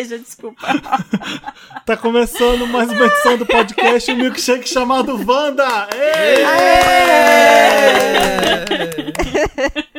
boceja, 0.00 0.18
desculpa. 0.18 0.60
Tá 1.86 1.96
começando 1.96 2.66
mais 2.68 2.90
uma 2.90 3.06
edição 3.06 3.36
do 3.36 3.44
podcast, 3.44 4.12
o 4.12 4.16
milkshake 4.16 4.68
chamado 4.68 5.14
Wanda! 5.26 5.88
Ei! 5.92 6.44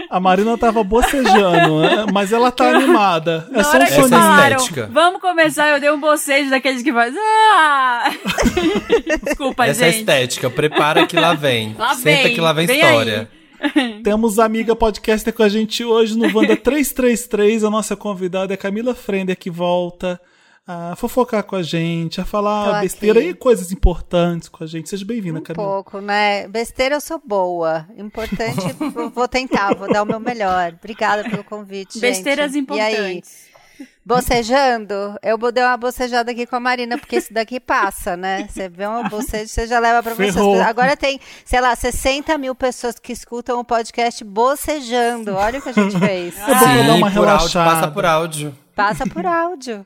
A 0.10 0.20
Marina 0.20 0.58
tava 0.58 0.84
bocejando, 0.84 1.82
né? 1.82 2.06
mas 2.14 2.32
ela 2.32 2.50
tá 2.52 2.70
animada. 2.70 3.48
É 3.52 3.58
Na 3.58 3.64
só 3.64 3.78
um 3.78 3.82
Essa 3.82 3.94
é 3.94 4.02
soninho. 4.02 4.22
falaram, 4.22 4.58
estética. 4.58 4.90
vamos 4.92 5.20
começar, 5.22 5.70
eu 5.70 5.80
dei 5.82 5.92
um 5.92 6.00
bocejo 6.00 6.50
daqueles 6.50 6.82
que 6.82 6.94
faz. 6.94 7.14
Ah! 7.18 8.12
Desculpa, 9.24 9.66
Essa 9.66 9.86
é 9.86 9.88
a 9.88 9.92
gente. 9.92 10.00
estética. 10.02 10.50
Prepara 10.50 11.06
que 11.06 11.18
lá 11.18 11.34
vem. 11.34 11.76
Lá 11.78 11.94
Senta 11.96 12.24
vem, 12.24 12.34
que 12.34 12.42
lá 12.42 12.54
vem, 12.54 12.68
vem 12.68 12.80
história. 12.80 13.30
Temos 14.04 14.40
a 14.40 14.46
amiga 14.46 14.76
podcaster 14.76 15.34
com 15.34 15.44
a 15.44 15.50
gente 15.50 15.84
hoje 15.84 16.18
no 16.18 16.26
Wanda 16.36 16.56
333. 16.58 17.64
A 17.64 17.70
nossa 17.70 17.96
convidada 17.96 18.54
é 18.54 18.58
Camila 18.58 18.94
Frender, 18.96 19.38
que 19.38 19.50
volta 19.50 20.20
a 20.66 20.96
fofocar 20.96 21.44
com 21.44 21.56
a 21.56 21.64
gente, 21.64 22.22
a 22.22 22.24
Tô 22.24 22.30
falar 22.30 22.72
aqui. 22.78 22.82
besteira 22.84 23.20
e 23.22 23.34
coisas 23.34 23.72
importantes 23.72 24.48
com 24.48 24.64
a 24.64 24.68
gente. 24.68 24.90
Seja 24.90 25.04
bem-vinda, 25.06 25.40
Um 25.40 25.44
Camila. 25.44 25.66
pouco, 25.68 26.00
né? 26.00 26.48
Besteira 26.48 26.96
eu 26.96 27.02
sou 27.02 27.22
boa. 27.24 27.88
Importante, 27.98 28.60
eu 28.96 29.10
vou 29.12 29.28
tentar, 29.28 29.76
vou 29.76 29.92
dar 29.92 30.04
o 30.04 30.06
meu 30.06 30.20
melhor. 30.20 30.74
Obrigada 30.78 31.24
pelo 31.30 31.44
convite, 31.44 31.94
gente. 31.96 32.02
Besteiras 32.02 32.54
E 32.54 32.58
aí, 32.58 32.62
importantes. 32.62 33.51
Bocejando? 34.06 35.16
Eu 35.22 35.38
vou 35.38 35.52
dar 35.52 35.70
uma 35.70 35.78
bocejada 35.78 36.32
aqui 36.32 36.46
com 36.46 36.56
a 36.56 36.60
Marina, 36.60 36.98
porque 36.98 37.18
isso 37.18 37.34
daqui 37.34 37.60
passa, 37.60 38.18
né? 38.18 38.48
Você 38.50 38.68
vê 38.70 38.86
uma 38.86 39.04
boceja, 39.10 39.48
você 39.48 39.68
já 39.68 39.80
leva 39.80 40.02
pra 40.02 40.14
você. 40.14 40.32
Ferrou. 40.32 40.62
Agora 40.62 40.96
tem, 40.98 41.20
sei 41.46 41.62
lá, 41.62 41.76
60 41.76 42.38
mil 42.38 42.56
pessoas 42.56 42.98
que 43.00 43.12
escutam 43.14 43.60
o 43.60 43.66
podcast 43.66 44.24
bocejando. 44.24 45.36
Olha 45.36 45.60
o 45.60 45.62
que 45.62 45.70
a 45.70 45.74
gente 45.74 45.98
fez. 46.00 46.36
É 46.38 46.46
bom 46.84 46.88
dar 46.88 46.96
uma 46.96 47.12
por 47.12 47.28
áudio, 47.28 47.50
relaxada. 47.50 47.72
passa 47.72 47.88
por 47.92 48.06
áudio. 48.06 48.58
Passa 48.76 49.08
por 49.08 49.26
áudio. 49.26 49.86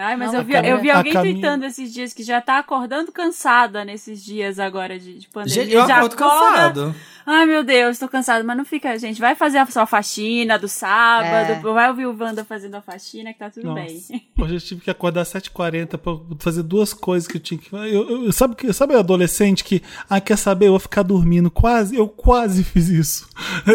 Ai, 0.00 0.16
mas 0.16 0.32
Não, 0.32 0.38
eu 0.40 0.44
vi, 0.44 0.52
Camila- 0.52 0.74
eu 0.76 0.80
vi 0.80 0.90
alguém 0.90 1.12
Camila- 1.12 1.32
tweetando 1.40 1.64
esses 1.66 1.92
dias 1.92 2.12
que 2.14 2.22
já 2.22 2.40
tá 2.40 2.58
acordando 2.58 3.10
cansada 3.10 3.84
nesses 3.84 4.24
dias 4.24 4.58
agora 4.60 4.96
de, 4.98 5.18
de 5.18 5.28
pandemia. 5.28 5.62
Gente, 5.64 5.74
eu 5.74 5.86
já 5.88 5.96
acordo 5.96 6.14
acorda- 6.14 6.46
cansado. 6.56 6.94
Ai, 7.30 7.44
meu 7.44 7.62
Deus, 7.62 7.98
tô 7.98 8.08
cansada. 8.08 8.42
Mas 8.42 8.56
não 8.56 8.64
fica, 8.64 8.98
gente. 8.98 9.20
Vai 9.20 9.34
fazer 9.34 9.58
a 9.58 9.66
sua 9.66 9.84
faxina 9.84 10.58
do 10.58 10.66
sábado. 10.66 11.52
É. 11.52 11.60
Vai 11.60 11.88
ouvir 11.90 12.06
o 12.06 12.16
Wanda 12.18 12.42
fazendo 12.42 12.76
a 12.76 12.80
faxina, 12.80 13.34
que 13.34 13.38
tá 13.38 13.50
tudo 13.50 13.66
Nossa. 13.66 13.82
bem. 13.82 14.26
Hoje 14.38 14.54
eu 14.54 14.60
tive 14.60 14.80
que 14.80 14.90
acordar 14.90 15.20
às 15.22 15.28
7h40 15.28 15.98
pra 15.98 16.12
fazer 16.38 16.62
duas 16.62 16.94
coisas 16.94 17.28
que 17.28 17.36
eu 17.36 17.40
tinha 17.40 17.58
que. 17.58 17.68
Eu, 17.74 18.24
eu- 18.24 18.32
sabe, 18.32 18.54
que- 18.54 18.72
sabe 18.72 18.94
adolescente 18.94 19.62
que, 19.62 19.82
ah, 20.08 20.20
quer 20.22 20.38
saber? 20.38 20.68
Eu 20.68 20.72
vou 20.72 20.78
ficar 20.80 21.02
dormindo. 21.02 21.50
Quase, 21.50 21.96
eu 21.96 22.08
quase 22.08 22.64
fiz 22.64 22.88
isso. 22.88 23.28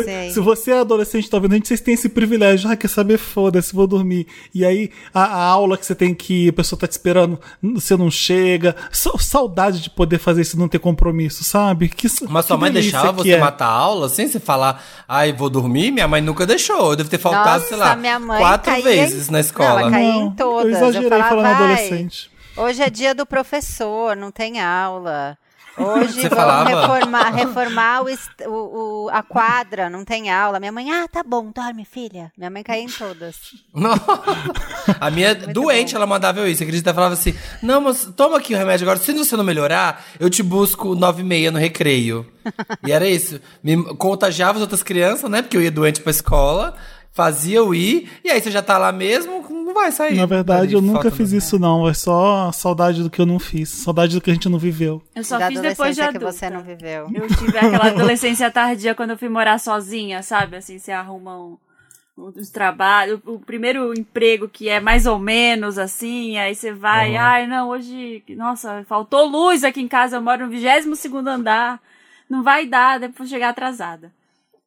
Sei. 0.03 0.31
Se 0.31 0.39
você 0.39 0.71
é 0.71 0.79
adolescente, 0.79 1.29
tá 1.29 1.37
vendo? 1.37 1.51
A 1.51 1.55
gente, 1.55 1.67
vocês 1.67 1.81
têm 1.81 1.93
esse 1.93 2.09
privilégio. 2.09 2.71
Ah, 2.71 2.75
quer 2.75 2.87
saber? 2.87 3.19
Foda-se, 3.19 3.75
vou 3.75 3.85
dormir. 3.85 4.25
E 4.51 4.65
aí, 4.65 4.89
a, 5.13 5.25
a 5.25 5.43
aula 5.43 5.77
que 5.77 5.85
você 5.85 5.93
tem 5.93 6.12
que 6.13 6.45
ir, 6.45 6.49
a 6.49 6.53
pessoa 6.53 6.79
tá 6.79 6.87
te 6.87 6.91
esperando, 6.91 7.39
você 7.61 7.95
não 7.97 8.09
chega. 8.11 8.75
Sa- 8.91 9.11
Saudade 9.19 9.81
de 9.81 9.89
poder 9.89 10.17
fazer 10.19 10.41
isso 10.41 10.55
e 10.55 10.59
não 10.59 10.67
ter 10.67 10.79
compromisso, 10.79 11.43
sabe? 11.43 11.89
Que, 11.89 12.07
Mas 12.29 12.45
sua 12.45 12.55
que 12.57 12.61
mãe 12.61 12.71
deixava 12.71 13.21
que 13.23 13.29
você 13.29 13.35
é. 13.35 13.39
matar 13.39 13.67
a 13.67 13.71
aula 13.71 14.09
sem 14.09 14.27
você 14.27 14.39
falar, 14.39 14.83
ai, 15.07 15.33
vou 15.33 15.49
dormir? 15.49 15.91
Minha 15.91 16.07
mãe 16.07 16.21
nunca 16.21 16.45
deixou. 16.45 16.91
Eu 16.91 16.95
devo 16.95 17.09
ter 17.09 17.17
faltado, 17.17 17.59
Nossa, 17.61 17.67
sei 17.67 17.77
lá, 17.77 17.95
minha 17.95 18.19
mãe 18.19 18.39
quatro 18.39 18.81
vezes 18.83 19.29
em- 19.29 19.31
na 19.31 19.39
escola. 19.39 19.69
Não, 19.69 19.79
ela 19.81 19.91
caía 19.91 20.15
em 20.15 20.31
todas. 20.31 20.71
Eu 20.71 20.77
exagerei 20.77 21.09
falava, 21.09 21.29
falando 21.29 21.45
"Vai, 21.45 21.53
adolescente. 21.53 22.31
Hoje 22.55 22.81
é 22.83 22.89
dia 22.89 23.15
do 23.15 23.25
professor, 23.25 24.15
não 24.15 24.29
tem 24.31 24.61
aula. 24.61 25.37
Hoje 25.77 26.13
Você 26.21 26.29
vamos 26.29 26.35
falava? 26.43 26.69
reformar, 26.69 27.29
reformar 27.31 28.01
o, 28.03 28.07
o- 28.47 29.05
o- 29.05 29.09
a 29.09 29.23
quadra, 29.23 29.89
não 29.89 30.05
tem 30.05 30.29
aula. 30.29 30.59
Minha 30.59 30.71
mãe, 30.71 30.91
ah, 30.91 31.07
tá 31.07 31.23
bom, 31.23 31.51
dorme, 31.53 31.83
filha. 31.83 32.31
Minha 32.37 32.49
mãe 32.49 32.61
caía 32.63 32.83
em 32.83 32.87
todas. 32.91 33.35
Não. 33.73 33.93
A 34.99 35.09
minha 35.09 35.33
doente, 35.33 35.95
ela 35.95 36.05
mandava 36.05 36.39
eu 36.39 36.47
isso. 36.47 36.59
Você 36.59 36.63
acredita? 36.63 36.89
Ela 36.89 36.95
falava 36.95 37.13
assim: 37.15 37.33
Não, 37.61 37.81
mas 37.81 38.07
toma 38.15 38.37
aqui 38.37 38.53
o 38.53 38.57
remédio 38.57 38.85
agora. 38.85 38.99
Se 38.99 39.11
você 39.13 39.35
não 39.35 39.43
melhorar, 39.43 40.03
eu 40.19 40.29
te 40.29 40.43
busco 40.43 40.93
nove 40.95 41.21
e 41.21 41.25
meia 41.25 41.49
no 41.51 41.57
recreio. 41.59 42.25
E 42.85 42.91
era 42.91 43.07
isso. 43.07 43.39
Me 43.63 43.81
contagiava 43.95 44.57
as 44.57 44.61
outras 44.61 44.83
crianças, 44.83 45.29
né? 45.29 45.41
Porque 45.41 45.57
eu 45.57 45.61
ia 45.61 45.71
doente 45.71 46.01
pra 46.01 46.11
escola, 46.11 46.75
fazia 47.11 47.57
eu 47.57 47.73
ir, 47.73 48.11
e 48.23 48.29
aí 48.29 48.41
você 48.41 48.51
já 48.51 48.61
tá 48.61 48.77
lá 48.77 48.91
mesmo, 48.91 49.43
não 49.73 49.81
vai 49.81 49.91
sair. 49.91 50.15
Na 50.15 50.25
verdade, 50.25 50.67
Ali, 50.67 50.73
eu 50.73 50.81
nunca 50.81 51.09
fiz 51.09 51.31
isso, 51.31 51.57
não. 51.57 51.87
É 51.89 51.93
só 51.93 52.51
saudade 52.51 53.01
do 53.01 53.09
que 53.09 53.19
eu 53.19 53.25
não 53.25 53.39
fiz. 53.39 53.69
Saudade 53.69 54.15
do 54.15 54.21
que 54.21 54.29
a 54.29 54.33
gente 54.33 54.47
não 54.47 54.59
viveu. 54.59 55.01
Eu 55.15 55.23
só 55.23 55.39
da 55.39 55.47
fiz 55.47 55.59
depois 55.59 55.95
de 55.95 56.01
adolescência 56.01 56.11
que 56.11 56.17
adulta. 56.17 56.31
você 56.31 56.49
não 56.49 56.61
viveu. 56.61 57.09
Eu 57.13 57.27
tive 57.27 57.57
aquela 57.57 57.87
adolescência 57.89 58.51
tardia 58.51 58.93
quando 58.93 59.11
eu 59.11 59.17
fui 59.17 59.29
morar 59.29 59.59
sozinha, 59.59 60.21
sabe? 60.21 60.57
Assim, 60.57 60.77
você 60.77 60.91
arruma 60.91 61.37
um, 61.37 61.57
os 62.15 62.49
trabalhos, 62.49 63.19
o 63.25 63.39
primeiro 63.39 63.93
emprego 63.97 64.47
que 64.47 64.69
é 64.69 64.79
mais 64.79 65.05
ou 65.05 65.17
menos 65.17 65.79
assim, 65.79 66.37
aí 66.37 66.53
você 66.53 66.71
vai, 66.71 67.15
ai, 67.15 67.47
não, 67.47 67.69
hoje, 67.69 68.23
nossa, 68.29 68.83
faltou 68.87 69.25
luz 69.25 69.63
aqui 69.63 69.81
em 69.81 69.87
casa, 69.87 70.17
eu 70.17 70.21
moro 70.21 70.45
no 70.45 70.51
22 70.51 70.99
segundo 70.99 71.27
andar, 71.27 71.81
não 72.29 72.43
vai 72.43 72.67
dar, 72.67 72.99
depois 72.99 73.17
vou 73.17 73.27
chegar 73.27 73.49
atrasada. 73.49 74.11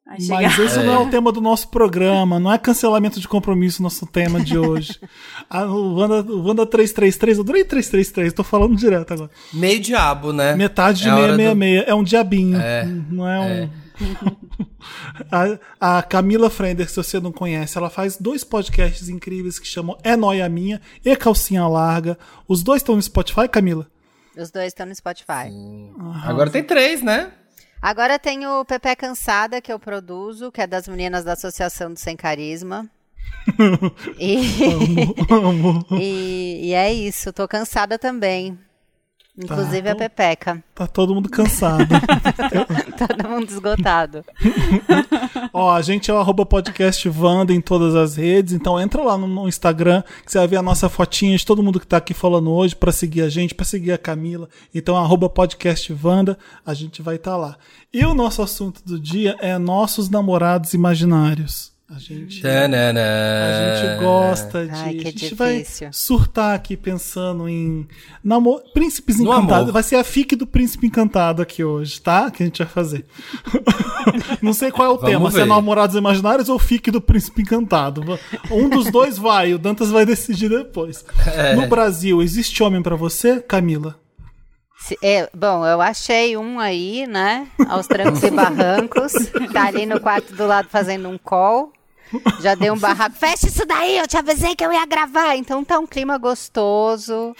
Mas 0.09 0.57
esse 0.59 0.79
não 0.83 0.93
é 0.93 0.97
o 0.99 1.09
tema 1.09 1.31
do 1.33 1.41
nosso 1.41 1.67
programa, 1.67 2.39
não 2.39 2.51
é 2.51 2.57
cancelamento 2.57 3.19
de 3.19 3.27
compromisso 3.27 3.83
nosso 3.83 4.05
tema 4.05 4.39
de 4.39 4.57
hoje. 4.57 4.97
A, 5.49 5.65
o, 5.67 5.95
Wanda, 5.95 6.31
o 6.31 6.47
Wanda 6.47 6.65
333, 6.65 7.37
eu 7.37 7.43
adorei 7.43 7.65
333, 7.65 8.31
tô 8.33 8.43
falando 8.43 8.75
direto 8.75 9.13
agora. 9.13 9.29
Meio 9.53 9.79
diabo, 9.81 10.31
né? 10.31 10.55
Metade 10.55 11.01
de 11.01 11.09
É 11.09 11.11
a 11.11 11.15
hora 11.17 11.33
do- 11.33 11.37
666, 11.37 11.87
é 11.89 11.93
um 11.93 12.03
diabinho, 12.03 12.57
É, 12.57 12.85
não 12.85 13.27
é 13.27 13.39
um... 13.39 13.69
a, 15.79 15.97
a 15.97 16.03
Camila 16.03 16.49
Frender, 16.49 16.89
se 16.89 16.95
você 16.95 17.19
não 17.19 17.31
conhece, 17.31 17.77
ela 17.77 17.89
faz 17.89 18.17
dois 18.17 18.43
podcasts 18.43 19.09
incríveis 19.09 19.59
que 19.59 19.67
chamam 19.67 19.97
É 20.03 20.15
Noia 20.15 20.47
Minha 20.47 20.79
e 21.03 21.15
Calcinha 21.15 21.67
Larga. 21.67 22.17
Os 22.47 22.63
dois 22.63 22.81
estão 22.81 22.95
no 22.95 23.01
Spotify, 23.01 23.47
Camila? 23.49 23.87
Os 24.37 24.51
dois 24.51 24.67
estão 24.67 24.85
no 24.85 24.95
Spotify. 24.95 25.51
Agora 26.23 26.49
tem 26.49 26.63
três, 26.63 27.01
né? 27.01 27.31
Agora 27.81 28.17
tem 28.17 28.45
o 28.47 28.65
Pepe 28.65 28.95
Cansada, 28.95 29.61
que 29.61 29.71
eu 29.71 29.79
produzo, 29.79 30.51
que 30.51 30.61
é 30.61 30.67
das 30.67 30.87
meninas 30.87 31.23
da 31.23 31.33
Associação 31.33 31.93
do 31.93 31.99
Sem 31.99 32.15
Carisma. 32.15 32.89
e, 34.19 34.37
Amo. 35.29 35.85
e, 35.99 36.69
e 36.69 36.73
é 36.73 36.91
isso, 36.91 37.31
tô 37.31 37.47
cansada 37.47 37.97
também. 37.97 38.57
Inclusive 39.37 39.83
Tá. 39.83 39.91
a 39.91 39.95
Pepeca. 39.95 40.63
Tá 40.73 40.87
todo 40.87 41.13
mundo 41.13 41.29
cansado. 41.29 41.87
Todo 42.97 43.29
mundo 43.29 43.47
esgotado. 43.47 44.25
Ó, 45.53 45.71
a 45.71 45.81
gente 45.83 46.09
é 46.09 46.13
o 46.13 46.17
arroba 46.17 46.43
podcast 46.45 47.07
Wanda 47.09 47.53
em 47.53 47.61
todas 47.61 47.95
as 47.95 48.15
redes, 48.15 48.53
então 48.53 48.79
entra 48.79 49.03
lá 49.03 49.15
no, 49.15 49.27
no 49.27 49.47
Instagram 49.47 50.01
que 50.25 50.31
você 50.31 50.39
vai 50.39 50.47
ver 50.47 50.57
a 50.57 50.63
nossa 50.63 50.89
fotinha 50.89 51.37
de 51.37 51.45
todo 51.45 51.61
mundo 51.61 51.79
que 51.79 51.85
tá 51.85 51.97
aqui 51.97 52.13
falando 52.15 52.51
hoje 52.51 52.75
pra 52.75 52.91
seguir 52.91 53.21
a 53.21 53.29
gente, 53.29 53.53
pra 53.53 53.65
seguir 53.65 53.91
a 53.91 53.97
Camila. 53.97 54.49
Então, 54.73 54.97
arroba 54.97 55.29
podcast 55.29 55.95
Wanda, 56.03 56.37
a 56.65 56.73
gente 56.73 57.03
vai 57.03 57.17
estar 57.17 57.37
lá. 57.37 57.57
E 57.93 58.03
o 58.03 58.15
nosso 58.15 58.41
assunto 58.41 58.81
do 58.83 58.99
dia 58.99 59.35
é 59.39 59.55
nossos 59.59 60.09
namorados 60.09 60.73
imaginários. 60.73 61.76
A 61.89 61.99
gente, 61.99 62.41
Tanana. 62.41 62.99
a 62.99 63.75
gente 63.77 64.03
gosta 64.03 64.65
de. 64.65 64.71
Ai, 64.73 64.93
que 64.95 65.07
a 65.07 65.11
gente 65.11 65.33
vai 65.35 65.59
difícil. 65.59 65.87
surtar 65.93 66.53
aqui 66.53 66.75
pensando 66.75 67.47
em 67.47 67.87
namo... 68.21 68.59
príncipes 68.73 69.17
No 69.19 69.23
encantados. 69.31 69.61
amor. 69.63 69.71
Vai 69.71 69.83
ser 69.83 69.95
a 69.95 70.03
fic 70.03 70.35
do 70.35 70.45
príncipe 70.45 70.85
encantado 70.85 71.41
aqui 71.41 71.63
hoje, 71.63 72.01
tá? 72.01 72.29
Que 72.29 72.43
a 72.43 72.45
gente 72.45 72.61
vai 72.61 72.67
fazer. 72.67 73.05
Não 74.43 74.51
sei 74.51 74.69
qual 74.69 74.85
é 74.85 74.89
o 74.89 74.97
Vamos 74.97 75.09
tema, 75.09 75.31
se 75.31 75.37
é 75.37 75.43
ver. 75.43 75.47
namorados 75.47 75.95
imaginários 75.95 76.49
ou 76.49 76.59
fic 76.59 76.91
do 76.91 76.99
príncipe 76.99 77.41
encantado. 77.43 78.01
Um 78.51 78.67
dos 78.67 78.91
dois 78.91 79.17
vai, 79.17 79.53
o 79.53 79.57
Dantas 79.57 79.89
vai 79.89 80.05
decidir 80.05 80.49
depois. 80.49 81.05
É. 81.25 81.55
No 81.55 81.67
Brasil, 81.67 82.21
existe 82.21 82.61
homem 82.63 82.81
pra 82.81 82.97
você, 82.97 83.39
Camila? 83.39 83.95
Se- 84.79 84.97
é, 85.01 85.29
bom, 85.33 85.65
eu 85.65 85.79
achei 85.81 86.35
um 86.35 86.59
aí, 86.59 87.07
né? 87.07 87.47
Aos 87.69 87.87
trancos 87.87 88.21
e 88.23 88.29
barrancos. 88.29 89.13
Tá 89.53 89.67
ali 89.67 89.85
no 89.85 90.01
quarto 90.01 90.35
do 90.35 90.45
lado 90.45 90.67
fazendo 90.69 91.07
um 91.07 91.17
call. 91.17 91.71
Já 92.41 92.55
deu 92.55 92.73
um 92.73 92.77
barraco. 92.79 93.15
Fecha 93.15 93.47
isso 93.47 93.65
daí, 93.65 93.97
eu 93.97 94.07
te 94.07 94.17
avisei 94.17 94.55
que 94.55 94.65
eu 94.65 94.71
ia 94.71 94.85
gravar. 94.85 95.35
Então 95.35 95.63
tá 95.63 95.77
um 95.79 95.87
clima 95.87 96.17
gostoso. 96.17 97.35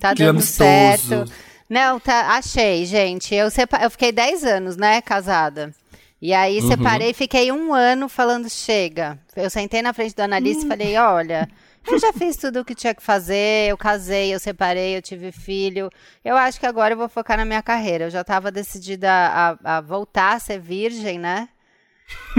Tá 0.00 0.12
dando 0.26 0.30
amistoso. 0.30 0.56
certo. 0.56 1.32
Não, 1.68 2.00
tá, 2.00 2.28
achei, 2.36 2.84
gente. 2.86 3.34
Eu, 3.34 3.50
sepa- 3.50 3.80
eu 3.82 3.90
fiquei 3.90 4.10
10 4.12 4.42
anos, 4.44 4.76
né, 4.76 5.00
casada. 5.02 5.74
E 6.20 6.32
aí 6.34 6.60
separei 6.62 7.10
e 7.10 7.14
fiquei 7.14 7.52
um 7.52 7.72
ano 7.72 8.08
falando, 8.08 8.48
chega. 8.50 9.18
Eu 9.36 9.48
sentei 9.50 9.80
na 9.82 9.92
frente 9.92 10.14
do 10.16 10.20
analista 10.20 10.64
e 10.64 10.68
falei, 10.68 10.96
olha, 10.96 11.48
eu 11.86 11.98
já 11.98 12.12
fiz 12.12 12.36
tudo 12.36 12.60
o 12.60 12.64
que 12.64 12.74
tinha 12.74 12.92
que 12.94 13.02
fazer, 13.02 13.70
eu 13.70 13.76
casei, 13.78 14.34
eu 14.34 14.40
separei, 14.40 14.96
eu 14.96 15.02
tive 15.02 15.30
filho. 15.30 15.88
Eu 16.24 16.36
acho 16.36 16.58
que 16.58 16.66
agora 16.66 16.94
eu 16.94 16.98
vou 16.98 17.08
focar 17.08 17.36
na 17.36 17.44
minha 17.44 17.62
carreira. 17.62 18.06
Eu 18.06 18.10
já 18.10 18.22
estava 18.22 18.50
decidida 18.50 19.08
a, 19.12 19.76
a 19.76 19.80
voltar 19.80 20.32
a 20.34 20.40
ser 20.40 20.58
virgem, 20.58 21.18
né? 21.20 21.48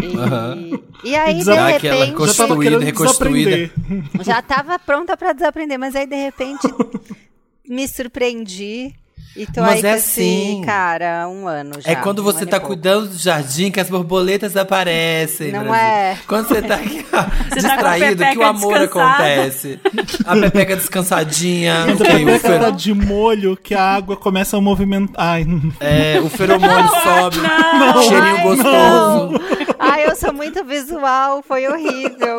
E, 0.01 0.15
Aham. 0.17 0.79
e 1.03 1.15
aí, 1.15 1.43
de 1.43 1.51
aquela 1.51 1.67
repente, 2.05 2.13
Construída, 2.13 2.47
tava 2.47 2.61
querendo 2.61 2.83
reconstruída. 2.83 3.71
já 4.23 4.39
estava 4.39 4.79
pronta 4.79 5.17
para 5.17 5.33
desaprender, 5.33 5.77
mas 5.77 5.95
aí, 5.95 6.07
de 6.07 6.15
repente, 6.15 6.67
me 7.67 7.87
surpreendi. 7.87 8.93
E 9.35 9.45
tô 9.45 9.61
Mas 9.61 9.75
aí 9.75 9.81
com 9.81 9.87
é 9.87 9.95
esse 9.95 10.19
assim. 10.21 10.61
cara 10.65 11.21
há 11.23 11.29
um 11.29 11.47
ano 11.47 11.79
já. 11.79 11.91
É 11.91 11.95
quando 11.95 12.19
um 12.19 12.23
você 12.23 12.43
e 12.43 12.47
tá 12.47 12.59
cuidando 12.59 13.09
do 13.09 13.15
jardim 13.17 13.69
que 13.69 13.79
as 13.79 13.87
borboletas 13.87 14.57
aparecem. 14.57 15.51
Não 15.51 15.61
Brasil. 15.65 15.75
é. 15.75 16.17
Quando 16.27 16.47
você 16.47 16.61
tá 16.63 16.75
aqui, 16.75 17.05
ó, 17.13 17.17
a 17.19 17.55
distraído, 17.55 18.25
que 18.25 18.37
o 18.39 18.43
amor 18.43 18.79
descansada. 18.79 19.23
acontece. 19.23 19.79
A 20.25 20.35
pepeca 20.35 20.75
descansadinha. 20.75 21.83
A 21.83 21.95
pepeca 21.95 22.59
tá 22.59 22.69
de 22.71 22.91
molho, 22.93 23.55
que 23.55 23.75
a 23.75 23.83
água 23.83 24.17
começa 24.17 24.57
a 24.57 24.61
movimentar. 24.61 25.15
Ai, 25.19 25.45
é, 25.79 26.19
o 26.19 26.29
feromônio 26.29 26.89
sobe. 27.03 27.37
Não, 27.37 28.01
cheirinho 28.03 28.35
ai, 28.35 28.43
gostoso. 28.43 29.41
Ai, 29.91 30.05
eu 30.05 30.15
sou 30.15 30.33
muito 30.33 30.63
visual, 30.63 31.41
foi 31.41 31.67
horrível. 31.67 32.37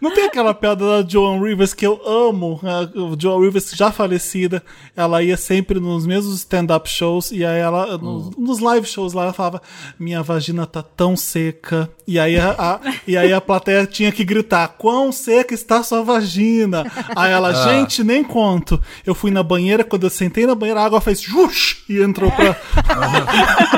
Não 0.00 0.12
tem 0.14 0.24
aquela 0.26 0.54
piada 0.54 1.02
da 1.02 1.08
Joan 1.08 1.40
Rivers 1.42 1.74
que 1.74 1.86
eu 1.86 2.00
amo? 2.06 2.60
A 2.62 2.88
Joan 3.20 3.40
Rivers, 3.44 3.70
já 3.74 3.90
falecida, 3.90 4.62
ela 4.96 5.22
ia 5.22 5.36
sempre 5.36 5.80
nos 5.80 6.06
mesmos 6.06 6.36
stand-up 6.36 6.88
shows 6.88 7.30
e 7.32 7.44
aí 7.44 7.58
ela, 7.60 7.98
nos, 7.98 8.30
nos 8.36 8.58
live 8.60 8.86
shows 8.86 9.12
lá, 9.12 9.24
ela 9.24 9.32
falava: 9.32 9.60
Minha 9.98 10.22
vagina 10.22 10.66
tá 10.66 10.82
tão 10.82 11.16
seca. 11.16 11.90
E 12.06 12.18
aí 12.18 12.38
a, 12.38 12.50
a- 12.58 12.80
e 13.06 13.16
aí 13.16 13.32
a 13.32 13.40
plateia 13.40 13.86
tinha 13.86 14.12
que 14.12 14.24
gritar: 14.24 14.68
Quão 14.78 15.10
seca 15.10 15.52
está 15.54 15.82
sua 15.82 16.02
vagina? 16.02 16.84
Aí 17.16 17.32
ela, 17.32 17.52
gente, 17.52 18.04
nem 18.04 18.22
conto. 18.22 18.80
Eu 19.04 19.14
fui 19.14 19.30
na 19.30 19.42
banheira, 19.42 19.82
quando 19.84 20.04
eu 20.04 20.10
sentei 20.10 20.46
na 20.46 20.54
banheira, 20.54 20.80
a 20.80 20.84
água 20.84 21.00
fez 21.00 21.20
jush 21.20 21.84
e 21.88 22.00
entrou 22.00 22.30
pra. 22.30 22.56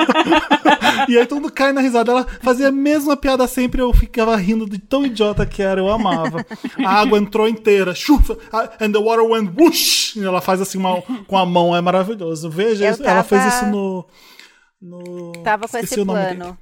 E 1.09 1.17
aí 1.19 1.27
todo 1.27 1.41
mundo 1.41 1.53
cai 1.53 1.73
na 1.73 1.81
risada. 1.81 2.13
Ela 2.13 2.27
fazia 2.43 2.69
a 2.69 2.73
mesma 2.73 3.17
piada 3.17 3.47
sempre, 3.47 3.81
eu 3.81 3.93
ficava 3.93 4.37
rindo 4.37 4.69
de 4.69 4.79
tão 4.79 5.05
idiota 5.05 5.45
que 5.47 5.63
era, 5.63 5.81
eu 5.81 5.89
amava. 5.91 6.10
A 6.85 6.91
água 7.01 7.19
entrou 7.19 7.49
inteira, 7.49 7.95
chufa, 7.95 8.37
and 8.81 8.93
the 8.93 8.99
water 8.99 9.25
went 9.25 9.51
whoosh. 9.59 10.17
E 10.17 10.25
ela 10.25 10.41
faz 10.41 10.61
assim 10.61 10.79
uma- 10.79 11.03
com 11.27 11.37
a 11.39 11.45
mão, 11.47 11.75
é 11.77 11.81
maravilhoso. 11.81 12.49
Veja, 12.51 12.87
Eu 12.87 13.05
ela 13.07 13.23
fez 13.23 13.45
isso 13.47 13.67
no. 13.67 14.07
no... 14.81 15.33
Tava 15.43 15.69
com 15.69 15.77
esqueci 15.77 15.95
esse 15.95 16.05
dele. 16.05 16.37
plano. 16.37 16.59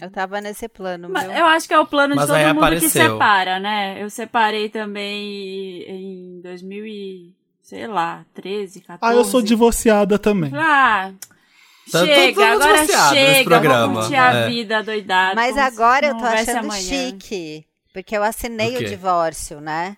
Eu 0.00 0.10
tava 0.10 0.40
nesse 0.40 0.68
plano, 0.68 1.08
Mas 1.10 1.24
viu? 1.24 1.32
eu 1.32 1.46
acho 1.46 1.68
que 1.68 1.74
é 1.74 1.78
o 1.78 1.86
plano 1.86 2.16
Mas 2.16 2.26
de 2.26 2.32
todo 2.32 2.54
mundo 2.54 2.80
que 2.80 2.88
separa, 2.88 3.60
né? 3.60 4.02
Eu 4.02 4.08
separei 4.10 4.68
também 4.70 5.82
em 5.86 6.40
2000 6.42 6.86
e, 6.86 7.34
sei 7.62 7.86
lá, 7.86 8.24
13, 8.34 8.80
14. 8.80 8.98
Ah, 9.14 9.16
eu 9.16 9.24
sou 9.24 9.42
divorciada 9.42 10.18
também. 10.18 10.50
Ah, 10.54 11.12
Tá 11.90 12.06
chega, 12.06 12.52
agora 12.52 12.86
chega, 12.86 13.58
vamos 13.60 13.98
curtir 14.06 14.14
a 14.16 14.32
É. 14.34 14.48
vida 14.48 14.82
doidada. 14.82 15.34
Mas 15.34 15.58
agora 15.58 16.06
eu 16.06 16.16
tô 16.16 16.24
achando 16.24 16.72
chique. 16.72 17.66
Porque 17.92 18.16
eu 18.16 18.22
assinei 18.22 18.76
O 18.76 18.84
divórcio, 18.88 19.60
né? 19.60 19.96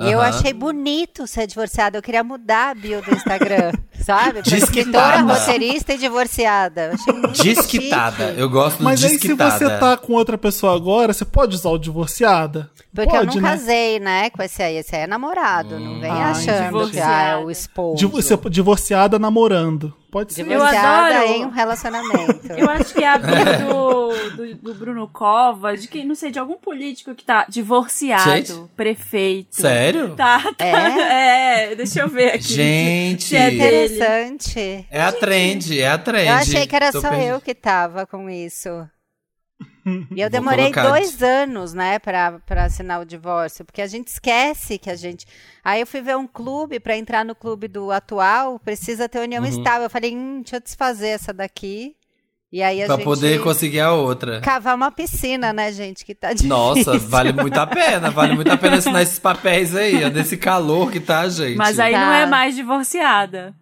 E 0.00 0.08
eu 0.12 0.20
achei 0.20 0.52
bonito 0.52 1.26
ser 1.26 1.48
divorciada. 1.48 1.98
Eu 1.98 2.02
queria 2.02 2.22
mudar 2.22 2.70
a 2.70 2.74
bio 2.74 3.02
do 3.02 3.12
Instagram, 3.12 3.72
sabe? 4.04 4.34
Pra 4.34 4.42
Desquitada. 4.42 4.56
escritora, 4.56 5.20
roteirista 5.22 5.94
e 5.94 5.98
divorciada. 5.98 6.92
Desquitada. 7.32 8.28
chique. 8.28 8.40
Eu 8.40 8.48
gosto 8.48 8.78
do 8.78 8.84
Mas 8.84 9.02
aí, 9.02 9.18
se 9.18 9.34
você 9.34 9.68
tá 9.78 9.96
com 9.96 10.12
outra 10.12 10.38
pessoa 10.38 10.76
agora, 10.76 11.12
você 11.12 11.24
pode 11.24 11.56
usar 11.56 11.70
o 11.70 11.78
divorciada? 11.78 12.70
Porque 12.94 13.10
pode, 13.10 13.26
eu 13.26 13.34
não 13.34 13.42
né? 13.42 13.50
casei, 13.50 13.98
né, 13.98 14.30
com 14.30 14.42
esse 14.42 14.62
aí. 14.62 14.76
Esse 14.76 14.94
aí 14.94 15.02
é 15.02 15.06
namorado. 15.08 15.76
Não 15.78 15.98
vem 16.00 16.10
Ah, 16.10 16.30
achando 16.30 16.90
que 16.90 17.00
ah, 17.00 17.22
é 17.30 17.36
o 17.36 17.50
esposo. 17.50 18.08
Você- 18.08 18.38
divorciada 18.48 19.18
namorando. 19.18 19.92
Pode 20.14 20.32
ser. 20.32 20.44
Divorciada 20.44 21.18
adoro. 21.18 21.32
em 21.32 21.44
um 21.44 21.50
relacionamento. 21.50 22.46
Eu 22.56 22.70
acho 22.70 22.94
que 22.94 23.02
é 23.02 23.08
a 23.08 23.18
bio 23.18 23.34
do, 24.30 24.36
do, 24.36 24.54
do 24.54 24.74
Bruno 24.74 25.08
Covas, 25.08 25.82
de 25.82 25.88
quem, 25.88 26.06
não 26.06 26.14
sei, 26.14 26.30
de 26.30 26.38
algum 26.38 26.54
político 26.54 27.16
que 27.16 27.24
tá 27.24 27.44
divorciado, 27.48 28.30
Gente. 28.30 28.54
prefeito. 28.76 29.60
Sério? 29.60 30.14
Tá, 30.14 30.40
tá. 30.56 30.64
É? 30.64 31.74
deixa 31.74 32.02
eu 32.02 32.08
ver 32.08 32.28
aqui. 32.28 32.44
Gente. 32.44 33.34
É. 33.34 33.52
Interessante. 33.52 34.86
É 34.88 35.02
a 35.02 35.10
trend, 35.10 35.80
é 35.80 35.88
a 35.88 35.98
trend. 35.98 36.28
Eu 36.28 36.34
achei 36.34 36.64
que 36.64 36.76
era 36.76 36.92
Tô 36.92 37.00
só 37.00 37.12
eu 37.14 37.40
que 37.40 37.52
tava 37.52 38.06
com 38.06 38.30
isso. 38.30 38.88
E 39.86 40.20
eu 40.20 40.24
Vou 40.24 40.30
demorei 40.30 40.72
colocar. 40.72 40.88
dois 40.88 41.22
anos, 41.22 41.74
né, 41.74 41.98
pra, 41.98 42.40
pra 42.46 42.64
assinar 42.64 43.00
o 43.00 43.04
divórcio, 43.04 43.64
porque 43.64 43.82
a 43.82 43.86
gente 43.86 44.08
esquece 44.08 44.78
que 44.78 44.88
a 44.88 44.96
gente. 44.96 45.26
Aí 45.62 45.80
eu 45.80 45.86
fui 45.86 46.00
ver 46.00 46.16
um 46.16 46.26
clube, 46.26 46.80
pra 46.80 46.96
entrar 46.96 47.24
no 47.24 47.34
clube 47.34 47.68
do 47.68 47.90
atual, 47.90 48.58
precisa 48.58 49.08
ter 49.08 49.20
união 49.20 49.42
Uhum. 49.42 49.48
estável. 49.48 49.82
Eu 49.84 49.90
falei, 49.90 50.16
hum, 50.16 50.40
deixa 50.42 50.56
eu 50.56 50.60
desfazer 50.60 51.08
essa 51.08 51.32
daqui. 51.32 51.94
E 52.52 52.62
aí 52.62 52.80
a 52.82 52.86
Pra 52.86 52.94
gente. 52.96 53.04
poder 53.04 53.42
conseguir 53.42 53.80
a 53.80 53.92
outra. 53.92 54.40
Cavar 54.40 54.76
uma 54.76 54.90
piscina, 54.92 55.52
né, 55.52 55.72
gente? 55.72 56.04
Que 56.04 56.14
tá 56.14 56.28
difícil. 56.28 56.48
Nossa, 56.48 56.96
vale 56.98 57.32
muito 57.32 57.58
a 57.58 57.66
pena. 57.66 58.10
Vale 58.12 58.34
muito 58.36 58.48
a 58.52 58.56
pena 58.56 58.76
assinar 58.76 59.02
esses 59.02 59.18
papéis 59.18 59.74
aí, 59.74 60.04
ó, 60.04 60.08
desse 60.08 60.36
calor 60.36 60.90
que 60.92 61.00
tá, 61.00 61.28
gente. 61.28 61.56
Mas 61.56 61.80
aí 61.80 61.92
Tá. 61.92 62.00
não 62.06 62.12
é 62.12 62.26
mais 62.26 62.54
divorciada. 62.54 63.52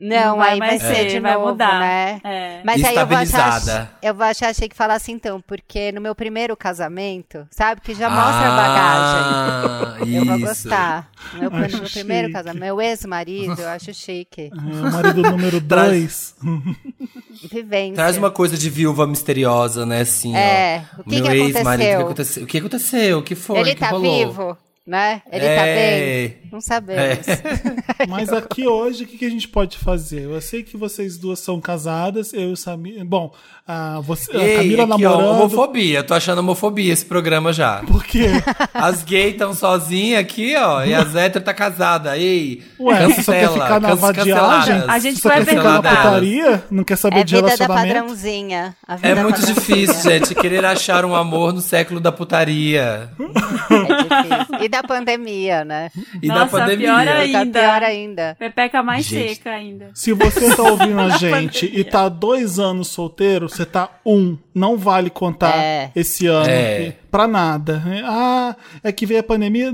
Não, 0.00 0.36
vai 0.38 0.52
aí 0.54 0.58
vai 0.58 0.68
mais 0.70 0.82
ser 0.82 0.94
ser, 0.94 1.04
de 1.10 1.20
vai 1.20 1.34
novo, 1.34 1.48
mudar. 1.48 1.78
né? 1.80 2.20
É. 2.24 2.60
Mas 2.64 2.82
aí 2.82 2.96
eu 2.96 3.06
vou 3.06 3.16
achar, 3.18 3.98
eu 4.02 4.14
vou 4.14 4.24
achar, 4.26 4.48
achei 4.48 4.68
que 4.68 4.74
falasse 4.76 5.12
então, 5.12 5.40
porque 5.42 5.92
no 5.92 6.00
meu 6.00 6.14
primeiro 6.14 6.56
casamento, 6.56 7.46
sabe, 7.50 7.80
que 7.82 7.94
já 7.94 8.08
mostra 8.08 8.48
a 8.48 8.56
bagagem. 8.56 9.22
Ah, 9.26 9.96
Eu 10.10 10.24
vou 10.24 10.38
gostar. 10.40 11.10
Meu, 11.34 11.50
Acho 11.54 11.76
meu 11.82 11.90
primeiro 11.90 12.32
casamento, 12.32 12.60
meu 12.62 12.80
ex-marido, 12.80 13.60
eu 13.60 13.68
acho 13.68 13.92
chique. 13.92 14.50
É, 14.50 14.88
o 14.88 14.92
marido 14.92 15.22
número 15.22 15.60
Traz- 15.68 16.34
2. 16.40 17.50
Vivência. 17.52 17.94
Traz 17.94 18.16
uma 18.16 18.30
coisa 18.30 18.56
de 18.56 18.68
viúva 18.70 19.06
misteriosa, 19.06 19.84
né, 19.86 20.00
assim, 20.00 20.34
É, 20.36 20.84
ó. 20.96 21.00
o 21.00 21.04
que 21.04 21.10
Meu 21.20 21.24
que 21.24 21.30
ex-marido, 21.36 21.84
o 21.84 21.88
que 21.88 21.94
aconteceu? 21.94 22.00
aconteceu? 22.00 22.42
O 22.42 22.46
que 22.46 22.58
aconteceu? 22.58 23.18
O 23.18 23.22
que 23.22 23.34
foi? 23.34 23.58
Ele 23.58 23.74
que 23.74 23.80
tá 23.80 23.88
rolou? 23.90 24.02
vivo, 24.26 24.58
né? 24.86 25.22
Ele 25.30 25.44
É. 25.44 25.56
tá 25.56 25.62
bem? 25.64 26.50
Não 26.52 26.60
sabemos. 26.60 27.26
Mas 28.08 28.32
aqui 28.32 28.66
hoje, 28.66 29.04
o 29.04 29.06
que, 29.06 29.18
que 29.18 29.24
a 29.26 29.30
gente 29.30 29.46
pode 29.46 29.78
fazer? 29.78 30.22
Eu 30.22 30.40
sei 30.40 30.62
que 30.62 30.76
vocês 30.76 31.16
duas 31.16 31.38
são 31.38 31.60
casadas, 31.60 32.32
eu 32.32 32.48
e 32.50 32.52
o 32.52 32.56
Samir. 32.56 33.04
Bom, 33.04 33.32
a, 33.68 34.00
você, 34.00 34.36
a 34.36 34.42
Ei, 34.42 34.56
Camila 34.56 34.94
aqui, 34.94 35.06
ó, 35.06 35.10
namorando. 35.10 35.40
homofobia. 35.42 36.02
Tô 36.02 36.14
achando 36.14 36.38
homofobia 36.38 36.92
esse 36.92 37.04
programa 37.04 37.52
já. 37.52 37.82
Por 37.86 38.02
quê? 38.04 38.26
As 38.74 39.04
gays 39.04 39.32
estão 39.32 39.54
sozinhas 39.54 40.20
aqui, 40.20 40.56
ó, 40.56 40.82
e 40.82 40.92
as 40.92 41.14
héteras 41.14 41.44
tá 41.44 41.54
casada. 41.54 42.18
Ei, 42.18 42.62
Ué, 42.80 43.06
você 43.06 43.22
só 43.22 43.32
quer 43.32 43.42
cancela, 43.48 43.62
ficar 43.64 43.80
na 43.80 43.94
vadiagem? 43.94 44.82
A 44.88 44.98
gente 44.98 45.20
Você 45.20 45.28
vai 45.28 45.44
ficar 45.44 45.62
na 45.62 45.76
cantar. 45.82 45.96
putaria? 46.04 46.64
Não 46.70 46.82
quer 46.84 46.96
saber 46.96 47.20
É 47.20 47.24
de 47.24 47.34
vida 47.36 47.42
da 47.48 47.54
relacionamento? 47.54 47.94
padrãozinha. 47.94 48.76
A 48.88 48.96
vida 48.96 49.08
É 49.08 49.14
muito 49.22 49.40
padrãozinha. 49.40 49.54
difícil, 49.86 50.10
gente, 50.10 50.34
querer 50.34 50.64
achar 50.64 51.04
um 51.04 51.14
amor 51.14 51.52
no 51.52 51.60
século 51.60 52.00
da 52.00 52.10
putaria 52.10 53.10
É 53.20 54.34
difícil. 54.40 54.64
E 54.64 54.68
da 54.70 54.82
pandemia, 54.82 55.64
né? 55.64 55.90
e 56.22 56.28
da 56.28 56.34
Nossa, 56.40 56.58
pandemia. 56.58 56.86
pior 56.88 57.04
Tá 57.06 57.12
Ainda. 57.40 57.60
pior 57.60 57.82
ainda. 57.82 58.36
Pepeca 58.38 58.82
mais 58.82 59.04
Gente. 59.04 59.34
seca 59.34 59.50
ainda. 59.50 59.90
Se 59.94 60.12
você 60.12 60.54
tá 60.54 60.62
ouvindo 60.62 61.00
a 61.00 61.08
gente 61.18 61.66
e 61.66 61.84
tá 61.84 62.08
dois 62.08 62.58
anos 62.58 62.88
solteiro, 62.88 63.48
você 63.48 63.66
tá 63.66 63.90
um. 64.06 64.38
Não 64.54 64.76
vale 64.78 65.10
contar 65.10 65.54
É. 65.56 65.90
esse 65.94 66.26
ano 66.26 66.48
É. 66.48 66.96
pra 67.10 67.26
nada. 67.28 67.82
Ah, 68.04 68.56
é 68.82 68.92
que 68.92 69.04
veio 69.04 69.20
a 69.20 69.24
pandemia, 69.24 69.72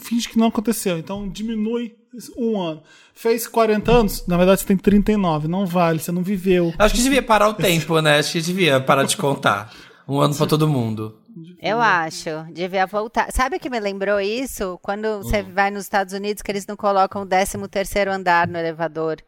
finge 0.00 0.28
que 0.28 0.38
não 0.38 0.46
aconteceu. 0.46 0.96
Então 0.98 1.28
diminui 1.28 1.94
um 2.38 2.58
ano. 2.60 2.82
Fez 3.14 3.46
40 3.46 3.90
anos, 3.92 4.26
na 4.26 4.36
verdade 4.36 4.60
você 4.60 4.66
tem 4.66 4.76
39. 4.76 5.48
Não 5.48 5.66
vale, 5.66 5.98
você 5.98 6.12
não 6.12 6.22
viveu. 6.22 6.72
Acho 6.78 6.94
que 6.94 7.02
devia 7.02 7.22
parar 7.22 7.48
o 7.48 7.54
tempo, 7.54 8.00
né? 8.00 8.18
Acho 8.18 8.32
que 8.32 8.40
devia 8.40 8.78
parar 8.80 9.04
de 9.04 9.16
contar. 9.16 9.70
Um 10.08 10.20
ano 10.20 10.34
pra 10.34 10.46
todo 10.46 10.68
mundo. 10.68 11.16
Eu 11.60 11.80
acho. 11.80 12.30
Devia 12.52 12.86
voltar. 12.86 13.30
Sabe 13.32 13.56
o 13.56 13.60
que 13.60 13.68
me 13.70 13.78
lembrou 13.80 14.20
isso? 14.20 14.78
Quando 14.82 15.18
você 15.18 15.42
Hum. 15.42 15.52
vai 15.54 15.70
nos 15.70 15.84
Estados 15.84 16.12
Unidos, 16.14 16.42
que 16.42 16.50
eles 16.50 16.66
não 16.66 16.76
colocam 16.76 17.22
o 17.22 17.26
13 17.26 17.68
terceiro 17.68 18.10
andar 18.12 18.46
no 18.48 18.58
elevador. 18.58 19.18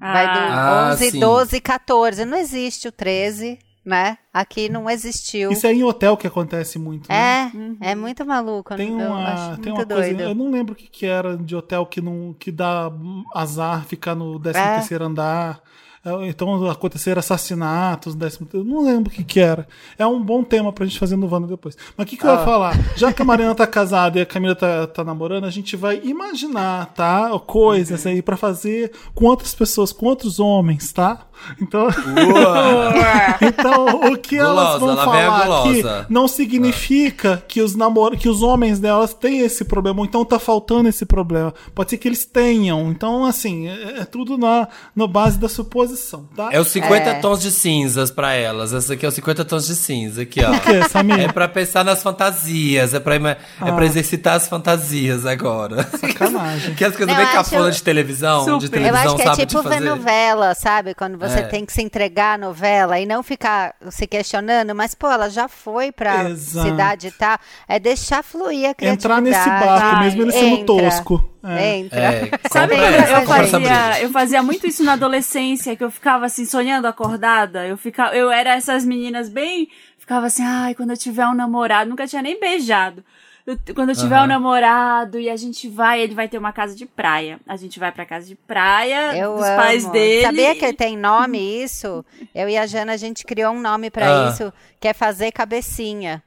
Vai 0.00 0.26
do 0.26 0.38
Ah, 0.38 0.90
11, 0.92 1.10
sim. 1.10 1.18
12, 1.20 1.60
14. 1.60 2.24
Não 2.24 2.36
existe 2.38 2.86
o 2.86 2.92
13, 2.92 3.58
né? 3.84 4.18
Aqui 4.32 4.68
não 4.68 4.88
existiu. 4.88 5.50
Isso 5.50 5.66
é 5.66 5.72
em 5.72 5.82
hotel 5.82 6.16
que 6.16 6.26
acontece 6.26 6.78
muito, 6.78 7.08
né? 7.08 7.50
É, 7.82 7.90
é 7.90 7.94
muito 7.96 8.24
maluco. 8.24 8.76
Tem 8.76 8.90
eu 8.90 9.08
uma, 9.08 9.56
tem 9.60 9.72
uma 9.72 9.84
coisa, 9.84 10.02
doido. 10.14 10.20
eu 10.20 10.34
não 10.36 10.50
lembro 10.52 10.74
o 10.74 10.76
que, 10.76 10.86
que 10.86 11.06
era 11.06 11.36
de 11.36 11.56
hotel 11.56 11.84
que 11.86 12.00
não 12.00 12.36
que 12.38 12.52
dá 12.52 12.92
azar 13.34 13.84
ficar 13.86 14.14
no 14.14 14.38
13 14.38 14.58
É. 14.58 14.74
terceiro 14.74 15.04
andar. 15.04 15.60
É, 16.08 16.28
Então 16.28 16.68
aconteceram 16.70 17.18
assassinatos 17.18 18.14
no 18.14 18.20
13 18.20 18.38
terceiro, 18.38 18.64
não 18.66 18.84
lembro 18.84 19.10
o 19.10 19.14
que 19.14 19.24
que 19.24 19.40
era. 19.40 19.66
É 19.98 20.06
um 20.06 20.22
bom 20.22 20.42
tema 20.42 20.72
pra 20.72 20.86
gente 20.86 20.98
fazer 20.98 21.16
no 21.16 21.32
Wanda 21.32 21.46
depois. 21.46 21.76
Mas 21.96 22.06
o 22.06 22.08
que 22.08 22.16
que 22.16 22.26
eu 22.26 22.30
ia 22.30 22.38
falar? 22.38 22.76
Já 22.96 23.12
que 23.12 23.22
a 23.22 23.24
Mariana 23.24 23.54
tá 23.54 23.66
casada 23.66 24.18
e 24.18 24.22
a 24.22 24.26
Camila 24.26 24.54
tá, 24.54 24.86
tá 24.86 25.04
namorando, 25.04 25.44
a 25.44 25.50
gente 25.50 25.76
vai 25.76 26.00
imaginar, 26.04 26.86
tá? 26.94 27.30
Coisas 27.40 28.06
aí 28.06 28.22
pra 28.22 28.36
fazer 28.36 28.92
com 29.14 29.26
outras 29.26 29.54
pessoas, 29.54 29.92
com 29.92 30.06
outros 30.06 30.40
homens, 30.40 30.92
tá? 30.92 31.26
Então, 31.60 31.88
então 33.40 34.12
o 34.12 34.18
que 34.18 34.36
elas 34.36 34.78
Gulosa, 34.78 34.78
vão 34.78 34.94
lá 34.94 35.12
vem 35.12 35.22
a 35.22 35.38
falar 35.38 35.60
aqui 35.60 35.82
não 36.08 36.26
significa 36.26 37.42
que 37.46 37.60
os 37.60 37.76
namor 37.76 38.16
que 38.16 38.28
os 38.28 38.42
homens 38.42 38.80
delas 38.80 39.14
têm 39.14 39.40
esse 39.40 39.64
problema, 39.64 40.00
ou 40.00 40.04
então 40.04 40.24
tá 40.24 40.38
faltando 40.38 40.88
esse 40.88 41.06
problema. 41.06 41.54
Pode 41.74 41.90
ser 41.90 41.98
que 41.98 42.08
eles 42.08 42.24
tenham. 42.24 42.90
Então, 42.90 43.24
assim, 43.24 43.68
é, 43.68 44.00
é 44.00 44.04
tudo 44.04 44.36
na, 44.36 44.68
na 44.94 45.06
base 45.06 45.38
da 45.38 45.48
suposição. 45.48 45.97
Disposição, 45.98 46.28
tá? 46.34 46.48
É 46.52 46.60
os 46.60 46.68
50 46.68 47.10
É. 47.10 47.14
tons 47.14 47.40
de 47.40 47.50
cinzas 47.50 48.10
pra 48.10 48.32
elas. 48.34 48.72
Essa 48.72 48.94
aqui 48.94 49.04
é 49.04 49.08
os 49.08 49.14
50 49.14 49.44
tons 49.44 49.66
de 49.66 49.74
cinza, 49.74 50.22
aqui, 50.22 50.40
ó. 50.44 50.52
O 50.52 50.60
que, 50.60 50.88
Samir? 50.88 51.20
É 51.20 51.32
pra 51.32 51.48
pensar 51.48 51.84
nas 51.84 52.02
fantasias, 52.02 52.94
é 52.94 53.00
pra, 53.00 53.16
ima- 53.16 53.36
é 53.60 53.72
pra 53.72 53.84
exercitar 53.84 54.34
as 54.36 54.48
fantasias 54.48 55.26
agora. 55.26 55.82
Sacanagem. 55.98 56.74
que 56.76 56.84
as 56.84 56.96
coisas 56.96 57.14
Não, 57.14 57.22
bem 57.22 57.32
eu 57.34 57.40
acho- 57.40 57.50
cafona 57.50 57.70
de 57.70 57.82
televisão, 57.82 58.58
de 58.58 58.66
Super. 58.66 58.68
televisão, 58.70 59.04
Eu 59.04 59.08
acho 59.14 59.16
que 59.36 59.42
é 59.42 59.46
tipo 59.46 59.62
de 59.62 59.68
ver 59.68 59.80
novela, 59.80 60.54
sabe? 60.54 60.94
Quando 60.94 61.18
você 61.18 61.40
É. 61.40 61.42
tem 61.42 61.64
que 61.66 61.72
se 61.72 61.82
entregar 61.82 62.34
à 62.34 62.38
novela 62.38 62.98
e 62.98 63.06
não 63.06 63.22
ficar 63.22 63.74
se 63.90 64.06
questionando, 64.06 64.74
mas 64.74 64.94
pô, 64.94 65.10
ela 65.10 65.28
já 65.28 65.48
foi 65.48 65.90
pra 65.92 66.30
Exato. 66.30 66.68
cidade 66.68 67.06
e 67.08 67.10
tal. 67.10 67.38
É 67.68 67.78
deixar 67.78 68.22
fluir 68.22 68.70
a 68.70 68.74
criatividade. 68.74 68.88
Entrar 68.98 69.20
nesse 69.20 69.66
barco, 69.66 70.00
mesmo 70.00 70.22
ele 70.22 70.32
sendo 70.32 70.56
entra. 70.56 70.66
tosco. 70.90 71.30
É. 71.42 71.76
Entra. 71.78 72.00
É, 72.00 72.30
Sabe, 72.50 72.74
compra 72.74 72.90
eu, 72.90 72.94
essa, 72.94 73.12
eu 73.20 73.26
fazia, 73.26 74.02
eu 74.02 74.10
fazia 74.10 74.42
muito 74.42 74.66
isso 74.66 74.82
na 74.84 74.94
adolescência, 74.94 75.76
que 75.76 75.84
eu 75.84 75.90
ficava 75.90 76.26
assim, 76.26 76.44
sonhando 76.44 76.86
acordada. 76.86 77.66
Eu, 77.66 77.76
ficava, 77.76 78.14
eu 78.16 78.30
era 78.30 78.54
essas 78.54 78.84
meninas 78.84 79.28
bem. 79.28 79.68
Ficava 79.98 80.26
assim, 80.26 80.42
ai, 80.42 80.74
quando 80.74 80.90
eu 80.90 80.96
tiver 80.96 81.26
um 81.26 81.34
namorado, 81.34 81.88
nunca 81.90 82.06
tinha 82.06 82.22
nem 82.22 82.40
beijado. 82.40 83.04
Eu- 83.46 83.58
quando 83.74 83.90
eu 83.90 83.94
tiver 83.96 84.16
um 84.16 84.18
Aham. 84.18 84.26
namorado 84.26 85.18
e 85.18 85.30
a 85.30 85.36
gente 85.36 85.68
vai, 85.68 86.00
ele 86.02 86.14
vai 86.14 86.28
ter 86.28 86.36
uma 86.36 86.52
casa 86.52 86.74
de 86.74 86.84
praia. 86.84 87.38
A 87.46 87.56
gente 87.56 87.78
vai 87.78 87.90
pra 87.90 88.04
casa 88.04 88.26
de 88.26 88.34
praia 88.34 89.16
Eu 89.16 89.36
dos 89.36 89.46
amo. 89.46 89.56
pais 89.56 89.86
dele. 89.86 90.22
Sabia 90.22 90.54
que 90.54 90.72
tem 90.74 90.96
nome 90.98 91.38
isso? 91.62 92.04
Eu 92.34 92.46
e 92.48 92.58
a 92.58 92.66
Jana, 92.66 92.92
a 92.92 92.96
gente 92.98 93.24
criou 93.24 93.54
um 93.54 93.60
nome 93.60 93.90
pra 93.90 94.26
Ah. 94.26 94.28
isso, 94.30 94.52
que 94.78 94.86
é 94.88 94.92
fazer 94.92 95.30
cabecinha. 95.32 96.22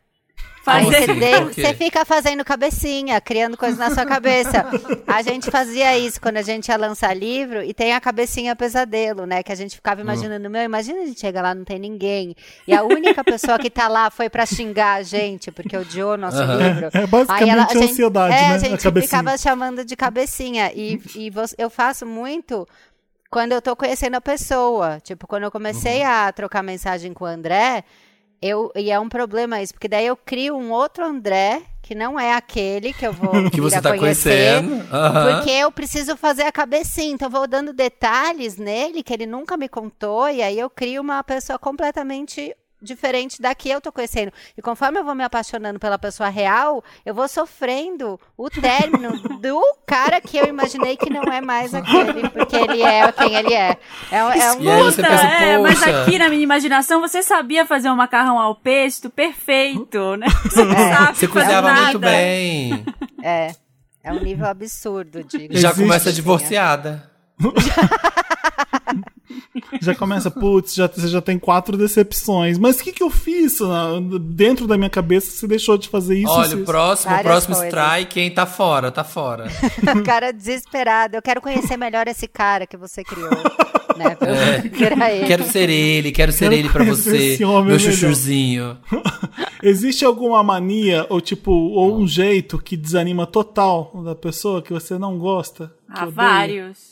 Fazer- 0.64 0.86
você, 0.86 1.12
assim? 1.12 1.50
quê? 1.54 1.62
você 1.64 1.74
fica 1.74 2.06
fazendo 2.06 2.46
cabecinha, 2.46 3.20
criando 3.20 3.58
coisas 3.58 3.80
na 3.80 3.90
sua 3.90 4.06
cabeça. 4.06 4.66
A 5.08 5.22
gente 5.24 5.50
fazia 5.50 5.98
isso 5.98 6.22
quando 6.22 6.38
a 6.38 6.42
gente 6.44 6.68
ia 6.68 6.78
lançar 6.78 7.16
livro 7.18 7.64
e 7.64 7.74
tem 7.74 7.94
a 7.94 8.00
cabecinha 8.00 8.56
pesadelo, 8.56 9.26
né? 9.26 9.42
Que 9.42 9.52
a 9.52 9.56
gente 9.56 9.76
ficava 9.76 10.02
imaginando, 10.02 10.50
meu, 10.50 10.62
imagina 10.62 11.02
a 11.02 11.06
gente 11.06 11.20
chega 11.20 11.42
lá, 11.42 11.56
não 11.56 11.64
tem 11.64 11.80
ninguém. 11.80 12.36
E 12.68 12.74
a 12.76 12.84
única 12.84 13.24
pessoa 13.24 13.58
que 13.58 13.70
tá 13.72 13.88
lá 13.88 14.12
foi 14.12 14.30
pra 14.30 14.46
xingar 14.46 14.94
a 15.00 15.04
gente, 15.04 15.52
porque 15.52 15.76
odiou 15.76 16.16
nosso 16.16 16.38
Aham. 16.38 16.58
livro. 16.58 16.90
É 16.94 17.08
basicamente 17.08 17.78
a 17.78 17.84
ansiedade, 17.84 18.34
é, 18.36 18.40
né? 18.40 18.48
A 18.48 18.54
A 18.54 18.58
gente 18.60 18.84
cabecinha. 18.84 19.08
ficava 19.20 19.38
chamando 19.38 19.84
de 19.84 19.96
cabecinha. 19.96 20.72
E, 20.76 21.02
e 21.16 21.32
eu 21.58 21.70
faço 21.72 22.06
muito 22.06 22.68
quando 23.32 23.54
eu 23.54 23.62
tô 23.62 23.76
conhecendo 23.76 24.16
a 24.16 24.22
pessoa. 24.22 25.00
Tipo, 25.02 25.26
quando 25.26 25.44
eu 25.44 25.52
comecei 25.52 26.04
a 26.04 26.32
trocar 26.32 26.62
mensagem 26.62 27.14
com 27.14 27.24
o 27.24 27.28
André, 27.28 27.84
eu, 28.42 28.72
e 28.76 28.90
é 28.90 29.00
um 29.00 29.08
problema 29.10 29.62
isso, 29.62 29.74
porque 29.74 29.88
daí 29.88 30.06
eu 30.08 30.18
crio 30.18 30.56
um 30.56 30.72
outro 30.72 31.06
André, 31.06 31.62
que 31.82 31.94
não 31.94 32.20
é 32.20 32.34
aquele 32.34 32.94
que 32.94 33.06
eu 33.06 33.14
vou 33.14 33.32
Que 33.52 33.62
você 33.62 33.82
tá 33.82 33.96
conhecer. 33.98 34.62
conhecendo. 34.64 34.94
Aham. 34.94 35.36
Porque 35.36 35.52
eu 35.52 35.72
preciso 35.72 36.18
fazer 36.18 36.44
a 36.44 36.52
cabecinha, 36.52 37.12
então 37.14 37.28
eu 37.28 37.32
vou 37.32 37.48
dando 37.48 37.74
detalhes 37.74 38.58
nele 38.58 39.04
que 39.04 39.14
ele 39.14 39.26
nunca 39.26 39.56
me 39.58 39.68
contou, 39.70 40.30
e 40.30 40.42
aí 40.42 40.58
eu 40.58 40.70
crio 40.70 41.02
uma 41.02 41.24
pessoa 41.24 41.60
completamente 41.60 42.56
diferente 42.82 43.42
da 43.42 43.54
que 43.54 43.70
eu 43.70 43.80
tô 43.80 43.92
conhecendo. 43.92 44.32
E 44.58 44.62
conforme 44.62 45.00
eu 45.00 45.04
vou 45.04 45.14
me 45.16 45.24
apaixonando 45.24 45.80
pela 45.80 46.00
pessoa 46.00 46.30
real, 46.30 46.84
eu 47.06 47.14
vou 47.14 47.28
sofrendo 47.28 48.20
o 48.38 48.50
término 48.50 49.12
do 49.40 49.62
cara 49.86 50.20
que 50.20 50.38
eu 50.38 50.46
imaginei 50.46 50.98
que 50.98 51.10
não 51.10 51.24
é 51.24 51.42
mais 51.42 51.74
aquele, 51.76 52.28
porque 52.30 52.56
ele 52.56 52.82
é 52.82 53.12
quem 53.12 53.36
ele 53.36 53.54
é. 53.54 53.78
É, 54.12 54.24
um- 54.24 54.32
é 54.32 54.52
um 54.54 54.62
E 54.62 54.92
Puta, 54.92 55.04
pensa, 55.08 55.26
é, 55.28 55.58
mas 55.58 55.84
aqui 55.84 56.18
na 56.18 56.30
minha 56.30 56.44
imaginação 56.44 57.00
você 57.02 57.22
sabia 57.22 57.66
fazer 57.66 57.90
um 57.90 57.96
macarrão 57.96 58.40
ao 58.40 58.56
pesto 58.56 59.10
perfeito, 59.10 60.16
né? 60.18 60.28
Você 60.44 60.66
sabe 60.66 61.18
Você 61.18 61.28
cozinhava 61.28 61.68
nada. 61.70 61.82
muito 61.84 62.00
bem. 62.00 62.86
É. 63.24 63.54
É 64.04 64.12
um 64.12 64.20
nível 64.20 64.48
absurdo 64.48 65.24
de. 65.24 65.48
Já 65.52 65.74
começa 65.74 66.12
divorciada. 66.12 67.10
Já 69.82 69.96
começa, 69.96 70.30
putz, 70.32 70.74
já, 70.74 70.88
você 70.88 71.08
já 71.08 71.22
tem 71.22 71.38
quatro 71.38 71.78
decepções. 71.78 72.58
Mas 72.58 72.80
o 72.80 72.84
que, 72.84 72.92
que 72.92 73.04
eu 73.04 73.10
fiz? 73.10 73.62
Ah, 73.62 73.94
Dentro 74.22 74.68
da 74.68 74.78
minha 74.78 74.90
cabeça, 74.90 75.32
você 75.32 75.48
deixou 75.48 75.78
de 75.78 75.90
fazer 75.90 76.18
isso? 76.18 76.32
Olha, 76.32 76.58
o 76.58 76.64
próximo, 76.66 77.16
o 77.16 77.20
próximo 77.22 77.56
coisas. 77.56 77.74
strike, 77.74 78.14
quem 78.14 78.34
tá 78.34 78.46
fora, 78.46 78.92
tá 78.92 79.04
fora. 79.04 79.48
Cara 80.06 80.32
desesperado. 80.32 81.16
Eu 81.16 81.22
quero 81.22 81.42
conhecer 81.42 81.78
melhor 81.78 82.08
esse 82.08 82.28
cara 82.28 82.66
que 82.66 82.78
você 82.78 83.04
criou. 83.04 83.30
Né? 83.98 84.18
Ele. 85.12 85.28
Quero 85.28 85.44
ser 85.44 85.70
ele, 85.70 86.12
quero 86.12 86.32
ser 86.32 86.46
Quero 86.46 86.54
ele 86.56 86.70
pra 86.70 86.84
você, 86.84 87.38
meu 87.40 87.64
melhor. 87.64 87.80
chuchuzinho. 87.80 88.78
Existe 89.62 90.04
alguma 90.06 90.44
mania, 90.44 91.06
ou 91.10 91.22
tipo, 91.22 91.52
ou 91.52 92.00
um 92.00 92.08
jeito 92.08 92.58
que 92.58 92.76
desanima 92.76 93.28
total 93.28 93.92
da 94.04 94.16
pessoa 94.16 94.62
que 94.62 94.74
você 94.74 94.98
não 94.98 95.18
gosta? 95.20 95.72
Ah, 95.88 96.04
odeia? 96.04 96.12
vários. 96.12 96.91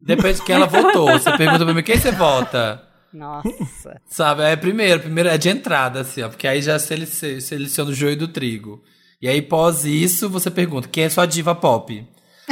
Depende 0.00 0.34
de 0.38 0.44
quem 0.44 0.54
ela 0.54 0.66
votou. 0.66 1.10
Você 1.12 1.36
pergunta 1.36 1.64
pra 1.64 1.74
mim, 1.74 1.82
quem 1.82 1.98
você 1.98 2.12
vota? 2.12 2.82
Nossa. 3.12 4.00
Sabe, 4.06 4.42
é 4.42 4.54
primeiro, 4.56 5.00
primeiro 5.00 5.28
é 5.28 5.38
de 5.38 5.48
entrada, 5.48 6.00
assim, 6.02 6.22
ó, 6.22 6.28
porque 6.28 6.46
aí 6.46 6.60
já 6.60 6.78
sele- 6.78 7.06
seleciona 7.06 7.90
o 7.90 7.94
joio 7.94 8.16
do 8.16 8.28
trigo. 8.28 8.82
E 9.20 9.26
aí, 9.26 9.40
pós 9.42 9.84
isso, 9.84 10.28
você 10.28 10.50
pergunta, 10.50 10.88
quem 10.88 11.04
é 11.04 11.08
sua 11.08 11.26
diva 11.26 11.54
pop? 11.54 12.06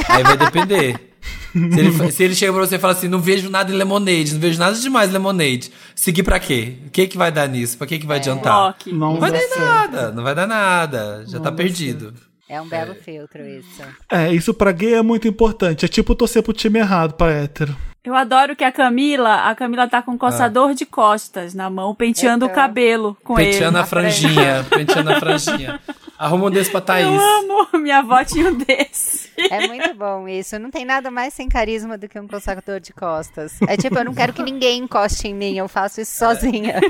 Aí 0.08 0.22
vai 0.22 0.36
depender. 0.36 1.12
Se 1.52 1.78
ele, 1.80 2.12
se 2.12 2.22
ele 2.24 2.34
chega 2.34 2.52
pra 2.52 2.66
você 2.66 2.76
e 2.76 2.78
fala 2.78 2.92
assim, 2.92 3.08
não 3.08 3.20
vejo 3.20 3.48
nada 3.48 3.72
em 3.72 3.76
Lemonade, 3.76 4.32
não 4.34 4.40
vejo 4.40 4.58
nada 4.58 4.76
demais 4.78 5.08
em 5.08 5.12
Lemonade. 5.14 5.70
Seguir 5.94 6.22
pra 6.22 6.38
quê? 6.38 6.74
O 6.86 6.90
que 6.90 7.06
que 7.06 7.16
vai 7.16 7.30
dar 7.32 7.48
nisso? 7.48 7.78
Pra 7.78 7.86
que 7.86 7.98
que 7.98 8.06
vai 8.06 8.18
adiantar? 8.18 8.66
Loki. 8.68 8.92
Não 8.92 9.12
Não 9.14 9.20
vai 9.20 9.30
dar 9.32 9.38
certo. 9.40 9.60
nada, 9.60 10.12
não 10.12 10.22
vai 10.22 10.34
dar 10.34 10.46
nada. 10.46 11.24
Já 11.26 11.38
tá 11.38 11.50
dá 11.50 11.52
perdido. 11.52 12.12
É 12.48 12.60
um 12.60 12.68
belo 12.68 12.94
filtro 12.94 13.44
isso. 13.44 13.82
É, 14.10 14.32
isso 14.32 14.54
pra 14.54 14.70
gay 14.72 14.94
é 14.94 15.02
muito 15.02 15.26
importante. 15.26 15.84
É 15.84 15.88
tipo 15.88 16.14
torcer 16.14 16.42
pro 16.42 16.52
time 16.52 16.78
errado 16.78 17.14
pra 17.14 17.30
hétero. 17.32 17.76
Eu 18.04 18.14
adoro 18.14 18.54
que 18.54 18.62
a 18.62 18.70
Camila, 18.70 19.48
a 19.50 19.54
Camila 19.56 19.88
tá 19.88 20.00
com 20.00 20.12
um 20.12 20.18
coçador 20.18 20.74
de 20.74 20.86
costas 20.86 21.54
na 21.54 21.68
mão, 21.68 21.92
penteando 21.92 22.44
o 22.44 22.48
Então. 22.48 22.54
cabelo 22.54 23.16
com 23.24 23.36
ele. 23.36 23.50
Penteando 23.50 23.78
a 23.78 23.80
na 23.80 23.86
frente. 23.86 24.20
franjinha, 24.20 24.66
penteando 24.70 25.10
a 25.10 25.18
franjinha. 25.18 25.80
Arruma 26.16 26.46
um 26.46 26.50
desse 26.52 26.70
pra 26.70 26.80
Thaís. 26.80 27.04
Eu 27.08 27.20
amo, 27.20 27.68
minha 27.82 27.98
avó 27.98 28.22
tinha 28.24 28.48
um 28.48 28.54
desse. 28.56 29.28
É 29.36 29.66
muito 29.66 29.92
bom 29.94 30.28
isso. 30.28 30.56
Não 30.56 30.70
tem 30.70 30.84
nada 30.84 31.10
mais 31.10 31.34
sem 31.34 31.48
carisma 31.48 31.98
do 31.98 32.08
que 32.08 32.18
um 32.18 32.28
coçador 32.28 32.78
de 32.78 32.92
costas. 32.92 33.60
É 33.66 33.76
tipo, 33.76 33.98
eu 33.98 34.04
não 34.04 34.14
quero 34.14 34.32
que 34.32 34.42
ninguém 34.44 34.84
encoste 34.84 35.26
em 35.26 35.34
mim, 35.34 35.58
eu 35.58 35.66
faço 35.66 36.00
isso 36.00 36.16
sozinha. 36.16 36.80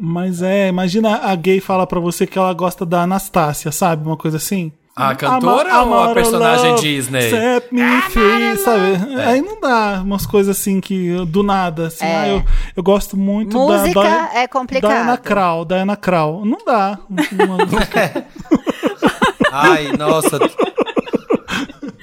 Mas 0.00 0.42
é, 0.42 0.68
imagina 0.68 1.20
a 1.24 1.34
gay 1.34 1.60
falar 1.60 1.86
pra 1.86 1.98
você 1.98 2.26
que 2.26 2.38
ela 2.38 2.52
gosta 2.52 2.86
da 2.86 3.02
Anastácia, 3.02 3.72
sabe? 3.72 4.06
Uma 4.06 4.16
coisa 4.16 4.36
assim. 4.36 4.70
A 4.94 5.14
cantora 5.14 5.72
Ama- 5.74 5.96
ou 5.96 6.10
a 6.10 6.14
personagem 6.14 6.70
Love, 6.72 6.82
Disney? 6.82 7.30
Set 7.30 7.66
me 7.72 8.00
free, 8.10 8.56
sabe? 8.56 9.14
É. 9.20 9.26
Aí 9.26 9.40
não 9.40 9.60
dá 9.60 10.00
umas 10.02 10.26
coisas 10.26 10.58
assim 10.58 10.80
que 10.80 11.14
do 11.26 11.42
nada, 11.44 11.86
assim. 11.86 12.04
É. 12.04 12.16
Ah, 12.16 12.28
eu, 12.28 12.44
eu 12.76 12.82
gosto 12.82 13.16
muito 13.16 13.56
Música 13.56 14.02
da, 14.02 14.26
da 14.26 14.34
é 14.40 14.48
complicado. 14.48 14.90
Diana 14.90 15.16
Krall, 15.16 15.64
Diana 15.64 15.96
Krall. 15.96 16.44
Não 16.44 16.58
dá. 16.66 16.98
Uma- 17.08 17.58
Ai, 19.52 19.92
nossa. 19.96 20.38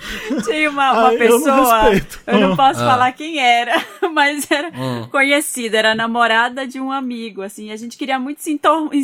Tinha 0.46 0.70
uma, 0.70 0.92
uma 0.92 1.10
Ah, 1.10 1.14
eu 1.14 1.40
não 1.40 1.44
pessoa, 1.44 1.92
eu 2.28 2.40
não 2.40 2.54
Ah. 2.54 2.56
posso 2.56 2.82
Ah. 2.82 2.86
falar 2.86 3.12
quem 3.14 3.40
era, 3.40 3.74
mas 4.14 4.50
era 4.50 4.70
Hum. 4.70 5.08
conhecida, 5.10 5.78
era 5.78 5.96
namorada 5.96 6.66
de 6.68 6.80
um 6.80 6.92
amigo, 6.92 7.42
assim, 7.42 7.72
a 7.72 7.76
gente 7.76 7.98
queria 7.98 8.20
muito 8.20 8.42
se 8.42 8.52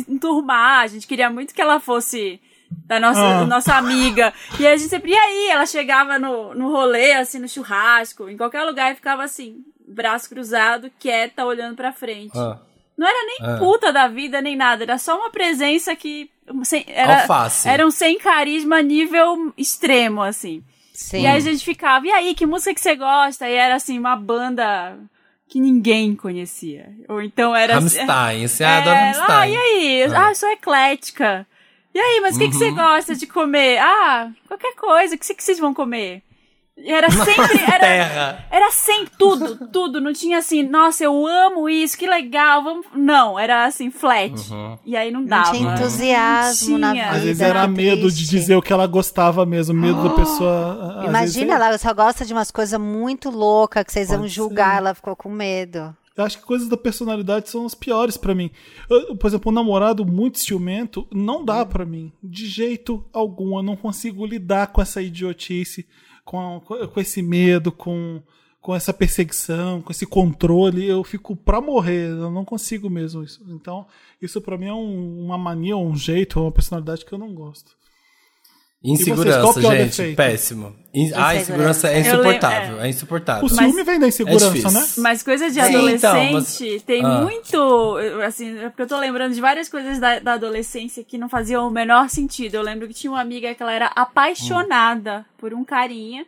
enturmar, 0.08 0.80
a 0.82 0.86
gente 0.86 1.06
queria 1.06 1.30
muito 1.30 1.54
que 1.54 1.60
ela 1.62 1.80
fosse 1.80 2.40
da 2.86 2.98
nossa, 2.98 3.20
Ah. 3.20 3.44
nossa 3.44 3.74
amiga, 3.76 4.32
e 4.58 4.66
a 4.66 4.76
gente 4.76 4.88
sempre, 4.88 5.10
e 5.12 5.16
aí? 5.16 5.48
Ela 5.50 5.66
chegava 5.66 6.18
no, 6.18 6.54
no 6.54 6.70
rolê, 6.70 7.12
assim, 7.12 7.38
no 7.38 7.48
churrasco, 7.48 8.28
em 8.30 8.36
qualquer 8.36 8.62
lugar, 8.64 8.92
e 8.92 8.94
ficava 8.96 9.22
assim, 9.22 9.58
braço 9.86 10.28
cruzado, 10.28 10.90
quieta, 10.98 11.44
olhando 11.44 11.76
pra 11.76 11.92
frente. 11.92 12.32
Ah, 12.36 12.58
Não 12.96 13.06
era 13.08 13.26
nem 13.26 13.38
Ah. 13.42 13.56
puta 13.58 13.92
da 13.92 14.06
vida, 14.06 14.40
nem 14.40 14.54
nada, 14.56 14.84
era 14.84 14.96
só 14.98 15.16
uma 15.18 15.30
presença 15.30 15.94
que... 15.96 16.30
Sem, 16.64 16.84
era, 16.88 17.20
Alface. 17.22 17.68
era 17.68 17.86
um 17.86 17.90
sem 17.90 18.18
carisma 18.18 18.82
nível 18.82 19.52
extremo, 19.56 20.22
assim. 20.22 20.62
Sim. 20.92 21.22
E 21.22 21.26
aí 21.26 21.36
a 21.36 21.40
gente 21.40 21.64
ficava, 21.64 22.06
e 22.06 22.10
aí, 22.10 22.34
que 22.34 22.44
música 22.46 22.74
que 22.74 22.80
você 22.80 22.94
gosta? 22.94 23.48
E 23.48 23.54
era 23.54 23.74
assim, 23.76 23.98
uma 23.98 24.14
banda 24.16 24.98
que 25.48 25.58
ninguém 25.60 26.14
conhecia. 26.14 26.90
Ou 27.08 27.20
então 27.22 27.54
era 27.56 27.76
assim. 27.78 27.98
Rammstein. 27.98 28.46
Você 28.48 28.64
adora 28.64 28.96
Ah, 28.96 29.02
e 29.02 29.12
Rammstein. 29.12 29.56
aí? 29.56 30.02
Ah, 30.14 30.28
eu 30.30 30.34
sou 30.34 30.48
eclética. 30.50 31.46
E 31.94 31.98
aí, 31.98 32.20
mas 32.22 32.36
o 32.36 32.38
que, 32.38 32.48
que 32.48 32.54
você 32.56 32.70
gosta 32.70 33.14
de 33.14 33.26
comer? 33.26 33.78
Ah, 33.78 34.30
qualquer 34.48 34.74
coisa. 34.76 35.14
O 35.14 35.18
que, 35.18 35.34
que 35.34 35.44
vocês 35.44 35.58
vão 35.58 35.74
comer? 35.74 36.22
E 36.82 36.90
era 36.90 37.08
sempre. 37.10 37.58
Era, 37.62 37.78
Terra. 37.78 38.46
era 38.50 38.70
sempre 38.72 39.12
tudo, 39.16 39.68
tudo. 39.68 40.00
Não 40.00 40.12
tinha 40.12 40.38
assim, 40.38 40.62
nossa, 40.64 41.04
eu 41.04 41.26
amo 41.26 41.68
isso, 41.68 41.96
que 41.96 42.06
legal. 42.08 42.62
Vamos... 42.64 42.86
Não, 42.94 43.38
era 43.38 43.64
assim, 43.66 43.90
flat. 43.90 44.32
Uhum. 44.52 44.78
E 44.84 44.96
aí 44.96 45.10
não 45.12 45.20
Não 45.20 45.28
dava. 45.28 45.52
tinha 45.52 45.74
entusiasmo 45.74 46.78
na 46.78 46.92
Tinha. 46.92 47.04
vida. 47.04 47.16
Às 47.16 47.22
vezes 47.24 47.40
era 47.40 47.68
medo 47.68 48.10
de 48.10 48.16
triste. 48.16 48.30
dizer 48.30 48.56
o 48.56 48.62
que 48.62 48.72
ela 48.72 48.86
gostava 48.86 49.46
mesmo, 49.46 49.74
medo 49.74 50.02
da 50.02 50.10
pessoa. 50.10 50.98
às 51.00 51.04
Imagina, 51.08 51.46
vezes, 51.46 51.62
é 51.62 51.68
ela 51.68 51.78
só 51.78 51.94
gosta 51.94 52.24
de 52.24 52.32
umas 52.32 52.50
coisas 52.50 52.78
muito 52.80 53.30
loucas 53.30 53.84
que 53.84 53.92
vocês 53.92 54.08
vão 54.08 54.18
Pode 54.20 54.28
julgar, 54.32 54.72
ser. 54.72 54.78
ela 54.78 54.94
ficou 54.94 55.14
com 55.16 55.28
medo. 55.30 55.96
Eu 56.14 56.24
acho 56.24 56.38
que 56.38 56.44
coisas 56.44 56.68
da 56.68 56.76
personalidade 56.76 57.48
são 57.48 57.64
as 57.64 57.74
piores 57.74 58.18
pra 58.18 58.34
mim. 58.34 58.50
Eu, 58.90 59.16
por 59.16 59.28
exemplo, 59.28 59.50
um 59.50 59.54
namorado 59.54 60.04
muito 60.04 60.38
ciumento 60.40 61.06
não 61.10 61.42
dá 61.42 61.64
pra 61.64 61.86
mim. 61.86 62.12
De 62.22 62.46
jeito 62.46 63.02
algum. 63.14 63.56
Eu 63.56 63.62
não 63.62 63.76
consigo 63.76 64.26
lidar 64.26 64.66
com 64.66 64.82
essa 64.82 65.00
idiotice, 65.00 65.86
com, 66.24 66.56
a- 66.56 66.88
com 66.88 67.00
esse 67.00 67.20
medo, 67.22 67.70
com, 67.72 68.22
com 68.60 68.74
essa 68.74 68.92
perseguição, 68.92 69.80
com 69.82 69.90
esse 69.92 70.06
controle, 70.06 70.86
eu 70.86 71.02
fico 71.04 71.34
pra 71.36 71.60
morrer. 71.60 72.08
Eu 72.10 72.30
não 72.30 72.44
consigo 72.44 72.88
mesmo 72.90 73.22
isso. 73.22 73.44
Então, 73.48 73.86
isso 74.20 74.40
pra 74.40 74.56
mim 74.58 74.66
é 74.66 74.74
um- 74.74 75.24
uma 75.24 75.36
mania, 75.38 75.76
um 75.76 75.96
jeito, 75.96 76.40
uma 76.40 76.52
personalidade 76.52 77.04
que 77.04 77.12
eu 77.12 77.18
não 77.18 77.34
gosto. 77.34 77.76
Vocês, 78.84 79.00
Insegurança, 79.00 79.60
pior 79.60 79.76
gente. 79.76 79.84
defeito? 79.90 80.16
Péssimo. 80.16 80.74
In- 80.92 81.12
Ah, 81.14 81.36
insegurança 81.36 81.88
é 81.88 82.00
insuportável. 82.00 82.80
é. 82.80 82.86
É 82.86 82.90
insuportável. 82.90 83.44
O 83.44 83.48
ciúme 83.48 83.84
vem 83.84 84.00
da 84.00 84.08
insegurança, 84.08 84.50
difícil. 84.50 84.70
né? 84.72 84.86
Mas 84.98 85.22
coisa 85.22 85.46
de 85.48 85.54
Sim, 85.54 85.60
adolescente 85.60 85.98
então, 85.98 86.32
mas- 86.32 86.82
tem 86.82 87.04
Ah. 87.04 87.08
muito. 87.20 87.56
eu, 87.56 88.22
Assim, 88.22 88.58
é 88.58 88.68
porque 88.68 88.82
eu 88.82 88.86
tô 88.88 88.98
lembrando 88.98 89.32
de 89.34 89.40
várias 89.40 89.68
coisas 89.68 90.00
da, 90.00 90.18
da 90.18 90.32
adolescência 90.32 91.04
que 91.04 91.16
não 91.16 91.28
faziam 91.28 91.66
o 91.68 91.70
menor 91.70 92.08
sentido. 92.10 92.56
Eu 92.56 92.62
lembro 92.62 92.88
que 92.88 92.94
tinha 92.94 93.10
uma 93.12 93.20
amiga 93.20 93.54
que 93.54 93.62
ela 93.62 93.72
era 93.72 93.86
apaixonada 93.94 95.24
por 95.38 95.54
um 95.54 95.64
carinha. 95.64 96.26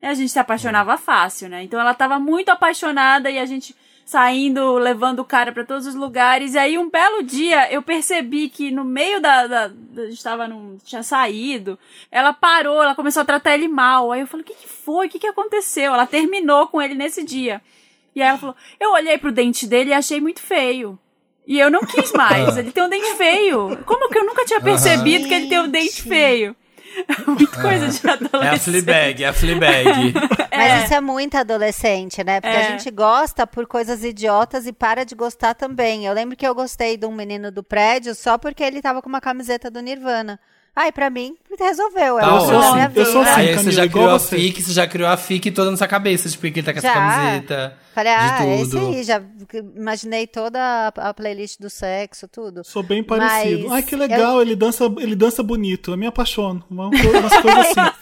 E 0.00 0.06
a 0.06 0.14
gente 0.14 0.30
se 0.30 0.38
apaixonava 0.38 0.96
fácil, 0.96 1.48
né? 1.48 1.64
Então 1.64 1.80
ela 1.80 1.92
tava 1.92 2.20
muito 2.20 2.50
apaixonada 2.50 3.28
e 3.30 3.38
a 3.38 3.44
gente 3.44 3.74
saindo, 4.08 4.78
levando 4.78 5.18
o 5.20 5.24
cara 5.24 5.52
pra 5.52 5.64
todos 5.64 5.86
os 5.86 5.94
lugares. 5.94 6.54
E 6.54 6.58
aí 6.58 6.78
um 6.78 6.88
belo 6.88 7.22
dia 7.22 7.70
eu 7.70 7.82
percebi 7.82 8.48
que 8.48 8.70
no 8.70 8.82
meio 8.82 9.20
da. 9.20 9.46
da, 9.46 9.68
da- 9.68 10.02
a 10.02 10.06
gente 10.06 10.22
tava 10.22 10.48
num. 10.48 10.78
tinha 10.82 11.02
saído. 11.02 11.78
Ela 12.10 12.32
parou, 12.32 12.82
ela 12.82 12.94
começou 12.94 13.20
a 13.20 13.24
tratar 13.26 13.52
ele 13.54 13.68
mal. 13.68 14.10
Aí 14.10 14.20
eu 14.22 14.26
falei, 14.26 14.44
o 14.44 14.46
que, 14.46 14.54
que 14.54 14.66
foi? 14.66 15.06
O 15.06 15.10
que, 15.10 15.18
que 15.18 15.26
aconteceu? 15.26 15.92
Ela 15.92 16.06
terminou 16.06 16.68
com 16.68 16.80
ele 16.80 16.94
nesse 16.94 17.22
dia. 17.22 17.60
E 18.16 18.22
aí 18.22 18.28
ela 18.30 18.38
falou, 18.38 18.56
eu 18.80 18.92
olhei 18.92 19.18
pro 19.18 19.30
dente 19.30 19.66
dele 19.66 19.90
e 19.90 19.92
achei 19.92 20.22
muito 20.22 20.40
feio. 20.40 20.98
E 21.46 21.58
eu 21.60 21.70
não 21.70 21.80
quis 21.80 22.10
mais. 22.12 22.56
ele 22.56 22.72
tem 22.72 22.82
um 22.82 22.88
dente 22.88 23.14
feio. 23.16 23.78
Como 23.84 24.08
que 24.08 24.18
eu 24.18 24.24
nunca 24.24 24.44
tinha 24.46 24.58
percebido 24.60 25.28
que 25.28 25.34
ele 25.34 25.48
tem 25.48 25.60
um 25.60 25.68
dente 25.68 26.02
feio? 26.02 26.56
Muita 27.26 27.60
coisa 27.62 27.88
de 27.88 28.06
É 28.06 28.10
a 28.10 28.14
adolescente. 28.14 28.60
Fleabag, 28.60 29.24
é 29.24 29.28
a 29.28 29.32
Fleabag. 29.32 30.14
Mas 30.50 30.84
isso 30.84 30.94
é 30.94 31.00
muito 31.00 31.36
adolescente, 31.36 32.24
né? 32.24 32.40
Porque 32.40 32.56
É. 32.56 32.66
a 32.66 32.70
gente 32.70 32.90
gosta 32.90 33.46
por 33.46 33.66
coisas 33.66 34.02
idiotas 34.04 34.66
e 34.66 34.72
para 34.72 35.04
de 35.04 35.14
gostar 35.14 35.54
também. 35.54 36.06
Eu 36.06 36.12
lembro 36.14 36.36
que 36.36 36.46
eu 36.46 36.54
gostei 36.54 36.96
de 36.96 37.06
um 37.06 37.12
menino 37.12 37.50
do 37.50 37.62
prédio 37.62 38.14
só 38.14 38.36
porque 38.38 38.62
ele 38.62 38.82
tava 38.82 39.00
com 39.02 39.08
uma 39.08 39.20
camiseta 39.20 39.70
do 39.70 39.80
Nirvana. 39.80 40.38
Ai, 40.80 40.92
pra 40.92 41.10
mim, 41.10 41.36
resolveu. 41.58 42.20
É 42.20 42.22
Tá 42.22 42.34
ótimo. 42.34 42.74
minha 42.74 42.92
Eu 42.94 43.04
sou 43.04 43.20
assim, 43.22 43.40
Aí 43.40 43.56
você 43.56 43.72
já 43.72 43.88
criou 43.88 44.10
a 44.10 44.18
você. 44.20 44.36
fic, 44.36 44.62
você 44.62 44.72
já 44.72 44.86
criou 44.86 45.08
a 45.08 45.16
fic 45.16 45.50
toda 45.50 45.72
na 45.72 45.76
sua 45.76 45.88
cabeça, 45.88 46.28
tipo, 46.28 46.42
que 46.42 46.60
ele 46.60 46.62
tá 46.62 46.72
com 46.72 46.78
essa 46.78 46.86
Já. 46.86 46.94
camiseta. 46.94 47.78
Falei, 47.92 48.12
ah, 48.12 48.38
de 48.38 48.46
é 48.46 48.60
esse 48.60 48.70
tudo. 48.70 48.86
aí. 48.86 49.02
Já 49.02 49.20
imaginei 49.76 50.28
toda 50.28 50.92
a, 50.96 51.12
playlist 51.12 51.58
do 51.58 51.68
sexo, 51.68 52.28
tudo. 52.28 52.62
Sou 52.62 52.84
bem 52.84 53.02
parecido. 53.02 53.64
Mas 53.64 53.72
Ai, 53.72 53.82
que 53.82 53.96
legal, 53.96 54.40
ele 54.40 54.54
dança, 54.54 54.84
ele 54.98 55.16
dança 55.16 55.42
bonito. 55.42 55.90
Eu 55.90 55.96
me 55.96 56.06
apaixono. 56.06 56.62
Uma 56.70 56.86
Umas 56.86 57.40
coisas 57.40 57.76
assim. 57.76 57.92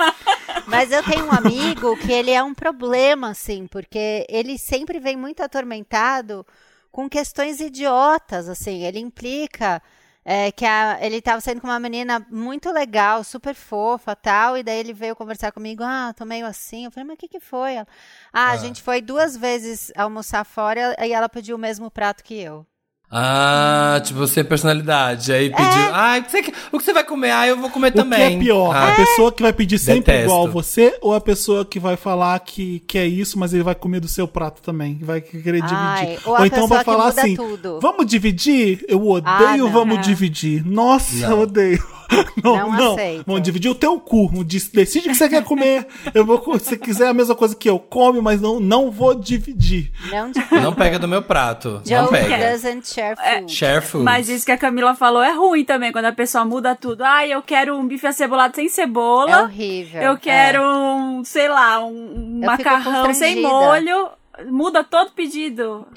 Mas 0.67 0.93
eu 0.93 1.03
tenho 1.03 1.25
um 1.25 1.33
amigo 1.33 1.97
que 1.97 2.13
ele 2.13 2.31
é 2.31 2.43
um 2.43 2.53
problema, 2.53 3.31
assim, 3.31 3.67
porque 3.67 4.27
ele 4.29 4.59
sempre 4.59 5.01
vem 5.01 5.17
muito 5.17 5.43
atormentado 5.43 6.45
com 6.93 7.09
questões 7.09 7.59
idiotas, 7.59 8.51
assim. 8.51 8.85
Ele 8.85 8.99
implica 8.99 9.81
é, 10.29 10.51
que 10.53 10.65
a- 10.67 10.99
ele 11.01 11.17
estava 11.19 11.41
saindo 11.41 11.61
com 11.61 11.69
uma 11.69 11.79
menina 11.81 12.27
muito 12.31 12.73
legal, 12.73 13.23
super 13.25 13.55
fofa 13.55 14.17
tal, 14.17 14.59
e 14.59 14.63
daí 14.65 14.79
ele 14.79 14.93
veio 14.93 15.15
conversar 15.17 15.53
comigo, 15.53 15.85
ah, 15.85 16.13
tô 16.17 16.25
meio 16.25 16.47
assim. 16.47 16.85
Eu 16.85 16.91
falei, 16.91 17.07
mas 17.07 17.15
o 17.15 17.19
que 17.19 17.29
que 17.29 17.41
foi? 17.41 17.75
Ela, 17.77 17.87
ah, 18.33 18.51
a 18.51 18.57
gente 18.57 18.83
foi 18.83 19.01
duas 19.01 19.37
vezes 19.37 19.93
almoçar 19.97 20.45
fora 20.45 20.97
e 21.07 21.13
ela 21.13 21.29
pediu 21.29 21.57
o 21.57 21.59
mesmo 21.59 21.91
prato 21.91 22.25
que 22.25 22.35
eu. 22.41 22.67
Ah, 23.11 24.01
tipo, 24.05 24.27
sem 24.27 24.43
personalidade. 24.45 25.33
Aí 25.33 25.49
pediu. 25.49 25.65
Ah, 25.95 26.17
o 26.19 26.23
que, 26.25 26.31
você, 26.31 26.39
o 26.73 26.79
que 26.79 26.85
você 26.85 26.93
vai 26.93 27.05
comer? 27.05 27.31
Ah, 27.31 27.47
eu 27.47 27.57
vou 27.57 27.71
comer 27.71 27.89
O 27.89 27.93
que 27.93 27.99
também. 27.99 28.37
é 28.37 28.39
pior? 28.39 28.75
Ah, 28.75 28.93
A 28.93 28.97
pessoa 28.97 29.31
que 29.33 29.43
vai 29.43 29.53
pedir 29.53 29.79
sempre 29.79 30.01
Detesto. 30.13 30.25
igual 30.25 30.47
a 30.47 30.51
você 30.51 30.99
ou 31.01 31.15
a 31.15 31.21
pessoa 31.21 31.65
que 31.65 31.79
vai 31.79 31.97
falar 31.97 32.39
que 32.41 32.81
quer 32.81 33.07
isso, 33.07 33.39
mas 33.39 33.55
ele 33.55 33.63
vai 33.63 33.75
comer 33.77 34.01
do 34.01 34.09
seu 34.09 34.27
prato 34.27 34.61
também? 34.61 34.99
Vai 35.03 35.21
querer 35.21 35.61
dividir. 35.63 35.77
Ai, 35.77 36.19
ou 36.25 36.35
a 36.37 36.47
então 36.47 36.67
vai 36.67 36.81
que 36.81 36.85
falar 36.85 37.09
assim: 37.09 37.37
tudo. 37.37 37.79
vamos 37.81 38.07
dividir? 38.07 38.85
Eu 38.89 39.07
odeio 39.09 39.25
Ah, 39.37 39.57
não. 39.57 39.71
vamos 39.71 39.99
É. 39.99 40.01
dividir. 40.03 40.65
Nossa, 40.67 41.27
eu 41.27 41.41
odeio. 41.41 41.83
Não, 42.41 42.57
Não 42.57 42.73
não. 42.73 42.93
aceito. 42.93 43.25
Vamos 43.27 43.43
dividir 43.43 43.69
o 43.69 43.75
teu 43.75 43.99
cu. 43.99 44.31
Decide 44.45 45.09
o 45.09 45.11
que 45.11 45.15
você 45.17 45.29
quer 45.29 45.43
comer. 45.43 45.89
Eu 46.15 46.25
vou, 46.25 46.41
se 46.61 46.67
você 46.67 46.77
quiser 46.77 47.09
a 47.09 47.13
mesma 47.13 47.35
coisa 47.35 47.53
que 47.57 47.69
eu, 47.69 47.81
come, 47.81 48.21
mas 48.21 48.41
não, 48.41 48.61
não 48.61 48.93
vou 48.93 49.13
dividir. 49.13 49.91
Não 50.09 50.31
Não 50.63 50.73
pega 50.73 51.01
do 51.01 51.09
meu 51.09 51.21
prato. 51.21 51.83
Não 51.85 52.03
Joe 52.05 52.09
pega. 52.13 52.53
doesn't 52.53 52.96
share 52.97 53.17
food. 53.17 53.53
Share 53.53 53.81
food. 53.83 54.05
Mas 54.05 54.29
isso 54.29 54.45
que 54.47 54.53
a 54.53 54.59
Camila 54.59 54.95
falou 54.95 55.23
é 55.23 55.33
ruim 55.33 55.65
também, 55.65 55.93
quando 55.93 56.07
a 56.07 56.13
pessoa 56.13 56.45
muda 56.45 56.75
tudo. 56.75 57.03
Ah, 57.05 57.27
eu 57.27 57.43
quero 57.43 57.77
um 57.77 57.87
bife 57.87 58.07
acebolado 58.07 58.55
sem 58.57 58.67
É 58.67 58.69
cebola. 58.69 59.43
horrível. 59.43 60.03
eu 60.03 60.13
é. 60.13 60.17
quero 60.17 60.63
um, 60.63 61.23
sei 61.25 61.49
lá, 61.49 61.85
um 61.85 62.41
Eu 62.43 62.47
macarrão 62.47 63.13
sem 63.15 63.41
molho. 63.43 64.09
Muda 64.51 64.85
todo 64.85 65.13
pedido. 65.13 65.87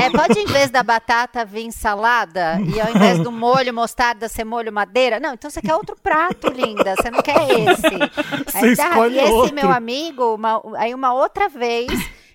É, 0.00 0.08
pode 0.10 0.38
em 0.38 0.44
vez 0.46 0.70
da 0.70 0.82
batata 0.82 1.44
vir 1.44 1.72
salada 1.72 2.58
e 2.74 2.78
ao 2.80 2.90
invés 2.90 3.18
do 3.20 3.32
molho 3.32 3.72
mostarda 3.74 4.28
ser 4.28 4.44
molho 4.44 4.70
madeira? 4.72 5.18
Não, 5.18 5.32
então 5.34 5.50
você 5.50 5.60
quer 5.62 5.74
outro 5.74 5.96
prato, 6.00 6.48
linda. 6.52 6.94
Você 6.94 7.10
não 7.10 7.20
quer 7.22 7.42
esse. 7.50 8.44
Você 8.46 8.76
tá, 8.76 8.88
escolhe 8.90 9.16
e 9.16 9.20
esse 9.20 9.32
outro. 9.32 9.54
meu 9.54 9.70
amigo, 9.72 10.34
uma- 10.34 10.62
aí 10.76 10.94
uma 10.94 11.12
outra 11.14 11.48
vez, 11.48 11.88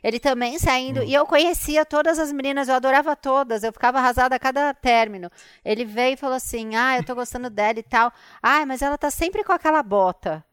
ele 0.04 0.20
também 0.20 0.58
saindo, 0.60 1.04
e 1.04 1.14
eu 1.14 1.26
conhecia 1.26 1.86
todas 1.86 2.20
as 2.20 2.32
meninas, 2.32 2.68
eu 2.68 2.76
adorava 2.76 3.16
todas, 3.16 3.64
eu 3.64 3.72
ficava 3.74 3.98
arrasada 4.00 4.36
a 4.36 4.40
cada 4.40 4.74
término. 4.74 5.30
Ele 5.64 5.86
veio 5.86 6.14
e 6.14 6.18
falou 6.18 6.36
assim: 6.36 6.76
Ah, 6.76 6.98
eu 6.98 7.04
tô 7.04 7.16
gostando 7.16 7.50
dela 7.50 7.80
e 7.80 7.84
tal. 7.84 8.12
Ah, 8.42 8.66
mas 8.66 8.82
ela 8.82 8.98
tá 8.98 9.10
sempre 9.12 9.44
com 9.44 9.52
aquela 9.54 9.82
bota. 9.84 10.44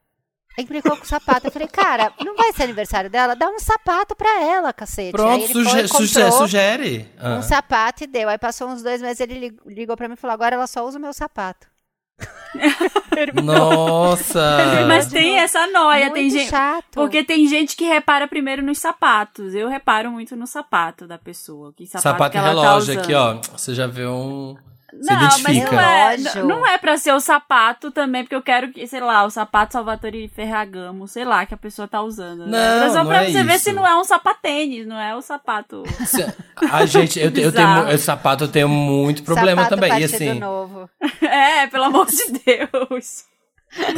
Implicou 0.57 0.97
com 0.97 1.03
o 1.03 1.07
sapato. 1.07 1.49
Eu 1.49 1.51
falei, 1.51 1.67
cara, 1.67 2.13
não 2.25 2.37
vai 2.37 2.53
ser 2.53 2.63
aniversário 2.63 3.11
dela? 3.11 3.35
Dá 3.35 3.49
um 3.49 3.59
sapato 3.59 4.15
pra 4.15 4.41
ela, 4.41 4.73
cacete. 4.73 5.11
Pronto, 5.11 5.45
suge- 5.49 5.89
sugere. 5.89 6.31
Ah. 7.19 7.35
um 7.39 7.43
sapato 7.43 8.05
e 8.05 8.07
deu. 8.07 8.29
Aí 8.29 8.39
passou 8.39 8.69
uns 8.69 8.81
dois 8.81 9.03
meses, 9.03 9.19
ele 9.19 9.35
lig- 9.41 9.59
ligou 9.67 9.97
pra 9.97 10.07
mim 10.07 10.15
e 10.15 10.17
falou: 10.17 10.33
agora 10.35 10.55
ela 10.55 10.69
só 10.69 10.87
usa 10.87 10.97
o 10.97 11.03
meu 11.03 11.13
sapato. 11.13 11.67
Nossa. 13.43 14.85
Mas 14.87 15.07
tem 15.09 15.39
essa 15.39 15.67
noia, 15.67 16.05
Muito 16.07 16.15
tem 16.15 16.31
gente. 16.31 16.49
chato. 16.51 16.85
Porque 16.93 17.25
tem 17.25 17.47
gente 17.47 17.77
que 17.77 17.85
repara 17.85 18.29
primeiro 18.29 18.63
nos 18.63 18.79
sapatos. 18.79 19.55
Eu 19.55 19.69
reparo 19.69 20.11
muito 20.11 20.37
no 20.37 20.47
sapato 20.47 21.07
da 21.07 21.19
pessoa. 21.19 21.73
Que 21.73 21.87
sapato, 21.87 22.03
Sapato 22.03 22.31
que 22.33 22.37
e 22.39 22.41
ela 22.41 22.55
tá 22.55 22.61
relógio 22.69 22.93
usando. 22.93 23.03
aqui, 23.05 23.15
ó. 23.15 23.41
Você 23.57 23.75
já 23.75 23.87
vê 23.87 24.07
um. 24.07 24.57
Você 25.01 25.13
Não, 25.13 25.21
mas 25.21 25.57
não 25.65 25.81
é, 25.81 26.17
não 26.45 26.67
é 26.67 26.79
pra 26.79 26.97
ser 26.97 27.13
o 27.13 27.21
sapato 27.21 27.91
também, 27.91 28.23
porque 28.23 28.35
eu 28.35 28.43
quero 28.43 28.71
que, 28.73 28.87
sei 28.87 29.01
lá, 29.01 29.25
o 29.25 29.31
sapato 29.31 29.73
Salvatore 29.73 30.29
Ferragamo, 30.29 31.07
sei 31.09 31.25
lá, 31.25 31.45
que 31.45 31.55
a 31.55 31.57
pessoa 31.57 31.87
tá 31.89 32.01
usando. 32.03 32.47
né? 32.47 32.59
Não, 32.59 32.81
Mas 32.85 32.93
só 32.93 32.99
não 33.01 33.07
pra 33.07 33.23
é 33.25 33.31
você 33.31 33.43
ver 33.43 33.55
isso. 33.55 33.65
se 33.65 33.73
não 33.73 33.87
é 33.87 33.97
um 33.97 34.05
sapatênis, 34.05 34.87
não 34.87 34.99
é 35.01 35.15
o 35.15 35.21
sapato. 35.23 35.83
Se- 36.07 36.25
A 36.71 36.87
gente, 36.87 37.19
eu, 37.19 37.31
eu 37.35 37.53
tenho. 37.53 37.89
Esse 37.91 38.05
sapato 38.05 38.45
eu 38.45 38.49
tenho 38.49 38.69
muito 38.69 39.23
problema 39.23 39.65
sapato 39.65 39.81
também. 39.81 40.01
E 40.01 40.05
assim. 40.05 40.35
novo. 40.39 40.89
é, 41.23 41.67
pelo 41.67 41.85
amor 41.85 42.07
de 42.07 42.33
Deus. 42.45 43.25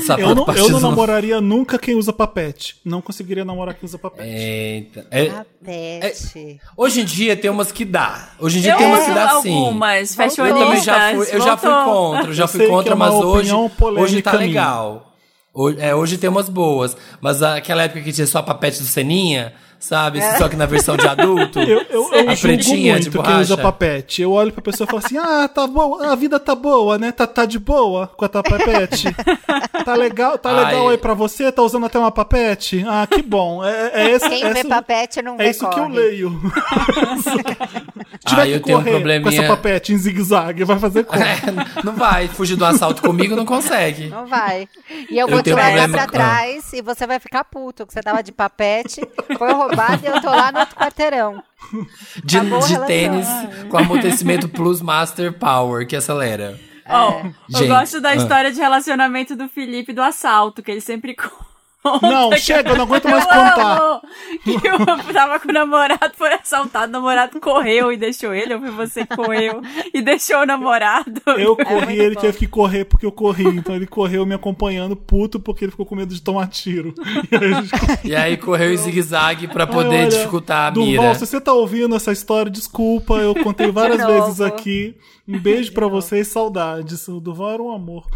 Sapato 0.06 0.20
Eu 0.28 0.34
não, 0.34 0.46
eu 0.54 0.68
não 0.70 0.80
namoraria 0.80 1.40
nunca 1.40 1.78
quem 1.78 1.94
usa 1.94 2.12
papete. 2.12 2.76
Não 2.84 3.02
conseguiria 3.02 3.44
namorar 3.44 3.74
quem 3.74 3.86
usa 3.86 3.98
papete. 3.98 4.28
Eita. 4.28 5.06
É- 5.10 5.26
Papete. 5.26 6.60
hoje 6.76 7.00
em 7.00 7.04
dia 7.04 7.36
tem 7.36 7.50
umas 7.50 7.70
que 7.72 7.84
dá. 7.84 8.30
Hoje 8.38 8.58
em 8.58 8.62
dia 8.62 8.72
Eu 8.72 8.78
tem 8.78 8.86
umas 8.86 9.04
que 9.04 9.12
dá 9.12 9.40
sim. 9.40 9.54
algumas 9.56 10.10
Eu 10.10 10.16
fashionistas. 10.16 10.62
também 10.62 10.82
já 10.82 11.14
fui, 11.14 11.26
eu 11.36 11.40
já 11.40 11.56
fui 11.56 11.70
contra, 11.70 12.26
eu 12.30 12.32
já 12.34 12.44
Eu 12.44 12.48
fui 12.48 12.66
contra, 12.68 12.92
é 12.92 12.96
mas 12.96 13.14
hoje, 13.14 13.52
hoje 13.80 14.22
tá 14.22 14.32
legal. 14.32 15.12
Hoje, 15.52 15.78
é, 15.80 15.94
hoje 15.94 16.18
tem 16.18 16.28
umas 16.30 16.48
boas. 16.48 16.96
Mas 17.20 17.42
aquela 17.42 17.82
época 17.82 18.00
que 18.02 18.12
tinha 18.12 18.26
só 18.26 18.42
papete 18.42 18.78
do 18.80 18.86
Seninha, 18.86 19.54
sabe? 19.86 20.20
Só 20.38 20.48
que 20.48 20.56
na 20.56 20.66
versão 20.66 20.96
de 20.96 21.06
adulto. 21.06 21.58
Eu, 21.66 21.82
eu, 21.90 22.12
eu 22.12 22.30
a 22.30 22.34
julgo 22.34 22.40
pretinha 22.42 22.92
muito 22.94 23.04
de 23.04 23.10
quem 23.10 23.20
borracha. 23.22 23.40
usa 23.40 23.56
papete. 23.56 24.22
Eu 24.22 24.32
olho 24.32 24.52
pra 24.52 24.62
pessoa 24.62 24.86
e 24.86 24.90
falo 24.90 25.02
assim: 25.04 25.16
ah, 25.18 25.48
tá 25.48 25.66
bom, 25.66 26.02
a 26.02 26.14
vida 26.14 26.38
tá 26.38 26.54
boa, 26.54 26.96
né? 26.98 27.12
Tá, 27.12 27.26
tá 27.26 27.44
de 27.44 27.58
boa 27.58 28.06
com 28.16 28.24
a 28.24 28.28
tua 28.28 28.42
papete. 28.42 29.08
tá 29.84 29.94
legal, 29.94 30.38
tá 30.38 30.50
legal 30.52 30.88
aí 30.88 30.98
pra 30.98 31.14
você? 31.14 31.50
Tá 31.50 31.62
usando 31.62 31.86
até 31.86 31.98
uma 31.98 32.10
papete? 32.12 32.84
Ah, 32.86 33.06
que 33.06 33.22
bom. 33.22 33.64
É, 33.64 33.90
é 33.94 34.10
esse, 34.12 34.28
Quem 34.28 34.40
vê 34.52 34.60
essa- 34.60 34.68
papete 34.68 35.22
não 35.22 35.34
é 35.34 35.38
vê 35.38 35.50
isso 35.50 35.68
que 35.68 35.78
eu 35.78 35.84
corre. 35.84 35.94
leio. 35.98 36.40
Se 37.22 38.28
tiver 38.30 38.42
Ah, 38.42 38.46
que 38.46 38.52
eu 38.52 38.60
tenho 38.60 38.78
um 38.78 38.80
correr 38.82 38.90
com 38.92 39.00
probleminha- 39.02 39.40
essa 39.42 39.48
papete 39.48 39.92
em 39.92 39.98
zigue-zague, 39.98 40.64
vai 40.64 40.78
fazer 40.78 41.04
como? 41.04 41.22
É, 41.22 41.36
não 41.84 41.92
vai 41.92 42.28
fugir 42.28 42.56
do 42.56 42.64
assalto 42.64 43.02
comigo, 43.02 43.36
não 43.36 43.44
consegue. 43.44 44.08
Não 44.08 44.26
vai. 44.26 44.68
E 45.10 45.18
eu 45.18 45.26
Eu 45.26 45.28
vou 45.28 45.42
te 45.42 45.52
problema- 45.52 45.88
pra 45.88 46.06
trás 46.06 46.72
e 46.72 46.80
você 46.82 47.06
vai 47.06 47.18
ficar 47.20 47.44
puto, 47.44 47.86
que 47.86 47.92
você 47.92 48.00
tava 48.00 48.22
de 48.22 48.32
papete, 48.32 49.00
foi 49.38 49.52
roubado 49.52 49.75
e 50.02 50.06
eu 50.06 50.20
tô 50.20 50.30
lá 50.30 50.52
no 50.52 50.60
outro 50.60 50.76
quarteirão. 50.76 51.42
De, 52.24 52.38
de 52.38 52.86
tênis 52.86 53.26
com 53.68 53.78
amortecimento 53.78 54.48
Plus 54.48 54.80
Master 54.80 55.32
Power, 55.32 55.86
que 55.86 55.96
acelera. 55.96 56.58
Ó, 56.88 57.20
eu 57.20 57.34
Gente, 57.48 57.68
gosto 57.68 58.00
da 58.00 58.10
ah. 58.10 58.14
história 58.14 58.52
de 58.52 58.60
relacionamento 58.60 59.34
do 59.34 59.48
Felipe 59.48 59.92
do 59.92 60.02
assalto, 60.02 60.62
que 60.62 60.70
ele 60.70 60.80
sempre 60.80 61.14
conta. 61.16 61.45
Não, 62.02 62.30
que 62.30 62.38
chega, 62.38 62.70
eu 62.70 62.76
não 62.76 62.84
aguento 62.84 63.08
mais 63.08 63.24
contar. 63.24 64.00
Que 64.42 64.68
eu 64.68 65.12
tava 65.12 65.40
com 65.40 65.48
o 65.48 65.52
namorado, 65.52 66.12
foi 66.16 66.32
assaltado, 66.34 66.88
o 66.88 66.92
namorado 66.92 67.40
correu 67.40 67.92
e 67.92 67.96
deixou 67.96 68.34
ele, 68.34 68.54
ou 68.54 68.60
foi 68.60 68.70
você 68.70 69.06
que 69.06 69.16
correu 69.16 69.60
e 69.92 70.02
deixou 70.02 70.40
o 70.42 70.46
namorado. 70.46 71.20
Eu 71.26 71.56
É 71.58 71.64
corri, 71.64 71.86
muito 71.86 72.02
ele 72.02 72.14
bom. 72.14 72.20
teve 72.20 72.38
que 72.38 72.46
correr 72.46 72.84
porque 72.84 73.06
eu 73.06 73.12
corri. 73.12 73.44
Então 73.46 73.74
ele 73.74 73.86
correu 73.86 74.24
me 74.26 74.34
acompanhando, 74.34 74.94
puto, 74.96 75.38
porque 75.40 75.64
ele 75.64 75.70
ficou 75.72 75.86
com 75.86 75.94
medo 75.96 76.14
de 76.14 76.22
tomar 76.22 76.46
tiro. 76.48 76.94
E 77.30 77.36
aí 77.36 77.54
gente 77.54 78.06
E 78.08 78.16
aí 78.16 78.36
correu 78.36 78.72
em 78.72 78.76
zigue-zague 78.76 79.48
pra 79.48 79.64
Ai, 79.64 79.70
poder 79.72 79.96
olha, 80.00 80.08
dificultar 80.08 80.66
a 80.66 80.70
Durval, 80.70 80.92
mira. 81.04 81.14
se 81.14 81.26
você 81.26 81.40
tá 81.40 81.52
ouvindo 81.52 81.94
essa 81.96 82.12
história, 82.12 82.50
desculpa, 82.50 83.14
eu 83.14 83.34
contei 83.42 83.70
várias 83.70 84.04
vezes 84.06 84.40
aqui. 84.40 84.94
Um 85.28 85.40
beijo 85.40 85.72
pra 85.72 85.88
vocês, 85.88 86.28
saudades. 86.28 87.08
O 87.08 87.18
Durval 87.18 87.50
era 87.52 87.62
um 87.62 87.72
amor. 87.72 88.06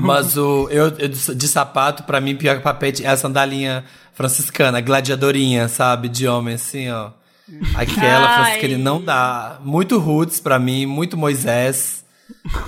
Mas 0.00 0.36
o 0.36 0.68
eu, 0.70 0.86
eu 0.98 1.08
de 1.08 1.48
sapato, 1.48 2.04
pra 2.04 2.20
mim, 2.20 2.36
pior 2.36 2.56
que 2.56 2.62
é 3.02 3.08
a 3.08 3.16
sandalinha 3.16 3.84
franciscana, 4.12 4.80
gladiadorinha, 4.80 5.68
sabe? 5.68 6.08
De 6.08 6.26
homem, 6.26 6.54
assim, 6.54 6.90
ó. 6.90 7.10
Aquela 7.74 8.26
Ai. 8.28 8.44
franciscana 8.44 8.78
não 8.78 9.02
dá. 9.02 9.58
Muito 9.62 9.98
roots 9.98 10.40
pra 10.40 10.58
mim, 10.58 10.86
muito 10.86 11.16
Moisés. 11.16 12.04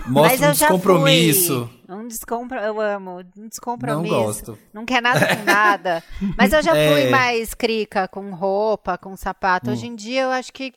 Mostra 0.06 0.48
um 0.48 0.52
descompromisso. 0.52 1.70
Um 1.88 2.08
descompro... 2.08 2.58
Eu 2.58 2.80
amo. 2.80 3.20
Um 3.36 3.48
descompromisso. 3.48 4.12
Não 4.12 4.24
gosto. 4.24 4.58
Não 4.72 4.84
quer 4.84 5.00
nada 5.00 5.36
com 5.36 5.44
nada. 5.44 6.02
Mas 6.36 6.52
eu 6.52 6.62
já 6.62 6.74
É. 6.76 6.90
fui 6.92 7.10
mais 7.10 7.54
crica 7.54 8.08
com 8.08 8.30
roupa, 8.32 8.98
com 8.98 9.16
sapato. 9.16 9.70
Hoje 9.70 9.86
em 9.86 9.94
dia 9.94 10.22
eu 10.22 10.30
acho 10.30 10.52
que. 10.52 10.72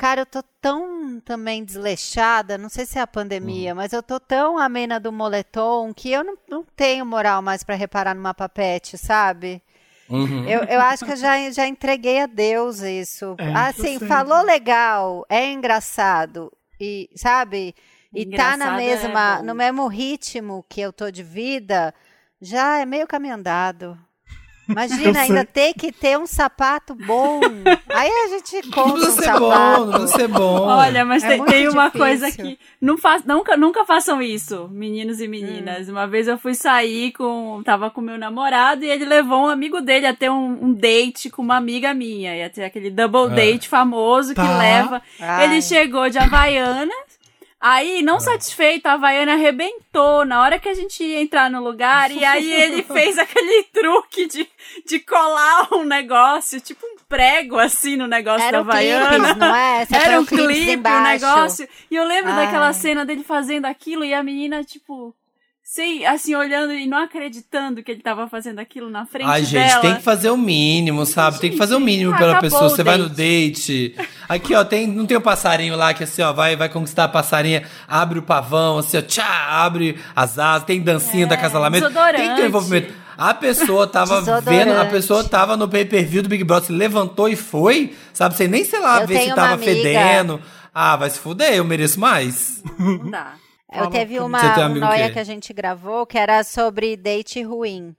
Cara, 0.00 0.22
eu 0.22 0.26
tô 0.26 0.42
tão 0.62 1.20
também 1.20 1.62
desleixada, 1.62 2.56
não 2.56 2.70
sei 2.70 2.86
se 2.86 2.98
é 2.98 3.02
a 3.02 3.06
pandemia, 3.06 3.74
mas 3.74 3.92
eu 3.92 4.02
tô 4.02 4.18
tão 4.18 4.56
amena 4.56 4.98
do 4.98 5.12
moletom 5.12 5.92
que 5.92 6.10
eu 6.10 6.24
não, 6.24 6.38
não 6.48 6.64
tenho 6.74 7.04
moral 7.04 7.42
mais 7.42 7.62
pra 7.62 7.74
reparar 7.74 8.14
numa 8.14 8.32
papete, 8.32 8.96
sabe? 8.96 9.62
Uhum. 10.08 10.48
Eu, 10.48 10.62
eu 10.62 10.80
acho 10.80 11.04
que 11.04 11.12
eu 11.12 11.16
já, 11.16 11.50
já 11.50 11.66
entreguei 11.66 12.18
a 12.18 12.26
Deus 12.26 12.80
isso. 12.80 13.36
É, 13.36 13.52
assim, 13.52 13.98
falou 13.98 14.42
legal, 14.42 15.26
é 15.28 15.52
engraçado, 15.52 16.50
e 16.80 17.10
sabe? 17.14 17.74
E 18.14 18.24
tá 18.24 18.56
na 18.56 18.64
Engraçado 18.64 18.80
é 18.80 18.86
mesma, 18.86 19.36
bom. 19.36 19.42
no 19.44 19.54
mesmo 19.54 19.86
ritmo 19.86 20.64
que 20.66 20.80
eu 20.80 20.94
tô 20.94 21.10
de 21.10 21.22
vida, 21.22 21.94
já 22.40 22.78
é 22.78 22.86
meio 22.86 23.06
caminho 23.06 23.34
andado. 23.34 23.98
Eu 24.70 24.72
Imagina 24.72 25.12
sei. 25.14 25.22
ainda 25.22 25.44
ter 25.44 25.74
que 25.74 25.90
ter 25.90 26.16
um 26.18 26.26
sapato 26.26 26.94
bom. 26.94 27.40
Aí 27.88 28.08
a 28.08 28.28
gente 28.28 28.66
Não 28.66 28.72
compra 28.72 28.90
um 28.92 28.94
precisa 29.00 29.22
ser 29.22 29.38
bom, 29.38 29.50
sapato. 29.50 29.86
não 29.86 30.06
ser 30.06 30.28
bom. 30.28 30.60
Olha, 30.62 31.04
mas 31.04 31.24
É 31.24 31.28
tem, 31.28 31.44
tem 31.44 31.68
uma 31.68 31.90
coisa 31.90 32.30
que 32.30 32.58
não 32.80 32.96
faz, 32.96 33.24
nunca, 33.24 33.56
nunca 33.56 33.84
façam 33.84 34.22
isso, 34.22 34.68
meninos 34.70 35.20
e 35.20 35.26
meninas. 35.28 35.88
Hum. 35.88 35.92
Uma 35.92 36.06
vez 36.06 36.28
eu 36.28 36.38
fui 36.38 36.54
sair 36.54 37.12
com, 37.12 37.60
tava 37.64 37.90
com 37.90 38.00
meu 38.00 38.16
namorado 38.16 38.84
e 38.84 38.88
ele 38.88 39.04
levou 39.04 39.44
um 39.44 39.48
amigo 39.48 39.80
dele 39.80 40.06
a 40.06 40.14
ter 40.14 40.30
um, 40.30 40.64
um 40.66 40.72
date 40.72 41.28
com 41.30 41.42
uma 41.42 41.56
amiga 41.56 41.92
minha, 41.92 42.36
ia 42.36 42.48
ter 42.48 42.64
aquele 42.64 42.90
double 42.90 43.32
É. 43.32 43.34
date 43.34 43.68
famoso 43.68 44.30
que 44.30 44.40
Tá. 44.40 44.58
leva. 44.58 45.02
Ai. 45.18 45.44
Ele 45.44 45.62
chegou 45.62 46.08
de 46.08 46.18
Havaiana. 46.18 46.92
Aí, 47.60 48.02
não 48.02 48.18
satisfeito, 48.18 48.86
a 48.86 48.92
Havaiana 48.94 49.34
arrebentou 49.34 50.24
na 50.24 50.40
hora 50.40 50.58
que 50.58 50.68
a 50.68 50.72
gente 50.72 51.04
ia 51.04 51.20
entrar 51.20 51.50
no 51.50 51.62
lugar. 51.62 52.10
E 52.10 52.24
aí 52.24 52.50
ele 52.50 52.82
fez 52.84 53.18
aquele 53.18 53.64
truque 53.64 54.26
de, 54.26 54.48
de 54.86 54.98
colar 55.00 55.68
um 55.72 55.84
negócio, 55.84 56.58
tipo 56.60 56.86
um 56.86 56.96
prego 57.06 57.58
assim 57.58 57.96
no 57.96 58.06
negócio 58.06 58.46
Era 58.46 58.62
da 58.62 58.62
um 58.62 58.76
clipes, 58.76 58.94
Havaiana. 58.94 59.34
não 59.34 59.54
é? 59.54 59.84
Você 59.84 59.96
Era 59.96 60.20
um 60.20 60.24
clipe, 60.24 60.88
um 60.88 61.02
negócio. 61.02 61.68
E 61.90 61.96
eu 61.96 62.04
lembro 62.04 62.30
Ai. 62.32 62.46
daquela 62.46 62.72
cena 62.72 63.04
dele 63.04 63.22
fazendo 63.22 63.66
aquilo 63.66 64.04
e 64.04 64.14
a 64.14 64.22
menina, 64.22 64.64
tipo, 64.64 65.14
sem, 65.72 66.04
assim, 66.04 66.34
olhando 66.34 66.72
e 66.72 66.84
não 66.84 66.98
acreditando 66.98 67.80
que 67.80 67.92
ele 67.92 68.02
tava 68.02 68.26
fazendo 68.26 68.58
aquilo 68.58 68.90
na 68.90 69.06
frente 69.06 69.28
Ai, 69.28 69.44
gente, 69.44 69.68
dela. 69.68 69.80
tem 69.80 69.94
que 69.94 70.02
fazer 70.02 70.28
o 70.28 70.36
mínimo, 70.36 71.06
sabe? 71.06 71.38
tem 71.38 71.52
que 71.52 71.56
fazer 71.56 71.76
o 71.76 71.80
mínimo 71.80 72.12
ah, 72.12 72.18
pela 72.18 72.32
acabou 72.32 72.50
pessoa. 72.50 72.68
Você 72.68 72.82
vai 72.82 72.98
no 72.98 73.08
date. 73.08 73.94
Aqui, 74.28 74.52
ó, 74.52 74.64
tem, 74.64 74.88
não 74.88 75.06
tem 75.06 75.16
o 75.16 75.20
passarinho 75.20 75.76
lá 75.76 75.94
que 75.94 76.02
assim, 76.02 76.22
ó, 76.22 76.32
vai, 76.32 76.56
vai 76.56 76.68
conquistar 76.68 77.04
a 77.04 77.08
passarinha, 77.08 77.62
abre 77.86 78.18
o 78.18 78.22
pavão, 78.22 78.78
assim, 78.78 78.98
ó, 78.98 79.00
tchá, 79.02 79.24
abre 79.64 79.96
as 80.16 80.40
asas, 80.40 80.64
tem 80.66 80.80
dancinha 80.80 81.28
da 81.28 81.36
casalamento. 81.36 81.88
Tem 81.88 82.30
que 82.30 82.34
ter 82.34 82.42
um 82.42 82.46
envolvimento. 82.46 82.92
A 83.16 83.32
pessoa 83.32 83.86
tava 83.86 84.22
vendo, 84.40 84.72
a 84.72 84.86
pessoa 84.86 85.22
tava 85.22 85.56
no 85.56 85.68
pay-per-view 85.68 86.24
do 86.24 86.28
Big 86.28 86.42
Brother, 86.42 86.66
se 86.66 86.72
levantou 86.72 87.28
e 87.28 87.36
foi, 87.36 87.94
sabe? 88.12 88.34
Sem 88.34 88.48
nem, 88.48 88.64
sei 88.64 88.80
lá, 88.80 89.02
Eu 89.02 89.06
ver 89.06 89.20
se 89.20 89.34
tava 89.36 89.54
amiga- 89.54 89.72
fedendo. 89.72 90.42
Ah, 90.74 90.96
vai 90.96 91.10
se 91.10 91.20
fuder, 91.20 91.54
eu 91.54 91.64
mereço 91.64 92.00
mais. 92.00 92.60
Não 92.76 93.08
dá. 93.08 93.34
Eu 93.72 93.78
Fala 93.84 93.90
teve 93.90 94.18
uma 94.18 94.68
um 94.68 94.72
um 94.72 94.74
noia 94.76 95.10
que 95.12 95.18
a 95.18 95.24
gente 95.24 95.52
gravou 95.52 96.04
que 96.04 96.18
era 96.18 96.42
sobre 96.42 96.96
date 96.96 97.42
ruim. 97.42 97.94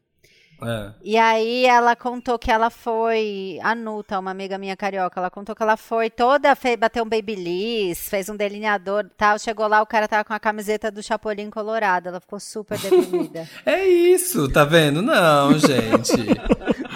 É. 0.64 0.92
E 1.04 1.18
aí 1.18 1.66
ela 1.66 1.96
contou 1.96 2.38
que 2.38 2.52
ela 2.52 2.70
foi, 2.70 3.58
a 3.64 3.74
Nuta, 3.74 4.20
uma 4.20 4.30
amiga 4.30 4.60
minha 4.60 4.78
carioca, 4.78 5.20
ela 5.20 5.30
contou 5.32 5.56
que 5.56 5.64
ela 5.64 5.76
foi 5.76 6.10
toda, 6.10 6.56
fez, 6.56 6.76
bateu 6.76 7.04
um 7.04 7.10
babyliss, 7.10 8.08
fez 8.08 8.30
um 8.30 8.36
delineador 8.36 9.06
e 9.06 9.10
tal, 9.18 9.40
chegou 9.40 9.68
lá, 9.68 9.82
o 9.82 9.88
cara 9.88 10.08
tava 10.08 10.24
com 10.24 10.34
a 10.34 10.40
camiseta 10.40 10.92
do 10.92 11.02
Chapolin 11.02 11.50
Colorado, 11.50 12.10
ela 12.10 12.20
ficou 12.20 12.40
super 12.40 12.78
deprimida. 12.80 13.50
É 13.66 13.88
isso, 13.88 14.48
tá 14.52 14.64
vendo? 14.64 15.02
Não, 15.02 15.58
gente. 15.58 16.14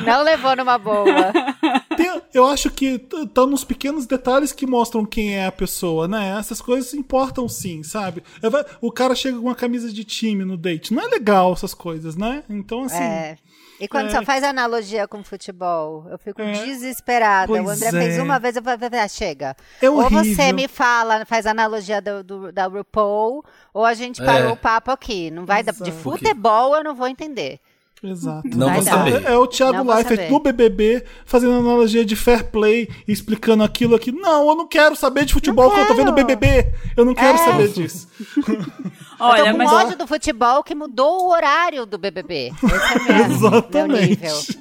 Não 0.06 0.22
levou 0.22 0.56
numa 0.56 0.78
boa. 0.78 1.34
Tem- 1.96 2.22
eu 2.34 2.46
acho 2.46 2.70
que 2.70 3.00
t- 3.00 3.28
tá 3.28 3.46
nos 3.46 3.64
pequenos 3.64 4.06
detalhes 4.06 4.52
que 4.52 4.66
mostram 4.66 5.06
quem 5.06 5.36
é 5.38 5.46
a 5.46 5.52
pessoa, 5.52 6.08
né? 6.08 6.36
Essas 6.40 6.62
coisas 6.62 6.94
importam 6.94 7.48
sim, 7.50 7.84
sabe? 7.84 8.24
Eu 8.42 8.52
vai- 8.52 8.66
O 8.82 8.92
cara 8.92 9.16
chega 9.16 9.38
com 9.38 9.46
uma 9.46 9.56
camisa 9.56 9.92
de 9.92 10.04
time 10.04 10.44
no 10.46 10.58
date. 10.58 10.94
Não 10.94 11.04
é 11.04 11.08
legal 11.08 11.54
essas 11.54 11.74
coisas, 11.74 12.16
né? 12.16 12.44
Então, 12.50 12.84
assim. 12.84 13.02
É. 13.04 13.38
E 13.78 13.90
quando 13.90 14.08
É. 14.08 14.12
só 14.12 14.24
faz 14.24 14.42
analogia 14.42 15.06
com 15.06 15.22
futebol, 15.22 16.06
eu 16.10 16.18
fico 16.18 16.42
É. 16.42 16.52
desesperada. 16.54 17.52
o 17.52 17.56
Pois 17.64 17.82
André 17.82 17.92
fez 17.92 18.18
é. 18.18 18.24
uma 18.24 18.40
vez, 18.40 18.56
eu 18.56 18.64
falei, 18.64 18.80
ah, 19.00 19.08
chega. 19.08 19.56
É 19.82 19.90
ou 19.90 20.10
você 20.10 20.54
me 20.54 20.68
fala, 20.68 21.26
faz 21.26 21.46
analogia 21.46 22.02
do, 22.02 22.24
do- 22.24 22.52
da 22.54 22.68
RuPaul, 22.68 23.44
ou 23.74 23.84
a 23.84 23.94
gente 23.94 24.22
É. 24.22 24.26
parou 24.26 24.54
o 24.54 24.58
papo 24.58 24.92
aqui. 24.92 25.30
Não 25.30 25.46
vai 25.46 25.62
dar, 25.62 25.74
de 25.74 25.92
futebol 25.92 26.76
eu 26.76 26.84
não 26.86 26.96
vou 26.96 27.08
entender. 27.08 27.60
Exato. 28.10 28.48
Não 28.56 28.68
Vai 28.68 28.76
vou 28.76 28.86
dar. 28.86 28.92
saber. 28.92 29.26
É, 29.26 29.34
é 29.34 29.38
o 29.38 29.48
Thiago 29.48 29.78
Não 29.78 29.86
vou 29.86 29.96
Leifert 29.96 30.18
saber. 30.20 30.30
do 30.30 30.40
BBB 30.40 31.04
fazendo 31.26 31.54
analogia 31.54 32.06
de 32.06 32.16
fair 32.16 32.44
play, 32.46 32.90
explicando 33.08 33.64
aquilo 33.64 33.96
aqui. 33.96 34.12
Não, 34.12 34.48
eu 34.50 34.56
não 34.56 34.68
quero 34.68 34.96
saber 34.96 35.26
de 35.26 35.34
futebol 35.34 35.72
que 35.72 35.80
eu 35.80 35.88
tô 35.88 35.94
vendo 35.96 36.14
quero. 36.14 36.28
BBB. 36.28 36.74
Eu 36.96 37.06
não 37.06 37.14
quero 37.14 37.36
É. 37.36 37.46
saber 37.46 37.68
disso. 37.70 38.08
eu 38.48 38.66
Olha, 39.20 39.44
tô 39.46 39.52
com 39.52 39.58
mas 39.58 39.72
ódio 39.72 39.98
do 39.98 40.08
futebol 40.08 40.64
que 40.64 40.76
mudou 40.76 41.24
o 41.24 41.32
horário 41.32 41.86
do 41.86 41.98
BBB. 41.98 42.52
Esse 42.52 42.66
é 42.66 43.14
meu, 43.14 43.18
meu 43.18 43.26
Exatamente. 43.36 44.60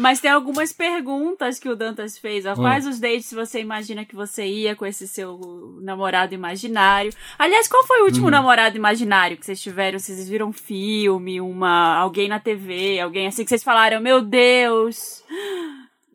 Mas 0.00 0.18
tem 0.18 0.30
algumas 0.30 0.72
perguntas 0.72 1.58
que 1.58 1.68
o 1.68 1.76
Dantas 1.76 2.16
fez. 2.16 2.46
Ó. 2.46 2.54
Quais 2.54 2.86
os 2.86 2.98
dates 2.98 3.32
você 3.32 3.60
imagina 3.60 4.04
que 4.04 4.16
você 4.16 4.46
ia 4.46 4.74
com 4.74 4.86
esse 4.86 5.06
seu 5.06 5.78
namorado 5.82 6.34
imaginário? 6.34 7.12
Aliás, 7.38 7.68
qual 7.68 7.86
foi 7.86 8.00
o 8.00 8.04
último 8.06 8.30
namorado 8.30 8.76
imaginário 8.76 9.36
que 9.36 9.44
vocês 9.44 9.60
tiveram? 9.60 9.98
Vocês 9.98 10.26
viram 10.26 10.48
um 10.48 10.52
filme, 10.52 11.38
uma, 11.40 11.96
alguém 11.96 12.28
na 12.28 12.40
TV, 12.40 12.98
alguém 12.98 13.26
assim 13.26 13.44
que 13.44 13.50
vocês 13.50 13.62
falaram, 13.62 14.00
meu 14.00 14.22
Deus. 14.22 15.22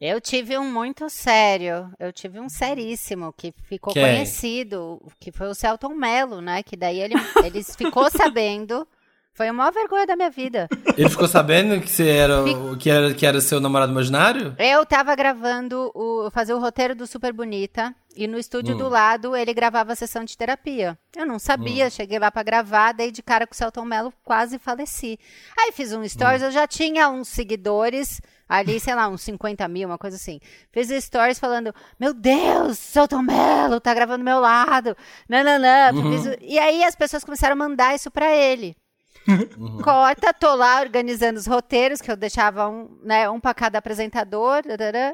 Eu 0.02 0.20
tive 0.20 0.58
um 0.58 0.72
muito 0.72 1.10
sério. 1.10 1.90
Eu 2.00 2.12
tive 2.12 2.40
um 2.40 2.50
seríssimo 2.50 3.32
que 3.34 3.54
ficou 3.64 3.94
Quem? 3.94 4.04
conhecido, 4.04 5.02
que 5.20 5.32
foi 5.32 5.48
o 5.48 5.56
Celton 5.56 5.96
Mello, 5.96 6.42
né? 6.42 6.64
Que 6.64 6.76
daí 6.76 7.00
ele, 7.00 7.14
ele 7.46 7.64
ficou 7.64 8.10
sabendo. 8.10 8.88
Foi 9.36 9.50
a 9.50 9.54
maior 9.54 9.72
vergonha 9.74 10.08
da 10.08 10.16
minha 10.16 10.30
vida. 10.30 10.68
Ele 10.98 11.10
ficou 11.10 11.28
sabendo 11.28 11.80
que 11.82 11.90
você 11.90 12.08
era 12.08 12.42
o 12.42 12.78
que 12.78 12.90
era, 12.90 13.14
que 13.14 13.26
era 13.26 13.42
seu 13.42 13.60
namorado 13.60 13.92
imaginário? 13.92 14.56
Eu 14.58 14.86
tava 14.86 15.14
gravando 15.14 15.92
o 15.94 16.32
fazer 16.32 16.54
o 16.54 16.60
roteiro 16.60 16.96
do 16.96 17.06
Super 17.06 17.34
Bonita 17.34 17.94
e 18.16 18.28
no 18.28 18.38
estúdio 18.40 18.76
Hum. 18.76 18.78
do 18.78 18.88
lado 18.88 19.36
ele 19.36 19.54
gravava 19.54 19.92
a 19.92 19.96
sessão 19.96 20.24
de 20.24 20.38
terapia. 20.38 20.98
Eu 21.14 21.26
não 21.26 21.38
sabia, 21.38 21.90
cheguei 21.90 22.18
lá 22.18 22.32
pra 22.32 22.44
gravar, 22.44 22.94
dei 22.94 23.12
de 23.12 23.22
cara 23.22 23.46
com 23.46 23.54
o 23.54 23.58
Celton 23.58 23.84
Mello, 23.84 24.14
quase 24.24 24.58
faleci. 24.58 25.20
Aí 25.60 25.74
fiz 25.74 25.92
um 25.92 26.08
stories, 26.08 26.42
eu 26.42 26.52
já 26.52 26.66
tinha 26.66 27.10
uns 27.10 27.28
seguidores 27.28 28.22
ali, 28.48 28.80
sei 28.80 28.96
lá, 28.96 29.10
uns 29.10 29.22
50 29.22 29.68
mil, 29.68 29.90
uma 29.90 29.98
coisa 29.98 30.16
assim. 30.16 30.40
Fiz 30.72 30.88
stories 31.04 31.40
falando, 31.40 31.76
meu 32.00 32.14
Deus, 32.14 32.78
Celton 32.80 33.22
Mello 33.22 33.82
tá 33.82 33.94
gravando 33.94 34.20
do 34.20 34.24
meu 34.26 34.40
lado, 34.40 34.96
nananã. 35.28 35.92
Fiz 36.12 36.26
o- 36.26 36.38
E 36.42 36.58
aí 36.58 36.86
as 36.86 36.96
pessoas 36.96 37.24
começaram 37.26 37.52
a 37.54 37.58
mandar 37.58 37.94
isso 37.96 38.10
pra 38.10 38.32
ele. 38.34 38.78
Corta, 39.84 40.34
tô 40.34 40.54
lá 40.56 40.82
organizando 40.82 41.40
os 41.40 41.48
roteiros, 41.48 42.02
que 42.02 42.12
eu 42.12 42.16
deixava 42.16 42.70
um, 42.70 43.00
né, 43.04 43.30
um 43.30 43.40
pra 43.40 43.54
cada 43.54 43.80
apresentador. 43.80 44.62
dadadã. 44.66 45.14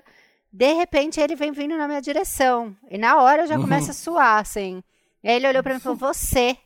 De 0.51 0.73
repente 0.73 1.19
ele 1.19 1.35
vem 1.35 1.51
vindo 1.51 1.77
na 1.77 1.87
minha 1.87 2.01
direção. 2.01 2.75
E 2.89 2.97
na 2.97 3.21
hora 3.21 3.43
eu 3.43 3.47
já 3.47 3.55
começo 3.57 3.91
a 3.91 3.93
suar, 3.93 4.41
assim. 4.41 4.83
E 5.23 5.29
aí 5.29 5.35
ele 5.35 5.47
olhou 5.47 5.63
pra 5.63 5.73
mim 5.73 5.79
e 5.79 5.81
falou: 5.81 5.97
Você. 5.97 6.57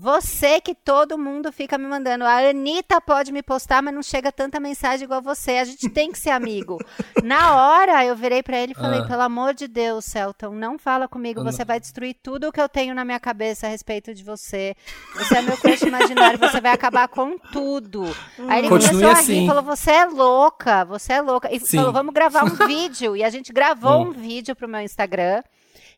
Você 0.00 0.60
que 0.60 0.76
todo 0.76 1.18
mundo 1.18 1.50
fica 1.50 1.76
me 1.76 1.84
mandando. 1.86 2.24
A 2.24 2.36
Anitta 2.50 3.00
pode 3.00 3.32
me 3.32 3.42
postar, 3.42 3.82
mas 3.82 3.92
não 3.92 4.02
chega 4.02 4.30
tanta 4.30 4.60
mensagem 4.60 5.04
igual 5.04 5.20
você. 5.20 5.52
A 5.58 5.64
gente 5.64 5.88
tem 5.88 6.12
que 6.12 6.18
ser 6.18 6.30
amigo. 6.30 6.78
Na 7.24 7.56
hora, 7.56 8.04
eu 8.04 8.14
virei 8.14 8.40
pra 8.40 8.56
ele 8.58 8.72
e 8.72 8.74
falei: 8.80 9.00
Ah. 9.00 9.06
pelo 9.06 9.22
amor 9.22 9.54
de 9.54 9.66
Deus, 9.66 10.04
Celton, 10.04 10.50
não 10.52 10.78
fala 10.78 11.08
comigo. 11.08 11.42
Você 11.42 11.64
vai 11.64 11.80
destruir 11.80 12.14
tudo 12.22 12.48
o 12.48 12.52
que 12.52 12.60
eu 12.60 12.68
tenho 12.68 12.94
na 12.94 13.04
minha 13.04 13.18
cabeça 13.18 13.66
a 13.66 13.70
respeito 13.70 14.14
de 14.14 14.22
você. 14.22 14.76
Você 15.16 15.38
é 15.38 15.42
meu 15.42 15.56
crush 15.56 15.82
imaginário, 15.82 16.38
você 16.38 16.60
vai 16.60 16.72
acabar 16.72 17.08
com 17.08 17.36
tudo. 17.36 18.04
Aí 18.48 18.60
ele 18.60 18.68
Continue 18.68 18.92
começou 19.02 19.08
a 19.10 19.12
assim. 19.20 19.40
rir, 19.40 19.46
falou: 19.48 19.62
você 19.64 19.90
é 19.90 20.04
louca, 20.06 20.84
você 20.84 21.12
é 21.14 21.20
louca. 21.20 21.52
E 21.52 21.58
Sim. 21.58 21.76
falou: 21.78 21.92
vamos 21.92 22.14
gravar 22.14 22.44
um 22.44 22.54
vídeo. 22.68 23.16
E 23.16 23.24
a 23.24 23.30
gente 23.30 23.52
gravou 23.52 24.04
Hum. 24.04 24.08
um 24.08 24.12
vídeo 24.12 24.54
pro 24.54 24.68
meu 24.68 24.80
Instagram. 24.80 25.42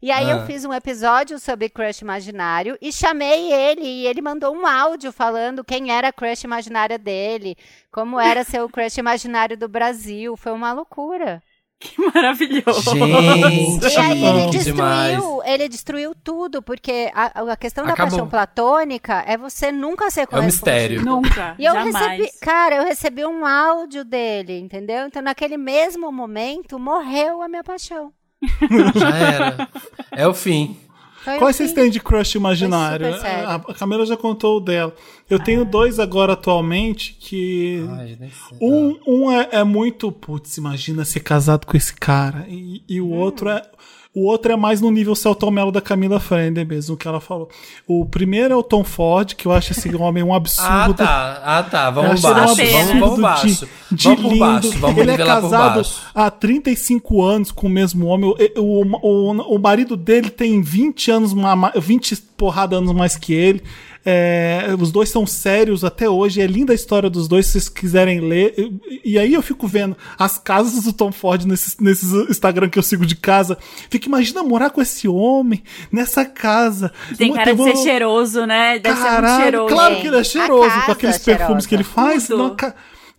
E 0.03 0.11
aí 0.11 0.27
Ah. 0.31 0.37
eu 0.37 0.47
fiz 0.47 0.65
um 0.65 0.73
episódio 0.73 1.39
sobre 1.39 1.69
crush 1.69 2.01
imaginário 2.01 2.77
e 2.81 2.91
chamei 2.93 3.53
ele 3.53 3.83
e 3.85 4.07
ele 4.07 4.23
mandou 4.23 4.55
um 4.55 4.67
áudio 4.67 5.13
falando 5.13 5.63
quem 5.65 5.93
era 5.93 6.09
a 6.09 6.13
crush 6.13 6.45
imaginária 6.45 6.99
dele, 6.99 7.57
como 7.93 8.19
era 8.19 8.43
ser 8.45 8.63
o 8.63 8.69
crush 8.69 8.97
imaginário 8.99 9.57
do 9.59 9.69
Brasil. 9.69 10.37
Foi 10.37 10.53
uma 10.53 10.73
loucura. 10.73 11.43
Que 11.83 11.99
maravilhoso. 12.15 12.91
Gente, 12.95 13.95
E 13.95 13.97
aí 13.99 14.25
ele 14.25 14.51
demais. 14.51 15.13
destruiu, 15.17 15.43
ele 15.45 15.69
destruiu 15.69 16.15
tudo, 16.15 16.61
porque 16.63 17.11
a, 17.15 17.53
a 17.53 17.57
questão 17.57 17.85
da 17.87 17.93
Acabou. 17.95 18.11
paixão 18.11 18.29
platônica 18.29 19.25
é 19.27 19.37
você 19.39 19.73
nunca 19.73 20.11
ser 20.11 20.21
É 20.21 20.25
um 20.25 20.27
correspondido. 20.27 20.47
mistério. 21.01 21.05
Nunca. 21.05 21.55
E 21.59 21.65
eu 21.65 21.73
jamais. 21.73 21.97
recebi, 21.97 22.39
cara, 22.41 22.77
eu 22.77 22.85
recebi 22.85 23.25
um 23.25 23.47
áudio 23.47 24.05
dele, 24.05 24.59
entendeu? 24.59 25.07
Então 25.07 25.23
naquele 25.23 25.57
mesmo 25.57 26.13
momento 26.13 26.79
morreu 26.79 27.41
a 27.43 27.49
minha 27.49 27.65
paixão. 27.65 28.13
Já 28.97 29.17
era. 29.17 29.69
É 30.13 30.27
o 30.27 30.35
fim. 30.35 30.77
Foi 31.25 31.39
Quais 31.39 31.57
o 31.57 31.59
vocês 31.59 31.73
têm 31.75 31.91
de 31.91 32.01
crush 32.01 32.35
imaginário? 32.37 33.07
Foi 33.07 33.17
super 33.17 33.29
sério. 33.31 33.49
A, 33.49 33.55
a 33.57 33.75
Camila 33.75 34.07
já 34.07 34.17
contou 34.17 34.57
o 34.57 34.61
dela. 34.61 34.95
Eu 35.29 35.39
tenho 35.39 35.65
dois 35.67 35.99
agora 35.99 36.33
atualmente 36.33 37.15
que. 37.21 37.85
Ai. 37.91 38.17
Um, 38.61 38.99
um 39.07 39.31
é, 39.31 39.49
é 39.53 39.65
muito, 39.65 40.11
putz, 40.11 40.57
imagina 40.57 41.05
ser 41.05 41.21
casado 41.21 41.67
com 41.67 41.77
esse 41.77 41.93
cara. 41.95 42.47
E, 42.49 42.83
e 42.89 43.01
o 43.01 43.09
Hum. 43.09 43.19
outro 43.19 43.51
é. 43.51 43.63
O 44.13 44.27
outro 44.27 44.51
é 44.51 44.57
mais 44.57 44.81
no 44.81 44.91
nível 44.91 45.15
Celton 45.15 45.53
Mello 45.53 45.71
da 45.71 45.81
Camila 45.81 46.19
Frender 46.19 46.67
mesmo, 46.67 46.97
que 46.97 47.07
ela 47.07 47.21
falou. 47.21 47.49
O 47.87 48.05
primeiro 48.05 48.53
é 48.53 48.57
o 48.57 48.63
Tom 48.63 48.83
Ford, 48.83 49.35
que 49.35 49.47
eu 49.47 49.53
acho 49.53 49.71
esse 49.71 49.95
homem 49.95 50.21
um 50.25 50.33
Ah, 50.33 50.37
absurdo. 50.37 50.95
tá. 50.95 51.41
Ah, 51.45 51.63
tá. 51.63 51.91
Vamos 51.91 52.19
um 52.25 52.29
baixo. 52.35 52.57
pena. 52.57 52.79
Vamos, 52.87 53.01
vamos 53.01 53.21
baixo. 53.21 53.47
de, 53.93 53.97
de 53.97 54.09
vamos 54.09 54.23
lindo. 54.25 54.39
baixo. 54.41 54.71
Vamos 54.79 54.99
ele 54.99 55.11
é 55.13 55.17
casado 55.17 55.87
há 56.13 56.29
35 56.29 57.23
anos 57.23 57.53
com 57.53 57.69
o 57.69 57.71
mesmo 57.71 58.07
homem. 58.07 58.35
O, 58.57 58.61
o, 58.61 58.83
o, 59.01 59.55
o 59.55 59.59
marido 59.61 59.97
dele 59.97 60.29
tem 60.29 60.61
20 60.61 61.11
anos, 61.13 61.33
ma- 61.33 61.55
ma- 61.55 61.73
20 61.77 62.17
porrada 62.37 62.77
anos 62.77 62.93
mais 62.93 63.15
que 63.17 63.33
ele. 63.33 63.63
É, 64.05 64.75
os 64.79 64.91
dois 64.91 65.11
são 65.11 65.27
sérios 65.27 65.85
até 65.85 66.09
hoje. 66.09 66.41
É 66.41 66.47
linda 66.47 66.73
a 66.73 66.75
história 66.75 67.11
dos 67.11 67.29
dois, 67.29 67.47
se 67.47 67.53
vocês 67.53 67.69
quiserem 67.69 68.21
ler. 68.21 68.55
E, 68.57 69.13
e 69.13 69.19
aí 69.19 69.35
eu 69.35 69.43
fico 69.43 69.67
vendo 69.67 69.97
as 70.19 70.39
casas 70.39 70.85
do 70.85 70.93
Tom 70.93 71.13
Ford 71.13 71.45
nesses, 71.45 71.77
nesses 71.79 72.11
Instagram 72.31 72.69
que 72.69 72.79
eu 72.79 72.83
sigo 72.83 73.05
de 73.05 73.15
casa. 73.17 73.59
Fico, 73.91 74.07
imagina 74.07 74.43
morar 74.43 74.71
com 74.71 74.81
esse 74.81 75.07
homem 75.07 75.63
nessa 75.93 76.25
casa. 76.25 76.93
Tem 77.19 77.33
cara 77.33 77.55
de 77.55 77.61
uma- 77.61 77.77
ser 77.77 77.83
cheiroso, 77.83 78.47
né? 78.47 78.79
Deve 78.79 78.97
ser 78.97 79.03
muito 79.03 79.15
Caralho, 79.15 79.43
cheiroso. 79.43 79.75
claro 79.75 79.93
Tem. 79.95 80.03
que 80.03 80.09
ele 80.09 80.17
é 80.17 80.25
cheiroso, 80.25 80.81
com 80.87 80.93
aqueles 80.93 81.17
é 81.29 81.37
perfumes 81.37 81.67
que 81.67 81.75
ele 81.75 81.85
faz. 81.85 82.27
Tudo. 82.27 82.39
não, 82.39 82.57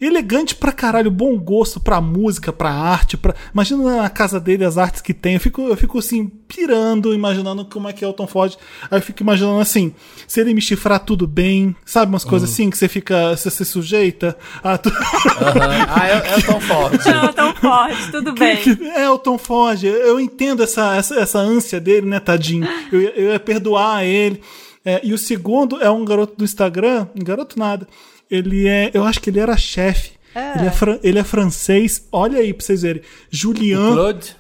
Elegante 0.02 0.56
pra 0.56 0.72
caralho, 0.72 1.12
bom 1.12 1.38
gosto 1.38 1.80
pra 1.80 2.02
música, 2.02 2.52
pra 2.52 2.72
arte. 2.72 3.16
Pra... 3.16 3.36
Imagina 3.54 4.04
a 4.04 4.10
casa 4.10 4.40
dele, 4.40 4.66
as 4.66 4.78
artes 4.78 5.00
que 5.00 5.14
tem. 5.14 5.36
Eu 5.36 5.40
fico, 5.40 5.62
eu 5.62 5.78
fico 5.78 6.00
assim, 6.00 6.28
pirando, 6.48 7.14
imaginando 7.14 7.64
como 7.66 7.88
é 7.88 7.94
que 7.94 8.04
é 8.04 8.08
o 8.08 8.14
Tom 8.14 8.26
Ford. 8.26 8.56
Aí 8.90 8.98
eu 8.98 9.02
fico 9.02 9.22
imaginando 9.22 9.60
assim, 9.60 9.94
se 10.28 10.40
ele 10.42 10.54
me 10.56 10.62
chifrar 10.62 11.00
tudo 11.02 11.28
bem, 11.28 11.76
sabe 11.86 12.12
umas 12.12 12.24
coisas 12.24 12.50
Uhum. 12.50 12.54
assim 12.54 12.70
que 12.72 12.78
você 12.80 12.88
fica, 12.88 13.36
você 13.38 13.52
se 13.52 13.64
sujeita 13.64 14.36
a 14.64 14.78
tu... 14.78 14.90
Aham. 14.90 15.86
Ah, 15.90 16.08
é, 16.08 16.34
é 16.34 16.38
o 16.38 16.44
Tom 16.46 16.60
Ford. 16.62 17.00
Não, 17.06 17.34
tão 17.34 17.54
forte, 17.56 18.12
tudo 18.12 18.34
bem. 18.34 18.58
Que- 18.58 18.84
É 18.96 19.10
o 19.10 19.20
Tom 19.20 19.38
Ford, 19.38 19.84
eu 19.84 20.20
entendo 20.20 20.64
essa, 20.64 20.96
essa, 20.96 21.16
essa 21.20 21.38
ânsia 21.40 21.80
dele, 21.80 22.08
né, 22.08 22.20
tadinho? 22.20 22.68
Eu, 22.92 23.02
ia- 23.02 23.14
eu 23.16 23.32
ia 23.34 23.40
perdoar 23.40 24.04
ele. 24.04 24.42
É, 24.84 25.00
e 25.04 25.14
o 25.14 25.18
segundo 25.18 25.80
é 25.80 25.92
um 25.92 26.04
garoto 26.04 26.36
do 26.36 26.44
Instagram, 26.44 27.06
um 27.16 27.24
garoto 27.24 27.60
nada. 27.60 27.88
Ele 28.32 28.68
é, 28.68 28.90
eu 28.94 29.04
acho 29.04 29.20
que 29.22 29.30
ele 29.30 29.40
era 29.42 29.56
chefe. 29.58 30.12
Ele, 30.34 30.68
é 30.68 30.72
ele 31.04 31.20
é 31.20 31.24
francês. 31.24 32.08
Olha 32.12 32.40
aí 32.40 32.54
pra 32.54 32.66
vocês 32.66 32.82
verem. 32.84 33.02
Julian 33.30 33.94
Claude. 33.94 34.36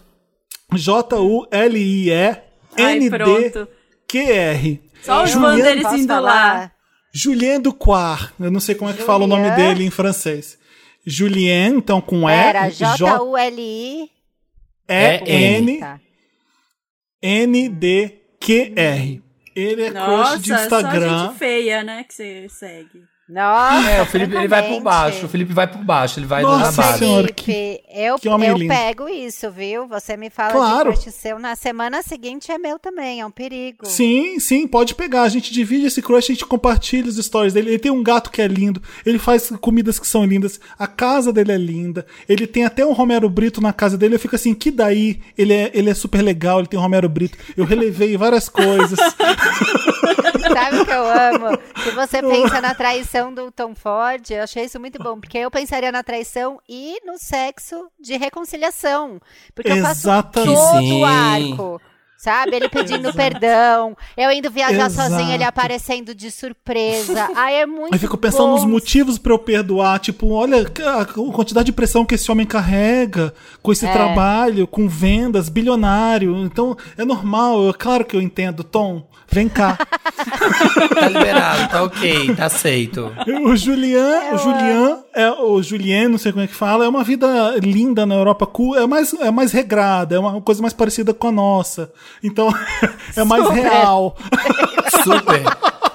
J-U-L-I-E-N-D-Q-R. 3.54 4.82
Só 5.02 5.24
os 5.24 5.32
Julien- 5.32 5.50
fãs 5.52 5.64
deles 5.64 5.84
Posso 5.84 5.98
indo 5.98 6.20
lá. 6.22 6.72
Julien 7.14 7.60
Ducoir. 7.60 8.34
Eu 8.40 8.50
não 8.52 8.60
sei 8.62 8.74
como 8.76 8.90
é 8.90 8.94
que 8.94 9.04
fala 9.04 9.26
o 9.26 9.28
nome 9.28 9.52
dele 9.52 9.84
em 9.84 9.90
francês. 9.90 10.58
Julien, 11.06 11.76
então 11.78 12.00
com 12.00 12.30
E. 12.30 12.34
Era 12.34 12.70
J-U-L-I. 12.70 14.10
E-N. 14.88 15.80
Tá. 15.80 16.00
NDQR. 17.22 19.22
Ele 19.56 19.84
é 19.84 19.92
Nossa, 19.92 20.32
crush 20.34 20.42
de 20.44 20.48
só 20.50 20.64
Instagram. 20.64 21.26
gente 21.28 21.38
feia, 21.38 21.84
né, 21.84 22.04
que 22.06 22.14
você 22.14 22.48
segue. 22.50 23.04
Nossa, 23.32 23.90
É, 23.90 24.02
o 24.02 24.06
Felipe 24.06 24.36
ele 24.36 24.48
vai 24.50 24.68
por 24.68 24.82
baixo. 24.82 25.26
O 25.26 25.30
Felipe 25.30 25.54
vai 25.54 25.66
por 25.66 25.82
baixo. 25.84 26.20
Ele 26.20 26.26
vai 26.26 26.42
Nossa 26.44 26.82
na 26.82 26.88
base. 26.88 27.00
Senhora, 27.00 27.28
Felipe, 27.28 27.82
eu, 27.90 28.20
que 28.20 28.28
homem 28.28 28.50
eu 28.50 28.58
lindo. 28.58 28.74
pego 28.74 29.08
isso, 29.08 29.50
viu? 29.50 29.88
Você 29.88 30.18
me 30.18 30.30
fala 30.30 30.52
Claro. 30.52 30.92
de 30.92 31.00
crush 31.00 31.14
seu, 31.16 31.40
na 31.40 31.56
semana 31.56 32.02
seguinte 32.04 32.52
é 32.52 32.58
meu 32.58 32.78
também, 32.78 33.22
é 33.22 33.26
um 33.26 33.32
perigo. 33.32 33.86
Sim, 33.86 34.38
sim, 34.38 34.68
pode 34.68 34.96
pegar. 34.96 35.22
A 35.24 35.30
gente 35.30 35.54
divide 35.54 35.86
esse 35.86 36.02
crush, 36.02 36.26
a 36.30 36.34
gente 36.34 36.46
compartilha 36.46 37.08
os 37.08 37.16
stories 37.16 37.54
dele. 37.54 37.70
Ele 37.70 37.80
tem 37.80 37.92
um 37.92 38.04
gato 38.04 38.30
que 38.32 38.42
é 38.42 38.48
lindo, 38.48 38.82
ele 39.06 39.18
faz 39.18 39.50
comidas 39.62 39.98
que 39.98 40.08
são 40.08 40.26
lindas, 40.26 40.60
a 40.78 40.86
casa 40.86 41.32
dele 41.32 41.54
é 41.54 41.58
linda. 41.58 42.06
Ele 42.28 42.46
tem 42.46 42.66
até 42.66 42.86
um 42.86 42.92
Romero 42.92 43.30
Brito 43.30 43.62
na 43.62 43.72
casa 43.72 43.98
dele. 43.98 44.16
Eu 44.16 44.20
fico 44.20 44.36
assim, 44.36 44.54
que 44.54 44.70
daí? 44.70 45.22
Ele 45.38 45.54
é, 45.54 45.72
ele 45.74 45.90
é 45.90 45.94
super 45.94 46.22
legal, 46.22 46.60
ele 46.60 46.68
tem 46.68 46.78
um 46.78 46.84
Romero 46.84 47.08
Brito. 47.08 47.38
Eu 47.56 47.64
relevei 47.64 48.18
várias 48.18 48.50
coisas. 48.50 49.00
Sabe 50.54 50.80
o 50.80 50.86
que 50.86 50.92
eu 50.92 51.06
amo? 51.06 51.58
Se 51.84 51.92
você 51.92 52.22
pensa 52.22 52.62
na 52.62 52.74
traição 52.74 53.34
do 53.34 53.52
Tom 53.52 53.76
Ford, 53.76 54.30
eu 54.30 54.44
achei 54.44 54.66
isso 54.66 54.80
muito 54.80 55.02
bom, 55.02 55.20
porque 55.20 55.38
eu 55.38 55.52
pensaria 55.52 55.92
na 55.92 56.04
traição 56.04 56.60
e 56.68 56.98
no 57.06 57.18
sexo 57.18 57.90
de 58.00 58.18
reconciliação. 58.18 59.20
Porque 59.54 59.72
eu 59.72 59.82
faço 59.82 60.02
Exatamente. 60.02 60.54
todo 60.54 61.00
o 61.00 61.06
arco. 61.06 61.82
Sabe? 62.22 62.56
Ele 62.56 62.70
pedindo 62.70 63.12
perdão, 63.14 63.98
eu 64.16 64.30
indo 64.32 64.52
viajar 64.52 64.86
Exato. 64.86 65.10
sozinha, 65.10 65.34
ele 65.34 65.44
aparecendo 65.44 66.14
de 66.14 66.30
surpresa. 66.30 67.30
Ai, 67.36 67.62
é 67.62 67.66
muito 67.66 67.96
Eu 67.96 68.00
fico 68.00 68.16
pensando 68.16 68.46
bom. 68.50 68.52
nos 68.56 68.66
motivos 68.66 69.18
pra 69.18 69.34
eu 69.34 69.40
perdoar. 69.40 69.98
Tipo, 70.00 70.30
olha 70.34 70.62
a 71.00 71.06
quantidade 71.06 71.66
de 71.66 71.72
pressão 71.72 72.06
que 72.06 72.14
esse 72.14 72.32
homem 72.32 72.46
carrega 72.46 73.34
com 73.64 73.72
esse 73.72 73.88
É. 73.88 73.92
trabalho, 73.92 74.68
com 74.68 74.88
vendas, 74.88 75.50
bilionário. 75.50 76.38
Então, 76.46 76.78
é 76.96 77.04
normal. 77.04 77.70
É 77.70 77.74
claro 77.74 78.06
que 78.06 78.16
eu 78.16 78.22
entendo. 78.22 78.64
Tom, 78.64 79.08
vem 79.28 79.50
cá. 79.50 79.78
Tá 81.02 81.08
liberado, 81.10 81.70
tá 81.72 81.84
ok, 81.84 82.36
tá 82.36 82.46
aceito. 82.46 83.12
o 83.44 83.56
Julian, 83.56 84.34
o 84.34 84.38
Julian, 84.38 85.00
é, 85.14 85.30
o 85.32 85.62
Julien, 85.62 86.08
não 86.08 86.18
sei 86.18 86.32
como 86.32 86.44
é 86.44 86.48
que 86.48 86.54
fala, 86.56 86.86
é 86.86 86.88
uma 86.90 87.04
vida 87.04 87.56
linda 87.62 88.06
na 88.06 88.16
Europa 88.16 88.46
cool, 88.46 88.78
é 88.78 88.86
mais, 88.88 89.14
é 89.14 89.30
mais 89.32 89.52
regrada, 89.52 90.16
é 90.16 90.20
uma 90.20 90.42
coisa 90.42 90.62
mais 90.62 90.74
parecida 90.74 91.14
com 91.14 91.28
a 91.28 91.32
nossa. 91.32 91.92
Então, 92.24 92.50
é 93.16 93.24
mais 93.24 93.44
Super. 93.44 93.62
real. 93.62 94.18
Super. 95.04 95.44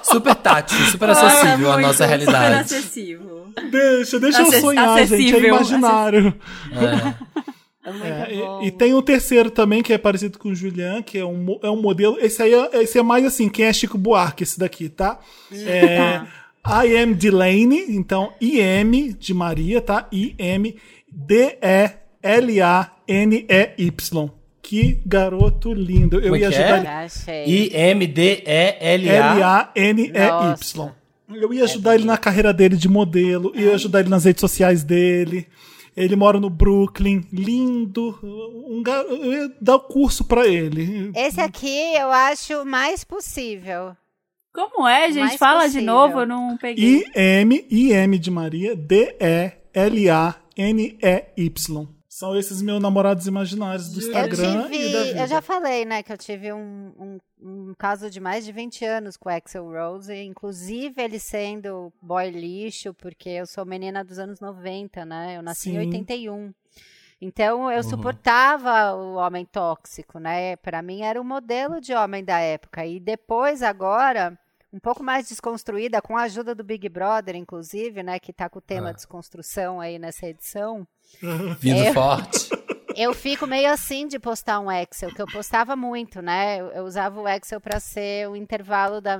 Super 0.03 0.35
tátil, 0.35 0.77
super 0.85 1.09
acessível 1.09 1.69
à 1.69 1.73
Muito, 1.73 1.87
nossa 1.87 1.93
Super 2.05 2.07
realidade. 2.07 2.55
acessível. 2.61 3.47
Deixa, 3.69 4.19
deixa 4.19 4.41
eu 4.41 4.47
Acess- 4.47 4.61
sonhar, 4.61 5.05
gente. 5.05 5.35
É 5.35 5.47
imaginário. 5.47 6.33
É. 6.71 7.27
É 7.89 7.89
É, 7.89 8.63
e, 8.63 8.67
e 8.67 8.71
tem 8.71 8.93
um 8.93 9.01
terceiro 9.01 9.49
também 9.49 9.81
que 9.81 9.93
é 9.93 9.97
parecido 9.97 10.37
com 10.37 10.49
o 10.49 10.55
Julian, 10.55 11.01
que 11.01 11.17
é 11.17 11.25
um, 11.25 11.57
é 11.63 11.69
um 11.69 11.81
modelo. 11.81 12.17
Esse 12.19 12.41
aí 12.43 12.53
é, 12.53 12.83
esse 12.83 12.99
é 12.99 13.01
mais 13.01 13.23
assim, 13.25 13.47
quem 13.47 13.65
é 13.65 13.71
Chico 13.71 13.97
Buarque, 13.97 14.43
esse 14.43 14.59
daqui, 14.59 14.89
tá? 14.89 15.19
É, 15.53 16.21
I 16.65 16.97
am 16.97 17.13
Delaney, 17.13 17.85
então 17.89 18.33
IM 18.41 19.13
de 19.13 19.33
Maria, 19.33 19.81
tá? 19.81 20.07
I-M 20.11 20.75
D-E-L-A-N-E-Y. 21.11 21.91
Que 24.61 25.01
garoto 25.05 25.73
lindo. 25.73 26.17
Eu 26.17 26.23
Como 26.23 26.35
é 26.35 26.39
ia 26.39 26.47
ajudar 26.49 26.75
é? 26.75 26.79
ele. 26.79 26.87
Achei. 26.87 27.45
I-M-D-E-L-A. 27.45 29.73
L-A-N-E-Y. 29.75 30.91
Eu 31.29 31.53
ia 31.53 31.65
ajudar 31.65 31.95
ele 31.95 32.05
na 32.05 32.17
carreira 32.17 32.53
dele 32.53 32.77
de 32.77 32.87
modelo, 32.87 33.51
ia 33.53 33.75
ajudar 33.75 33.99
ele 33.99 34.09
nas 34.09 34.23
redes 34.23 34.39
sociais 34.39 34.83
dele. 34.83 35.45
Ele 35.95 36.15
mora 36.15 36.39
no 36.39 36.49
Brooklyn, 36.49 37.25
lindo. 37.33 38.17
Um 38.21 38.83
gar... 38.83 39.03
Eu 39.03 39.33
ia 39.33 39.51
dar 39.59 39.75
o 39.75 39.79
curso 39.79 40.23
pra 40.23 40.47
ele. 40.47 41.11
Esse 41.15 41.41
aqui 41.41 41.95
eu 41.95 42.11
acho 42.11 42.63
mais 42.63 43.03
possível. 43.03 43.95
Como 44.57 44.87
é, 44.87 45.11
gente? 45.11 45.19
Mais 45.19 45.35
Fala 45.35 45.67
de 45.67 45.73
possível. 45.73 45.93
novo, 45.93 46.19
eu 46.21 46.25
não 46.25 46.57
peguei. 46.57 47.05
I-M, 47.15 47.67
I-M 47.69 48.17
de 48.17 48.31
Maria, 48.31 48.75
D-E-L-A-N-E-Y. 50.57 51.87
São 52.09 52.35
esses 52.35 52.63
meus 52.63 52.81
namorados 52.81 53.27
imaginários 53.27 53.89
do 53.89 54.01
Eu 54.01 54.07
Instagram 54.07 54.49
e 54.49 54.57
da 54.63 54.69
tive, 54.69 55.03
vida. 55.03 55.19
eu 55.21 55.27
já 55.27 55.39
falei, 55.39 55.85
né, 55.85 56.01
que 56.01 56.11
eu 56.11 56.17
tive 56.17 56.51
um, 56.51 56.91
um, 56.97 57.19
um 57.39 57.75
caso 57.77 58.09
de 58.09 58.19
mais 58.19 58.43
de 58.43 58.51
20 58.51 58.83
anos 58.83 59.15
com 59.15 59.29
o 59.29 59.31
Axel 59.31 59.71
Rose, 59.71 60.11
inclusive 60.15 60.99
ele 60.99 61.19
sendo 61.19 61.93
boy 62.01 62.31
lixo, 62.31 62.91
porque 62.95 63.29
eu 63.29 63.45
sou 63.45 63.63
menina 63.63 64.03
dos 64.03 64.17
anos 64.17 64.39
90, 64.39 65.05
né? 65.05 65.37
Eu 65.37 65.43
nasci 65.43 65.69
Sim. 65.69 65.75
em 65.75 65.79
81. 65.91 66.51
Então 67.21 67.71
eu 67.71 67.83
suportava 67.83 68.95
o 68.95 69.17
homem 69.17 69.45
tóxico, 69.45 70.17
né? 70.17 70.55
Para 70.55 70.81
mim 70.81 71.01
era 71.01 71.21
o 71.21 71.23
modelo 71.23 71.79
de 71.79 71.93
homem 71.93 72.23
da 72.23 72.39
época. 72.39 72.83
E 72.87 72.99
depois 72.99 73.61
agora, 73.61 74.35
um 74.71 74.79
pouco 74.79 75.03
mais 75.03 75.29
desconstruída 75.29 76.01
com 76.01 76.17
a 76.17 76.23
ajuda 76.23 76.53
do 76.53 76.63
Big 76.63 76.87
Brother, 76.89 77.35
inclusive, 77.35 78.03
né, 78.03 78.19
que 78.19 78.33
tá 78.33 78.49
com 78.49 78.59
o 78.59 78.61
tema 78.61 78.89
Ah. 78.89 78.93
desconstrução 78.93 79.79
aí 79.79 79.97
nessa 79.97 80.27
edição. 80.27 80.87
Vindo 81.59 81.81
É. 81.83 81.93
forte. 81.93 82.49
Eu 82.95 83.13
fico 83.13 83.45
meio 83.45 83.71
assim 83.71 84.07
de 84.07 84.17
postar 84.17 84.59
um 84.59 84.71
Excel, 84.71 85.13
que 85.13 85.21
eu 85.21 85.27
postava 85.27 85.75
muito, 85.75 86.19
né? 86.19 86.59
Eu, 86.59 86.65
eu 86.71 86.83
usava 86.83 87.21
o 87.21 87.27
Excel 87.27 87.61
para 87.61 87.79
ser 87.79 88.27
o 88.27 88.35
intervalo 88.35 88.99
da, 88.99 89.19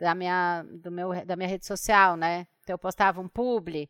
da, 0.00 0.12
minha, 0.12 0.64
do 0.68 0.90
meu, 0.90 1.24
da 1.24 1.36
minha 1.36 1.48
rede 1.48 1.64
social, 1.64 2.16
né? 2.16 2.48
Então 2.64 2.74
eu 2.74 2.78
postava 2.78 3.20
um 3.20 3.28
publi, 3.28 3.88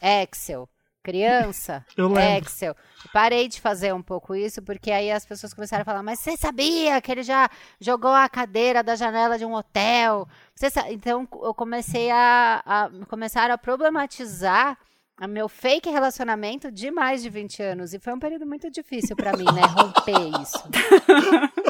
Excel, 0.00 0.68
criança, 1.02 1.84
Eu 1.96 2.08
lembro. 2.08 2.48
Excel. 2.48 2.76
Parei 3.12 3.48
de 3.48 3.60
fazer 3.60 3.94
um 3.94 4.02
pouco 4.02 4.34
isso, 4.34 4.60
porque 4.62 4.90
aí 4.90 5.10
as 5.10 5.24
pessoas 5.24 5.54
começaram 5.54 5.82
a 5.82 5.84
falar, 5.84 6.02
mas 6.02 6.18
você 6.18 6.36
sabia 6.36 7.00
que 7.00 7.10
ele 7.10 7.22
já 7.22 7.48
jogou 7.80 8.10
a 8.10 8.28
cadeira 8.28 8.82
da 8.82 8.96
janela 8.96 9.38
de 9.38 9.44
um 9.44 9.54
hotel? 9.54 10.28
Você 10.54 10.70
sa-" 10.70 10.90
Então 10.90 11.26
eu 11.42 11.54
comecei 11.54 12.10
a, 12.10 12.62
a 12.64 12.90
começaram 13.06 13.54
a 13.54 13.58
problematizar 13.58 14.76
meu 15.26 15.48
fake 15.48 15.90
relacionamento 15.90 16.70
de 16.70 16.90
mais 16.92 17.22
de 17.22 17.28
20 17.28 17.60
anos. 17.62 17.92
E 17.92 17.98
foi 17.98 18.12
um 18.12 18.18
período 18.20 18.46
muito 18.46 18.70
difícil 18.70 19.16
pra 19.16 19.36
mim, 19.36 19.44
né? 19.44 19.62
Romper 19.62 20.40
isso. 20.42 20.62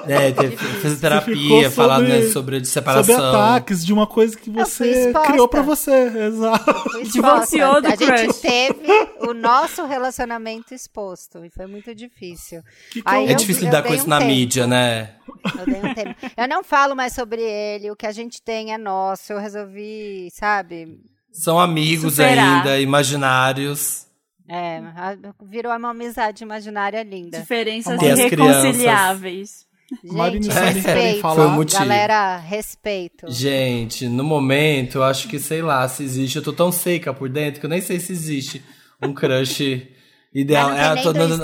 É, 0.07 0.33
teve, 0.33 0.57
terapia, 1.01 1.71
falar 1.71 2.01
né, 2.01 2.23
sobre- 2.31 2.61
de 2.61 2.67
Sobre 2.67 2.67
separação. 2.67 3.29
ataques 3.29 3.85
de 3.85 3.93
uma 3.93 4.07
coisa 4.07 4.37
que 4.37 4.51
você 4.51 5.13
criou 5.27 5.49
pra 5.49 5.63
você. 5.63 5.93
Exato. 6.27 6.75
Divorciou 7.13 7.79
exposta. 7.79 7.81
do 7.81 7.87
A 7.87 7.97
gente 7.97 8.25
crush. 8.27 8.41
teve 8.41 9.09
o 9.21 9.35
nosso 9.35 9.85
relacionamento 9.87 10.75
exposto. 10.75 11.45
E 11.45 11.51
foi 11.51 11.67
muito 11.67 11.95
difícil. 11.95 12.63
Que 12.91 13.03
Aí 13.05 13.29
É 13.29 13.33
eu- 13.33 13.37
difícil 13.37 13.63
eu 13.63 13.67
lidar 13.67 13.83
com 13.83 13.95
isso 13.95 14.05
um 14.07 14.09
na 14.09 14.19
tempo. 14.19 14.31
mídia, 14.31 14.67
né? 14.67 15.15
Eu 15.57 15.63
um 15.91 15.95
tempo. 15.95 16.15
Eu 16.37 16.49
não 16.49 16.63
falo 16.65 16.95
mais 16.97 17.13
sobre 17.15 17.43
ele. 17.43 17.91
O 17.91 17.97
que 17.97 18.07
a 18.07 18.13
gente 18.13 18.43
tem 18.43 18.73
é 18.73 18.79
nosso. 18.79 19.33
Eu 19.33 19.39
resolvi, 19.39 20.29
sabe? 20.33 20.99
São 21.39 21.59
amigos 21.61 22.15
Superar. 22.15 22.57
ainda, 22.59 22.81
imaginários. 22.81 24.07
É, 24.49 24.79
a- 24.79 25.17
virou 25.45 25.73
uma 25.77 25.91
amizade 25.91 26.43
imaginária 26.43 27.03
linda. 27.03 27.39
Diferenças 27.41 28.01
irreconciliáveis. 28.01 29.67
Gente, 30.05 30.49
respeito. 30.49 31.21
falar? 31.21 31.35
Foi 31.47 31.49
motivo. 31.55 31.81
Galera, 31.81 32.37
respeito. 32.39 33.31
Gente, 33.31 34.07
no 34.09 34.23
momento, 34.25 34.99
eu 34.99 35.05
acho 35.05 35.29
que, 35.29 35.39
sei 35.39 35.63
lá, 35.63 35.87
se 35.89 36.03
existe. 36.03 36.37
Eu 36.37 36.43
tô 36.43 36.53
tão 36.53 36.71
seca 36.73 37.15
por 37.15 37.29
dentro 37.29 37.61
que 37.61 37.67
eu 37.67 37.71
nem 37.71 37.81
sei 37.81 37.99
se 37.99 38.13
existe 38.13 38.63
um 39.03 39.15
crush 39.15 39.87
ideal. 40.35 40.69
Mas 40.71 40.79
não 40.79 40.85
É, 40.85 40.89
tem 40.89 40.91
eu 40.91 40.95
nem 40.95 41.05
tô 41.05 41.13
do 41.13 41.19
dando- 41.29 41.43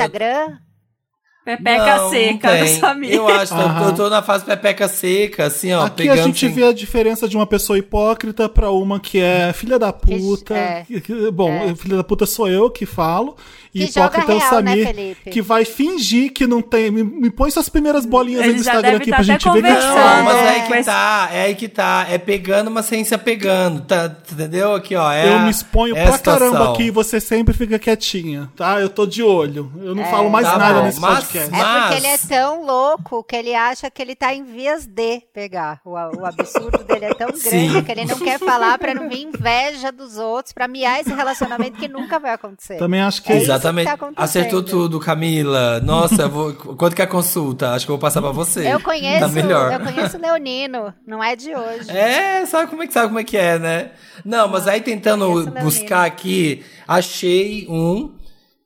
Pepeca 1.44 1.96
Não, 1.96 2.11
seca 2.11 2.48
não 2.52 2.59
do 2.59 2.64
tem. 2.64 2.80
Samir. 2.80 3.12
Eu 3.12 3.28
acho, 3.28 3.52
eu 3.54 3.88
eu 3.88 3.94
tô 3.94 4.09
na 4.09 4.22
fase 4.22 4.44
pepeca 4.44 4.88
seca, 4.88 5.44
assim, 5.46 5.72
ó, 5.74 5.85
Aqui 5.85 5.96
pegando. 6.04 6.20
a 6.20 6.22
gente 6.22 6.46
assim- 6.46 6.54
vê 6.54 6.64
a 6.64 6.72
diferença 6.72 7.28
de 7.28 7.37
uma 7.37 7.46
pessoa 7.46 7.78
hipócrita 7.78 8.48
pra 8.48 8.70
uma 8.70 8.98
que 8.98 9.18
é 9.20 9.52
filha 9.52 9.78
da 9.78 9.92
puta. 9.92 10.54
é. 10.54 10.85
que- 10.87 11.00
que- 11.02 11.30
bom, 11.30 11.74
filha 11.76 11.96
da 11.98 12.04
puta 12.04 12.24
sou 12.24 12.48
eu 12.48 12.70
que 12.70 12.87
falo. 12.87 13.37
E 13.74 13.83
hipócrita 13.87 14.30
é 14.30 14.37
o 14.37 14.38
né, 14.38 14.44
Samir, 14.48 14.87
Felipe? 14.87 15.30
que 15.30 15.42
vai 15.42 15.64
fingir 15.64 16.33
que 16.33 16.46
não 16.46 16.62
tem. 16.62 16.92
Me, 16.92 17.02
me 17.02 17.28
põe 17.28 17.50
suas 17.50 17.68
primeiras 17.68 18.07
bolinhas 18.07 18.44
já 18.46 18.52
Instagram 18.52 18.96
aqui 18.98 19.11
tá 19.11 19.16
pra 19.16 19.24
gente 19.24 19.50
ver 19.50 19.62
que 19.62 19.66
a 19.66 19.70
gente 19.72 19.83
conversando. 19.83 19.96
Não, 19.96 20.02
fala. 20.04 20.22
mas 20.22 20.37
é 20.37 20.48
aí 20.48 20.62
que 20.68 20.85
tá, 20.85 21.28
é 21.33 21.42
aí 21.42 21.54
que 21.57 21.68
tá. 21.68 22.07
É 22.09 22.18
pegando, 22.18 22.70
mas 22.70 22.87
sem 22.87 23.02
se 23.04 23.12
apegando, 23.16 23.80
tá? 23.80 24.14
Entendeu? 24.33 24.74
Aqui, 24.76 24.94
ó. 24.94 25.11
É 25.11 25.28
Eu 25.28 25.37
a- 25.38 25.40
me 25.40 25.50
exponho 25.50 25.96
é 25.96 26.07
pra 26.07 26.18
caramba 26.18 26.70
aqui 26.72 26.85
e 26.85 26.90
você 26.92 27.18
sempre 27.18 27.52
fica 27.52 27.76
quietinha, 27.76 28.48
tá? 28.57 28.80
Eu 28.80 28.88
tô 28.88 29.04
de 29.07 29.24
olho. 29.24 29.72
Eu 29.83 29.92
não 29.92 30.04
falo 30.04 30.30
mais 30.30 30.46
tá 30.46 30.57
nada 30.57 30.78
bom, 30.78 30.87
nesse 30.87 31.00
mas- 31.00 31.14
podcast. 31.16 31.34
É 31.38 31.49
Mas- 31.49 31.83
porque 31.83 31.97
ele 31.99 32.07
é 32.07 32.18
tão 32.18 32.64
louco 32.64 33.23
que 33.25 33.37
ele 33.37 33.55
acha 33.55 33.90
que 33.90 34.01
ele 34.03 34.14
tá 34.14 34.35
em 34.35 34.44
vias 34.44 34.87
de 34.87 35.20
pegar. 35.33 35.81
O, 35.85 35.90
o 35.92 36.27
absurdo 36.27 36.85
dele 36.85 37.07
é 37.07 37.14
tão 37.14 37.29
grande 37.29 37.40
Sim. 37.49 37.83
que 37.83 37.92
ele 37.92 38.05
não 38.05 38.18
quer 38.18 38.38
falar 38.38 38.79
pra 38.79 38.94
não 38.94 39.09
vir 39.09 39.23
inveja 39.23 39.90
dos 39.92 40.16
outros, 40.18 40.53
pra 40.53 40.66
miar 40.68 41.01
esse 41.01 41.12
relacionamento 41.12 41.79
que 41.79 41.88
nunca 41.88 42.18
vai 42.18 42.33
acontecer. 42.33 42.77
Também 42.77 43.01
acho 43.01 43.23
que 43.23 43.33
É 43.33 43.37
isso 43.37 43.44
Exatamente. 43.47 43.90
que 43.90 43.97
tá. 43.99 44.11
Acertou 44.16 44.62
tudo, 44.62 44.99
Camila. 45.01 45.81
Nossa, 45.81 46.29
vou... 46.29 46.53
quanto 46.55 46.94
que 46.97 47.03
é 47.03 47.05
a 47.05 47.09
consulta? 47.09 47.73
Acho 47.73 47.87
que 47.87 47.90
eu 47.92 47.97
vou 47.97 48.01
passar 48.01 48.20
pra 48.20 48.31
você. 48.31 48.73
Eu 48.73 48.81
conheço, 48.81 49.20
Tá 49.20 49.29
melhor. 49.29 49.73
eu 49.73 49.81
conheço 49.81 50.16
o 50.16 50.20
Leonino, 50.20 50.92
não 51.07 51.23
é 51.23 51.37
de 51.37 51.55
hoje. 51.55 51.90
É, 51.90 52.44
sabe 52.47 52.70
como 52.70 52.83
é 52.83 52.87
que 52.87 52.92
sabe 52.92 53.09
como 53.09 53.18
é 53.20 53.25
que 53.25 53.37
é, 53.37 53.59
né? 53.59 53.90
Não, 54.25 54.49
mas 54.49 54.66
aí 54.68 54.81
tentando 54.81 55.51
buscar 55.62 56.05
aqui, 56.05 56.64
achei 56.87 57.66
um 57.68 58.14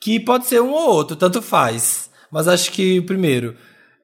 que 0.00 0.20
pode 0.20 0.46
ser 0.46 0.60
um 0.62 0.70
ou 0.70 0.90
outro, 0.90 1.16
tanto 1.16 1.42
faz. 1.42 2.07
Mas 2.30 2.46
acho 2.48 2.70
que 2.72 3.00
primeiro 3.02 3.54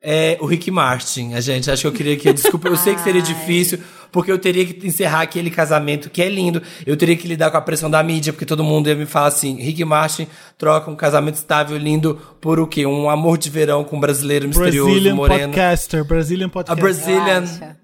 é 0.02 0.36
o 0.40 0.46
Rick 0.46 0.70
Martin. 0.70 1.34
A 1.34 1.40
gente, 1.40 1.70
acho 1.70 1.82
que 1.82 1.88
eu 1.88 1.92
queria 1.92 2.16
que 2.16 2.32
desculpa, 2.32 2.68
eu 2.68 2.76
sei 2.76 2.94
que 2.94 3.00
seria 3.02 3.20
difícil, 3.22 3.78
porque 4.12 4.30
eu 4.30 4.38
teria 4.38 4.64
que 4.66 4.86
encerrar 4.86 5.22
aquele 5.22 5.50
casamento 5.50 6.08
que 6.10 6.22
é 6.22 6.28
lindo. 6.28 6.62
Eu 6.86 6.96
teria 6.96 7.16
que 7.16 7.26
lidar 7.26 7.50
com 7.50 7.56
a 7.56 7.60
pressão 7.60 7.90
da 7.90 8.02
mídia, 8.02 8.32
porque 8.32 8.44
todo 8.46 8.62
mundo 8.62 8.88
ia 8.88 8.94
me 8.94 9.06
falar 9.06 9.28
assim: 9.28 9.56
Rick 9.56 9.84
Martin 9.84 10.26
troca 10.58 10.90
um 10.90 10.96
casamento 10.96 11.34
estável 11.36 11.76
lindo 11.78 12.14
por 12.40 12.60
o 12.60 12.66
quê? 12.66 12.86
Um 12.86 13.08
amor 13.10 13.38
de 13.38 13.50
verão 13.50 13.82
com 13.84 13.96
um 13.96 14.00
brasileiro 14.00 14.46
misterioso, 14.46 14.90
Brazilian 14.90 15.14
moreno. 15.14 15.48
Podcaster, 15.52 16.04
Brazilian 16.04 16.46
A 16.46 16.50
Podcaster. 16.50 16.82
Brazilian, 16.82 17.24
Relaxa. 17.24 17.64
um- 17.80 17.83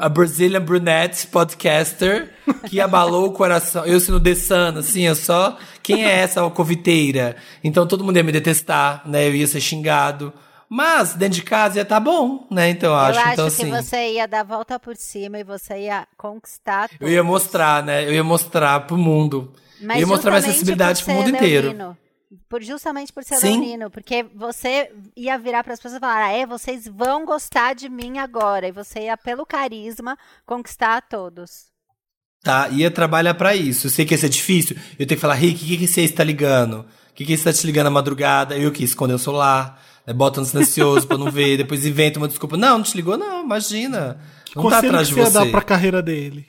a 0.00 0.08
Brazilian 0.08 0.60
Brunette 0.60 1.26
podcaster 1.28 2.30
que 2.68 2.80
abalou 2.80 3.26
o 3.28 3.32
coração. 3.32 3.84
Eu 3.86 3.98
sendo 4.00 4.20
The 4.20 4.34
Sun, 4.34 4.78
assim, 4.78 5.02
eu 5.02 5.14
só. 5.14 5.56
Quem 5.82 6.04
é 6.04 6.18
essa 6.20 6.40
alcoviteira? 6.42 7.36
Então 7.64 7.86
todo 7.86 8.04
mundo 8.04 8.16
ia 8.16 8.22
me 8.22 8.32
detestar, 8.32 9.02
né? 9.06 9.26
Eu 9.26 9.34
ia 9.34 9.46
ser 9.46 9.60
xingado. 9.60 10.32
Mas 10.68 11.14
dentro 11.14 11.34
de 11.36 11.42
casa 11.42 11.78
ia 11.78 11.84
tá 11.84 11.98
bom, 11.98 12.46
né? 12.50 12.70
Então 12.70 12.90
eu 12.90 12.94
Eu 12.94 13.00
acho. 13.00 13.18
acho 13.18 13.32
então, 13.32 13.46
que 13.50 13.54
assim. 13.62 13.70
você 13.70 14.12
ia 14.12 14.28
dar 14.28 14.40
a 14.40 14.44
volta 14.44 14.78
por 14.78 14.94
cima 14.96 15.38
e 15.40 15.44
você 15.44 15.78
ia 15.80 16.06
conquistar 16.16 16.88
Eu 17.00 17.08
ia 17.08 17.16
todos. 17.18 17.30
mostrar, 17.32 17.82
né? 17.82 18.04
Eu 18.06 18.12
ia 18.12 18.22
mostrar 18.22 18.80
pro 18.86 18.96
mundo. 18.96 19.52
Mas 19.80 19.96
eu 19.96 20.00
ia 20.02 20.06
mostrar 20.06 20.30
minha 20.30 20.42
sensibilidade 20.42 21.02
pro 21.02 21.12
mundo 21.14 21.30
ser 21.30 21.36
inteiro. 21.36 21.96
Por, 22.48 22.62
justamente 22.62 23.12
por 23.12 23.24
ser 23.24 23.36
Sim. 23.36 23.60
leonino. 23.60 23.90
Porque 23.90 24.22
você 24.34 24.92
ia 25.16 25.36
virar 25.38 25.64
para 25.64 25.74
as 25.74 25.80
pessoas 25.80 25.98
e 25.98 26.00
falar: 26.00 26.26
ah, 26.26 26.32
é, 26.32 26.46
vocês 26.46 26.86
vão 26.86 27.24
gostar 27.24 27.74
de 27.74 27.88
mim 27.88 28.18
agora. 28.18 28.68
E 28.68 28.72
você 28.72 29.00
ia, 29.00 29.16
pelo 29.16 29.44
carisma, 29.44 30.16
conquistar 30.46 30.96
a 30.96 31.00
todos. 31.00 31.70
Tá, 32.42 32.68
ia 32.70 32.90
trabalhar 32.90 33.34
pra 33.34 33.54
isso. 33.54 33.86
Eu 33.86 33.90
sei 33.90 34.04
que 34.04 34.14
ia 34.14 34.18
ser 34.18 34.28
difícil. 34.28 34.76
Eu 34.98 35.06
tenho 35.06 35.16
que 35.18 35.20
falar, 35.20 35.34
Rick, 35.34 35.62
o 35.62 35.66
que, 35.66 35.76
que 35.76 35.86
você 35.88 36.02
está 36.02 36.24
ligando? 36.24 36.86
O 37.10 37.14
que, 37.14 37.24
que 37.24 37.36
você 37.36 37.50
está 37.50 37.52
te 37.52 37.66
ligando 37.66 37.88
à 37.88 37.90
madrugada? 37.90 38.56
Eu 38.56 38.72
que 38.72 38.82
esconder 38.82 39.14
o 39.14 39.18
celular, 39.18 39.82
né, 40.06 40.14
bota 40.14 40.40
no 40.40 40.46
silencioso 40.46 41.06
pra 41.06 41.18
não 41.18 41.30
ver, 41.30 41.58
depois 41.58 41.84
inventa 41.84 42.18
uma 42.18 42.28
desculpa. 42.28 42.56
Não, 42.56 42.78
não 42.78 42.84
te 42.84 42.96
ligou, 42.96 43.18
não, 43.18 43.44
imagina. 43.44 44.18
Não 44.56 44.70
tá 44.70 44.78
atrás 44.78 45.08
que 45.08 45.14
de 45.14 45.20
você 45.20 45.26
ia 45.26 45.30
você. 45.30 45.38
dar 45.38 45.50
pra 45.50 45.60
carreira 45.60 46.00
dele. 46.00 46.46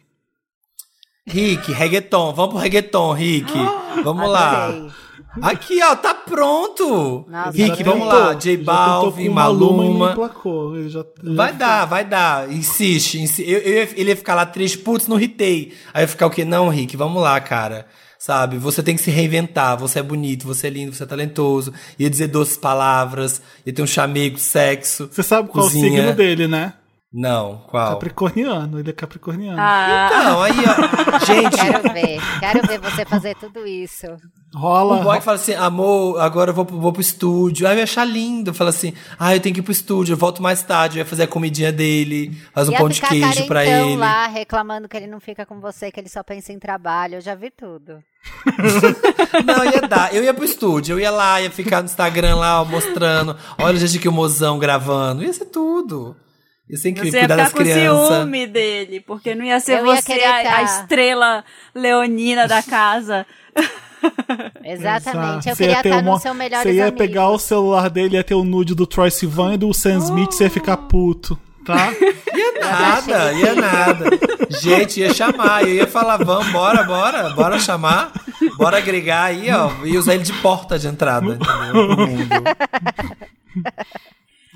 Rick, 1.27 1.71
reggaeton, 1.71 2.33
vamos 2.33 2.51
pro 2.51 2.59
reggaeton, 2.59 3.13
Rick. 3.13 3.51
Vamos 4.03 4.29
lá. 4.29 4.69
Aqui, 5.41 5.81
ó, 5.83 5.95
tá 5.95 6.13
pronto. 6.13 7.25
Nossa, 7.29 7.51
Rick, 7.51 7.83
vamos 7.83 8.07
lá. 8.07 8.33
J 8.33 8.57
Balvin, 8.57 9.29
Maluma. 9.29 9.85
e 9.85 9.89
Maluma. 9.89 10.89
já, 10.89 10.99
já 10.99 11.05
Vai 11.35 11.53
dar, 11.53 11.85
vai 11.85 12.03
dar. 12.03 12.51
Insiste. 12.51 13.19
insi- 13.19 13.43
Eu, 13.49 13.59
eu 13.59 13.87
ele 13.95 14.09
ia 14.09 14.15
ficar 14.17 14.35
lá 14.35 14.45
triste, 14.45 14.77
putz, 14.79 15.07
não 15.07 15.15
ritei. 15.17 15.73
Aí 15.93 16.01
eu 16.01 16.03
ia 16.03 16.07
ficar 16.07 16.25
o 16.27 16.29
quê? 16.29 16.43
Não, 16.43 16.67
Rick, 16.69 16.97
vamos 16.97 17.21
lá, 17.21 17.39
cara. 17.39 17.85
Sabe? 18.19 18.57
Você 18.57 18.83
tem 18.83 18.95
que 18.95 19.01
se 19.01 19.09
reinventar. 19.09 19.77
Você 19.79 19.99
é 19.99 20.03
bonito, 20.03 20.45
você 20.45 20.67
é 20.67 20.69
lindo, 20.69 20.93
você 20.93 21.03
é 21.03 21.07
talentoso. 21.07 21.73
Ia 21.97 22.09
dizer 22.09 22.27
doces 22.27 22.57
palavras, 22.57 23.41
ia 23.65 23.73
ter 23.73 23.81
um 23.81 23.87
chamego, 23.87 24.37
sexo. 24.37 25.07
Você 25.11 25.23
sabe 25.23 25.49
qual 25.49 25.63
cozinha. 25.65 25.85
é 25.87 25.89
o 25.89 25.95
signo 25.97 26.13
dele, 26.13 26.47
né? 26.47 26.73
Não, 27.13 27.57
qual? 27.67 27.89
Capricorniano. 27.93 28.79
Ele 28.79 28.89
é 28.89 28.93
capricorniano. 28.93 29.57
Ah, 29.59 30.09
Não, 30.23 30.41
aí, 30.43 30.53
ó. 30.53 31.19
Gente, 31.25 31.57
Quero 31.57 31.93
ver. 31.93 32.19
Quero 32.39 32.65
ver 32.67 32.79
você 32.79 33.03
fazer 33.05 33.35
tudo 33.35 33.67
isso. 33.67 34.07
Rola. 34.55 35.01
O 35.01 35.03
boy 35.03 35.17
que 35.17 35.23
fala 35.25 35.35
assim, 35.35 35.53
amor, 35.53 36.19
agora 36.21 36.51
eu 36.51 36.53
vou, 36.55 36.63
pro- 36.65 36.79
vou 36.79 36.93
pro 36.93 37.01
estúdio. 37.01 37.67
Aí 37.67 37.73
eu 37.73 37.77
ia 37.79 37.83
achar 37.83 38.05
lindo. 38.05 38.53
Fala 38.53 38.69
assim, 38.69 38.93
ah, 39.19 39.35
eu 39.35 39.41
tenho 39.41 39.53
que 39.53 39.59
ir 39.59 39.63
pro 39.63 39.73
estúdio, 39.73 40.13
eu 40.13 40.17
volto 40.17 40.41
mais 40.41 40.63
tarde, 40.63 40.97
eu 40.99 41.01
ia 41.01 41.05
fazer 41.05 41.23
a 41.23 41.27
comidinha 41.27 41.69
dele, 41.71 42.31
faz 42.53 42.69
um 42.69 42.71
ia 42.71 42.77
pão 42.77 42.87
de 42.87 43.01
queijo 43.01 43.45
pra 43.45 43.65
ele. 43.65 43.97
lá, 43.97 44.27
reclamando 44.27 44.87
que 44.87 44.95
ele 44.95 45.07
não 45.07 45.19
fica 45.19 45.45
com 45.45 45.59
você, 45.59 45.91
que 45.91 45.99
ele 45.99 46.09
só 46.09 46.23
pensa 46.23 46.53
em 46.53 46.59
trabalho. 46.59 47.15
Eu 47.15 47.21
já 47.21 47.35
vi 47.35 47.49
tudo. 47.51 48.01
Não, 49.45 49.65
ia 49.65 49.81
dar. 49.81 50.13
Eu 50.13 50.23
ia 50.23 50.33
pro 50.33 50.45
estúdio, 50.45 50.93
eu 50.93 50.99
ia 50.99 51.09
lá, 51.11 51.41
ia 51.41 51.49
ficar 51.51 51.79
no 51.79 51.85
Instagram 51.85 52.35
lá, 52.35 52.61
ó, 52.61 52.65
mostrando. 52.65 53.35
Olha, 53.57 53.77
gente, 53.77 53.99
que 53.99 54.07
o 54.07 54.11
mozão 54.11 54.59
gravando. 54.59 55.23
Ia 55.23 55.33
ser 55.33 55.45
tudo. 55.45 56.15
Ia 56.71 56.77
ser 56.77 56.89
incrível, 56.89 57.11
você 57.11 57.17
ia 57.17 57.27
cuidar 57.27 57.33
ficar 57.35 57.43
das 57.43 57.51
com 57.53 57.57
crianças. 57.59 58.07
ciúme 58.17 58.47
dele, 58.47 58.99
porque 59.01 59.35
não 59.35 59.43
ia 59.45 59.59
ser 59.59 59.79
Eu 59.79 59.85
ia 59.87 59.95
você 59.97 60.01
querer 60.03 60.23
a, 60.25 60.39
a 60.39 60.43
tá- 60.43 60.63
estrela 60.63 61.43
leonina 61.75 62.47
da 62.47 62.63
casa. 62.63 63.25
Exatamente. 64.63 65.49
Eu 65.49 65.55
Você 65.55 65.63
ia 65.65 65.67
queria 65.75 65.83
ter 65.83 65.89
estar 65.89 66.01
uma- 66.01 66.13
no 66.13 66.19
seu 66.19 66.33
melhor 66.33 66.63
Você 66.63 66.73
ia 66.73 66.91
pegar 66.91 67.29
o 67.29 67.37
celular 67.37 67.89
dele, 67.89 68.15
ia 68.15 68.23
ter 68.23 68.35
o 68.35 68.43
nude 68.43 68.73
do 68.73 68.87
Troy 68.87 69.11
Sivan 69.11 69.53
e 69.55 69.57
do 69.57 69.73
Sam 69.73 69.97
Smith, 69.97 70.31
você 70.31 70.45
ia 70.45 70.49
ficar 70.49 70.77
puto, 70.77 71.37
tá? 71.65 71.91
Ia 72.33 72.59
nada, 72.61 73.33
ia 73.33 73.53
nada. 73.55 74.05
Gente, 74.49 74.99
ia 75.01 75.13
chamar, 75.13 75.63
eu 75.63 75.75
ia 75.75 75.87
falar, 75.87 76.17
vamos, 76.17 76.49
bora, 76.51 76.83
bora, 76.83 77.29
bora 77.31 77.59
chamar, 77.59 78.11
bora 78.57 78.77
agregar 78.77 79.25
aí, 79.25 79.51
ó, 79.51 79.69
e 79.85 79.97
usar 79.97 80.13
ele 80.15 80.23
de 80.23 80.31
porta 80.33 80.79
de 80.79 80.87
entrada, 80.87 81.37
entendeu? 81.37 82.43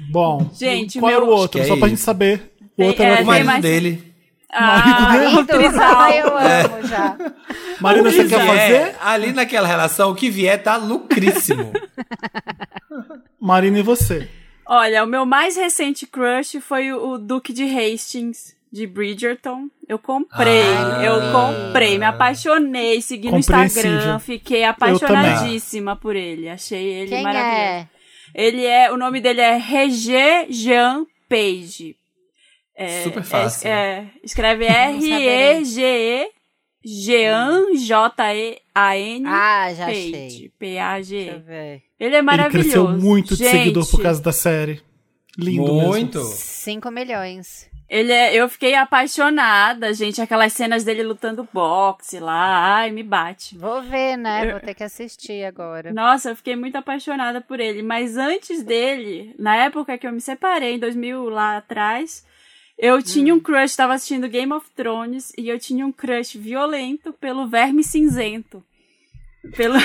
Bom, 0.10 0.50
Gente, 0.54 1.00
qual 1.00 1.12
meu- 1.12 1.22
era 1.22 1.26
o 1.26 1.30
outro? 1.36 1.60
Só 1.66 1.74
é 1.76 1.78
pra 1.78 1.88
isso. 1.88 1.88
gente 1.90 2.02
saber. 2.02 2.54
O 2.62 2.78
Tem- 2.78 2.88
outro 2.88 3.04
é, 3.04 3.06
era 3.08 3.22
O 3.24 3.26
marido 3.26 3.46
mais- 3.46 3.62
dele. 3.62 4.14
Ah, 4.58 5.10
Marido, 5.12 5.40
o 5.42 5.46
trisal. 5.46 5.98
ai, 5.98 6.22
eu 6.22 6.28
amo 6.38 6.88
já. 6.88 7.18
Marina, 7.82 8.10
você 8.10 8.24
quer 8.26 8.46
fazer? 8.46 8.96
Ali 9.02 9.34
naquela 9.34 9.68
relação, 9.68 10.12
o 10.12 10.16
que 10.16 10.30
vier 10.30 10.62
tá 10.64 10.78
lucríssimo. 10.78 11.74
Marina 13.40 13.80
e 13.80 13.84
você. 13.84 14.30
Olha, 14.68 15.04
o 15.04 15.08
meu 15.08 15.26
mais 15.26 15.56
recente 15.58 16.08
crush 16.08 16.60
foi 16.62 16.92
o, 16.92 17.12
o 17.14 17.18
Duque 17.18 17.54
de 17.54 17.64
Hastings, 17.66 18.56
de 18.72 18.88
Bridgerton. 18.88 19.68
Eu 19.88 20.00
comprei, 20.00 20.64
Ah. 20.64 21.04
eu 21.04 21.16
comprei, 21.32 21.98
me 22.00 22.06
apaixonei, 22.06 23.02
segui 23.02 23.30
no. 23.30 23.38
Instagram, 23.38 24.18
fiquei 24.20 24.64
apaixonadíssima 24.64 25.96
por 25.96 26.16
ele. 26.16 26.50
Achei 26.50 26.84
ele 26.84 27.10
Quem 27.10 27.24
maravilhoso. 27.24 27.60
é? 27.62 27.88
Ele 28.38 28.66
é, 28.66 28.92
o 28.92 28.98
nome 28.98 29.22
dele 29.22 29.40
é 29.40 29.56
Regé 29.58 30.46
Jean 30.50 31.06
Page. 31.30 31.96
É, 32.76 33.04
Super 33.04 33.24
fácil. 33.24 33.68
É, 33.70 33.72
é, 33.72 34.06
escreve. 34.22 34.66
R-E-G-E 34.68 36.28
Jean 36.84 37.74
J-E-A-N 37.78 39.26
Ah, 39.26 39.74
já 39.74 39.86
Page. 39.86 39.98
achei. 40.00 40.12
Deixa 40.12 40.44
eu 40.46 40.52
P-A-G. 40.60 41.42
ver. 41.48 41.82
Ele 42.00 42.16
é 42.16 42.22
maravilhoso. 42.22 42.68
Ele 42.68 42.74
cresceu 42.74 42.90
muito 43.02 43.36
de 43.38 43.44
Gente, 43.44 43.52
seguidor 43.58 43.90
por 43.90 44.02
causa 44.02 44.22
da 44.22 44.32
série. 44.34 44.82
Lindo 45.38 45.74
Muito. 45.74 46.18
mesmo. 46.20 46.34
5 46.34 46.92
milhões. 46.92 47.70
Ele 47.98 48.12
é, 48.12 48.36
eu 48.36 48.50
fiquei 48.50 48.76
apaixonada, 48.76 49.94
gente. 49.94 50.22
Aquelas 50.22 50.52
cenas 50.54 50.84
dele 50.84 51.02
lutando 51.04 51.48
boxe 51.54 52.20
lá. 52.20 52.76
Ai, 52.76 52.92
me 52.92 53.02
bate. 53.04 53.58
Vou 53.58 53.82
ver, 53.82 54.18
né? 54.18 54.46
Eu- 54.48 54.52
Vou 54.52 54.60
ter 54.60 54.74
que 54.74 54.84
assistir 54.84 55.46
agora. 55.46 55.94
Nossa, 55.94 56.32
eu 56.32 56.36
fiquei 56.36 56.56
muito 56.56 56.76
apaixonada 56.76 57.40
por 57.40 57.60
ele. 57.60 57.82
Mas 57.82 58.18
antes 58.18 58.62
dele, 58.64 59.34
na 59.40 59.56
época 59.56 59.98
que 59.98 60.06
eu 60.06 60.12
me 60.12 60.20
separei, 60.20 60.74
em 60.76 60.80
2000 60.80 61.30
lá 61.30 61.58
atrás, 61.58 62.26
eu 62.78 63.02
tinha 63.02 63.34
Hum. 63.34 63.38
um 63.38 63.40
crush, 63.40 63.76
tava 63.78 63.94
assistindo 63.94 64.28
Game 64.28 64.52
of 64.52 64.70
Thrones, 64.76 65.32
e 65.38 65.48
eu 65.48 65.58
tinha 65.58 65.86
um 65.86 65.92
crush 65.92 66.38
violento 66.38 67.14
pelo 67.14 67.48
Verme 67.48 67.82
Cinzento. 67.84 68.62
Pelo... 69.56 69.76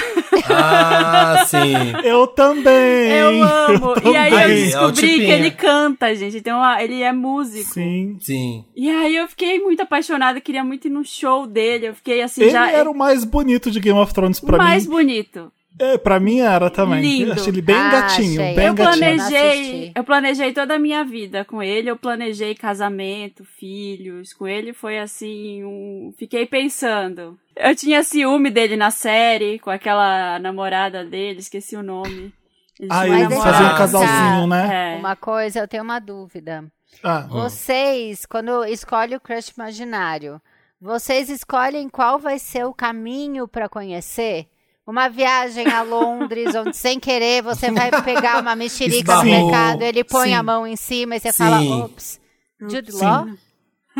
Ah, 0.48 1.44
sim. 1.46 1.74
Eu 2.04 2.26
também. 2.26 3.10
eu 3.12 3.42
amo. 3.42 3.94
E 4.12 4.16
aí 4.16 4.32
eu. 4.32 4.38
É 4.38 4.48
descobri 4.48 4.92
que 4.94 5.06
tipinho. 5.08 5.32
ele 5.32 5.50
canta, 5.50 6.14
gente. 6.14 6.36
Então, 6.38 6.62
ele 6.80 7.02
é 7.02 7.12
músico. 7.12 7.74
Sim. 7.74 8.16
Sim. 8.20 8.64
E 8.74 8.88
aí 8.90 9.16
eu 9.16 9.28
fiquei 9.28 9.58
muito 9.60 9.82
apaixonada, 9.82 10.40
queria 10.40 10.64
muito 10.64 10.86
ir 10.86 10.90
no 10.90 11.04
show 11.04 11.46
dele. 11.46 11.88
Eu 11.88 11.94
fiquei 11.94 12.22
assim, 12.22 12.42
Ele 12.42 12.50
já. 12.50 12.70
era 12.70 12.90
o 12.90 12.96
mais 12.96 13.24
bonito 13.24 13.70
de 13.70 13.80
Game 13.80 13.98
of 13.98 14.12
Thrones 14.14 14.40
pra 14.40 14.58
mais 14.58 14.86
mim. 14.86 14.92
bonito. 14.92 15.52
É, 15.78 15.96
pra 15.96 16.20
mim 16.20 16.40
era 16.40 16.68
também. 16.68 17.00
Lindo. 17.00 17.30
Eu 17.30 17.32
achei 17.34 17.48
ele 17.48 17.62
bem 17.62 17.74
Ah, 17.76 17.90
gatinho, 17.90 18.42
achei. 18.42 18.54
bem 18.54 18.66
eu 18.66 18.74
gatinho. 18.74 18.98
Planejei, 19.16 19.92
eu 19.94 20.04
planejei 20.04 20.52
toda 20.52 20.74
a 20.74 20.78
minha 20.78 21.04
vida 21.04 21.44
com 21.44 21.62
ele, 21.62 21.90
eu 21.90 21.96
planejei 21.96 22.54
casamento, 22.54 23.44
filhos, 23.44 24.32
com 24.34 24.46
ele 24.46 24.72
foi 24.74 24.98
assim, 24.98 25.64
um... 25.64 26.12
fiquei 26.18 26.44
pensando. 26.44 27.38
Eu 27.56 27.74
tinha 27.74 28.02
ciúme 28.02 28.50
dele 28.50 28.76
na 28.76 28.90
série, 28.90 29.58
com 29.58 29.70
aquela 29.70 30.38
namorada 30.38 31.04
dele, 31.04 31.38
esqueci 31.40 31.76
o 31.76 31.82
nome. 31.82 32.32
Ele 32.78 32.88
Ah, 32.90 32.96
faziam 33.40 33.72
um 33.72 33.76
casalzinho, 33.76 34.46
né? 34.46 34.94
É. 34.94 34.98
Uma 34.98 35.16
coisa, 35.16 35.60
eu 35.60 35.68
tenho 35.68 35.82
uma 35.82 35.98
dúvida. 35.98 36.64
Ah, 37.02 37.26
Vocês, 37.28 38.26
quando 38.26 38.64
escolhem 38.64 39.16
o 39.16 39.20
crush 39.20 39.48
imaginário, 39.56 40.40
vocês 40.80 41.28
escolhem 41.30 41.88
qual 41.88 42.18
vai 42.18 42.38
ser 42.38 42.64
o 42.64 42.72
caminho 42.74 43.46
pra 43.46 43.68
conhecer? 43.68 44.46
Uma 44.90 45.08
viagem 45.08 45.68
a 45.68 45.82
Londres, 45.82 46.52
onde 46.56 46.76
sem 46.76 46.98
querer 46.98 47.42
você 47.42 47.70
vai 47.70 47.90
pegar 48.02 48.40
uma 48.42 48.56
mexerica 48.56 49.18
no 49.18 49.22
mercado, 49.22 49.82
ele 49.82 50.02
põe 50.02 50.30
Sim. 50.30 50.34
a 50.34 50.42
mão 50.42 50.66
em 50.66 50.74
cima 50.74 51.14
e 51.14 51.20
você 51.20 51.30
Sim. 51.30 51.38
fala, 51.38 51.84
ops, 51.84 52.20
Jude 52.68 52.90
Law? 52.90 53.28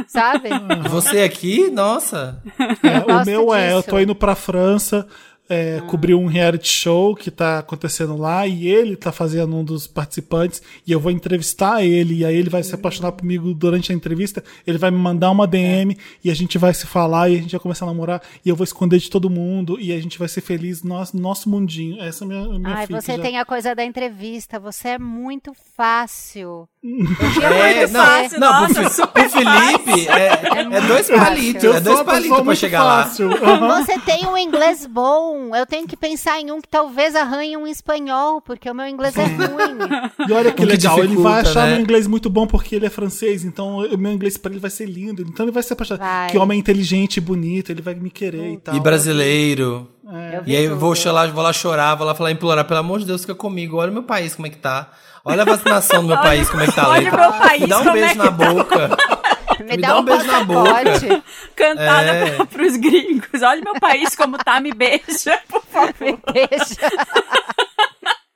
Sabe? 0.09 0.49
Você 0.88 1.20
aqui, 1.20 1.70
nossa. 1.70 2.43
É, 2.82 3.12
o 3.12 3.24
meu 3.24 3.55
é, 3.55 3.72
eu 3.72 3.78
disso. 3.78 3.91
tô 3.91 4.01
indo 4.01 4.16
pra 4.16 4.34
França 4.34 5.07
é, 5.51 5.80
cobrir 5.88 6.14
um 6.14 6.26
reality 6.26 6.68
show 6.68 7.16
que 7.16 7.28
tá 7.28 7.59
acontecendo 7.59 8.16
lá 8.16 8.46
e 8.46 8.68
ele 8.68 8.94
tá 8.94 9.11
fazendo 9.11 9.57
um 9.57 9.64
dos 9.64 9.88
participantes 9.88 10.62
e 10.86 10.92
eu 10.92 11.01
vou 11.01 11.11
entrevistar 11.11 11.84
ele 11.84 12.18
e 12.18 12.24
aí 12.24 12.36
ele 12.36 12.48
vai 12.48 12.62
se 12.62 12.72
apaixonar 12.72 13.11
comigo 13.11 13.53
durante 13.53 13.90
a 13.90 13.94
entrevista, 13.94 14.44
ele 14.64 14.78
vai 14.78 14.92
me 14.92 14.98
mandar 14.98 15.32
uma 15.32 15.48
DM 15.48 15.98
e 16.22 16.30
a 16.30 16.34
gente 16.34 16.57
vai 16.57 16.72
se 16.72 16.86
falar 16.86 17.28
e 17.28 17.34
a 17.34 17.38
gente 17.38 17.51
vai 17.51 17.61
começar 17.61 17.84
a 17.84 17.88
namorar 17.88 18.22
e 18.44 18.48
eu 18.48 18.55
vou 18.55 18.62
esconder 18.62 18.98
de 18.98 19.11
todo 19.11 19.28
mundo 19.28 19.76
e 19.80 19.92
a 19.92 20.01
gente 20.01 20.20
vai 20.20 20.28
ser 20.28 20.40
feliz 20.40 20.84
no 20.84 20.90
nosso, 20.90 21.16
nosso 21.16 21.51
mundinho. 21.51 22.01
Essa 22.01 22.22
é 22.22 22.26
a 22.26 22.28
minha, 22.28 22.42
a 22.42 22.59
minha 22.59 22.74
Ai, 22.74 22.86
você 22.86 23.16
já. 23.16 23.22
tem 23.22 23.36
a 23.36 23.44
coisa 23.44 23.74
da 23.74 23.84
entrevista, 23.84 24.61
você 24.61 24.90
é 24.90 24.98
muito 25.01 25.53
fácil. 25.76 26.68
É, 26.83 27.87
não, 27.89 28.05
fácil, 28.07 28.41
não, 28.41 28.53
nossa, 28.62 28.74
pro, 28.74 28.85
Fi- 28.85 28.91
super 28.97 29.28
pro 29.28 29.31
Felipe 29.31 30.09
é, 30.09 30.76
é 30.76 30.81
dois 30.81 31.07
fácil. 31.09 31.24
palitos, 31.24 31.64
é 31.76 31.81
dois 31.81 32.03
palitos 32.03 32.41
pra 32.41 32.55
chegar 32.55 32.85
lá. 32.85 33.03
fácil. 33.05 33.31
Aham. 33.33 33.85
Você 33.85 33.99
tem 33.99 34.26
um 34.26 34.37
inglês 34.37 34.87
bom. 34.87 35.55
Eu 35.55 35.66
tenho 35.66 35.87
que 35.87 35.95
pensar 35.95 36.41
em 36.41 36.51
um 36.51 36.59
que 36.59 36.68
talvez 36.68 37.14
arranhe 37.14 37.55
um 37.55 37.66
espanhol, 37.66 38.41
porque 38.41 38.70
o 38.70 38.74
meu 38.74 38.87
inglês 38.89 39.14
é 39.18 39.24
ruim. 39.24 40.26
E 40.26 40.33
olha 40.33 40.53
que 40.53 40.62
O 40.62 40.66
que 40.66 40.72
legal, 40.72 40.99
ele 41.05 41.16
vai 41.16 41.41
achar 41.43 41.66
né? 41.66 41.72
meu 41.74 41.81
inglês 41.83 42.07
muito 42.07 42.31
bom 42.31 42.47
porque 42.47 42.76
ele 42.76 42.87
é 42.87 42.91
francês, 42.91 43.45
então 43.45 43.76
o 43.78 43.99
meu 43.99 44.12
inglês 44.12 44.39
pra 44.39 44.51
ele 44.51 44.61
vai 44.61 44.70
ser 44.70 44.87
lindo. 44.87 45.20
Então 45.22 45.45
ele 45.45 45.53
vai 45.53 45.62
se 45.62 45.72
apaixonar. 45.74 46.01
Vai. 46.01 46.31
Que 46.31 46.39
homem 46.39 46.59
inteligente 46.59 47.18
e 47.18 47.20
bonito, 47.20 47.70
ele 47.70 47.83
vai 47.83 47.95
me 47.95 48.11
querer 48.11 48.55
e 48.55 48.57
tal. 48.57 48.74
E 48.74 48.81
brasileiro. 48.81 49.87
Eu 50.33 50.43
vi 50.43 50.53
E 50.53 50.57
aí 50.57 50.64
eu 50.64 50.76
vou, 50.78 50.95
lá, 51.12 51.26
vou 51.26 51.43
lá 51.43 51.53
chorar, 51.53 51.95
vou 51.95 52.07
lá 52.07 52.14
falar, 52.14 52.33
implorar, 52.33 52.64
pelo 52.64 52.81
amor 52.81 52.99
de 53.01 53.05
Deus, 53.07 53.20
fica 53.20 53.35
comigo. 53.35 53.76
Olha 53.76 53.91
o 53.91 53.95
meu 53.95 54.03
país 54.03 54.35
como 54.35 54.47
é 54.47 54.51
que 54.51 54.57
tá. 54.57 54.91
Olha 55.25 55.43
a 55.43 55.45
vacinação 55.45 56.03
do 56.03 56.09
meu 56.09 56.18
país 56.18 56.49
como 56.49 56.62
é 56.62 56.66
que 56.66 56.73
tá. 56.73 56.89
olha 56.89 57.12
o 57.12 57.16
meu 57.18 57.33
país 57.35 57.61
Me 57.61 57.66
dá 57.68 57.79
um 57.79 57.85
como 57.85 57.97
é 57.97 58.01
beijo 58.01 58.12
que 58.12 58.18
na 58.18 58.25
tá. 58.25 58.31
boca. 58.31 58.97
Me, 59.61 59.64
Me 59.66 59.77
dá, 59.77 59.89
dá 59.89 59.97
um 59.97 60.01
um 60.01 60.05
beijo 60.05 60.25
na 60.27 60.33
passaporte. 60.47 61.23
Cantada 61.55 62.03
É. 62.11 62.31
pra, 62.37 62.47
pros 62.47 62.77
gringos. 62.77 63.43
Olha 63.43 63.61
meu 63.62 63.75
país 63.81 64.14
como 64.16 64.39
tá, 64.39 64.61
me 64.61 64.73
beija, 64.73 65.39
por 65.49 65.62
favor. 65.62 66.18
Deixa. 66.33 66.91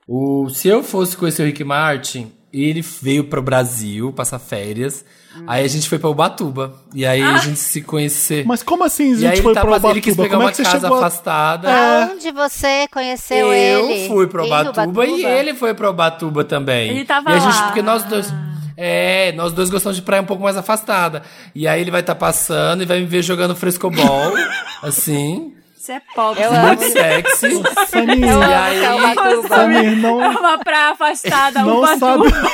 O, 0.07 0.49
se 0.51 0.69
eu 0.69 0.83
fosse 0.83 1.17
conhecer 1.17 1.43
o 1.43 1.47
Rick 1.47 1.65
Martin, 1.65 2.31
ele 2.63 2.81
veio 2.83 3.25
pro 3.25 3.43
Brasil 3.43 4.13
passar 4.13 4.39
férias. 4.39 5.05
Aí 5.49 5.65
a 5.65 5.69
gente 5.69 5.89
foi 5.89 5.99
pra 5.99 6.09
Ubatuba. 6.09 6.75
E 6.95 7.05
aí 7.05 7.21
a 7.21 7.39
gente 7.39 7.59
se 7.59 7.83
conhecer. 7.83 8.45
Mas 8.47 8.63
como 8.63 8.85
assim 8.85 9.15
a 9.15 9.17
e 9.17 9.27
aí 9.27 9.35
gente 9.37 9.43
foi 9.43 9.53
ele, 9.53 9.61
pra 9.61 9.73
tava, 9.81 9.91
ele 9.91 10.01
quis 10.01 10.15
Ubatuba? 10.15 10.23
pegar 10.23 10.37
Como 10.37 10.43
é 10.43 10.45
uma 10.47 10.51
que 10.53 10.57
você 10.59 10.63
casa 10.63 10.81
chegou? 10.81 10.99
afastada. 10.99 11.69
Aonde 12.05 12.31
você 12.31 12.87
conheceu 12.93 13.53
eu 13.53 13.91
ele? 13.91 14.09
fui 14.09 14.27
pro 14.29 14.45
Em 14.45 14.47
Ubatuba, 14.47 15.07
e 15.07 15.25
ele 15.25 15.55
foi 15.55 15.75
pro 15.75 15.91
Ubatuba 15.91 16.45
também. 16.45 16.91
Ele 16.91 17.05
tava 17.05 17.31
e 17.31 17.35
a 17.35 17.39
gente, 17.41 17.53
lá. 17.55 17.63
porque 17.67 17.83
nós 17.83 18.05
dois. 18.05 18.33
É, 18.77 19.33
nós 19.33 19.53
dois 19.53 19.71
gostamos 19.71 19.97
de 19.97 20.03
praia 20.03 20.23
um 20.23 20.27
pouco 20.27 20.43
mais 20.43 20.57
afastada. 20.57 21.23
E 21.55 21.67
aí 21.67 21.81
ele 21.81 21.91
vai 21.91 22.01
estar 22.01 22.15
passando 22.15 22.83
e 22.83 22.87
vai 22.87 23.01
me 23.01 23.07
ver 23.07 23.23
jogando 23.23 23.55
frescobol, 23.57 24.33
assim, 24.83 25.53
Você 25.85 25.93
é 25.93 26.01
pobre. 26.15 26.43
Eu 26.43 26.49
amo. 26.51 26.67
muito 26.69 26.83
sexy. 26.85 27.63
Samir, 27.91 28.25
Eu 28.27 28.41
amo 28.41 28.53
é 28.55 28.95
o 28.95 28.97
Ubatuba. 28.97 29.49
Samir, 29.55 29.85
É 29.85 29.95
não, 29.97 30.17
uma 30.17 30.59
praia 30.59 30.89
afastada, 30.93 31.61
não 31.63 31.77
Ubatuba. 31.79 32.31
sabe. 32.31 32.45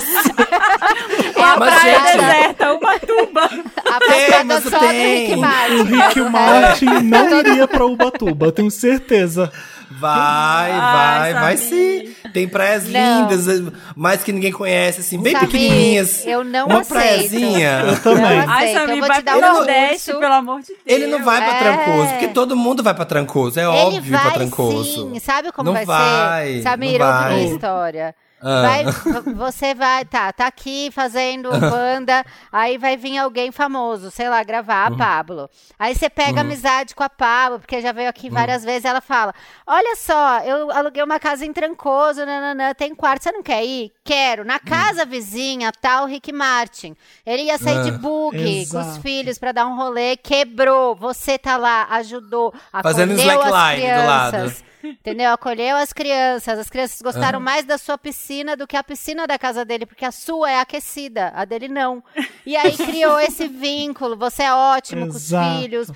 Uma 1.36 1.56
Mas, 1.58 1.74
praia 1.74 1.98
gente- 2.00 2.16
deserta, 2.16 2.72
Ubatuba. 2.72 3.42
Afastada 3.84 4.44
mas 4.44 4.62
só 4.64 4.70
do 4.70 4.78
tem. 4.88 5.26
Rick 5.26 5.34
O 5.34 5.40
Martin. 5.40 5.82
Rick 5.84 6.20
Martin 6.20 6.84
não 7.04 7.38
iria 7.38 7.68
pra 7.68 7.84
Ubatuba, 7.84 8.46
eu 8.46 8.52
tenho 8.52 8.70
certeza. 8.70 9.52
Vai, 10.00 10.70
Ai, 10.72 11.32
vai, 11.32 11.42
vai 11.42 11.56
sim. 11.56 12.14
Tem 12.32 12.48
praias 12.48 12.88
Não. 12.88 13.28
lindas, 13.28 13.72
mais 13.94 14.22
que 14.22 14.32
ninguém 14.32 14.50
conhece, 14.52 15.00
assim, 15.00 15.20
bem 15.20 15.32
Samir, 15.32 15.50
pequenininhas. 15.50 16.24
eu 16.26 16.42
não 16.44 16.66
Uma 16.66 16.80
aceito. 16.80 16.88
praiazinha. 16.88 17.80
Eu 17.86 18.00
também. 18.00 18.22
Não 18.22 18.48
Ai, 18.50 18.64
aceito. 18.64 18.76
Eu 18.76 18.80
Samir, 18.86 18.98
vou 19.00 19.08
vai 19.08 19.18
te 19.18 19.24
dar 19.24 19.36
pro 19.36 19.46
um 19.48 19.52
Nordeste, 19.54 20.12
pelo 20.12 20.32
amor 20.34 20.60
de 20.60 20.66
Deus. 20.68 20.78
Ele 20.86 21.06
não 21.08 21.24
vai 21.24 21.38
pra 21.44 21.54
É. 21.54 21.58
Trancoso, 21.60 22.08
porque 22.10 22.28
todo 22.28 22.56
mundo 22.56 22.82
vai 22.82 22.94
pra 22.94 23.04
Trancoso, 23.04 23.58
é 23.60 23.62
Ele 23.62 23.68
óbvio 23.96 24.12
vai 24.12 24.22
pra 24.22 24.30
Trancoso. 24.30 24.84
sim. 25.12 25.18
Sabe 25.20 25.52
como 25.52 25.66
Não 25.66 25.74
vai, 25.74 25.84
vai, 25.84 26.46
ser? 26.54 26.62
Samir, 26.62 26.98
não 26.98 27.06
ouve 27.06 27.34
minha 27.34 27.52
história. 27.54 28.14
Ah. 28.42 28.62
Vai, 28.62 28.84
você 29.34 29.74
vai, 29.74 30.04
tá, 30.04 30.32
tá 30.32 30.46
aqui 30.46 30.90
fazendo 30.92 31.50
banda, 31.60 32.24
aí 32.50 32.78
vai 32.78 32.96
vir 32.96 33.18
alguém 33.18 33.52
famoso, 33.52 34.10
sei 34.10 34.28
lá, 34.28 34.42
gravar, 34.42 34.86
a 34.86 34.96
Pablo. 34.96 35.50
Aí 35.78 35.94
você 35.94 36.08
pega 36.08 36.40
amizade 36.40 36.94
com 36.94 37.02
a 37.02 37.08
Pablo, 37.08 37.58
porque 37.60 37.80
já 37.80 37.92
veio 37.92 38.08
aqui 38.08 38.30
várias 38.30 38.64
vezes, 38.64 38.84
ela 38.84 39.00
fala: 39.00 39.34
Olha 39.66 39.94
só, 39.96 40.38
eu 40.40 40.70
aluguei 40.70 41.02
uma 41.02 41.18
casa 41.18 41.44
em 41.44 41.52
Trancoso, 41.52 42.24
nananã, 42.24 42.72
tem 42.74 42.94
quarto, 42.94 43.22
você 43.22 43.32
não 43.32 43.42
quer 43.42 43.64
ir? 43.64 43.92
Quero. 44.04 44.44
Na 44.44 44.58
casa 44.58 45.04
vizinha, 45.04 45.70
tá 45.72 46.02
o 46.02 46.06
Rick 46.06 46.32
Martin. 46.32 46.96
Ele 47.24 47.42
ia 47.44 47.58
sair 47.58 47.82
de 47.82 47.90
Ah, 47.90 47.98
bug 47.98 48.66
com 48.70 48.78
os 48.80 48.98
filhos 48.98 49.38
pra 49.38 49.52
dar 49.52 49.66
um 49.66 49.76
rolê, 49.76 50.16
quebrou. 50.16 50.94
Você 50.96 51.38
tá 51.38 51.56
lá, 51.56 51.86
ajudou, 51.90 52.54
Fazendo 52.82 53.12
slackline 53.12 53.82
do 54.00 54.06
lado. 54.06 54.69
Entendeu? 54.82 55.32
Acolheu 55.32 55.76
as 55.76 55.92
crianças. 55.92 56.58
As 56.58 56.70
crianças 56.70 57.00
gostaram 57.02 57.38
Aham. 57.38 57.44
mais 57.44 57.64
da 57.64 57.76
sua 57.78 57.98
piscina 57.98 58.56
do 58.56 58.66
que 58.66 58.76
a 58.76 58.82
piscina 58.84 59.26
da 59.26 59.38
casa 59.38 59.64
dele, 59.64 59.84
porque 59.86 60.04
a 60.04 60.12
sua 60.12 60.50
é 60.50 60.60
aquecida, 60.60 61.32
a 61.34 61.44
dele 61.44 61.68
não. 61.68 62.02
E 62.46 62.56
aí 62.56 62.72
criou 62.76 63.18
esse 63.20 63.46
vínculo. 63.48 64.16
Você 64.16 64.42
é 64.42 64.52
ótimo 64.52 65.02
com 65.06 65.10
os 65.14 65.16
Exato. 65.26 65.60
filhos. 65.60 65.88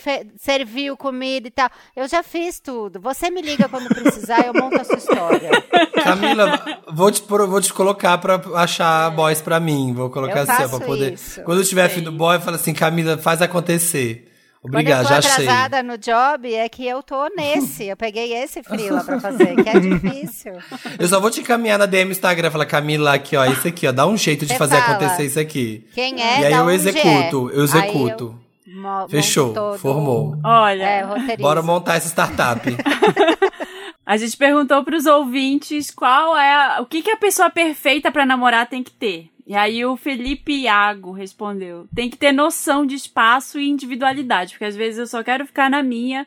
fe- 0.00 0.26
serviu 0.38 0.96
comida 0.96 1.46
e 1.46 1.50
tal. 1.50 1.70
Eu 1.94 2.08
já 2.08 2.22
fiz 2.22 2.58
tudo. 2.58 2.98
Você 3.00 3.30
me 3.30 3.42
liga 3.42 3.68
quando 3.68 3.88
precisar, 3.88 4.44
eu 4.46 4.54
monto 4.54 4.80
a 4.80 4.84
sua 4.84 4.96
história. 4.96 5.50
Camila, 6.02 6.80
vou 6.90 7.10
te, 7.10 7.22
vou 7.22 7.60
te 7.60 7.72
colocar 7.72 8.16
pra 8.18 8.40
achar 8.56 9.10
boys 9.10 9.40
pra 9.42 9.60
mim. 9.60 9.92
Vou 9.92 10.10
colocar 10.10 10.38
Eu 10.38 10.42
assim, 10.42 10.52
ó, 10.52 10.56
faço 10.56 10.78
pra 10.78 10.86
poder. 10.86 11.12
isso. 11.12 11.42
Quando 11.42 11.60
eu 11.60 11.64
tiver 11.68 11.88
fim 11.88 12.02
do 12.02 12.10
boy, 12.12 12.40
fala 12.40 12.56
assim, 12.56 12.72
Camila, 12.74 13.16
faz 13.18 13.40
acontecer. 13.42 14.30
Obrigado, 14.64 15.06
Quando 15.06 15.08
já 15.08 15.16
eu 15.16 15.22
tô 15.22 15.28
atrasada 15.28 15.82
no 15.82 15.98
job, 15.98 16.54
é 16.54 16.66
que 16.70 16.86
eu 16.86 17.02
tô 17.02 17.28
nesse. 17.36 17.84
Eu 17.86 17.96
peguei 17.98 18.32
esse 18.32 18.62
frila 18.62 19.04
pra 19.04 19.20
fazer, 19.20 19.54
que 19.62 19.68
é 19.68 19.78
difícil. 19.78 20.54
Eu 20.98 21.06
só 21.06 21.20
vou 21.20 21.30
te 21.30 21.40
encaminhar 21.40 21.78
na 21.78 21.84
DM 21.86 22.10
Instagram, 22.10 22.50
falar, 22.50 22.64
Camila, 22.64 23.12
aqui, 23.14 23.36
ó, 23.36 23.44
isso 23.44 23.68
aqui, 23.68 23.86
ó, 23.86 23.92
dá 23.92 24.06
um 24.06 24.16
jeito 24.16 24.46
de 24.46 24.52
Você 24.52 24.58
fazer 24.58 24.80
fala. 24.80 24.96
acontecer 24.96 25.24
isso 25.26 25.38
aqui. 25.38 25.86
Quem 25.94 26.20
é, 26.22 26.40
E 26.40 26.44
aí 26.46 26.52
eu 26.54 26.70
executo, 26.70 27.50
é. 27.50 27.58
eu 27.58 27.64
executo. 27.64 28.38
eu 28.66 29.08
Fechou, 29.10 29.54
formou. 29.78 30.36
Olha, 30.42 30.82
É, 30.82 31.02
roteirista. 31.02 31.36
Bora 31.42 31.60
montar 31.62 31.96
essa 31.96 32.08
startup. 32.08 32.60
a 34.06 34.16
gente 34.16 34.36
perguntou 34.36 34.82
pros 34.84 35.06
ouvintes 35.06 35.90
qual 35.90 36.36
é 36.36 36.54
a- 36.54 36.80
o 36.80 36.86
que, 36.86 37.02
que 37.02 37.10
a 37.10 37.16
pessoa 37.16 37.50
perfeita 37.50 38.10
pra 38.10 38.26
namorar 38.26 38.66
tem 38.66 38.82
que 38.82 38.92
ter. 38.92 39.28
E 39.46 39.54
aí 39.54 39.84
o 39.84 39.96
Felipe 39.96 40.52
Iago 40.62 41.12
respondeu: 41.12 41.86
tem 41.94 42.08
que 42.08 42.16
ter 42.16 42.32
noção 42.32 42.86
de 42.86 42.94
espaço 42.94 43.58
e 43.58 43.68
individualidade, 43.68 44.52
porque 44.52 44.64
às 44.64 44.76
vezes 44.76 44.98
eu 44.98 45.06
só 45.06 45.22
quero 45.22 45.46
ficar 45.46 45.68
na 45.70 45.82
minha 45.82 46.26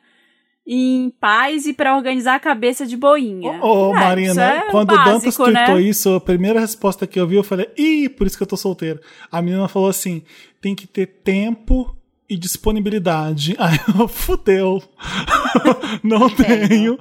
em 0.70 1.10
paz 1.22 1.66
e 1.66 1.74
pra 1.74 1.96
organizar 1.96 2.36
a 2.36 2.40
cabeça 2.40 2.86
de 2.86 2.98
boinha. 2.98 3.64
Ô, 3.64 3.96
É, 3.96 4.00
Marina, 4.00 4.32
isso 4.32 4.40
é 4.42 4.70
quando 4.70 4.92
o 4.92 4.96
Dantas 4.98 5.24
básico, 5.24 5.44
tweetou 5.46 5.76
né? 5.76 5.82
isso, 5.82 6.14
a 6.14 6.20
primeira 6.20 6.60
resposta 6.60 7.08
que 7.08 7.18
eu 7.18 7.26
vi, 7.26 7.38
eu 7.38 7.44
falei, 7.44 7.70
ih, 7.78 8.10
por 8.10 8.28
isso 8.28 8.36
que 8.36 8.44
eu 8.44 8.48
tô 8.48 8.58
solteiro. 8.58 9.00
A 9.32 9.42
menina 9.42 9.68
falou 9.70 9.88
assim: 9.88 10.24
tem 10.62 10.76
que 10.76 10.86
ter 10.86 11.06
tempo 11.08 11.96
e 12.30 12.38
disponibilidade. 12.38 13.56
Aí 13.60 13.80
eu, 13.98 14.08
fudeu. 14.08 14.84
não 16.04 16.30
tenho. 16.30 16.98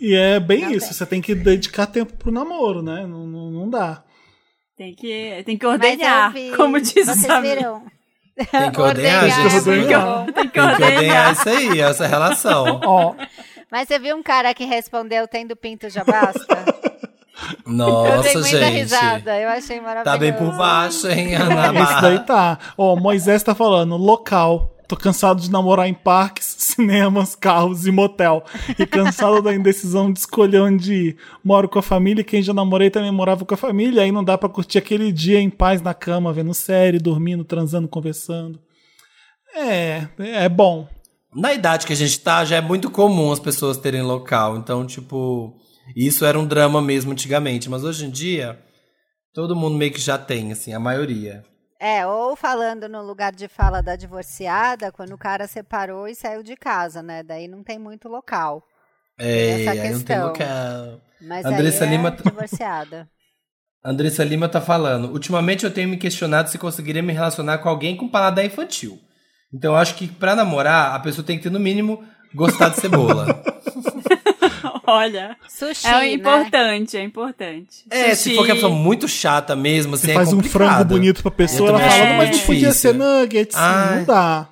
E 0.00 0.14
é 0.14 0.40
bem 0.40 0.62
Não 0.62 0.70
isso, 0.70 0.86
tem. 0.86 0.94
você 0.94 1.06
tem 1.06 1.20
que 1.20 1.34
dedicar 1.34 1.86
tempo 1.86 2.14
pro 2.14 2.32
namoro, 2.32 2.80
né? 2.80 3.06
Não, 3.06 3.26
não, 3.26 3.50
não 3.50 3.68
dá. 3.68 4.02
Tem 4.80 4.94
que, 4.94 5.42
tem 5.44 5.58
que 5.58 5.66
ordenhar, 5.66 6.28
eu 6.28 6.32
vi- 6.32 6.50
como 6.56 6.80
diz 6.80 6.92
o 6.96 7.04
Vocês 7.12 7.20
Samir. 7.26 7.54
viram? 7.58 7.82
Tem 8.34 8.70
que 8.72 8.80
ordenhar, 8.80 9.24
Ordenhar, 9.24 9.50
gente. 9.50 9.68
é 9.68 9.98
bom. 9.98 10.24
Tem 10.24 10.32
que 10.32 10.32
Tem 10.32 10.48
que 10.48 10.58
ordenhar. 10.60 10.92
ordenhar 10.94 11.32
isso 11.34 11.48
aí, 11.50 11.80
essa 11.82 12.06
relação. 12.06 12.80
Ó, 12.86 13.14
Mas 13.70 13.86
você 13.88 13.98
viu 13.98 14.16
um 14.16 14.22
cara 14.22 14.54
que 14.54 14.64
respondeu 14.64 15.28
tendo 15.28 15.54
pinto 15.54 15.90
já 15.90 16.02
basta? 16.02 16.46
eu 16.48 17.66
dei 17.66 17.76
Nossa, 17.76 18.38
muita 18.38 18.42
gente. 18.58 18.70
risada, 18.70 19.38
eu 19.38 19.50
achei 19.50 19.82
maravilhoso. 19.82 20.04
Tá 20.04 20.16
bem 20.16 20.32
por 20.32 20.56
baixo, 20.56 21.08
hein, 21.08 21.34
Ana 21.34 21.78
esse 21.82 22.00
daí 22.00 22.18
tá. 22.20 22.58
Ó, 22.78 22.96
Moisés 22.96 23.42
tá 23.42 23.54
falando, 23.54 23.98
local. 23.98 24.74
Tô 24.90 24.96
cansado 24.96 25.40
de 25.40 25.48
namorar 25.48 25.86
em 25.86 25.94
parques, 25.94 26.46
cinemas, 26.58 27.36
carros 27.36 27.86
e 27.86 27.92
motel. 27.92 28.42
E 28.76 28.84
cansado 28.84 29.40
da 29.40 29.54
indecisão 29.54 30.12
de 30.12 30.18
escolher 30.18 30.62
onde 30.62 30.92
ir. 30.92 31.16
Moro 31.44 31.68
com 31.68 31.78
a 31.78 31.82
família 31.82 32.24
quem 32.24 32.42
já 32.42 32.52
namorei 32.52 32.90
também 32.90 33.12
morava 33.12 33.44
com 33.44 33.54
a 33.54 33.56
família. 33.56 34.02
Aí 34.02 34.10
não 34.10 34.24
dá 34.24 34.36
pra 34.36 34.48
curtir 34.48 34.78
aquele 34.78 35.12
dia 35.12 35.38
em 35.38 35.48
paz 35.48 35.80
na 35.80 35.94
cama, 35.94 36.32
vendo 36.32 36.52
série, 36.52 36.98
dormindo, 36.98 37.44
transando, 37.44 37.86
conversando. 37.86 38.58
É, 39.54 40.08
é 40.18 40.48
bom. 40.48 40.88
Na 41.32 41.54
idade 41.54 41.86
que 41.86 41.92
a 41.92 41.96
gente 41.96 42.18
tá, 42.18 42.44
já 42.44 42.56
é 42.56 42.60
muito 42.60 42.90
comum 42.90 43.30
as 43.30 43.38
pessoas 43.38 43.76
terem 43.76 44.02
local. 44.02 44.56
Então, 44.56 44.84
tipo, 44.84 45.54
isso 45.94 46.24
era 46.24 46.36
um 46.36 46.44
drama 46.44 46.82
mesmo 46.82 47.12
antigamente. 47.12 47.70
Mas 47.70 47.84
hoje 47.84 48.06
em 48.06 48.10
dia, 48.10 48.58
todo 49.32 49.54
mundo 49.54 49.78
meio 49.78 49.92
que 49.92 50.00
já 50.00 50.18
tem, 50.18 50.50
assim, 50.50 50.72
a 50.72 50.80
maioria. 50.80 51.44
É, 51.80 52.06
ou 52.06 52.36
falando 52.36 52.88
no 52.90 53.02
lugar 53.02 53.32
de 53.32 53.48
fala 53.48 53.80
da 53.82 53.96
divorciada, 53.96 54.92
quando 54.92 55.14
o 55.14 55.18
cara 55.18 55.46
separou 55.46 56.06
e 56.06 56.14
saiu 56.14 56.42
de 56.42 56.54
casa, 56.54 57.02
né? 57.02 57.22
Daí 57.22 57.48
não 57.48 57.62
tem 57.64 57.78
muito 57.78 58.06
local. 58.06 58.62
É, 59.18 59.62
essa 59.62 59.70
aí 59.70 59.76
não 59.78 59.82
tem 59.82 59.92
questão. 59.94 60.26
local. 60.28 61.00
Mas 61.22 61.46
Andressa 61.46 61.84
aí 61.84 61.88
é 61.88 61.96
Lima- 61.96 62.10
divorciada. 62.10 63.08
Andressa 63.82 64.22
Lima 64.24 64.46
tá 64.46 64.60
falando. 64.60 65.10
Ultimamente 65.10 65.64
eu 65.64 65.72
tenho 65.72 65.88
me 65.88 65.96
questionado 65.96 66.50
se 66.50 66.58
conseguiria 66.58 67.02
me 67.02 67.14
relacionar 67.14 67.58
com 67.58 67.68
alguém 67.70 67.96
com 67.96 68.08
paladar 68.10 68.44
infantil. 68.44 68.98
Então 69.52 69.72
eu 69.72 69.78
acho 69.78 69.94
que 69.94 70.06
pra 70.06 70.36
namorar, 70.36 70.94
a 70.94 70.98
pessoa 71.00 71.26
tem 71.26 71.38
que 71.38 71.44
ter, 71.44 71.50
no 71.50 71.58
mínimo, 71.58 72.04
gostar 72.34 72.68
de 72.68 72.76
cebola. 72.78 73.26
Olha, 74.86 75.36
Sushi, 75.48 75.86
é 75.86 75.90
né? 75.92 76.12
importante, 76.12 76.96
é 76.96 77.02
importante. 77.02 77.84
é, 77.90 78.14
se 78.14 78.24
Sushi. 78.24 78.36
for 78.36 78.44
que 78.46 78.52
a 78.52 78.54
pessoa 78.54 78.72
muito 78.74 79.06
chata 79.08 79.54
mesmo, 79.56 79.94
assim, 79.94 80.06
Você 80.06 80.10
é 80.12 80.14
faz 80.14 80.32
um 80.32 80.42
frango 80.42 80.84
bonito 80.84 81.22
pra 81.22 81.30
pessoa, 81.30 81.68
ela 81.70 81.78
fala, 81.80 82.06
"Não, 82.06 82.16
mas 82.16 82.30
não 82.38 82.46
podia 82.46 82.72
ser 82.72 82.94
nuggets. 82.94 83.56
Ai. 83.56 83.96
Não 83.98 84.04
dá. 84.04 84.48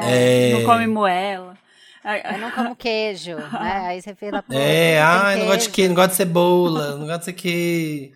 É, 0.00 0.52
Não 0.52 0.64
come 0.64 0.86
moela. 0.86 1.56
Ah, 2.04 2.16
Eu 2.34 2.38
não 2.38 2.50
como 2.52 2.76
queijo, 2.76 3.34
né? 3.36 3.86
Aí 3.88 4.00
você 4.00 4.14
pô, 4.14 4.26
É, 4.54 5.00
tem 5.34 5.38
não 5.40 5.46
gosto 5.46 5.62
de 5.64 5.70
queijo. 5.70 5.88
não 5.90 5.96
gosto 5.96 6.10
de 6.10 6.16
cebola, 6.16 6.96
não 6.96 7.06
gosto 7.06 7.24
de 7.26 7.32
que. 7.32 8.12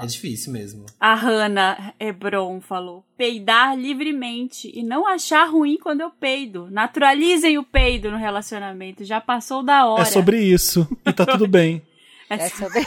É 0.00 0.06
difícil 0.06 0.52
mesmo. 0.52 0.86
A 1.00 1.14
Hannah 1.14 1.92
Hebron 1.98 2.60
falou: 2.60 3.04
peidar 3.16 3.76
livremente 3.76 4.70
e 4.72 4.84
não 4.84 5.04
achar 5.04 5.44
ruim 5.50 5.76
quando 5.76 6.02
eu 6.02 6.10
peido. 6.10 6.68
Naturalizem 6.70 7.58
o 7.58 7.64
peido 7.64 8.08
no 8.08 8.16
relacionamento. 8.16 9.04
Já 9.04 9.20
passou 9.20 9.60
da 9.62 9.86
hora. 9.86 10.02
É 10.02 10.04
sobre 10.04 10.40
isso. 10.40 10.86
E 11.04 11.12
tá 11.12 11.26
tudo 11.26 11.48
bem. 11.48 11.82
É 12.30 12.48
sobre... 12.48 12.86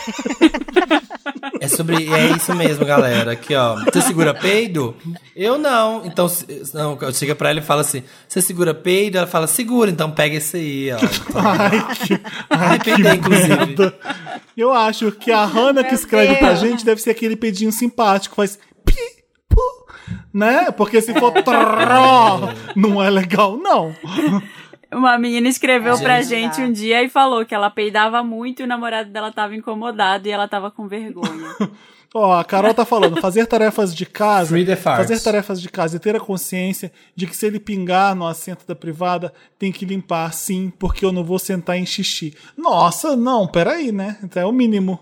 É 1.59 1.67
sobre. 1.67 2.11
É 2.11 2.27
isso 2.35 2.53
mesmo, 2.55 2.85
galera. 2.85 3.33
Aqui, 3.33 3.55
ó. 3.55 3.75
Você 3.85 4.01
segura 4.01 4.33
peido? 4.33 4.95
Eu 5.35 5.57
não. 5.57 6.05
Então, 6.05 6.27
não, 6.73 6.97
chega 7.13 7.35
pra 7.35 7.49
ela 7.49 7.59
e 7.59 7.63
fala 7.63 7.81
assim: 7.81 8.03
você 8.27 8.41
segura 8.41 8.73
peido? 8.73 9.17
Ela 9.17 9.27
fala, 9.27 9.47
segura, 9.47 9.89
então 9.89 10.09
pega 10.11 10.37
esse 10.37 10.57
aí, 10.57 10.91
ó. 10.91 10.97
Ai, 11.35 11.95
que, 11.95 12.21
Ai, 12.49 12.79
peidei, 12.79 13.13
inclusive. 13.13 13.93
Eu 14.57 14.73
acho 14.73 15.11
que 15.11 15.31
a 15.31 15.45
Hannah 15.45 15.83
que 15.83 15.95
escreve 15.95 16.35
pra 16.35 16.55
gente 16.55 16.83
deve 16.83 17.01
ser 17.01 17.11
aquele 17.11 17.35
pedinho 17.35 17.71
simpático, 17.71 18.35
faz 18.35 18.57
pi, 18.83 18.95
pu, 19.47 19.61
né? 20.33 20.71
Porque 20.71 21.01
se 21.01 21.13
for 21.13 21.31
tró, 21.43 22.53
não 22.75 23.01
é 23.01 23.09
legal, 23.09 23.57
não. 23.57 23.95
Uma 24.93 25.17
menina 25.17 25.47
escreveu 25.47 25.93
Gente. 25.95 26.03
pra 26.03 26.21
gente 26.21 26.61
um 26.61 26.71
dia 26.71 27.01
e 27.01 27.09
falou 27.09 27.45
que 27.45 27.55
ela 27.55 27.69
peidava 27.69 28.21
muito 28.23 28.61
e 28.61 28.63
o 28.63 28.67
namorado 28.67 29.09
dela 29.09 29.31
tava 29.31 29.55
incomodado 29.55 30.27
e 30.27 30.31
ela 30.31 30.47
tava 30.47 30.69
com 30.69 30.87
vergonha. 30.87 31.55
Ó, 32.13 32.37
a 32.37 32.43
Carol 32.43 32.73
tá 32.73 32.83
falando, 32.83 33.21
fazer 33.21 33.45
tarefas 33.45 33.95
de 33.95 34.05
casa, 34.05 34.49
Free 34.49 34.65
the 34.65 34.75
farts. 34.75 35.07
fazer 35.07 35.23
tarefas 35.23 35.61
de 35.61 35.69
casa 35.69 35.95
e 35.95 35.99
ter 35.99 36.13
a 36.13 36.19
consciência 36.19 36.91
de 37.15 37.25
que 37.25 37.35
se 37.37 37.45
ele 37.45 37.57
pingar 37.57 38.13
no 38.13 38.27
assento 38.27 38.67
da 38.67 38.75
privada, 38.75 39.33
tem 39.57 39.71
que 39.71 39.85
limpar, 39.85 40.33
sim, 40.33 40.73
porque 40.77 41.05
eu 41.05 41.13
não 41.13 41.23
vou 41.23 41.39
sentar 41.39 41.77
em 41.77 41.85
xixi. 41.85 42.35
Nossa, 42.57 43.15
não, 43.15 43.47
peraí, 43.47 43.93
né? 43.93 44.17
Então 44.21 44.43
é 44.43 44.45
o 44.45 44.51
mínimo. 44.51 44.99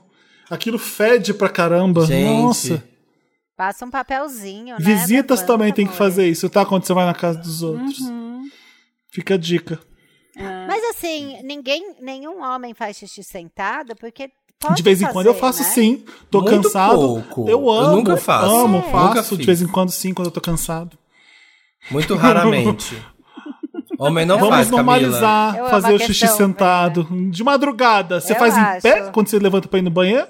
Aquilo 0.51 0.77
fede 0.77 1.33
pra 1.33 1.49
caramba. 1.49 2.05
Gente. 2.05 2.43
Nossa. 2.43 2.83
Passa 3.57 3.85
um 3.85 3.89
papelzinho, 3.89 4.75
né? 4.77 4.79
Visitas 4.79 5.41
também 5.41 5.73
tem 5.73 5.87
que 5.87 5.95
fazer 5.95 6.27
isso, 6.27 6.47
tá? 6.47 6.63
Quando 6.63 6.85
você 6.85 6.93
vai 6.93 7.05
na 7.07 7.13
casa 7.15 7.39
dos 7.39 7.63
outros. 7.63 7.99
Uhum. 8.01 8.28
Fica 9.11 9.33
a 9.35 9.37
dica. 9.37 9.79
Mas 10.67 10.83
assim, 10.91 11.41
ninguém, 11.43 11.95
nenhum 12.01 12.41
homem 12.41 12.73
faz 12.73 12.95
xixi 12.97 13.23
sentado, 13.23 13.93
porque 13.95 14.29
pode 14.59 14.75
de 14.75 14.83
vez 14.83 15.01
em 15.01 15.07
quando 15.07 15.25
eu 15.27 15.33
fazer, 15.33 15.63
faço 15.63 15.69
né? 15.69 15.75
sim. 15.75 16.05
Tô 16.31 16.41
Muito 16.41 16.63
cansado. 16.63 16.95
pouco. 16.95 17.41
Eu 17.49 17.59
Eu 17.61 17.69
amo. 17.69 17.95
nunca 17.97 18.15
faço. 18.15 18.45
Amo, 18.55 18.77
É. 18.77 18.81
faço. 18.91 19.07
Nunca 19.33 19.37
de 19.37 19.45
vez 19.45 19.61
em 19.61 19.67
quando 19.67 19.89
sim, 19.91 20.13
quando 20.13 20.27
eu 20.27 20.31
tô 20.31 20.39
cansado. 20.39 20.97
Muito 21.91 22.15
raramente. 22.15 22.95
Homem 23.97 24.25
não 24.25 24.37
Vamos 24.37 24.55
faz, 24.55 24.69
normalizar 24.69 25.57
Eu 25.57 25.65
fazer 25.69 25.93
o 25.93 25.99
xixi 25.99 26.25
sentado. 26.29 27.03
De 27.31 27.43
madrugada. 27.43 28.21
Você 28.21 28.31
Eu 28.31 28.37
faz 28.37 28.55
em 28.55 28.59
acho. 28.61 28.81
pé 28.81 29.11
quando 29.11 29.27
você 29.27 29.39
levanta 29.39 29.67
pra 29.67 29.79
ir 29.79 29.81
no 29.81 29.89
banheiro? 29.91 30.25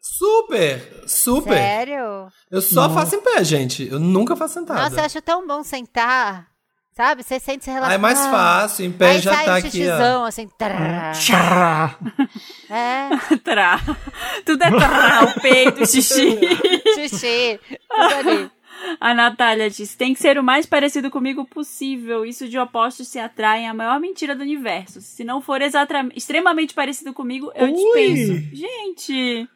Super, 0.00 1.02
super. 1.06 1.52
Sério? 1.58 2.28
Eu 2.50 2.62
só 2.62 2.88
faço 2.90 3.14
em 3.16 3.20
pé, 3.20 3.44
gente. 3.44 3.86
Eu 3.86 4.00
nunca 4.00 4.34
faço 4.34 4.54
sentada. 4.54 4.82
Nossa, 4.82 5.00
eu 5.00 5.04
acho 5.04 5.20
tão 5.22 5.46
bom 5.46 5.62
sentar. 5.62 6.48
Sabe? 6.94 7.22
Você 7.22 7.40
sente 7.40 7.64
se 7.64 7.70
Ah, 7.70 7.74
relaxar. 7.74 7.94
é 7.94 7.98
mais 7.98 8.18
fácil, 8.26 8.84
em 8.84 8.92
pé 8.92 9.10
Aí 9.12 9.20
já 9.20 9.34
sai 9.34 9.44
tá 9.46 9.56
aqui, 9.56 9.66
ó. 9.66 9.70
xixizão, 9.70 10.24
assim. 10.24 10.48
Tchá. 11.14 11.96
É, 12.68 13.36
Trá. 13.42 13.80
Tudo 14.44 14.62
é 14.62 14.70
trá, 14.70 15.24
o 15.24 15.40
peito, 15.40 15.82
o 15.82 15.86
xixi. 15.86 16.38
xixi. 16.94 17.60
Tudo 17.88 18.14
ali. 18.30 18.50
A 19.00 19.14
Natália 19.14 19.70
disse: 19.70 19.96
tem 19.96 20.12
que 20.12 20.20
ser 20.20 20.36
o 20.38 20.42
mais 20.42 20.66
parecido 20.66 21.10
comigo 21.10 21.44
possível. 21.46 22.26
Isso 22.26 22.48
de 22.48 22.58
opostos 22.58 23.08
se 23.08 23.18
atraem 23.18 23.66
é 23.66 23.68
a 23.70 23.74
maior 23.74 23.98
mentira 24.00 24.34
do 24.34 24.42
universo. 24.42 25.00
Se 25.00 25.24
não 25.24 25.40
for 25.40 25.60
extremamente 26.14 26.74
parecido 26.74 27.12
comigo, 27.14 27.50
eu 27.54 27.66
Ui. 27.68 27.72
dispenso. 27.72 28.56
Gente, 28.56 29.48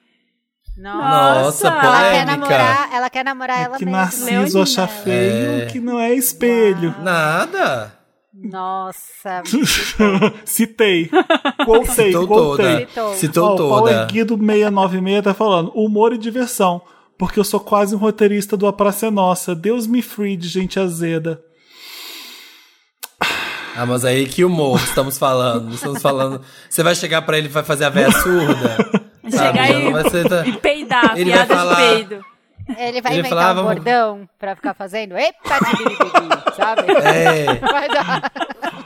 Nossa, 0.77 1.43
Nossa, 1.43 1.69
Ela 1.69 2.11
quer 2.11 2.27
namorar, 2.27 2.89
ela 2.93 3.11
quer 3.11 3.25
namorar 3.25 3.61
ela 3.63 3.77
É 3.77 3.79
que 3.79 3.85
mesma. 3.85 4.01
Narciso 4.01 4.31
Leonina. 4.35 4.63
acha 4.63 4.87
feio 4.87 5.63
É. 5.63 5.67
que 5.67 5.81
não 5.81 5.99
é 5.99 6.13
espelho. 6.15 6.95
Nada. 7.03 7.95
Nossa. 8.35 9.43
Citei. 10.45 11.11
Quotei, 11.65 12.07
Citou 12.07 12.27
quotei. 12.29 12.67
toda. 12.67 12.79
Citou. 12.87 13.15
Citou 13.15 13.45
Ó, 13.49 13.55
o 13.55 13.57
Paulo 13.57 13.79
toda. 13.89 13.93
Erguido 14.03 14.37
696 14.37 15.23
tá 15.25 15.33
falando 15.33 15.71
humor 15.75 16.13
e 16.13 16.19
diversão, 16.19 16.83
porque 17.19 17.41
eu 17.41 17.45
sou 17.45 17.59
quase 17.61 17.95
um 17.95 17.99
roteirista 17.99 18.55
do 18.57 18.67
A 18.67 18.73
Praça 18.75 19.07
é 19.07 19.11
Nossa. 19.11 19.55
Deus 19.55 19.87
me 19.87 20.03
free 20.03 20.37
de 20.37 20.49
gente 20.49 20.79
azeda. 20.79 21.41
Ah, 23.79 23.85
mas 23.87 24.05
aí 24.05 24.27
que 24.27 24.45
humor 24.45 24.79
estamos 24.83 25.17
falando. 25.19 25.73
Estamos 25.75 26.01
falando. 26.03 26.41
Você 26.69 26.83
vai 26.83 26.95
chegar 26.95 27.23
pra 27.23 27.39
ele 27.39 27.47
e 27.47 27.51
vai 27.51 27.63
fazer 27.63 27.85
a 27.87 27.91
véia 27.91 28.11
surda. 28.13 28.77
chegar 29.31 29.93
vai 29.93 30.11
ser. 30.11 30.29
tá- 30.29 30.47
e 30.47 30.53
peidar, 30.53 31.13
Ele 31.17 31.31
vai 31.31 31.47
piada 31.47 31.57
falar- 31.57 31.75
de 31.75 31.81
peido. 31.95 32.25
Ele 32.77 33.01
vai 33.01 33.13
Ele 33.13 33.21
inventar 33.21 33.39
falava- 33.39 33.61
um 33.61 33.65
bordão 33.65 34.29
pra 34.41 34.57
ficar 34.57 34.75
fazendo. 34.75 35.17
Epa, 35.17 35.59
tibiribibi, 35.71 36.57
sabe? 36.57 36.83
É. 37.05 37.45
Vai 37.61 37.89
dar. 37.89 38.33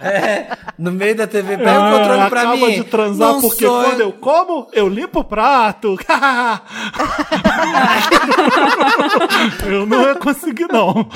É, 0.02 0.46
no 0.78 0.92
meio 0.92 1.14
da 1.14 1.26
TV, 1.26 1.56
pega 1.56 1.80
o 1.80 1.84
Ah, 1.84 1.90
controle 1.98 2.28
pra 2.30 2.40
acaba 2.42 2.56
mim. 2.56 2.74
de 2.74 2.84
transar 2.84 3.32
Não 3.34 3.40
porque 3.40 3.64
sou- 3.64 3.84
quando 3.84 4.00
eu 4.00 4.12
como, 4.12 4.68
eu 4.74 4.86
limpo 4.88 5.20
o 5.20 5.24
prato. 5.24 5.96
eu 9.66 9.86
não 9.86 10.02
ia 10.02 10.14
conseguir, 10.16 10.66
não. 10.70 11.06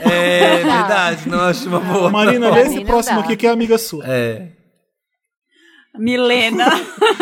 É 0.00 0.56
verdade, 0.64 1.28
não 1.28 1.40
acho 1.42 1.68
uma 1.68 1.78
boa. 1.80 2.10
Marina, 2.10 2.46
não. 2.48 2.54
Pra 2.54 2.64
mim 2.64 2.74
esse 2.76 2.84
próximo 2.84 3.18
dá. 3.20 3.24
aqui 3.24 3.36
que 3.36 3.46
é 3.46 3.50
amiga 3.50 3.78
sua. 3.78 4.04
É. 4.06 4.46
Milena. 5.98 6.66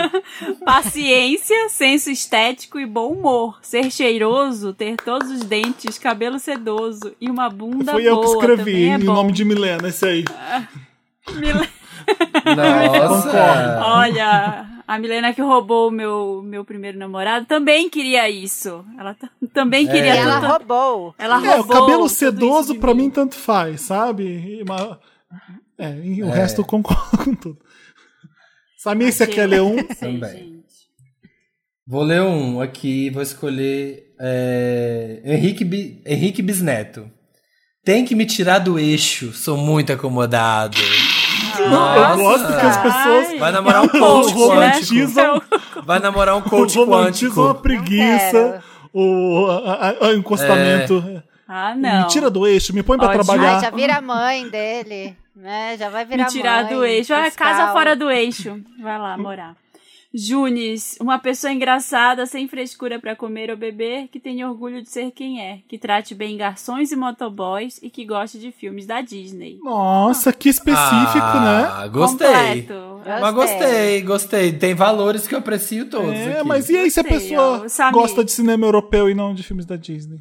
Paciência, 0.64 1.68
senso 1.68 2.10
estético 2.10 2.78
e 2.78 2.86
bom 2.86 3.12
humor. 3.12 3.58
Ser 3.62 3.90
cheiroso, 3.90 4.72
ter 4.72 4.96
todos 4.96 5.30
os 5.30 5.40
dentes, 5.40 5.98
cabelo 5.98 6.38
sedoso 6.38 7.14
e 7.20 7.28
uma 7.28 7.48
bunda 7.48 7.92
Fui 7.92 8.04
boa. 8.08 8.14
eu 8.14 8.20
que 8.20 8.26
escrevi 8.26 8.84
é 8.88 8.94
em 8.94 8.98
bom. 9.00 9.12
nome 9.14 9.32
de 9.32 9.44
Milena, 9.44 9.88
esse 9.88 10.06
aí. 10.06 10.24
Mile- 11.34 11.68
Nossa. 12.56 13.80
Olha, 13.84 14.66
a 14.86 14.98
Milena 14.98 15.32
que 15.32 15.42
roubou 15.42 15.88
o 15.88 15.90
meu, 15.90 16.42
meu 16.44 16.64
primeiro 16.64 16.98
namorado 16.98 17.46
também 17.46 17.88
queria 17.88 18.28
isso. 18.28 18.84
Ela 18.98 19.16
também 19.52 19.86
É. 19.88 19.90
queria 19.92 20.14
E 20.14 20.18
ela 20.18 20.38
roubou. 20.38 21.14
Ela 21.18 21.36
É, 21.36 21.54
o 21.54 21.62
roubou 21.62 21.76
cabelo 21.80 21.98
tudo 22.02 22.08
sedoso 22.08 22.74
pra 22.76 22.94
mim 22.94 23.10
tanto 23.10 23.36
faz, 23.36 23.82
sabe? 23.82 24.24
E 24.24 24.62
uma- 24.62 24.98
É, 25.78 25.98
e 26.04 26.22
o 26.22 26.28
É. 26.28 26.34
resto 26.34 26.60
eu 26.60 26.64
concordo 26.64 27.18
com 27.24 27.34
tudo. 27.34 27.58
Samir, 28.83 29.12
você 29.12 29.26
quer 29.26 29.47
ler 29.47 29.61
um? 29.62 29.76
Também. 29.95 30.31
gente. 30.31 30.61
Vou 31.87 32.03
ler 32.03 32.22
um 32.22 32.61
aqui, 32.61 33.11
vou 33.11 33.20
escolher 33.22 34.14
é, 34.18 35.20
Henrique, 35.24 35.64
Bi- 35.64 36.01
Henrique 36.07 36.41
Bisneto. 36.41 37.11
Tem 37.85 38.05
que 38.05 38.14
me 38.14 38.24
tirar 38.24 38.59
do 38.59 38.78
eixo, 38.78 39.33
sou 39.33 39.57
muito 39.57 39.93
acomodado. 39.93 40.78
Eu 41.59 42.16
gosto 42.16 42.47
que 42.47 42.53
as 42.66 42.76
pessoas 42.76 43.26
Ai, 43.28 43.39
Vai 43.39 43.53
namorar 43.53 43.83
um 43.83 43.87
é 43.87 43.89
coach 43.89 44.33
coach, 44.33 44.35
né? 44.35 44.45
romantizam, 44.45 45.43
Vai 45.85 45.99
namorar 45.99 46.37
um 46.37 46.43
coach 46.43 46.76
romantizam 46.78 47.45
a 47.45 47.55
quântico. 47.55 47.62
preguiça, 47.62 48.62
o 48.95 49.47
a- 49.47 49.74
a- 49.91 50.07
a 50.09 50.14
encostamento. 50.14 51.22
Ah, 51.49 51.74
não. 51.74 52.03
Me 52.03 52.09
tira 52.09 52.31
do 52.31 52.47
eixo, 52.47 52.72
me 52.74 52.83
põe 52.83 52.97
pra 52.97 53.09
Ótimo. 53.09 53.24
trabalhar. 53.24 53.57
Ai, 53.57 53.61
já 53.62 53.70
vira 53.70 53.97
a 53.97 54.01
mãe 54.01 54.49
dele, 54.49 55.16
né? 55.35 55.76
Já 55.76 55.89
vai 55.91 56.05
virar 56.05 56.24
Me 56.24 56.31
tirar 56.31 56.64
mãe, 56.64 56.74
do 56.74 56.85
eixo. 56.85 57.12
É 57.12 57.24
fiscal. 57.26 57.49
casa 57.49 57.72
fora 57.72 57.95
do 57.97 58.11
eixo. 58.11 58.61
Vai 58.81 58.99
lá 58.99 59.16
morar. 59.16 59.57
Junes, 60.12 60.97
uma 61.01 61.20
pessoa 61.20 61.53
engraçada, 61.53 62.26
sem 62.26 62.49
frescura 62.49 62.99
pra 62.99 63.14
comer 63.14 63.49
ou 63.49 63.57
beber, 63.57 64.09
que 64.09 64.18
tem 64.18 64.45
orgulho 64.45 64.83
de 64.83 64.91
ser 64.91 65.12
quem 65.12 65.41
é, 65.41 65.61
que 65.68 65.78
trate 65.78 66.16
bem 66.16 66.37
garçons 66.37 66.91
e 66.91 66.97
motoboys 66.97 67.78
e 67.81 67.89
que 67.89 68.05
goste 68.05 68.37
de 68.37 68.51
filmes 68.51 68.87
da 68.87 69.01
Disney. 69.03 69.61
Nossa, 69.62 70.33
que 70.33 70.49
específico, 70.49 70.81
né? 71.14 71.68
ah, 71.70 71.87
Gostei. 71.87 72.26
Completo. 72.26 73.01
Mas 73.07 73.35
gostei, 73.35 74.03
gostei. 74.03 74.53
Tem 74.53 74.74
valores 74.74 75.28
que 75.28 75.35
eu 75.35 75.39
aprecio 75.39 75.89
todos. 75.89 76.12
É, 76.12 76.39
aqui. 76.39 76.49
mas 76.49 76.68
e 76.68 76.76
aí 76.76 76.91
se 76.91 76.99
a 76.99 77.05
Gostei, 77.05 77.18
pessoa 77.20 77.66
gosta 77.93 78.24
de 78.24 78.33
cinema 78.33 78.66
europeu 78.66 79.09
e 79.09 79.14
não 79.14 79.33
de 79.33 79.45
filmes 79.45 79.64
da 79.64 79.76
Disney? 79.76 80.20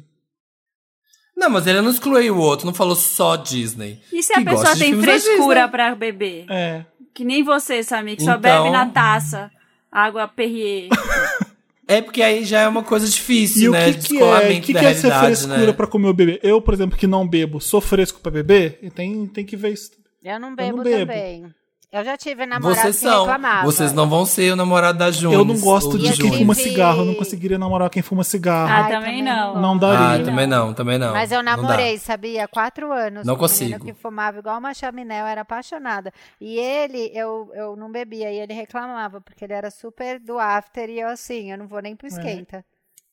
Não, 1.40 1.48
mas 1.48 1.66
ele 1.66 1.80
não 1.80 1.90
excluiu 1.90 2.36
o 2.36 2.38
outro, 2.38 2.66
não 2.66 2.74
falou 2.74 2.94
só 2.94 3.34
Disney. 3.34 3.98
E 4.12 4.22
se 4.22 4.30
a 4.34 4.36
Que 4.36 4.44
pessoa 4.44 4.76
tem 4.76 5.00
frescura 5.00 5.66
pra 5.66 5.94
beber? 5.94 6.44
É. 6.50 6.84
Que 7.14 7.24
nem 7.24 7.42
você, 7.42 7.82
Samir, 7.82 8.16
que 8.16 8.22
só 8.22 8.32
Então- 8.36 8.40
bebe 8.64 8.70
na 8.70 8.84
taça. 8.86 9.50
Água 9.90 10.28
Perrier. 10.28 10.88
É 11.88 12.00
porque 12.00 12.22
aí 12.22 12.44
já 12.44 12.60
é 12.60 12.68
uma 12.68 12.84
coisa 12.84 13.04
E 13.04 13.08
difícil, 13.10 13.70
o 13.70 13.72
né? 13.72 13.86
que, 13.92 13.98
que 13.98 13.98
é? 13.98 13.98
O 13.98 14.20
descolamento 14.20 14.66
que, 14.66 14.72
da 14.72 14.78
que 14.78 14.86
é 14.86 14.94
ser 14.94 15.12
frescura 15.12 15.66
né? 15.66 15.72
pra 15.72 15.88
comer 15.88 16.06
ou 16.06 16.14
beber? 16.14 16.38
Eu, 16.40 16.62
por 16.62 16.72
exemplo, 16.72 16.96
que 16.96 17.04
não 17.04 17.26
bebo, 17.26 17.60
sou 17.60 17.80
fresco 17.80 18.20
pra 18.20 18.30
beber? 18.30 18.78
E 18.80 18.88
Tem, 18.90 19.26
tem 19.26 19.44
que 19.44 19.56
ver 19.56 19.72
isso. 19.72 19.90
Eu 20.22 20.38
não 20.38 20.50
não 20.50 20.54
bebo, 20.56 20.84
bebo. 20.84 20.98
também. 21.00 21.52
Eu 21.92 22.04
já 22.04 22.16
tive 22.16 22.46
namorado 22.46 22.80
Vocês 22.80 22.96
que 22.96 23.02
são. 23.02 23.24
reclamava. 23.24 23.64
Vocês 23.64 23.92
não 23.92 24.08
vão 24.08 24.24
ser 24.24 24.52
o 24.52 24.56
namorado 24.56 24.96
da 24.98 25.10
Junes. 25.10 25.36
Eu 25.36 25.44
não 25.44 25.58
gosto 25.58 25.98
de 25.98 26.12
quem 26.12 26.38
fuma 26.38 26.54
cigarro. 26.54 27.00
Eu 27.00 27.04
não 27.06 27.14
conseguiria 27.14 27.58
namorar 27.58 27.90
quem 27.90 28.00
fuma 28.00 28.22
cigarro. 28.22 28.70
Ah, 28.72 28.84
também 28.84 29.00
também 29.00 29.22
não. 29.24 29.60
não 29.60 29.74
Ah, 29.74 29.78
daria. 29.78 30.24
também 30.24 30.46
não, 30.46 30.72
também 30.72 30.98
não. 30.98 31.12
Mas 31.12 31.32
eu 31.32 31.42
namorei, 31.42 31.98
sabia? 31.98 32.46
Quatro 32.46 32.92
anos. 32.92 33.26
Não 33.26 33.34
um 33.34 33.36
consigo. 33.36 33.84
que 33.84 33.92
fumava 33.92 34.38
igual 34.38 34.58
uma 34.58 34.72
chaminé, 34.72 35.20
eu 35.20 35.26
era 35.26 35.40
apaixonada. 35.40 36.12
E 36.40 36.56
ele, 36.58 37.10
eu, 37.12 37.50
eu 37.54 37.74
não 37.74 37.90
bebia, 37.90 38.30
e 38.30 38.38
ele 38.38 38.52
reclamava, 38.54 39.20
porque 39.20 39.44
ele 39.44 39.52
era 39.52 39.70
super 39.70 40.20
do 40.20 40.38
after, 40.38 40.88
e 40.88 41.00
eu 41.00 41.08
assim, 41.08 41.50
eu 41.50 41.58
não 41.58 41.66
vou 41.66 41.80
nem 41.82 41.96
pro 41.96 42.06
esquenta. 42.06 42.64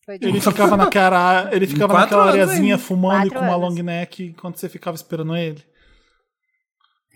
Foi 0.05 0.19
Ele 0.21 0.39
ficava 0.39 0.77
naquela, 0.77 1.49
ele 1.51 1.65
ficava 1.67 1.93
naquela 1.95 2.27
areazinha 2.27 2.77
fumando 2.77 3.27
e 3.27 3.29
com 3.31 3.39
uma 3.39 3.55
anos. 3.55 3.75
long 3.75 3.83
neck 3.83 4.23
enquanto 4.27 4.57
você 4.57 4.69
ficava 4.69 4.95
esperando 4.95 5.35
ele. 5.35 5.61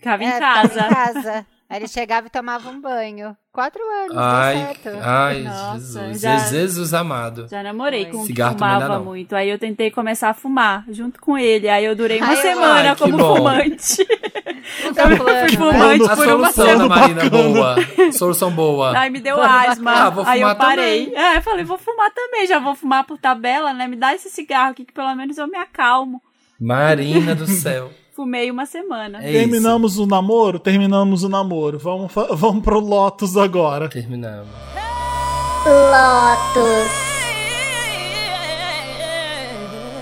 Ficava 0.02 0.24
em 0.24 0.26
É, 0.26 0.32
ficava 0.32 0.68
casa. 0.68 0.80
em 0.80 0.88
casa. 0.94 1.46
Aí 1.70 1.78
ele 1.78 1.88
chegava 1.88 2.26
e 2.26 2.30
tomava 2.30 2.68
um 2.68 2.78
banho. 2.80 3.34
Quatro 3.50 3.80
anos, 3.82 4.16
Ai, 4.16 4.54
deu 4.56 4.64
certo. 4.66 4.98
ai 5.02 5.40
Nossa, 5.42 5.78
Jesus. 5.78 6.20
já- 6.20 6.36
Jesus 6.38 6.92
amado. 6.94 7.46
Já 7.48 7.62
namorei 7.62 8.06
com 8.06 8.18
um 8.18 8.20
que 8.22 8.26
Cigarro 8.26 8.56
também 8.56 8.74
fumava 8.74 8.98
não. 8.98 9.04
muito. 9.04 9.34
Aí 9.34 9.48
eu 9.48 9.58
tentei 9.58 9.90
começar 9.90 10.28
a 10.30 10.34
fumar 10.34 10.84
junto 10.90 11.18
com 11.20 11.38
ele. 11.38 11.68
Aí 11.70 11.84
eu 11.84 11.94
durei 11.96 12.18
uma 12.18 12.26
Ai, 12.28 12.36
semana 12.36 12.90
ai, 12.90 12.96
que 12.96 13.02
como 13.02 13.16
bom. 13.16 13.36
fumante. 13.36 14.04
Puta 14.82 15.02
plano, 15.16 15.18
fui 15.18 15.32
né? 15.32 15.48
fumante 15.72 16.04
A 16.10 16.16
por 16.16 16.26
uma 16.28 16.52
solução 16.52 16.64
da 16.66 16.72
semana. 16.72 16.88
Marina 16.88 17.30
boa. 17.30 17.76
Solução 18.12 18.50
boa. 18.50 18.98
Aí 18.98 19.10
me 19.10 19.20
deu 19.20 19.36
Foi 19.36 19.46
asma. 19.46 19.92
Ah, 19.92 20.10
vou 20.10 20.24
aí 20.26 20.40
eu 20.42 20.48
fumar 20.48 20.56
parei. 20.68 21.06
também. 21.06 21.18
É, 21.24 21.36
eu 21.38 21.42
falei, 21.42 21.64
vou 21.64 21.78
fumar 21.78 22.10
também. 22.10 22.46
Já 22.46 22.58
vou 22.58 22.74
fumar 22.74 23.04
por 23.04 23.16
tabela, 23.18 23.72
né? 23.72 23.86
Me 23.88 23.96
dá 23.96 24.14
esse 24.14 24.28
cigarro 24.28 24.72
aqui 24.72 24.84
que 24.84 24.92
pelo 24.92 25.14
menos 25.14 25.38
eu 25.38 25.46
me 25.46 25.56
acalmo. 25.56 26.20
Marina 26.60 27.34
do 27.34 27.46
céu. 27.46 27.90
Fumei 28.14 28.50
uma 28.50 28.66
semana. 28.66 29.24
É 29.24 29.30
isso. 29.30 29.38
Terminamos 29.38 29.98
o 29.98 30.04
namoro? 30.04 30.58
Terminamos 30.58 31.24
o 31.24 31.30
namoro. 31.30 31.78
Vamos, 31.78 32.12
vamos 32.32 32.62
pro 32.62 32.78
Lotus 32.78 33.38
agora. 33.38 33.88
Terminamos. 33.88 34.50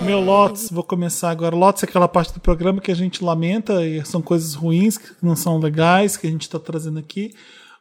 Meu 0.03 0.19
Lotus, 0.19 0.71
vou 0.71 0.83
começar 0.83 1.31
agora. 1.31 1.55
Lotus 1.55 1.85
é 1.85 1.87
aquela 1.87 2.09
parte 2.09 2.35
do 2.35 2.41
programa 2.41 2.81
que 2.81 2.91
a 2.91 2.97
gente 2.97 3.23
lamenta 3.23 3.87
e 3.87 4.05
são 4.05 4.21
coisas 4.21 4.55
ruins, 4.55 4.99
que 4.99 5.13
não 5.23 5.37
são 5.37 5.61
legais, 5.61 6.17
que 6.17 6.27
a 6.27 6.31
gente 6.31 6.51
tá 6.51 6.59
trazendo 6.59 6.99
aqui. 6.99 7.33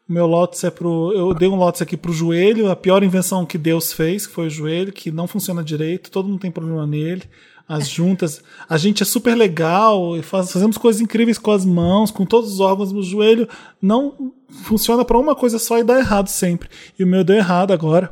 O 0.07 0.13
meu 0.13 0.27
Lotus 0.27 0.63
é 0.63 0.69
pro. 0.69 1.11
Eu 1.11 1.33
dei 1.33 1.47
um 1.47 1.55
Lotus 1.55 1.81
aqui 1.81 1.97
pro 1.97 2.13
joelho, 2.13 2.69
a 2.69 2.75
pior 2.75 3.01
invenção 3.01 3.47
que 3.47 3.57
Deus 3.57 3.91
fez, 3.91 4.27
que 4.27 4.33
foi 4.33 4.45
o 4.45 4.49
joelho, 4.51 4.93
que 4.93 5.09
não 5.09 5.25
funciona 5.25 5.63
direito, 5.63 6.11
todo 6.11 6.29
mundo 6.29 6.39
tem 6.39 6.51
problema 6.51 6.85
nele. 6.85 7.23
As 7.69 7.87
juntas. 7.87 8.41
A 8.67 8.77
gente 8.77 9.03
é 9.03 9.05
super 9.05 9.35
legal, 9.35 10.17
e 10.17 10.23
faz- 10.23 10.51
fazemos 10.51 10.75
coisas 10.75 10.99
incríveis 10.99 11.37
com 11.37 11.51
as 11.51 11.63
mãos, 11.63 12.09
com 12.09 12.25
todos 12.25 12.51
os 12.51 12.59
órgãos, 12.59 12.91
mas 12.91 13.05
o 13.05 13.09
joelho 13.09 13.47
não 13.79 14.33
funciona 14.63 15.05
para 15.05 15.19
uma 15.19 15.35
coisa 15.35 15.59
só 15.59 15.77
e 15.77 15.83
dá 15.83 15.99
errado 15.99 16.27
sempre. 16.29 16.67
E 16.97 17.03
o 17.03 17.07
meu 17.07 17.23
deu 17.23 17.35
errado 17.35 17.71
agora. 17.71 18.11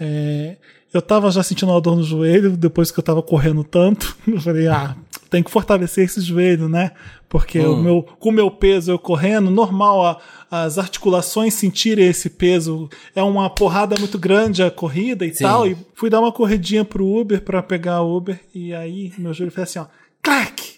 É, 0.00 0.56
eu 0.92 1.02
tava 1.02 1.30
já 1.30 1.42
sentindo 1.42 1.70
uma 1.72 1.80
dor 1.80 1.96
no 1.96 2.02
joelho, 2.02 2.56
depois 2.56 2.90
que 2.90 2.98
eu 2.98 3.02
tava 3.04 3.22
correndo 3.22 3.62
tanto. 3.64 4.16
Eu 4.26 4.40
falei, 4.40 4.66
ah, 4.68 4.96
tem 5.28 5.42
que 5.42 5.50
fortalecer 5.50 6.04
esse 6.04 6.20
joelho, 6.20 6.68
né? 6.68 6.92
Porque 7.28 7.58
o 7.58 7.76
meu, 7.76 8.02
com 8.20 8.28
o 8.28 8.32
meu 8.32 8.48
peso 8.50 8.92
eu 8.92 8.98
correndo, 8.98 9.50
normal 9.50 10.06
a- 10.06 10.18
as 10.48 10.78
articulações 10.78 11.54
sentirem 11.54 12.06
esse 12.06 12.30
peso. 12.30 12.88
É 13.16 13.22
uma 13.22 13.50
porrada 13.50 13.96
muito 13.98 14.16
grande 14.16 14.62
a 14.62 14.70
corrida 14.70 15.26
e 15.26 15.34
Sim. 15.34 15.42
tal. 15.44 15.66
E 15.66 15.76
fui 15.94 16.08
dar 16.08 16.20
uma 16.20 16.30
corridinha 16.30 16.84
pro 16.84 17.04
Uber 17.04 17.42
pra 17.42 17.62
pegar 17.64 18.00
o 18.02 18.16
Uber. 18.16 18.38
E 18.54 18.72
aí 18.72 19.12
meu 19.18 19.34
joelho 19.34 19.50
fez 19.50 19.68
assim, 19.68 19.80
ó, 19.80 19.86
clac! 20.22 20.76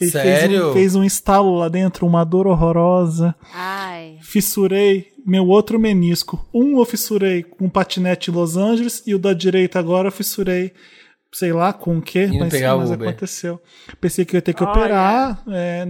Ele 0.00 0.10
Sério? 0.10 0.48
Fez 0.50 0.64
um, 0.64 0.72
fez 0.72 0.94
um 0.96 1.04
estalo 1.04 1.56
lá 1.56 1.68
dentro, 1.68 2.04
uma 2.04 2.24
dor 2.24 2.48
horrorosa. 2.48 3.32
Ai. 3.54 4.18
Fissurei 4.20 5.12
meu 5.24 5.46
outro 5.46 5.78
menisco. 5.78 6.44
Um 6.52 6.78
eu 6.78 6.84
fissurei 6.84 7.42
com 7.42 7.66
um 7.66 7.70
patinete 7.70 8.30
em 8.30 8.34
Los 8.34 8.56
Angeles 8.56 9.02
e 9.06 9.14
o 9.14 9.18
da 9.18 9.32
direita 9.32 9.78
agora 9.78 10.08
eu 10.08 10.12
fissurei, 10.12 10.72
sei 11.34 11.52
lá 11.52 11.72
com 11.72 11.98
o 11.98 12.00
quê, 12.02 12.28
mas, 12.38 12.52
mas 12.52 12.90
aconteceu. 12.92 13.60
Pensei 14.00 14.24
que 14.24 14.36
eu 14.36 14.38
ia 14.38 14.42
ter 14.42 14.54
que 14.54 14.62
Olha. 14.62 14.70
operar, 14.70 15.42
é, 15.48 15.84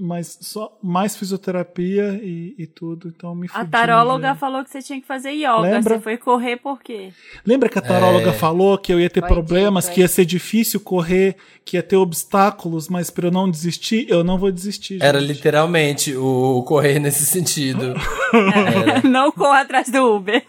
mas 0.00 0.38
só 0.40 0.78
mais 0.82 1.14
fisioterapia 1.14 2.18
e, 2.22 2.54
e 2.58 2.66
tudo, 2.66 3.08
então 3.14 3.34
me 3.34 3.46
A 3.52 3.58
fudi, 3.60 3.70
taróloga 3.70 4.28
né? 4.30 4.34
falou 4.34 4.64
que 4.64 4.70
você 4.70 4.80
tinha 4.80 4.98
que 4.98 5.06
fazer 5.06 5.32
yoga. 5.32 5.58
Lembra? 5.60 5.94
Você 5.96 6.00
foi 6.00 6.16
correr 6.16 6.56
por 6.56 6.80
quê? 6.80 7.12
Lembra 7.44 7.68
que 7.68 7.78
a 7.78 7.82
taróloga 7.82 8.30
É. 8.30 8.32
falou 8.32 8.78
que 8.78 8.90
eu 8.90 8.98
ia 8.98 9.10
ter 9.10 9.20
Foi 9.20 9.28
problemas, 9.28 9.88
que 9.90 10.00
ia 10.00 10.08
ser 10.08 10.24
difícil 10.24 10.80
correr, 10.80 11.36
que 11.66 11.76
ia 11.76 11.82
ter 11.82 11.96
obstáculos, 11.96 12.88
mas 12.88 13.10
para 13.10 13.26
eu 13.26 13.30
não 13.30 13.50
desistir, 13.50 14.06
eu 14.08 14.24
não 14.24 14.38
vou 14.38 14.50
desistir. 14.50 15.02
Era 15.02 15.20
gente. 15.20 15.34
literalmente 15.34 16.16
o 16.16 16.62
correr 16.66 16.98
nesse 16.98 17.26
sentido. 17.26 17.94
Não 19.04 19.32
corra 19.32 19.60
atrás 19.62 19.90
do 19.90 20.16
Uber. 20.16 20.42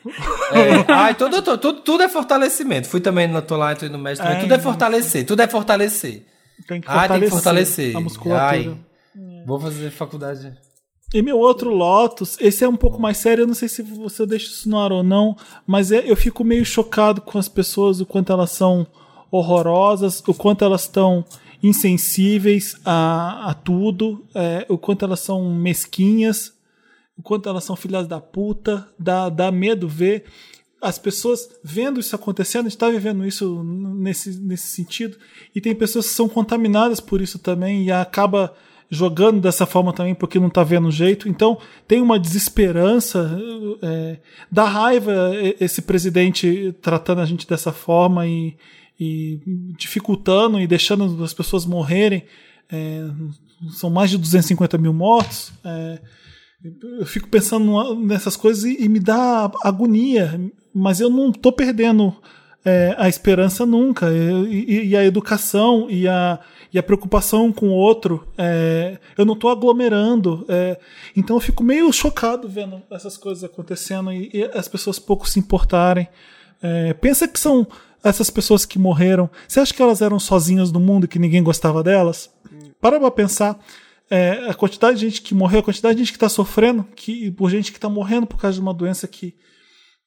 É. 0.52 0.92
Ai, 0.92 1.16
tudo, 1.16 1.42
tudo, 1.42 1.74
tudo, 1.82 2.04
é 2.04 2.10
fortalecimento. 2.10 2.88
Fui 2.90 3.00
também 3.00 3.30
tô 3.42 3.56
lá, 3.56 3.74
tô 3.76 3.88
no 3.88 3.98
médico 3.98 4.28
É, 4.38 4.40
tudo 4.42 4.54
é 4.54 4.60
fortalecer, 4.60 5.26
tudo 5.26 5.42
é 5.42 5.48
fortalecer. 5.48 6.26
Tem 6.68 6.82
que 6.82 6.88
Ai, 6.90 7.08
tem 7.08 7.22
que 7.22 7.30
fortalecer. 7.30 7.96
a 7.96 8.00
musculatura. 8.00 8.48
Ai, 8.52 8.78
vou 9.46 9.60
fazer 9.60 9.90
faculdade. 9.92 10.54
E 11.14 11.22
meu 11.24 11.40
outro 11.40 11.72
Lotus, 11.74 12.38
esse 12.40 12.64
é 12.64 12.70
um 12.70 12.76
pouco 12.76 13.02
mais 13.02 13.18
sério, 13.18 13.42
eu 13.44 13.48
não 13.48 13.56
sei 13.56 13.68
se 13.68 13.82
você 13.82 14.26
deixa 14.28 14.46
isso 14.48 14.70
no 14.70 14.78
ar 14.80 14.92
ou 14.92 15.02
não, 15.02 15.36
mas 15.66 15.92
é- 15.92 16.04
eu 16.10 16.16
fico 16.16 16.44
meio 16.44 16.64
chocado 16.64 17.20
com 17.22 17.40
as 17.40 17.50
pessoas, 17.50 18.00
o 18.00 18.06
quanto 18.06 18.32
elas 18.32 18.52
são 18.52 18.86
horrorosas, 19.32 20.22
o 20.28 20.34
quanto 20.36 20.64
elas 20.64 20.82
estão 20.82 21.26
insensíveis 21.84 22.76
a, 22.86 23.50
a 23.50 23.54
tudo, 23.54 24.24
é, 24.36 24.66
o 24.70 24.78
quanto 24.78 25.04
elas 25.06 25.20
são 25.22 25.50
mesquinhas, 25.52 26.54
o 27.18 27.22
quanto 27.24 27.50
elas 27.50 27.64
são 27.64 27.76
filhas 27.76 28.08
da 28.08 28.20
puta, 28.22 28.88
dá, 28.98 29.30
dá 29.30 29.52
medo 29.52 29.88
ver 29.88 30.26
as 30.82 30.98
pessoas 30.98 31.50
vendo 31.64 32.00
isso 32.00 32.16
acontecendo, 32.16 32.62
a 32.62 32.70
gente 32.70 32.76
está 32.76 32.90
vivendo 32.90 33.26
isso 33.26 33.64
nesse, 33.64 34.40
nesse 34.40 34.68
sentido, 34.68 35.18
e 35.54 35.60
tem 35.60 35.76
pessoas 35.76 36.08
que 36.08 36.14
são 36.14 36.30
contaminadas 36.30 37.00
por 37.00 37.22
isso 37.22 37.38
também 37.38 37.84
e 37.84 37.92
acaba 37.92 38.54
jogando 38.90 39.40
dessa 39.40 39.66
forma 39.66 39.94
também 39.94 40.16
porque 40.16 40.40
não 40.40 40.48
está 40.48 40.64
vendo 40.64 40.90
jeito. 40.90 41.30
Então 41.30 41.60
tem 41.88 42.02
uma 42.02 42.20
desesperança, 42.20 43.40
é, 43.82 44.18
dá 44.52 44.66
raiva 44.66 45.32
esse 45.60 45.82
presidente 45.82 46.76
tratando 46.82 47.22
a 47.22 47.26
gente 47.26 47.48
dessa 47.48 47.72
forma 47.72 48.26
e, 48.26 48.56
e 49.00 49.40
dificultando 49.78 50.60
e 50.60 50.66
deixando 50.66 51.24
as 51.24 51.34
pessoas 51.34 51.66
morrerem. 51.66 52.24
É, 52.72 53.06
são 53.72 53.90
mais 53.90 54.10
de 54.10 54.18
250 54.18 54.78
mil 54.78 54.94
mortos. 54.94 55.52
É, 55.64 56.00
eu 56.64 57.06
fico 57.06 57.28
pensando 57.28 57.96
nessas 57.96 58.36
coisas 58.36 58.64
e, 58.64 58.84
e 58.84 58.90
me 58.90 59.00
dá 59.00 59.50
agonia, 59.64 60.40
mas 60.74 61.00
eu 61.00 61.10
não 61.10 61.30
estou 61.30 61.52
perdendo 61.52 62.14
é, 62.66 62.94
a 62.98 63.08
esperança 63.08 63.66
nunca. 63.66 64.08
E, 64.12 64.54
e- 64.54 64.88
e 64.90 64.98
a 64.98 65.06
educação 65.06 65.88
e 65.90 66.08
a, 66.08 66.40
e 66.74 66.78
a 66.78 66.84
preocupação 66.84 67.52
com 67.52 67.70
o 67.70 67.74
outro, 67.74 68.28
é, 68.38 68.98
eu 69.18 69.26
não 69.26 69.34
estou 69.36 69.50
aglomerando. 69.50 70.46
é, 70.50 70.78
então 71.16 71.38
eu 71.38 71.40
fico 71.40 71.64
meio 71.64 71.92
chocado 71.94 72.48
vendo 72.50 72.82
essas 72.92 73.16
coisas 73.16 73.44
acontecendo 73.44 74.12
e, 74.12 74.30
e 74.34 74.44
as 74.54 74.68
pessoas 74.68 75.00
pouco 75.00 75.28
se 75.30 75.40
importarem. 75.40 76.08
É, 76.62 76.94
pensa 76.94 77.26
que 77.28 77.40
são 77.40 77.66
essas 78.04 78.30
pessoas 78.30 78.66
que 78.66 78.78
morreram. 78.78 79.30
Você 79.48 79.62
acha 79.62 79.74
que 79.74 79.82
elas 79.82 80.02
eram 80.02 80.20
sozinhas 80.20 80.72
no 80.74 80.80
mundo 80.80 81.06
e 81.06 81.08
que 81.08 81.20
ninguém 81.20 81.42
gostava 81.42 81.82
delas? 81.82 82.30
Para 82.82 83.00
pra 83.00 83.12
pensar. 83.12 83.58
É, 84.10 84.50
a 84.50 84.54
quantidade 84.54 85.00
de 85.00 85.06
gente 85.06 85.22
que 85.22 85.36
morreu, 85.36 85.60
a 85.60 85.64
quantidade 85.64 85.96
de 85.96 86.04
gente 86.04 86.12
que 86.12 86.18
está 86.18 86.30
sofrendo, 86.30 86.84
que, 86.96 87.32
por 87.32 87.50
gente 87.50 87.72
que 87.72 87.78
está 87.78 87.90
morrendo 87.90 88.26
por 88.26 88.40
causa 88.40 88.56
de 88.56 88.62
uma 88.62 88.74
doença 88.74 89.08
que 89.08 89.36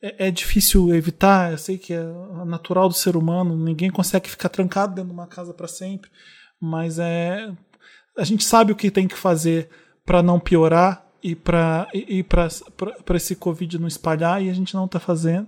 é, 0.02 0.26
é 0.26 0.30
difícil 0.30 0.92
evitar. 0.94 1.52
Eu 1.52 1.58
sei 1.58 1.78
que 1.78 1.92
é 1.92 2.02
natural 2.44 2.88
do 2.88 2.94
ser 2.94 3.16
humano, 3.16 3.56
ninguém 3.56 3.90
consegue 3.90 4.28
ficar 4.28 4.48
trancado 4.48 4.94
dentro 4.94 5.10
de 5.10 5.14
uma 5.14 5.28
casa 5.28 5.54
para 5.54 5.68
sempre, 5.68 6.10
mas 6.60 6.98
é 6.98 7.50
a 8.18 8.24
gente 8.24 8.44
sabe 8.44 8.72
o 8.72 8.76
que 8.76 8.90
tem 8.90 9.08
que 9.08 9.16
fazer 9.16 9.70
para 10.04 10.22
não 10.22 10.38
piorar 10.38 11.06
e 11.22 11.34
para 11.34 11.88
e, 11.94 12.22
para 12.22 12.48
esse 13.14 13.36
Covid 13.36 13.78
não 13.78 13.88
espalhar 13.88 14.42
e 14.42 14.50
a 14.50 14.54
gente 14.54 14.74
não 14.74 14.86
está 14.86 14.98
fazendo. 14.98 15.46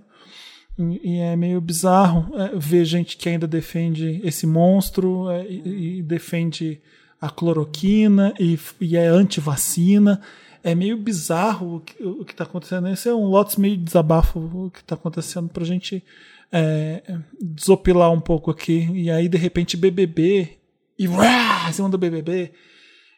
E, 0.77 1.15
e 1.15 1.19
é 1.19 1.35
meio 1.35 1.61
bizarro 1.61 2.33
é, 2.35 2.57
ver 2.57 2.85
gente 2.85 3.17
que 3.17 3.29
ainda 3.29 3.45
defende 3.45 4.21
esse 4.23 4.47
monstro 4.47 5.29
é, 5.29 5.45
e, 5.45 5.99
e 5.99 6.03
defende 6.03 6.81
a 7.25 7.29
cloroquina 7.29 8.33
e, 8.39 8.59
e 8.79 8.95
é 8.95 9.07
anti-vacina. 9.07 10.21
É 10.63 10.73
meio 10.73 10.97
bizarro 10.97 11.77
o 11.77 11.79
que, 12.25 12.31
está 12.31 12.43
acontecendo. 12.43 12.87
Esse 12.87 13.09
é 13.09 13.13
um 13.13 13.25
lotes 13.25 13.55
meio 13.55 13.77
de 13.77 13.83
desabafo 13.83 14.39
o 14.39 14.71
que 14.71 14.79
está 14.79 14.95
acontecendo 14.95 15.47
para 15.49 15.63
a 15.63 15.65
gente 15.65 16.03
é, 16.51 17.03
desopilar 17.41 18.11
um 18.11 18.19
pouco 18.19 18.49
aqui. 18.49 18.89
E 18.93 19.11
aí, 19.11 19.27
de 19.27 19.37
repente, 19.37 19.77
BBB 19.77 20.57
e 20.97 21.07
uá, 21.07 21.69
em 21.69 21.73
cima 21.73 21.89
do 21.89 21.97
BBB 21.97 22.51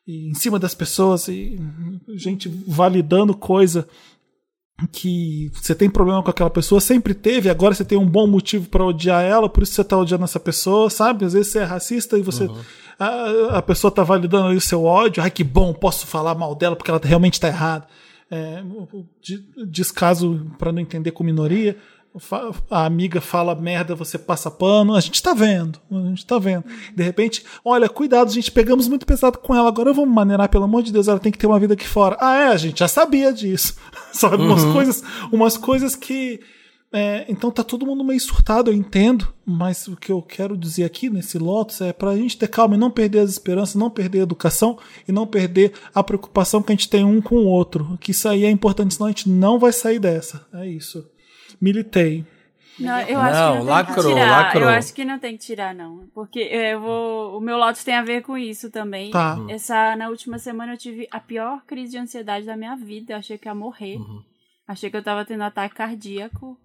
e 0.05 0.29
em 0.29 0.33
cima 0.33 0.57
das 0.57 0.73
pessoas 0.73 1.27
e 1.27 1.59
gente 2.15 2.49
validando 2.67 3.35
coisa 3.35 3.87
que 4.91 5.51
você 5.53 5.73
tem 5.73 5.89
problema 5.89 6.21
com 6.21 6.29
aquela 6.29 6.49
pessoa, 6.49 6.79
sempre 6.79 7.13
teve, 7.13 7.49
agora 7.49 7.73
você 7.73 7.83
tem 7.83 7.97
um 7.97 8.05
bom 8.05 8.27
motivo 8.27 8.69
para 8.69 8.85
odiar 8.85 9.23
ela, 9.23 9.49
por 9.49 9.63
isso 9.63 9.73
você 9.73 9.83
tá 9.83 9.97
odiando 9.97 10.23
essa 10.23 10.39
pessoa, 10.39 10.89
sabe? 10.89 11.25
Às 11.25 11.33
vezes 11.33 11.51
você 11.51 11.59
é 11.59 11.63
racista 11.63 12.17
e 12.17 12.21
você 12.21 12.47
a, 12.99 13.57
a 13.57 13.61
pessoa 13.61 13.91
tá 13.91 14.03
validando 14.03 14.47
ali 14.47 14.57
o 14.57 14.61
seu 14.61 14.83
ódio, 14.83 15.21
ai 15.23 15.31
que 15.31 15.43
bom, 15.43 15.73
posso 15.73 16.07
falar 16.07 16.35
mal 16.35 16.55
dela 16.55 16.75
porque 16.75 16.91
ela 16.91 16.99
realmente 17.03 17.39
tá 17.39 17.47
errada. 17.47 17.87
É, 18.29 18.61
de- 19.21 19.45
descaso 19.65 20.45
para 20.59 20.71
não 20.71 20.81
entender 20.81 21.11
com 21.11 21.23
minoria, 21.23 21.77
a 22.69 22.85
amiga 22.85 23.21
fala 23.21 23.53
merda, 23.55 23.95
você 23.95 24.17
passa 24.17 24.49
pano, 24.49 24.95
a 24.95 24.99
gente 24.99 25.21
tá 25.21 25.33
vendo, 25.33 25.79
a 25.91 26.09
gente 26.09 26.25
tá 26.25 26.37
vendo. 26.39 26.65
De 26.95 27.03
repente, 27.03 27.43
olha, 27.63 27.87
cuidado, 27.87 28.31
gente, 28.31 28.51
pegamos 28.51 28.87
muito 28.87 29.05
pesado 29.05 29.37
com 29.37 29.53
ela, 29.55 29.67
agora 29.67 29.93
vamos 29.93 30.13
maneirar, 30.13 30.49
pelo 30.49 30.63
amor 30.63 30.83
de 30.83 30.91
Deus, 30.91 31.07
ela 31.07 31.19
tem 31.19 31.31
que 31.31 31.37
ter 31.37 31.47
uma 31.47 31.59
vida 31.59 31.73
aqui 31.75 31.87
fora. 31.87 32.17
Ah, 32.19 32.35
é, 32.35 32.47
a 32.47 32.57
gente 32.57 32.79
já 32.79 32.87
sabia 32.87 33.31
disso. 33.31 33.75
Sabe, 34.11 34.37
umas 34.37 34.65
coisas, 34.65 35.03
umas 35.31 35.57
coisas 35.57 35.95
que 35.95 36.39
é, 36.91 37.25
então 37.27 37.51
tá 37.51 37.63
todo 37.63 37.85
mundo 37.85 38.03
meio 38.03 38.19
surtado, 38.19 38.71
eu 38.71 38.73
entendo, 38.73 39.33
mas 39.45 39.87
o 39.87 39.95
que 39.97 40.11
eu 40.11 40.21
quero 40.21 40.57
dizer 40.57 40.85
aqui 40.85 41.09
nesse 41.09 41.37
Lotus 41.37 41.81
é 41.81 41.91
pra 41.91 42.15
gente 42.15 42.37
ter 42.37 42.47
calma 42.47 42.75
e 42.75 42.77
não 42.77 42.89
perder 42.89 43.19
as 43.19 43.31
esperanças, 43.31 43.75
não 43.75 43.89
perder 43.89 44.19
a 44.19 44.23
educação 44.23 44.77
e 45.07 45.11
não 45.11 45.27
perder 45.27 45.73
a 45.93 46.01
preocupação 46.01 46.61
que 46.63 46.71
a 46.71 46.75
gente 46.75 46.89
tem 46.89 47.03
um 47.03 47.21
com 47.21 47.35
o 47.35 47.45
outro. 47.45 47.97
Que 47.99 48.11
isso 48.11 48.27
aí 48.29 48.45
é 48.45 48.49
importante, 48.49 48.93
senão 48.93 49.07
a 49.07 49.11
gente 49.11 49.29
não 49.29 49.59
vai 49.59 49.73
sair 49.73 49.99
dessa. 49.99 50.47
É 50.53 50.65
isso. 50.65 51.05
Militei. 51.59 52.25
Não, 52.79 52.99
eu 53.01 53.17
Não, 53.17 53.21
acho 53.21 53.33
que 53.33 53.47
não 53.47 53.57
tem 53.57 53.65
lacrou, 53.65 54.03
que 54.05 54.13
tirar. 54.13 54.29
lacrou. 54.43 54.63
Eu 54.63 54.69
acho 54.69 54.93
que 54.93 55.05
não 55.05 55.19
tem 55.19 55.37
que 55.37 55.43
tirar, 55.43 55.73
não. 55.73 56.07
Porque 56.13 56.39
eu 56.39 56.79
vou. 56.79 57.37
O 57.37 57.41
meu 57.41 57.57
Lotus 57.57 57.83
tem 57.83 57.95
a 57.95 58.03
ver 58.03 58.21
com 58.21 58.37
isso 58.37 58.69
também. 58.69 59.09
Tá. 59.09 59.35
Essa, 59.49 59.95
na 59.95 60.09
última 60.09 60.37
semana 60.37 60.73
eu 60.73 60.77
tive 60.77 61.07
a 61.09 61.19
pior 61.19 61.63
crise 61.65 61.93
de 61.93 61.97
ansiedade 61.97 62.45
da 62.45 62.55
minha 62.55 62.75
vida. 62.75 63.13
Eu 63.13 63.17
achei 63.17 63.37
que 63.37 63.47
ia 63.47 63.55
morrer. 63.55 63.97
Achei 64.67 64.91
que 64.91 64.97
eu 64.97 65.03
tava 65.03 65.25
tendo 65.25 65.41
ataque 65.43 65.73
cardíaco. 65.75 66.55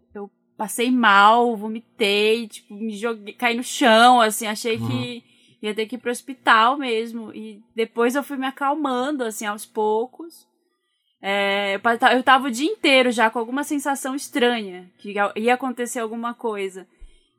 Passei 0.62 0.92
mal, 0.92 1.56
vomitei, 1.56 2.46
tipo, 2.46 2.72
me 2.72 2.96
joguei, 2.96 3.34
caí 3.34 3.56
no 3.56 3.64
chão, 3.64 4.20
assim, 4.20 4.46
achei 4.46 4.78
que 4.78 5.24
ia 5.60 5.74
ter 5.74 5.86
que 5.86 5.96
ir 5.96 5.98
pro 5.98 6.08
hospital 6.08 6.78
mesmo. 6.78 7.34
E 7.34 7.60
depois 7.74 8.14
eu 8.14 8.22
fui 8.22 8.36
me 8.36 8.46
acalmando, 8.46 9.24
assim, 9.24 9.44
aos 9.44 9.66
poucos. 9.66 10.46
É, 11.20 11.80
eu 12.14 12.22
tava 12.22 12.46
o 12.46 12.50
dia 12.50 12.70
inteiro 12.70 13.10
já 13.10 13.28
com 13.28 13.40
alguma 13.40 13.64
sensação 13.64 14.14
estranha, 14.14 14.88
que 14.98 15.12
ia 15.34 15.54
acontecer 15.54 15.98
alguma 15.98 16.32
coisa. 16.32 16.86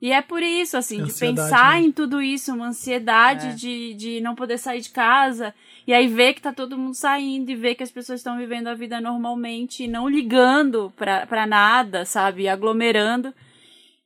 E 0.04 0.12
é 0.12 0.20
por 0.20 0.42
isso, 0.42 0.76
assim, 0.76 0.98
de 0.98 1.04
Ansiedade 1.04 1.48
pensar 1.48 1.72
mesmo. 1.76 1.88
em 1.88 1.92
tudo 1.92 2.20
isso, 2.20 2.52
uma 2.52 2.66
ansiedade 2.66 3.46
É. 3.46 3.54
de, 3.54 3.94
de 3.94 4.20
não 4.20 4.34
poder 4.34 4.58
sair 4.58 4.82
de 4.82 4.90
casa, 4.90 5.54
e 5.86 5.94
aí 5.94 6.06
ver 6.06 6.34
que 6.34 6.42
tá 6.42 6.52
todo 6.52 6.76
mundo 6.76 6.94
saindo, 6.94 7.50
e 7.50 7.56
ver 7.56 7.74
que 7.74 7.82
as 7.82 7.90
pessoas 7.90 8.20
estão 8.20 8.36
vivendo 8.36 8.66
a 8.66 8.74
vida 8.74 9.00
normalmente, 9.00 9.84
e 9.84 9.88
não 9.88 10.06
ligando 10.06 10.92
pra, 10.94 11.24
pra 11.26 11.46
nada, 11.46 12.04
sabe? 12.04 12.46
Aglomerando. 12.46 13.32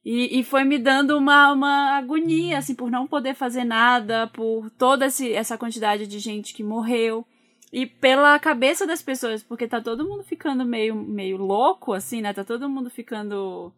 E, 0.04 0.38
e 0.38 0.44
foi 0.44 0.62
me 0.62 0.78
dando 0.78 1.18
uma, 1.18 1.52
uma 1.52 1.96
agonia, 1.98 2.58
assim, 2.58 2.76
por 2.76 2.92
não 2.92 3.04
poder 3.04 3.34
fazer 3.34 3.64
nada, 3.64 4.28
por 4.28 4.70
toda 4.78 5.06
esse, 5.06 5.32
essa 5.32 5.58
quantidade 5.58 6.06
de 6.06 6.20
gente 6.20 6.54
que 6.54 6.62
morreu. 6.62 7.26
E 7.72 7.86
pela 7.86 8.38
cabeça 8.38 8.86
das 8.86 9.02
pessoas, 9.02 9.42
porque 9.42 9.66
tá 9.66 9.80
todo 9.80 10.06
mundo 10.08 10.22
ficando 10.22 10.64
meio, 10.64 10.94
meio 10.94 11.36
louco, 11.38 11.92
assim, 11.92 12.20
né? 12.22 12.32
Tá 12.32 12.44
todo 12.44 12.68
mundo 12.70 12.88
ficando. 12.88 13.72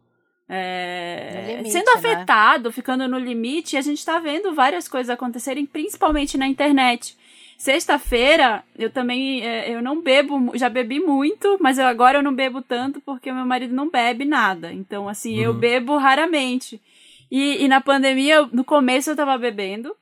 É, 0.53 1.55
limite, 1.55 1.71
sendo 1.71 1.85
né? 1.85 1.93
afetado, 1.95 2.71
ficando 2.73 3.07
no 3.07 3.17
limite, 3.17 3.75
e 3.75 3.79
a 3.79 3.81
gente 3.81 4.05
tá 4.05 4.19
vendo 4.19 4.53
várias 4.53 4.85
coisas 4.85 5.09
acontecerem, 5.09 5.65
principalmente 5.65 6.37
na 6.37 6.45
internet. 6.45 7.17
Sexta-feira, 7.57 8.63
eu 8.77 8.89
também, 8.89 9.47
é, 9.47 9.73
eu 9.73 9.81
não 9.81 10.01
bebo, 10.01 10.51
já 10.57 10.67
bebi 10.67 10.99
muito, 10.99 11.57
mas 11.61 11.77
eu, 11.77 11.85
agora 11.85 12.17
eu 12.17 12.23
não 12.23 12.33
bebo 12.33 12.61
tanto 12.61 12.99
porque 12.99 13.31
o 13.31 13.35
meu 13.35 13.45
marido 13.45 13.73
não 13.73 13.89
bebe 13.89 14.25
nada. 14.25 14.73
Então, 14.73 15.07
assim, 15.07 15.39
eu 15.39 15.53
bebo 15.53 15.95
raramente. 15.95 16.81
E, 17.29 17.63
e 17.63 17.67
na 17.69 17.79
pandemia, 17.79 18.49
no 18.51 18.65
começo 18.65 19.09
eu 19.09 19.15
tava 19.15 19.37
bebendo, 19.37 19.95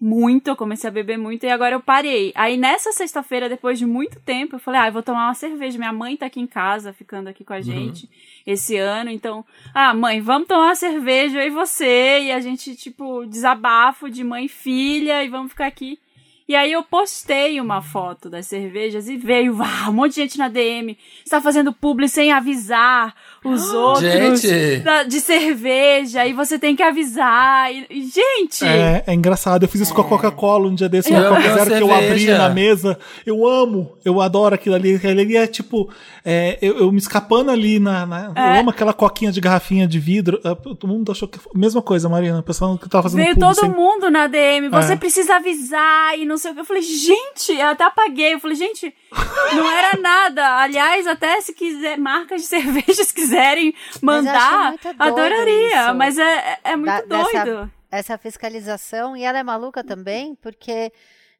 muito, 0.00 0.48
eu 0.48 0.56
comecei 0.56 0.88
a 0.88 0.92
beber 0.92 1.18
muito 1.18 1.44
e 1.44 1.50
agora 1.50 1.74
eu 1.74 1.80
parei. 1.80 2.32
Aí 2.34 2.56
nessa 2.56 2.90
sexta-feira, 2.90 3.50
depois 3.50 3.78
de 3.78 3.84
muito 3.84 4.18
tempo, 4.20 4.56
eu 4.56 4.58
falei, 4.58 4.80
ah, 4.80 4.88
eu 4.88 4.92
vou 4.92 5.02
tomar 5.02 5.26
uma 5.26 5.34
cerveja. 5.34 5.76
Minha 5.76 5.92
mãe 5.92 6.16
tá 6.16 6.26
aqui 6.26 6.40
em 6.40 6.46
casa, 6.46 6.92
ficando 6.92 7.28
aqui 7.28 7.44
com 7.44 7.52
a 7.52 7.60
gente 7.60 8.04
uhum. 8.04 8.10
esse 8.46 8.76
ano. 8.76 9.10
Então, 9.10 9.44
ah, 9.74 9.92
mãe, 9.92 10.20
vamos 10.22 10.48
tomar 10.48 10.68
uma 10.68 10.74
cerveja, 10.74 11.42
eu 11.42 11.48
e 11.48 11.50
você. 11.50 12.20
E 12.22 12.32
a 12.32 12.40
gente, 12.40 12.74
tipo, 12.74 13.26
desabafo 13.26 14.08
de 14.08 14.24
mãe 14.24 14.46
e 14.46 14.48
filha 14.48 15.22
e 15.22 15.28
vamos 15.28 15.52
ficar 15.52 15.66
aqui. 15.66 15.98
E 16.50 16.56
aí 16.56 16.72
eu 16.72 16.82
postei 16.82 17.60
uma 17.60 17.80
foto 17.80 18.28
das 18.28 18.44
cervejas 18.44 19.08
e 19.08 19.16
veio 19.16 19.56
uau, 19.56 19.90
um 19.90 19.92
monte 19.92 20.14
de 20.14 20.22
gente 20.22 20.36
na 20.36 20.48
DM. 20.48 20.98
Está 21.24 21.40
fazendo 21.40 21.72
publi 21.72 22.08
sem 22.08 22.32
avisar 22.32 23.14
os 23.44 23.70
outros 23.72 24.42
da, 24.82 25.04
de 25.04 25.20
cerveja. 25.20 26.26
E 26.26 26.32
você 26.32 26.58
tem 26.58 26.74
que 26.74 26.82
avisar. 26.82 27.72
E, 27.72 27.86
e, 27.88 28.02
gente! 28.02 28.64
É, 28.64 29.04
é, 29.06 29.14
engraçado. 29.14 29.62
Eu 29.62 29.68
fiz 29.68 29.82
isso 29.82 29.92
é. 29.92 29.94
com 29.94 30.02
a 30.02 30.06
é. 30.06 30.08
Coca-Cola 30.08 30.66
um 30.66 30.74
dia 30.74 30.88
desse. 30.88 31.12
Uma 31.12 31.28
Coca 31.28 31.54
Zero 31.54 31.70
que 31.70 31.82
eu 31.84 31.94
abri 31.94 32.26
na 32.26 32.48
mesa. 32.48 32.98
Eu 33.24 33.46
amo. 33.46 33.96
Eu 34.04 34.20
adoro 34.20 34.56
aquilo 34.56 34.74
ali. 34.74 34.96
Aquilo 34.96 35.20
ali 35.20 35.36
é 35.36 35.46
tipo... 35.46 35.88
É, 36.24 36.58
eu, 36.60 36.80
eu, 36.80 36.90
me 36.90 36.98
escapando 36.98 37.52
ali 37.52 37.78
na... 37.78 38.04
na 38.04 38.32
é. 38.34 38.56
Eu 38.56 38.60
amo 38.62 38.70
aquela 38.70 38.92
coquinha 38.92 39.30
de 39.30 39.40
garrafinha 39.40 39.86
de 39.86 40.00
vidro. 40.00 40.40
É, 40.42 40.52
todo 40.52 40.88
mundo 40.88 41.12
achou 41.12 41.28
que... 41.28 41.38
Mesma 41.54 41.80
coisa, 41.80 42.08
Marina. 42.08 42.40
O 42.40 42.42
pessoal 42.42 42.76
que 42.76 42.88
tava 42.88 43.04
fazendo 43.04 43.22
Veio 43.22 43.38
todo 43.38 43.54
sem... 43.54 43.70
mundo 43.70 44.10
na 44.10 44.26
DM. 44.26 44.68
Você 44.68 44.94
é. 44.94 44.96
precisa 44.96 45.36
avisar 45.36 46.18
e 46.18 46.26
não 46.26 46.39
sei 46.40 46.50
o 46.50 46.54
que. 46.54 46.60
Eu 46.60 46.64
falei, 46.64 46.82
gente, 46.82 47.52
eu 47.52 47.68
até 47.68 47.84
apaguei. 47.84 48.34
Eu 48.34 48.40
falei, 48.40 48.56
gente, 48.56 48.94
não 49.54 49.70
era 49.70 49.98
nada. 50.00 50.56
Aliás, 50.58 51.06
até 51.06 51.40
se 51.40 51.52
quiser, 51.52 51.98
marcas 51.98 52.42
de 52.42 52.48
cervejas 52.48 53.12
quiserem 53.12 53.74
mandar, 54.02 54.74
mas 54.82 54.94
adoraria. 54.98 55.86
Isso. 55.86 55.94
Mas 55.94 56.18
é, 56.18 56.58
é 56.64 56.76
muito 56.76 57.06
da, 57.06 57.22
doido. 57.22 57.32
Dessa, 57.32 57.70
essa 57.90 58.18
fiscalização, 58.18 59.16
e 59.16 59.22
ela 59.22 59.38
é 59.38 59.42
maluca 59.42 59.84
também, 59.84 60.34
porque 60.34 60.92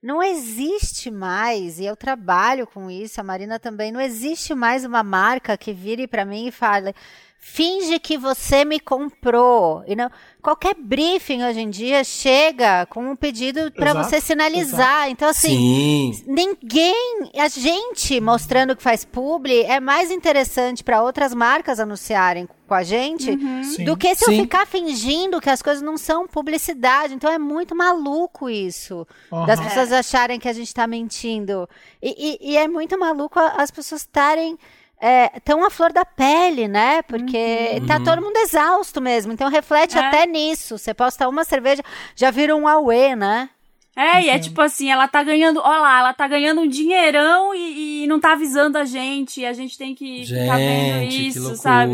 não 0.03 0.23
existe 0.23 1.11
mais, 1.11 1.79
e 1.79 1.85
eu 1.85 1.95
trabalho 1.95 2.67
com 2.67 2.91
isso, 2.91 3.21
a 3.21 3.25
Marina 3.25 3.59
também, 3.59 3.93
não 3.93 4.01
existe 4.01 4.55
mais 4.55 4.85
uma 4.85 5.03
marca 5.03 5.59
que 5.59 5.73
vire 5.73 6.07
para 6.07 6.25
mim 6.25 6.47
e 6.47 6.51
fale 6.51 6.95
finge 7.43 7.99
que 7.99 8.19
você 8.19 8.67
me 8.67 8.79
comprou. 8.79 9.83
E 9.87 9.97
não, 9.97 10.11
qualquer 10.43 10.75
briefing 10.75 11.43
hoje 11.43 11.61
em 11.61 11.71
dia 11.71 12.05
chega 12.05 12.85
com 12.87 13.03
um 13.11 13.17
pedido 13.17 13.73
para 13.73 13.95
você 13.95 14.21
sinalizar. 14.21 15.05
Exato. 15.05 15.11
Então, 15.11 15.29
assim, 15.29 16.13
Sim. 16.13 16.25
ninguém, 16.27 17.31
a 17.35 17.49
gente 17.49 18.21
mostrando 18.21 18.77
que 18.77 18.83
faz 18.83 19.07
publi 19.07 19.63
é 19.63 19.81
mais 19.81 20.11
interessante 20.11 20.85
para 20.85 21.03
outras 21.03 21.33
marcas 21.33 21.81
anunciarem 21.81 22.47
com 22.69 22.75
a 22.75 22.83
gente 22.83 23.31
uhum. 23.31 23.85
do 23.85 23.97
que 23.97 24.15
se 24.15 24.27
Sim. 24.27 24.37
eu 24.37 24.43
ficar 24.43 24.67
fingindo 24.67 25.41
que 25.41 25.51
as 25.51 25.63
coisas 25.63 25.83
não 25.83 25.97
são 25.97 26.29
publicidade. 26.29 27.15
Então 27.15 27.33
é 27.33 27.39
muito 27.39 27.75
maluco 27.75 28.51
isso. 28.51 29.07
Uhum. 29.33 29.47
Das 29.47 29.59
pessoas 29.59 29.91
acharem 29.91 30.39
que 30.39 30.47
a 30.47 30.53
gente 30.53 30.69
está 30.69 30.87
mentindo. 30.87 31.67
E, 32.03 32.39
e, 32.43 32.53
e 32.53 32.57
é 32.59 32.69
muito 32.69 32.99
maluco 32.99 33.41
as 33.41 33.71
pessoas 33.71 34.03
estarem 34.03 34.59
é, 35.01 35.41
tão 35.41 35.65
à 35.65 35.71
flor 35.71 35.93
da 35.93 36.05
pele, 36.05 36.69
né? 36.69 37.03
Porque 37.03 37.79
uhum. 37.81 37.87
tá 37.87 37.99
todo 37.99 38.23
mundo 38.23 38.37
exausto 38.37 39.01
mesmo. 39.01 39.33
Então 39.33 39.49
reflete 39.49 39.97
é. 39.97 40.01
até 40.01 40.27
nisso. 40.27 40.77
Você 40.77 40.93
posta 40.93 41.29
uma 41.29 41.43
cerveja, 41.43 41.83
já 42.15 42.31
vira 42.31 42.55
um 42.55 42.69
auê, 42.69 43.17
né? 43.17 43.49
É, 43.97 44.15
uhum. 44.15 44.21
e 44.21 44.29
é 44.29 44.39
tipo 44.39 44.61
assim, 44.61 44.91
ela 44.91 45.09
tá 45.09 45.23
ganhando, 45.23 45.61
olha 45.61 45.79
lá, 45.81 45.99
ela 45.99 46.15
tá 46.15 46.29
ganhando 46.29 46.61
um 46.61 46.69
dinheirão 46.69 47.55
e, 47.55 48.05
e 48.05 48.07
não 48.07 48.21
tá 48.21 48.33
avisando 48.33 48.79
a 48.79 48.85
gente, 48.85 49.41
e 49.41 49.47
a 49.47 49.53
gente 49.53 49.77
tem 49.77 49.95
que 49.95 50.25
gente, 50.25 50.41
ficar 50.41 50.57
vendo 50.59 51.13
isso, 51.13 51.57
sabe? 51.57 51.93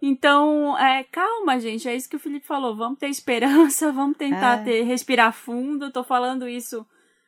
Então, 0.00 0.76
é, 0.78 1.04
calma, 1.04 1.58
gente, 1.58 1.88
é 1.88 1.94
isso 1.94 2.08
que 2.08 2.16
o 2.16 2.18
Felipe 2.18 2.46
falou, 2.46 2.74
vamos 2.74 2.98
ter 2.98 3.08
esperança, 3.08 3.90
vamos 3.92 4.16
tentar 4.16 4.60
é. 4.60 4.64
ter, 4.64 4.82
respirar 4.84 5.32
fundo, 5.32 5.90
tô 5.90 6.02
falando 6.02 6.48
isso 6.48 6.86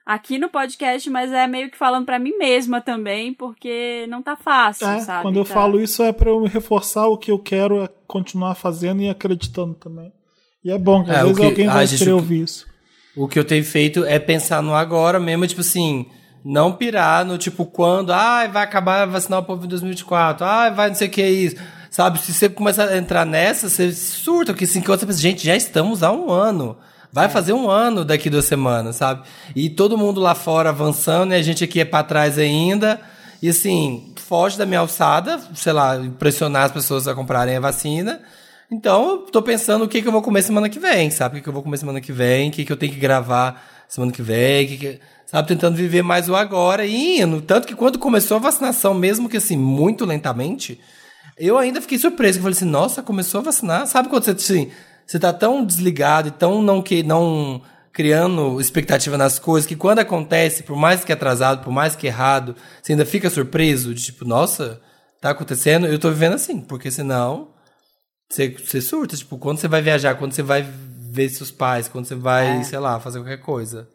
aqui 0.09 0.39
no 0.39 0.49
podcast, 0.49 1.11
mas 1.11 1.31
é 1.31 1.47
meio 1.47 1.71
que 1.71 1.77
falando 1.77 2.07
para 2.07 2.19
mim 2.19 2.33
mesma 2.39 2.81
também, 2.81 3.35
porque 3.35 4.07
não 4.09 4.23
tá 4.23 4.35
fácil, 4.35 4.89
é, 4.89 5.01
sabe? 5.01 5.23
Quando 5.23 5.39
eu 5.39 5.45
tá... 5.45 5.53
falo 5.53 5.79
isso 5.79 6.03
é 6.03 6.11
para 6.13 6.31
eu 6.31 6.45
reforçar 6.45 7.07
o 7.09 7.19
que 7.19 7.31
eu 7.31 7.39
quero 7.39 7.85
é 7.85 7.89
continuar 8.07 8.55
fazendo 8.55 9.03
e 9.03 9.09
acreditando 9.11 9.75
também. 9.75 10.11
E 10.65 10.71
é 10.71 10.79
bom 10.79 11.05
que 11.05 11.11
às 11.11 11.19
é, 11.19 11.23
vezes 11.25 11.37
que, 11.37 11.45
alguém 11.45 11.67
vai 11.67 11.87
querer 11.87 12.13
ouvir 12.13 12.43
isso. 12.43 12.67
O 13.15 13.29
que 13.29 13.39
eu 13.39 13.45
tenho 13.45 13.63
feito 13.63 14.03
é 14.07 14.19
pensar 14.19 14.63
no 14.63 14.75
agora 14.75 15.21
mesmo, 15.21 15.47
tipo 15.47 15.61
assim, 15.61 16.07
não 16.43 16.73
pirar 16.73 17.27
no 17.27 17.37
tipo 17.37 17.67
quando, 17.67 18.11
ah, 18.11 18.47
vai 18.47 18.65
acabar 18.65 19.07
vacinar 19.07 19.41
o 19.41 19.45
povo 19.45 19.67
em 19.67 19.69
2024, 19.69 20.47
ah, 20.47 20.71
vai 20.71 20.89
não 20.89 20.95
sei 20.95 21.09
o 21.09 21.11
que 21.11 21.21
é 21.21 21.31
isso. 21.31 21.57
Sabe, 21.91 22.19
se 22.19 22.33
você 22.33 22.49
começa 22.49 22.85
a 22.85 22.97
entrar 22.97 23.27
nessa, 23.27 23.69
você 23.69 23.93
surta, 23.93 24.55
que 24.55 24.65
assim, 24.65 24.81
que 24.81 24.91
outra 24.91 25.07
pessoa, 25.07 25.21
gente, 25.21 25.45
já 25.45 25.55
estamos 25.55 26.03
há 26.03 26.11
um 26.11 26.31
ano. 26.31 26.79
Vai 27.13 27.27
é. 27.27 27.29
fazer 27.29 27.53
um 27.53 27.71
ano 27.71 28.05
daqui 28.05 28.29
duas 28.29 28.45
semanas, 28.45 28.97
sabe? 28.97 29.23
E 29.55 29.71
todo 29.71 29.97
mundo 29.97 30.21
lá 30.21 30.35
fora 30.35 30.71
avançando 30.71 31.33
e 31.33 31.37
a 31.37 31.43
gente 31.43 31.65
aqui 31.65 31.81
é 31.81 31.85
para 31.85 32.05
trás 32.05 32.39
ainda. 32.39 33.01
E 33.43 33.49
assim, 33.49 34.13
foge 34.17 34.59
da 34.59 34.67
minha 34.67 34.81
alçada, 34.81 35.41
sei 35.55 35.73
lá, 35.73 35.97
impressionar 35.97 36.65
as 36.65 36.73
pessoas 36.73 37.07
a 37.09 37.15
comprarem 37.15 37.57
a 37.57 37.61
vacina. 37.61 38.21
Então, 38.71 39.11
eu 39.11 39.19
tô 39.19 39.41
pensando 39.41 39.85
o 39.85 39.89
que, 39.89 40.03
que 40.03 40.09
eu 40.09 40.13
vou 40.13 40.21
comer 40.21 40.43
semana 40.43 40.69
que 40.69 40.79
vem, 40.79 41.11
sabe? 41.11 41.35
O 41.35 41.39
que, 41.39 41.45
que 41.45 41.49
eu 41.49 41.53
vou 41.53 41.63
comer 41.63 41.79
semana 41.79 42.01
que 42.01 42.13
vem, 42.13 42.51
o 42.51 42.53
que, 42.53 42.65
que 42.65 42.73
eu 42.73 42.77
tenho 42.77 42.93
que 42.93 42.99
gravar 42.99 43.65
semana 43.89 44.13
que 44.13 44.21
vem, 44.21 44.67
que 44.67 44.77
que, 44.77 45.01
sabe? 45.25 45.49
Tentando 45.49 45.77
viver 45.77 46.03
mais 46.03 46.29
o 46.29 46.37
agora 46.37 46.85
e 46.85 47.21
indo. 47.21 47.41
Tanto 47.41 47.67
que 47.67 47.75
quando 47.75 47.99
começou 47.99 48.37
a 48.37 48.41
vacinação, 48.41 48.93
mesmo 48.93 49.29
que 49.29 49.39
assim, 49.39 49.57
muito 49.57 50.05
lentamente, 50.05 50.79
eu 51.39 51.57
ainda 51.57 51.81
fiquei 51.81 51.97
surpreso. 51.97 52.39
Eu 52.39 52.43
falei 52.43 52.57
assim, 52.57 52.67
nossa, 52.67 53.03
começou 53.03 53.41
a 53.41 53.45
vacinar. 53.45 53.87
Sabe 53.87 54.09
quando 54.09 54.25
você, 54.25 54.33
assim, 54.33 54.71
você 55.09 55.19
tá 55.19 55.33
tão 55.33 55.65
desligado 55.65 56.29
e 56.29 56.31
tão 56.31 56.61
não 56.61 56.83
que 56.83 57.03
não 57.03 57.63
criando 57.91 58.61
expectativa 58.61 59.17
nas 59.17 59.39
coisas 59.39 59.67
que 59.67 59.75
quando 59.75 60.01
acontece, 60.01 60.63
por 60.63 60.77
mais 60.77 61.03
que 61.03 61.13
atrasado, 61.13 61.65
por 61.65 61.73
mais 61.73 61.97
que 61.97 62.07
errado, 62.07 62.55
você 62.83 62.93
ainda 62.93 63.07
fica 63.07 63.31
surpreso 63.31 63.95
de 63.95 64.03
tipo, 64.05 64.27
nossa, 64.27 64.81
tá 65.19 65.31
acontecendo, 65.31 65.87
eu 65.87 65.99
tô 65.99 66.11
vivendo 66.11 66.35
assim, 66.35 66.61
porque 66.61 66.91
senão 66.91 67.49
você, 68.29 68.51
você 68.51 68.83
surta, 68.83 69.17
tipo, 69.17 69.39
quando 69.39 69.59
você 69.59 69.67
vai 69.67 69.81
viajar, 69.81 70.15
quando 70.15 70.33
você 70.33 70.43
vai 70.43 70.63
ver 70.63 71.31
seus 71.31 71.51
pais, 71.51 71.89
quando 71.89 72.05
você 72.05 72.15
vai, 72.15 72.59
é. 72.59 72.63
sei 72.63 72.79
lá, 72.79 73.01
fazer 73.01 73.19
qualquer 73.19 73.41
coisa. 73.41 73.89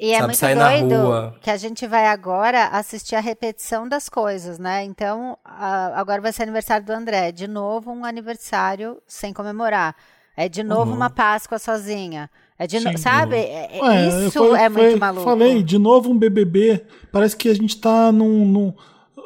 E 0.00 0.12
é 0.12 0.20
muito 0.22 0.88
doido 0.88 1.38
que 1.40 1.50
a 1.50 1.56
gente 1.56 1.86
vai 1.86 2.06
agora 2.06 2.68
assistir 2.68 3.14
a 3.14 3.20
repetição 3.20 3.88
das 3.88 4.08
coisas, 4.08 4.58
né? 4.58 4.82
Então, 4.82 5.38
a, 5.44 6.00
agora 6.00 6.20
vai 6.20 6.32
ser 6.32 6.42
aniversário 6.42 6.84
do 6.84 6.92
André. 6.92 7.30
De 7.30 7.46
novo, 7.46 7.92
um 7.92 8.04
aniversário 8.04 9.00
sem 9.06 9.32
comemorar. 9.32 9.94
É 10.36 10.48
de 10.48 10.62
novo 10.62 10.90
uhum. 10.90 10.96
uma 10.96 11.10
Páscoa 11.10 11.58
sozinha. 11.58 12.28
É 12.58 12.66
de 12.66 12.78
no... 12.80 12.96
Sabe? 12.98 13.36
É, 13.36 13.80
é, 13.80 14.26
isso 14.26 14.38
foi, 14.38 14.58
é 14.58 14.68
muito 14.68 14.90
foi, 14.90 14.98
maluco. 14.98 15.24
Falei, 15.24 15.62
de 15.62 15.78
novo 15.78 16.10
um 16.10 16.18
BBB. 16.18 16.84
Parece 17.10 17.36
que 17.36 17.48
a 17.48 17.54
gente 17.54 17.76
tá 17.76 18.12
num, 18.12 18.44
num, 18.44 18.74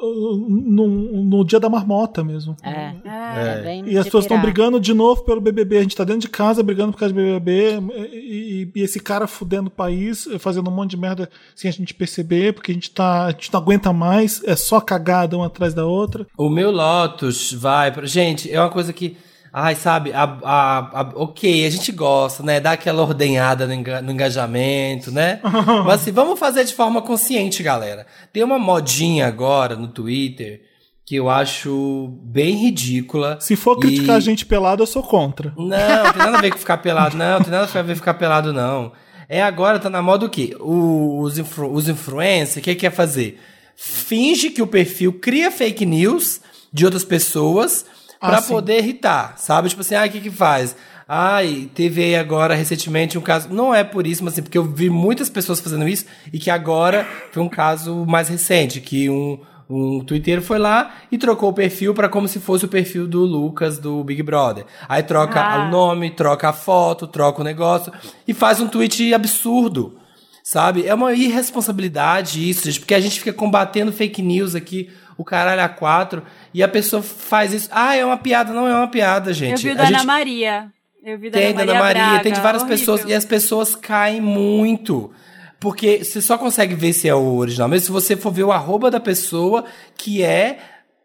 num, 0.00 1.24
no 1.24 1.44
dia 1.44 1.60
da 1.60 1.68
marmota 1.68 2.24
mesmo. 2.24 2.56
É. 2.62 2.94
é. 3.04 3.78
é. 3.78 3.82
e 3.86 3.98
as 3.98 4.04
pessoas 4.04 4.24
estão 4.24 4.40
brigando 4.40 4.80
de 4.80 4.94
novo 4.94 5.24
pelo 5.24 5.40
BBB. 5.40 5.78
A 5.78 5.82
gente 5.82 5.96
tá 5.96 6.04
dentro 6.04 6.22
de 6.22 6.28
casa 6.28 6.62
brigando 6.62 6.92
por 6.92 7.00
causa 7.00 7.14
do 7.14 7.20
BBB. 7.20 7.80
E, 8.12 8.70
e, 8.74 8.80
esse 8.82 8.98
cara 8.98 9.26
fudendo 9.26 9.68
o 9.68 9.70
país, 9.70 10.26
fazendo 10.38 10.70
um 10.70 10.74
monte 10.74 10.90
de 10.90 10.96
merda 10.96 11.28
sem 11.54 11.68
a 11.68 11.72
gente 11.72 11.92
perceber, 11.92 12.54
porque 12.54 12.70
a 12.70 12.74
gente, 12.74 12.90
tá, 12.90 13.26
a 13.26 13.30
gente 13.30 13.52
não 13.52 13.60
aguenta 13.60 13.92
mais. 13.92 14.42
É 14.44 14.56
só 14.56 14.80
cagada 14.80 15.36
uma 15.36 15.46
atrás 15.46 15.74
da 15.74 15.84
outra. 15.84 16.26
O 16.36 16.48
meu 16.48 16.70
Lotus 16.70 17.52
vai. 17.52 17.92
Pra... 17.92 18.06
Gente, 18.06 18.50
é 18.50 18.58
uma 18.58 18.70
coisa 18.70 18.92
que 18.92 19.16
Ai, 19.52 19.74
sabe, 19.74 20.12
a, 20.12 20.24
a, 20.42 20.78
a, 21.00 21.12
ok, 21.14 21.66
a 21.66 21.70
gente 21.70 21.90
gosta, 21.92 22.42
né? 22.42 22.60
Dá 22.60 22.72
aquela 22.72 23.02
ordenhada 23.02 23.66
no, 23.66 23.72
enga, 23.72 24.02
no 24.02 24.12
engajamento, 24.12 25.10
né? 25.10 25.40
Mas 25.84 26.02
assim, 26.02 26.12
vamos 26.12 26.38
fazer 26.38 26.64
de 26.64 26.74
forma 26.74 27.00
consciente, 27.00 27.62
galera. 27.62 28.06
Tem 28.32 28.42
uma 28.42 28.58
modinha 28.58 29.26
agora 29.26 29.74
no 29.74 29.88
Twitter 29.88 30.62
que 31.04 31.16
eu 31.16 31.30
acho 31.30 32.18
bem 32.22 32.54
ridícula. 32.54 33.38
Se 33.40 33.56
for 33.56 33.78
criticar 33.78 34.16
a 34.16 34.20
gente 34.20 34.44
pelado, 34.44 34.82
eu 34.82 34.86
sou 34.86 35.02
contra. 35.02 35.54
Não, 35.56 35.64
não 35.66 36.12
tem 36.12 36.22
nada 36.22 36.36
a 36.36 36.40
ver 36.42 36.50
com 36.50 36.58
ficar 36.58 36.76
pelado, 36.76 37.16
não. 37.18 37.40
Tem 37.40 37.50
nada 37.50 37.64
a 37.64 37.82
ver 37.82 37.92
com 37.94 37.98
ficar 37.98 38.14
pelado, 38.14 38.52
não. 38.52 38.92
É 39.26 39.42
agora, 39.42 39.78
tá 39.78 39.88
na 39.88 40.02
moda 40.02 40.26
o 40.26 40.28
quê? 40.28 40.54
O, 40.60 41.20
os, 41.22 41.38
influ, 41.38 41.72
os 41.72 41.88
influencers, 41.88 42.56
o 42.56 42.60
que 42.60 42.74
quer 42.74 42.90
fazer? 42.90 43.40
Finge 43.74 44.50
que 44.50 44.60
o 44.60 44.66
perfil 44.66 45.14
cria 45.14 45.50
fake 45.50 45.86
news 45.86 46.42
de 46.70 46.84
outras 46.84 47.04
pessoas 47.04 47.86
para 48.20 48.38
ah, 48.38 48.42
poder 48.42 48.78
irritar, 48.78 49.34
sabe? 49.38 49.68
Tipo 49.68 49.80
assim, 49.80 49.94
ah, 49.94 50.04
o 50.04 50.10
que 50.10 50.20
que 50.20 50.30
faz? 50.30 50.74
Ai, 51.06 51.70
teve 51.74 52.02
aí 52.02 52.16
agora 52.16 52.54
recentemente 52.54 53.16
um 53.16 53.22
caso. 53.22 53.48
Não 53.50 53.74
é 53.74 53.82
por 53.82 54.06
isso, 54.06 54.22
mas 54.22 54.34
assim, 54.34 54.42
porque 54.42 54.58
eu 54.58 54.64
vi 54.64 54.90
muitas 54.90 55.30
pessoas 55.30 55.60
fazendo 55.60 55.88
isso 55.88 56.04
e 56.32 56.38
que 56.38 56.50
agora 56.50 57.06
foi 57.32 57.42
um 57.42 57.48
caso 57.48 58.04
mais 58.06 58.28
recente, 58.28 58.80
que 58.80 59.08
um, 59.08 59.40
um 59.70 60.00
Twitter 60.00 60.42
foi 60.42 60.58
lá 60.58 60.96
e 61.10 61.16
trocou 61.16 61.48
o 61.48 61.54
perfil 61.54 61.94
para 61.94 62.08
como 62.08 62.28
se 62.28 62.38
fosse 62.38 62.64
o 62.64 62.68
perfil 62.68 63.06
do 63.06 63.20
Lucas 63.20 63.78
do 63.78 64.04
Big 64.04 64.22
Brother. 64.22 64.66
Aí 64.88 65.02
troca 65.02 65.40
ah. 65.40 65.66
o 65.66 65.70
nome, 65.70 66.10
troca 66.10 66.50
a 66.50 66.52
foto, 66.52 67.06
troca 67.06 67.40
o 67.40 67.44
negócio 67.44 67.92
e 68.26 68.34
faz 68.34 68.60
um 68.60 68.68
tweet 68.68 69.14
absurdo. 69.14 69.96
Sabe? 70.42 70.86
É 70.86 70.94
uma 70.94 71.12
irresponsabilidade 71.12 72.48
isso, 72.48 72.64
gente, 72.64 72.80
porque 72.80 72.94
a 72.94 73.00
gente 73.00 73.18
fica 73.18 73.34
combatendo 73.34 73.92
fake 73.92 74.22
news 74.22 74.54
aqui 74.54 74.88
o 75.18 75.24
caralho 75.24 75.60
a 75.60 75.68
quatro, 75.68 76.22
e 76.54 76.62
a 76.62 76.68
pessoa 76.68 77.02
faz 77.02 77.52
isso. 77.52 77.68
Ah, 77.72 77.96
é 77.96 78.04
uma 78.04 78.16
piada. 78.16 78.52
Não 78.52 78.66
é 78.68 78.74
uma 78.74 78.88
piada, 78.88 79.34
gente. 79.34 79.66
Eu 79.66 79.72
vi 79.72 79.76
da 79.76 79.88
Ana 79.88 80.04
Maria. 80.04 80.72
Eu 81.04 81.18
vi 81.18 81.28
da 81.28 81.38
Tem 81.38 81.52
da 81.52 81.62
Ana 81.62 81.72
Ana 81.72 81.80
Maria, 81.80 82.04
Braga, 82.04 82.22
tem 82.22 82.32
de 82.32 82.40
várias 82.40 82.62
horrível. 82.62 82.78
pessoas. 82.78 83.04
E 83.04 83.12
as 83.12 83.24
pessoas 83.24 83.74
caem 83.74 84.20
muito. 84.20 85.12
Porque 85.60 86.04
você 86.04 86.22
só 86.22 86.38
consegue 86.38 86.74
ver 86.74 86.92
se 86.92 87.08
é 87.08 87.14
o 87.14 87.34
original. 87.36 87.68
Mas 87.68 87.82
se 87.84 87.90
você 87.90 88.16
for 88.16 88.32
ver 88.32 88.44
o 88.44 88.52
arroba 88.52 88.90
da 88.90 89.00
pessoa, 89.00 89.64
que 89.96 90.22
é 90.22 90.58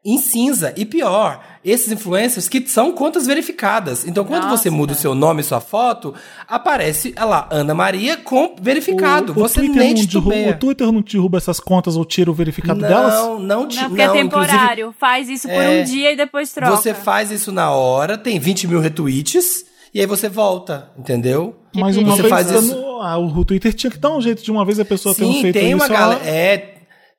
em 0.06 0.18
cinza. 0.18 0.74
E 0.76 0.86
pior, 0.86 1.40
esses 1.64 1.92
influencers 1.92 2.50
que 2.50 2.68
são 2.68 2.92
contas 2.92 3.26
verificadas. 3.26 4.06
Então, 4.08 4.26
quando 4.26 4.44
Nossa. 4.44 4.58
você 4.58 4.70
muda 4.70 4.92
o 4.94 4.96
seu 4.96 5.16
nome 5.16 5.42
e 5.42 5.44
sua 5.44 5.62
foto, 5.62 6.14
aparece 6.48 7.14
olha 7.18 7.26
lá, 7.26 7.48
Ana 7.50 7.74
Maria 7.74 8.18
com 8.18 8.56
verificado. 8.62 9.32
O, 9.34 9.36
o 9.36 9.40
você 9.40 9.62
Twitter 9.62 9.78
nem 9.78 9.94
não 9.94 10.06
derruba, 10.06 10.50
o 10.50 10.60
Twitter 10.60 10.92
não 10.92 11.02
derruba 11.02 11.38
essas 11.38 11.60
contas 11.60 11.96
ou 11.96 12.06
tira 12.06 12.30
o 12.30 12.34
verificado 12.34 12.82
delas? 12.82 13.14
Não, 13.14 13.40
não, 13.40 13.68
ti- 13.68 13.78
Não, 13.78 13.88
porque 13.90 14.02
é 14.02 14.08
não, 14.08 14.16
inclusive, 14.18 14.52
temporário. 14.52 14.96
Faz 15.00 15.30
isso 15.30 15.48
por 15.48 15.54
É, 15.62 15.82
um 15.82 15.84
dia 15.86 16.12
e 16.12 16.16
depois 16.16 16.52
troca. 16.52 16.76
Você 16.76 16.94
faz 16.94 17.32
isso 17.32 17.52
na 17.52 17.72
hora, 17.72 18.18
tem 18.18 18.40
20 18.40 18.68
mil 18.68 18.80
retweets, 18.80 19.66
e 19.94 20.00
aí 20.00 20.06
você 20.06 20.28
volta, 20.28 20.90
entendeu? 20.98 21.56
Mas 21.76 21.98
uma 21.98 22.16
Você 22.16 22.22
vez 22.24 22.30
faz 22.34 22.52
isso- 22.52 22.76
não- 22.76 23.02
ah, 23.02 23.18
o 23.18 23.44
Twitter 23.46 23.74
tinha 23.74 23.90
que 23.90 23.98
dar 23.98 24.12
um 24.16 24.22
jeito 24.22 24.44
de 24.44 24.52
uma 24.52 24.64
vez 24.64 24.80
a 24.80 24.86
pessoa 24.86 25.14
ter 25.16 25.26
Sim, 25.26 25.42
feito 25.42 25.54
tem 25.56 25.68
isso. 25.68 25.76
uma 25.78 25.86
ela- 25.86 25.98
galera. 26.16 26.22
É, 26.26 26.73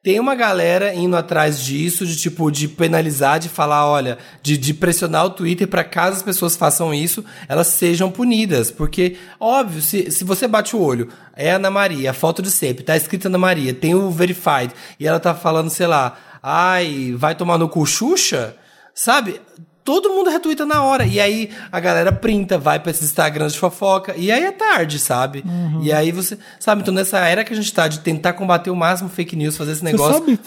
tem 0.04 0.20
uma 0.20 0.34
galera 0.34 0.94
indo 0.94 1.16
atrás 1.16 1.58
disso, 1.58 2.04
de 2.04 2.14
tipo, 2.14 2.50
de 2.50 2.68
penalizar, 2.68 3.40
de 3.40 3.48
falar, 3.48 3.88
olha, 3.88 4.18
de, 4.42 4.58
de 4.58 4.74
pressionar 4.74 5.24
o 5.24 5.30
Twitter 5.30 5.66
para 5.66 5.82
caso 5.82 6.18
as 6.18 6.22
pessoas 6.22 6.54
façam 6.54 6.92
isso, 6.92 7.24
elas 7.48 7.68
sejam 7.68 8.10
punidas. 8.10 8.70
Porque, 8.70 9.16
óbvio, 9.40 9.80
se, 9.80 10.10
se 10.10 10.22
você 10.22 10.46
bate 10.46 10.76
o 10.76 10.82
olho, 10.82 11.08
é 11.34 11.52
Ana 11.52 11.70
Maria, 11.70 12.10
a 12.10 12.12
foto 12.12 12.42
de 12.42 12.50
sempre, 12.50 12.84
tá 12.84 12.94
escrita 12.94 13.28
Ana 13.28 13.38
Maria, 13.38 13.72
tem 13.72 13.94
o 13.94 14.10
verified, 14.10 14.74
e 15.00 15.08
ela 15.08 15.18
tá 15.18 15.34
falando, 15.34 15.70
sei 15.70 15.86
lá, 15.86 16.18
ai, 16.42 17.14
vai 17.16 17.34
tomar 17.34 17.56
no 17.56 17.66
cu 17.66 17.86
Xuxa, 17.86 18.54
sabe? 18.94 19.40
Todo 19.84 20.08
mundo 20.10 20.30
retuita 20.30 20.64
na 20.64 20.82
hora. 20.82 21.04
E 21.04 21.20
aí 21.20 21.50
a 21.70 21.78
galera 21.78 22.10
printa, 22.10 22.56
vai 22.58 22.80
pra 22.80 22.90
esses 22.90 23.04
Instagrams 23.04 23.52
de 23.52 23.58
fofoca. 23.58 24.14
E 24.16 24.32
aí 24.32 24.42
é 24.44 24.50
tarde, 24.50 24.98
sabe? 24.98 25.44
Uhum. 25.46 25.82
E 25.82 25.92
aí 25.92 26.10
você. 26.10 26.38
Sabe, 26.58 26.80
então 26.82 26.94
nessa 26.94 27.18
era 27.18 27.44
que 27.44 27.52
a 27.52 27.56
gente 27.56 27.72
tá 27.72 27.86
de 27.86 28.00
tentar 28.00 28.32
combater 28.32 28.70
o 28.70 28.76
máximo 28.76 29.10
fake 29.10 29.36
news, 29.36 29.56
fazer 29.56 29.72
esse 29.72 29.80
Você 29.82 29.86
negócio. 29.92 30.14
sabe, 30.14 30.38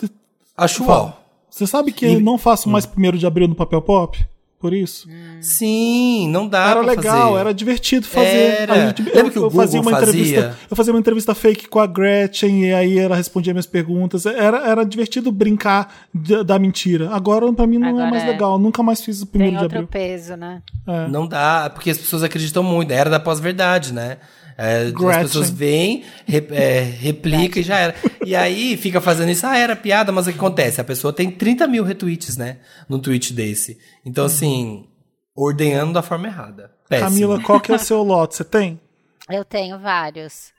Acho 0.57 0.83
você 1.49 1.65
sabe 1.67 1.91
que 1.91 2.05
E- 2.05 2.15
eu 2.15 2.19
não 2.19 2.37
faço 2.37 2.67
mais 2.69 2.85
primeiro 2.85 3.17
de 3.17 3.25
abril 3.27 3.47
no 3.47 3.55
papel 3.55 3.81
pop? 3.81 4.27
Por 4.59 4.73
isso? 4.73 5.07
Sim, 5.39 6.27
não 6.29 6.47
dá 6.47 6.71
era 6.71 6.79
pra 6.83 6.89
legal, 6.89 7.27
fazer. 7.29 7.39
era 7.41 7.53
divertido 7.53 8.07
fazer. 8.07 8.61
Era. 8.61 8.87
Gente- 8.87 9.03
Lembra 9.03 9.29
que 9.31 9.37
o 9.39 9.51
fazia 9.51 9.79
Google 9.79 9.91
uma 9.93 10.01
entrevista, 10.01 10.41
fazia? 10.41 10.57
eu 10.71 10.75
fazia 10.75 10.93
uma 10.93 10.99
entrevista 10.99 11.35
fake 11.35 11.67
com 11.67 11.79
a 11.79 11.85
Gretchen 11.85 12.65
e 12.65 12.73
aí 12.73 12.97
ela 12.97 13.15
respondia 13.15 13.53
minhas 13.53 13.67
perguntas. 13.67 14.25
Era, 14.25 14.67
era 14.67 14.83
divertido 14.83 15.31
brincar 15.31 15.93
da, 16.11 16.41
da 16.41 16.57
mentira. 16.59 17.11
Agora 17.13 17.53
pra 17.53 17.67
mim 17.67 17.77
não 17.77 17.87
é 17.87 17.91
Agora 17.91 18.09
mais 18.09 18.23
é. 18.23 18.27
legal. 18.27 18.57
Nunca 18.57 18.81
mais 18.81 19.01
fiz 19.01 19.21
o 19.21 19.25
Tem 19.27 19.31
primeiro 19.33 19.57
de 19.57 19.63
outro 19.63 19.77
abril. 19.77 19.89
peso, 19.91 20.35
né? 20.35 20.61
É. 20.87 21.07
Não 21.07 21.27
dá, 21.27 21.69
porque 21.71 21.91
as 21.91 21.97
pessoas 21.99 22.23
acreditam 22.23 22.63
muito. 22.63 22.91
Era 22.91 23.11
da 23.11 23.19
pós-verdade, 23.19 23.93
né? 23.93 24.17
É, 24.57 24.87
as 25.11 25.17
pessoas 25.23 25.49
veem, 25.51 26.03
re- 26.25 26.47
é, 26.51 26.79
replica 26.81 27.59
e 27.59 27.63
já 27.63 27.77
era. 27.77 27.95
E 28.25 28.35
aí 28.35 28.75
fica 28.75 28.99
fazendo 28.99 29.29
isso, 29.29 29.45
ah, 29.45 29.55
era 29.57 29.75
piada, 29.75 30.11
mas 30.11 30.25
o 30.25 30.31
que 30.31 30.37
acontece? 30.37 30.81
A 30.81 30.83
pessoa 30.83 31.13
tem 31.13 31.29
30 31.29 31.67
mil 31.67 31.83
retweets, 31.83 32.35
né? 32.37 32.57
Num 32.89 32.99
tweet 32.99 33.33
desse. 33.33 33.77
Então, 34.03 34.25
assim, 34.25 34.87
ordenhando 35.35 35.93
da 35.93 36.01
forma 36.01 36.27
errada. 36.27 36.71
Péssimo. 36.89 37.09
Camila, 37.09 37.41
qual 37.43 37.59
que 37.59 37.71
é 37.71 37.75
o 37.75 37.79
seu 37.79 38.01
lote? 38.01 38.35
Você 38.35 38.43
tem? 38.43 38.79
Eu 39.29 39.45
tenho 39.45 39.77
vários. 39.77 40.51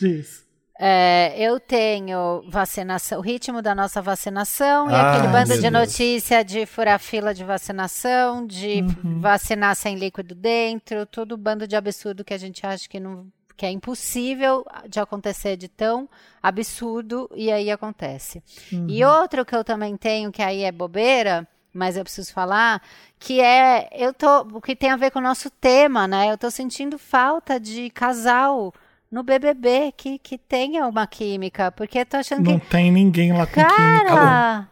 Diz. 0.00 0.42
É, 0.80 1.32
eu 1.38 1.60
tenho 1.60 2.42
vacinação, 2.50 3.20
o 3.20 3.22
ritmo 3.22 3.62
da 3.62 3.76
nossa 3.76 4.02
vacinação 4.02 4.90
e 4.90 4.92
Ah, 4.92 5.12
aquele 5.12 5.28
bando 5.32 5.54
de 5.54 5.60
Deus. 5.60 5.72
notícia 5.72 6.42
de 6.44 6.66
furar 6.66 6.98
fila 6.98 7.32
de 7.32 7.44
vacinação, 7.44 8.44
de 8.44 8.82
vacinar 9.20 9.76
sem 9.76 9.94
líquido 9.94 10.34
dentro, 10.34 11.06
todo 11.06 11.36
bando 11.36 11.68
de 11.68 11.76
absurdo 11.76 12.24
que 12.24 12.34
a 12.34 12.38
gente 12.38 12.66
acha 12.66 12.88
que 12.88 12.98
não 12.98 13.24
que 13.56 13.64
é 13.64 13.70
impossível 13.70 14.64
de 14.88 14.98
acontecer 14.98 15.56
de 15.56 15.68
tão 15.68 16.08
absurdo 16.42 17.30
e 17.34 17.50
aí 17.50 17.70
acontece. 17.70 18.42
E 18.88 19.04
outro 19.04 19.44
que 19.44 19.54
eu 19.54 19.64
também 19.64 19.96
tenho 19.96 20.32
que 20.32 20.42
aí 20.42 20.62
é 20.62 20.72
bobeira, 20.72 21.46
mas 21.72 21.96
eu 21.96 22.04
preciso 22.04 22.32
falar, 22.32 22.82
que 23.18 23.40
é 23.40 23.88
eu 23.92 24.12
tô, 24.12 24.40
o 24.52 24.60
que 24.60 24.76
tem 24.76 24.90
a 24.90 24.96
ver 24.96 25.10
com 25.10 25.18
o 25.18 25.22
nosso 25.22 25.50
tema, 25.50 26.06
né? 26.06 26.30
Eu 26.30 26.38
tô 26.38 26.50
sentindo 26.50 26.98
falta 26.98 27.58
de 27.58 27.90
casal 27.90 28.72
no 29.10 29.22
BBB 29.22 29.92
que, 29.96 30.18
que 30.18 30.36
tenha 30.36 30.86
uma 30.86 31.06
química, 31.06 31.70
porque 31.70 32.00
eu 32.00 32.06
tô 32.06 32.16
achando 32.16 32.50
Não 32.50 32.58
que 32.58 32.66
tem 32.66 32.90
ninguém 32.90 33.32
lá 33.32 33.46
com 33.46 33.60
química. 33.60 34.68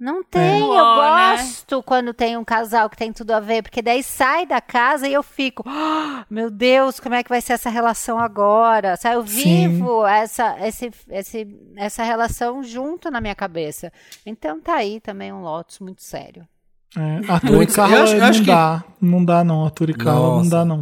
Não 0.00 0.24
tem, 0.24 0.60
eu 0.60 0.70
Ó, 0.70 1.14
né? 1.14 1.36
gosto 1.36 1.82
quando 1.82 2.14
tem 2.14 2.36
um 2.36 2.42
casal 2.44 2.88
que 2.88 2.96
tem 2.96 3.12
tudo 3.12 3.32
a 3.32 3.38
ver, 3.40 3.62
porque 3.62 3.82
daí 3.82 4.02
sai 4.02 4.46
da 4.46 4.60
casa 4.60 5.06
e 5.06 5.12
eu 5.12 5.22
fico, 5.22 5.62
"Ah, 5.66 6.24
meu 6.30 6.50
Deus, 6.50 6.98
como 6.98 7.14
é 7.14 7.22
que 7.22 7.28
vai 7.28 7.40
ser 7.42 7.52
essa 7.52 7.68
relação 7.68 8.18
agora? 8.18 8.96
Sabe, 8.96 9.16
eu 9.16 9.26
Sim. 9.26 9.68
vivo 9.68 10.06
essa, 10.06 10.56
esse, 10.66 10.90
esse, 11.10 11.46
essa 11.76 12.02
relação 12.02 12.62
junto 12.64 13.10
na 13.10 13.20
minha 13.20 13.34
cabeça. 13.34 13.92
Então 14.24 14.60
tá 14.60 14.74
aí 14.76 14.98
também 15.00 15.32
um 15.32 15.42
Lotus 15.42 15.78
muito 15.80 16.02
sério. 16.02 16.48
É, 16.96 17.00
Arthur 17.30 17.52
Muito- 17.56 17.72
e 17.72 17.76
Carla 17.76 17.96
eu 17.96 18.02
acho- 18.02 18.14
eu 18.14 18.20
não 18.20 18.26
acho 18.28 18.40
que- 18.40 18.46
dá. 18.46 18.84
Não 19.00 19.24
dá, 19.24 19.44
não. 19.44 19.64
Arthur 19.64 19.90
e 19.90 19.94
Carla 19.94 20.36
não 20.36 20.48
dá, 20.48 20.64
não. 20.64 20.76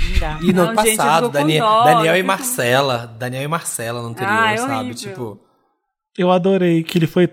Não 0.00 0.18
dá. 0.20 0.38
E 0.42 0.52
no 0.52 0.62
ano 0.62 0.72
Não, 0.74 0.82
gente, 0.84 0.90
eu 0.92 0.96
passado, 0.96 1.26
com 1.26 1.32
Daniel, 1.32 1.64
dó, 1.66 1.84
Daniel 1.84 2.14
eu 2.14 2.20
e 2.20 2.22
Marcela. 2.22 3.14
Daniel 3.18 3.42
e 3.42 3.48
Marcela 3.48 4.02
no 4.02 4.08
anterior, 4.08 4.32
Ah, 4.32 4.52
é 4.52 4.56
sabe? 4.56 4.72
horrível. 4.74 4.94
Tipo. 4.94 5.40
Eu 6.18 6.32
adorei 6.32 6.82
que 6.82 6.98
ele 6.98 7.06
foi 7.06 7.30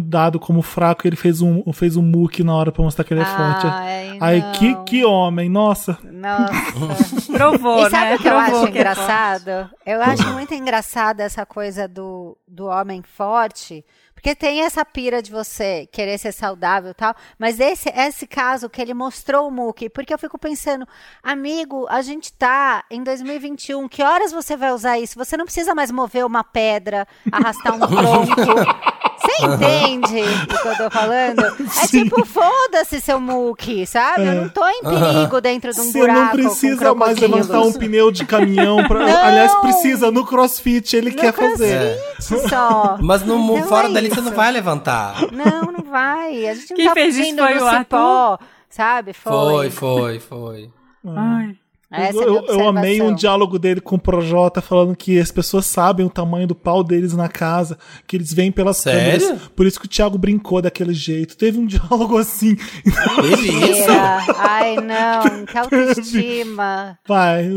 dado 0.00 0.38
como 0.38 0.62
fraco 0.62 1.04
e 1.04 1.08
ele 1.08 1.16
fez 1.16 1.42
um, 1.42 1.60
fez 1.72 1.96
um 1.96 2.02
muque 2.02 2.44
na 2.44 2.54
hora 2.54 2.70
pra 2.70 2.84
mostrar 2.84 3.04
que 3.04 3.12
ele 3.12 3.20
é 3.20 3.24
forte. 3.24 3.66
Ai, 3.66 4.16
Aí, 4.20 4.40
não. 4.40 4.52
que, 4.52 4.74
que 4.84 5.04
homem, 5.04 5.48
nossa. 5.48 5.98
Nossa. 6.04 7.32
Provou, 7.32 7.86
E 7.86 7.90
sabe 7.90 8.10
né? 8.10 8.14
o 8.14 8.18
que 8.18 8.28
eu 8.28 8.32
Provou 8.32 8.62
acho 8.62 8.72
que 8.72 8.78
é 8.78 8.80
engraçado? 8.80 9.70
Eu 9.84 10.02
acho 10.02 10.32
muito 10.32 10.54
engraçado 10.54 11.20
essa 11.20 11.44
coisa 11.44 11.88
do, 11.88 12.38
do 12.46 12.66
homem 12.66 13.02
forte. 13.02 13.84
Porque 14.18 14.34
tem 14.34 14.62
essa 14.62 14.84
pira 14.84 15.22
de 15.22 15.30
você 15.30 15.88
querer 15.92 16.18
ser 16.18 16.32
saudável 16.32 16.90
e 16.90 16.94
tal. 16.94 17.14
Mas 17.38 17.60
esse, 17.60 17.88
esse 17.88 18.26
caso 18.26 18.68
que 18.68 18.82
ele 18.82 18.92
mostrou 18.92 19.46
o 19.46 19.50
Mookie, 19.50 19.88
porque 19.88 20.12
eu 20.12 20.18
fico 20.18 20.36
pensando, 20.36 20.86
amigo, 21.22 21.86
a 21.88 22.02
gente 22.02 22.32
tá 22.32 22.84
em 22.90 23.00
2021, 23.04 23.88
que 23.88 24.02
horas 24.02 24.32
você 24.32 24.56
vai 24.56 24.72
usar 24.72 24.98
isso? 24.98 25.16
Você 25.16 25.36
não 25.36 25.44
precisa 25.44 25.72
mais 25.72 25.92
mover 25.92 26.26
uma 26.26 26.42
pedra, 26.42 27.06
arrastar 27.30 27.74
um 27.74 27.78
tronco. 27.86 28.97
Você 29.40 29.88
entende 29.88 30.22
o 30.54 30.62
que 30.62 30.68
eu 30.68 30.76
tô 30.76 30.90
falando? 30.90 31.44
É 31.44 31.86
Sim. 31.86 32.04
tipo, 32.04 32.24
foda-se 32.24 33.00
seu 33.00 33.20
Mookie, 33.20 33.86
sabe? 33.86 34.26
Eu 34.26 34.34
não 34.34 34.48
tô 34.48 34.66
em 34.68 34.82
perigo 34.82 35.40
dentro 35.40 35.72
de 35.72 35.80
um 35.80 35.84
Você 35.84 35.98
buraco 35.98 36.20
não 36.20 36.30
precisa 36.30 36.88
com 36.90 36.94
mais 36.96 37.18
levantar 37.18 37.60
um 37.60 37.72
pneu 37.72 38.10
de 38.10 38.24
caminhão. 38.24 38.86
Pra... 38.86 38.98
Não! 39.00 39.24
Aliás, 39.24 39.54
precisa. 39.56 40.10
No 40.10 40.24
crossfit 40.26 40.96
ele 40.96 41.10
No 41.10 41.16
quer 41.16 41.32
fazer. 41.32 41.98
crossfit 42.16 42.48
só. 42.48 42.96
Mas 43.00 43.22
no, 43.24 43.38
Não 43.38 43.62
fora 43.64 43.88
é 43.88 43.92
dali 43.92 44.08
você 44.08 44.20
isso. 44.20 44.22
não 44.30 44.32
vai 44.36 44.50
levantar. 44.50 45.14
Não, 45.32 45.72
não 45.72 45.84
vai. 45.84 46.46
A 46.48 46.54
gente 46.54 46.70
não 46.70 46.76
Quem 46.76 46.86
tá 46.86 46.94
fez 46.94 47.16
isso 47.16 47.36
foi 47.36 47.56
o 47.58 47.70
cipó, 47.70 48.38
sabe? 48.68 49.12
Foi, 49.12 49.70
foi, 49.70 50.18
foi. 50.20 50.70
Ai. 51.06 51.56
Essa 51.90 52.18
é 52.18 52.22
eu, 52.22 52.44
eu 52.46 52.68
amei 52.68 53.00
um 53.00 53.14
diálogo 53.14 53.58
dele 53.58 53.80
com 53.80 53.96
o 53.96 53.98
Projota 53.98 54.60
falando 54.60 54.94
que 54.94 55.18
as 55.18 55.32
pessoas 55.32 55.64
sabem 55.64 56.04
o 56.04 56.10
tamanho 56.10 56.46
do 56.46 56.54
pau 56.54 56.84
deles 56.84 57.14
na 57.14 57.30
casa, 57.30 57.78
que 58.06 58.14
eles 58.14 58.30
veem 58.30 58.52
pelas 58.52 58.76
Sério? 58.76 59.20
câmeras. 59.26 59.48
Por 59.56 59.66
isso 59.66 59.80
que 59.80 59.86
o 59.86 59.88
Thiago 59.88 60.18
brincou 60.18 60.60
daquele 60.60 60.92
jeito. 60.92 61.34
Teve 61.34 61.58
um 61.58 61.64
diálogo 61.66 62.18
assim. 62.18 62.56
Mentira. 62.84 64.18
Ai, 64.36 64.76
não. 64.84 65.46
Que 65.46 65.56
autoestima. 65.56 66.98
Vai, 67.06 67.48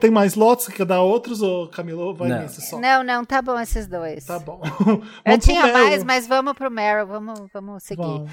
tem 0.00 0.10
mais 0.10 0.34
lotes? 0.34 0.64
Você 0.64 0.72
quer 0.72 0.86
dar 0.86 1.02
outros 1.02 1.42
ou 1.42 1.68
Camilo 1.68 2.14
vai 2.14 2.30
Não. 2.30 2.40
nesse 2.40 2.62
só? 2.62 2.80
Não, 2.80 3.04
não, 3.04 3.22
tá 3.22 3.42
bom 3.42 3.60
esses 3.60 3.86
dois. 3.86 4.24
Tá 4.24 4.38
bom. 4.38 4.62
Eu 5.26 5.38
tinha 5.38 5.70
mais, 5.70 6.02
mas 6.02 6.26
vamos 6.26 6.54
pro 6.54 6.70
Meryl. 6.70 7.06
Vamos, 7.06 7.40
vamos 7.52 7.82
seguir. 7.82 8.00
Vamos. 8.00 8.30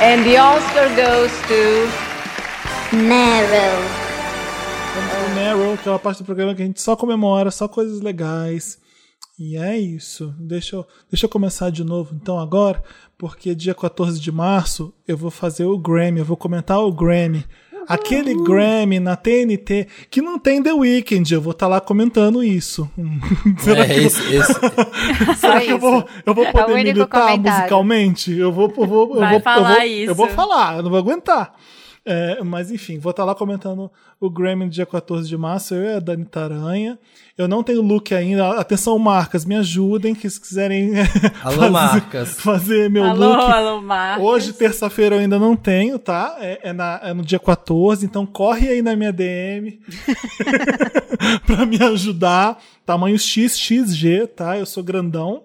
And 0.00 0.22
the 0.22 0.40
Oscar 0.40 0.88
goes 0.94 1.32
to 1.48 2.07
Meryl. 2.92 3.78
Vamos 4.94 5.12
pro 5.14 5.34
Meryl, 5.34 5.76
que 5.78 5.88
é 5.88 5.92
uma 5.92 5.98
parte 5.98 6.18
do 6.18 6.24
programa 6.24 6.54
que 6.54 6.62
a 6.62 6.64
gente 6.66 6.80
só 6.80 6.96
comemora, 6.96 7.50
só 7.50 7.68
coisas 7.68 8.00
legais. 8.00 8.78
E 9.38 9.56
é 9.56 9.78
isso. 9.78 10.34
Deixa 10.38 10.76
eu, 10.76 10.86
deixa 11.10 11.26
eu 11.26 11.30
começar 11.30 11.70
de 11.70 11.84
novo 11.84 12.14
então 12.20 12.38
agora, 12.38 12.82
porque 13.16 13.54
dia 13.54 13.74
14 13.74 14.18
de 14.20 14.32
março 14.32 14.92
eu 15.06 15.16
vou 15.16 15.30
fazer 15.30 15.64
o 15.64 15.78
Grammy, 15.78 16.18
eu 16.20 16.24
vou 16.24 16.36
comentar 16.36 16.78
o 16.80 16.92
Grammy. 16.92 17.44
Aquele 17.86 18.34
Grammy 18.42 19.00
na 19.00 19.16
TNT 19.16 19.86
que 20.10 20.20
não 20.20 20.38
tem 20.38 20.62
The 20.62 20.72
Weeknd, 20.74 21.32
eu 21.32 21.40
vou 21.40 21.52
estar 21.52 21.66
lá 21.68 21.80
comentando 21.80 22.42
isso. 22.44 22.90
Será 23.60 23.86
que 23.86 23.92
É, 23.92 23.98
eu- 23.98 24.06
esse, 24.06 24.34
esse, 24.34 24.52
Será 25.40 25.60
que 25.60 25.70
eu 25.70 25.78
vou, 25.78 26.06
eu 26.26 26.34
vou 26.34 26.44
É 26.44 26.48
o 26.48 26.52
poder 26.52 26.72
único 26.72 26.98
militar 26.98 27.20
comentário. 27.22 27.58
musicalmente? 27.60 28.32
Eu 28.36 28.52
vou, 28.52 28.70
eu 28.76 28.86
vou, 28.86 29.14
eu 29.14 29.20
Vai 29.20 29.30
vou, 29.34 29.40
falar 29.40 29.70
eu 29.70 29.76
vou, 29.78 29.86
isso. 29.86 30.10
Eu 30.10 30.14
vou 30.16 30.28
falar, 30.28 30.76
eu 30.78 30.82
não 30.82 30.90
vou 30.90 30.98
aguentar. 30.98 31.54
É, 32.10 32.42
mas 32.42 32.70
enfim, 32.70 32.98
vou 32.98 33.10
estar 33.10 33.22
lá 33.24 33.34
comentando 33.34 33.90
o 34.18 34.30
Grammy 34.30 34.64
no 34.64 34.70
dia 34.70 34.86
14 34.86 35.28
de 35.28 35.36
março, 35.36 35.74
eu 35.74 35.82
e 35.82 35.94
a 35.96 36.00
Dani 36.00 36.24
Taranha. 36.24 36.98
Eu 37.36 37.46
não 37.46 37.62
tenho 37.62 37.82
look 37.82 38.14
ainda. 38.14 38.48
Atenção, 38.58 38.98
marcas, 38.98 39.44
me 39.44 39.54
ajudem, 39.56 40.14
que 40.14 40.28
se 40.30 40.40
quiserem 40.40 40.92
Alô, 41.44 41.56
fazer, 41.56 41.70
marcas. 41.70 42.40
fazer 42.40 42.90
meu 42.90 43.04
alô, 43.04 43.28
look. 43.28 43.52
alô, 43.52 43.80
Marcos. 43.82 44.24
Hoje, 44.24 44.52
terça-feira, 44.54 45.16
eu 45.16 45.20
ainda 45.20 45.38
não 45.38 45.54
tenho, 45.54 45.98
tá? 45.98 46.36
É, 46.40 46.70
é 46.70 46.72
na- 46.72 46.98
é 47.02 47.12
no 47.12 47.22
dia 47.22 47.38
14, 47.38 48.06
então 48.06 48.24
corre 48.24 48.68
aí 48.68 48.80
na 48.80 48.96
minha 48.96 49.12
DM 49.12 49.78
pra 51.46 51.66
me 51.66 51.76
ajudar. 51.82 52.58
Tamanho 52.86 53.18
XXG, 53.18 54.26
tá? 54.34 54.56
Eu 54.58 54.66
sou 54.66 54.82
grandão. 54.82 55.42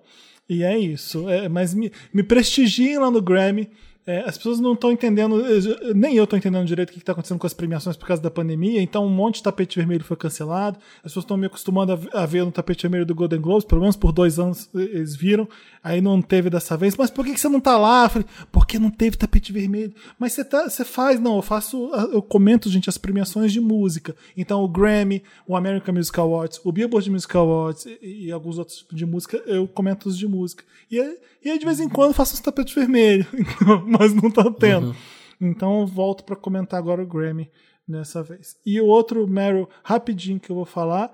E 0.50 0.64
é 0.64 0.78
isso. 0.78 1.30
É, 1.30 1.48
mas 1.50 1.74
me, 1.74 1.92
me 2.14 2.24
prestigiem 2.24 2.98
lá 2.98 3.10
no 3.12 3.22
Grammy. 3.22 3.70
É, 4.06 4.20
as 4.28 4.36
pessoas 4.36 4.60
não 4.60 4.74
estão 4.74 4.92
entendendo, 4.92 5.42
eh, 5.46 5.94
nem 5.96 6.16
eu 6.16 6.26
estou 6.26 6.38
entendendo 6.38 6.66
direito 6.66 6.90
o 6.90 6.94
que 6.94 7.00
está 7.00 7.14
acontecendo 7.14 7.40
com 7.40 7.48
as 7.48 7.54
premiações 7.54 7.96
por 7.96 8.06
causa 8.06 8.22
da 8.22 8.30
pandemia. 8.30 8.82
Então, 8.82 9.06
um 9.06 9.10
monte 9.10 9.36
de 9.36 9.44
tapete 9.44 9.78
vermelho 9.78 10.04
foi 10.04 10.18
cancelado. 10.18 10.78
As 10.98 11.04
pessoas 11.04 11.24
estão 11.24 11.38
me 11.38 11.46
acostumando 11.46 11.98
a, 12.12 12.26
ver 12.26 12.44
no 12.44 12.52
tapete 12.52 12.82
vermelho 12.82 13.06
do 13.06 13.16
Golden 13.16 13.40
Globes, 13.40 13.64
pelo 13.64 13.80
menos 13.80 13.96
por 13.96 14.12
dois 14.12 14.38
anos 14.40 14.70
eh, 14.76 14.82
eles 14.82 15.16
viram. 15.16 15.48
Aí 15.82 16.02
não 16.02 16.22
teve 16.22 16.50
dessa 16.50 16.76
vez. 16.76 16.98
Mas 16.98 17.10
por 17.10 17.24
que, 17.24 17.34
que 17.34 17.40
você 17.40 17.48
não 17.48 17.62
tá 17.62 17.78
lá? 17.78 18.04
Eu 18.04 18.10
falei, 18.10 18.28
porque 18.52 18.78
não 18.78 18.90
teve 18.90 19.16
tapete 19.16 19.54
vermelho. 19.54 19.94
Mas 20.20 20.34
você, 20.34 20.44
tá, 20.44 20.70
você 20.70 20.84
faz, 20.84 21.18
não. 21.18 21.38
Eu 21.38 21.42
faço, 21.42 21.90
eu 22.12 22.22
comento, 22.22 22.70
gente, 22.70 22.90
as 22.90 22.98
premiações 22.98 23.54
de 23.54 23.62
música. 23.62 24.14
Então, 24.36 24.62
o 24.64 24.68
Grammy, 24.68 25.24
o 25.48 25.56
American 25.56 25.96
Music 25.96 26.20
Awards, 26.20 26.60
o 26.66 26.74
Billboard 26.74 27.10
Music 27.10 27.38
Awards 27.38 27.86
e, 27.86 28.26
e 28.26 28.32
alguns 28.34 28.58
outros 28.58 28.86
de 28.92 29.06
música, 29.06 29.42
eu 29.46 29.66
comento 29.66 30.10
os 30.10 30.18
de 30.18 30.28
música. 30.28 30.66
E, 30.92 31.00
e 31.44 31.50
aí, 31.50 31.60
de 31.60 31.66
vez 31.66 31.80
em 31.80 31.90
quando, 31.90 32.14
faço 32.14 32.34
os 32.34 32.40
tapetes 32.40 32.74
vermelhos. 32.74 33.28
mas 33.88 34.14
não 34.14 34.32
tá 34.32 34.50
tendo. 34.52 34.96
Então, 35.40 35.82
eu 35.82 35.88
volto 35.88 36.24
para 36.24 36.36
comentar 36.36 36.80
agora 36.80 37.04
o 37.04 37.08
Grammy 37.08 37.50
nessa 37.88 38.24
vez. 38.24 38.56
E 38.66 38.80
o 38.80 38.86
outro 38.86 39.28
Meryl, 39.28 39.68
rapidinho 39.84 40.40
que 40.40 40.50
eu 40.50 40.56
vou 40.56 40.66
falar, 40.66 41.12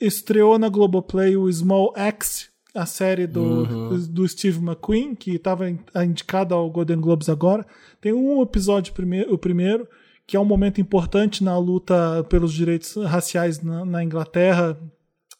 estreou 0.00 0.58
na 0.58 0.68
Globoplay 0.68 1.36
o 1.36 1.50
Small 1.50 1.92
Axe, 1.96 2.48
a 2.74 2.84
série 2.84 3.26
do, 3.26 3.96
do 4.08 4.28
Steve 4.28 4.58
McQueen, 4.58 5.14
que 5.14 5.36
estava 5.36 5.68
indicada 6.04 6.54
ao 6.54 6.70
Golden 6.70 7.00
Globes 7.00 7.28
agora. 7.28 7.66
Tem 8.00 8.12
um 8.12 8.42
episódio, 8.42 8.92
primeiro, 8.92 9.32
o 9.32 9.38
primeiro, 9.38 9.88
que 10.26 10.36
é 10.36 10.40
um 10.40 10.44
momento 10.44 10.80
importante 10.80 11.42
na 11.42 11.58
luta 11.58 12.24
pelos 12.28 12.52
direitos 12.52 12.96
raciais 12.96 13.62
na, 13.62 13.84
na 13.84 14.04
Inglaterra, 14.04 14.78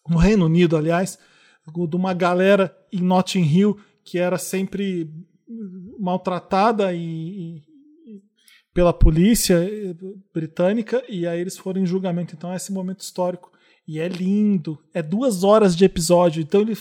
no 0.08 0.16
Reino 0.16 0.46
Unido, 0.46 0.76
aliás, 0.76 1.18
de 1.66 1.96
uma 1.96 2.14
galera 2.14 2.74
em 2.92 3.00
Notting 3.00 3.42
Hill 3.42 3.76
que 4.06 4.18
era 4.18 4.38
sempre 4.38 5.10
maltratada 5.98 6.94
e, 6.94 7.60
pela 8.72 8.92
polícia 8.92 9.54
eh, 9.54 9.94
britânica 10.32 11.02
e 11.08 11.26
aí 11.26 11.40
eles 11.40 11.58
foram 11.58 11.80
em 11.80 11.86
julgamento. 11.86 12.34
Então 12.34 12.52
é 12.52 12.56
esse 12.56 12.72
momento 12.72 13.00
histórico 13.00 13.50
e 13.86 13.98
é 13.98 14.06
lindo. 14.06 14.78
É 14.94 15.02
duas 15.02 15.42
horas 15.42 15.74
de 15.74 15.84
episódio. 15.84 16.40
Então 16.40 16.60
ele 16.60 16.74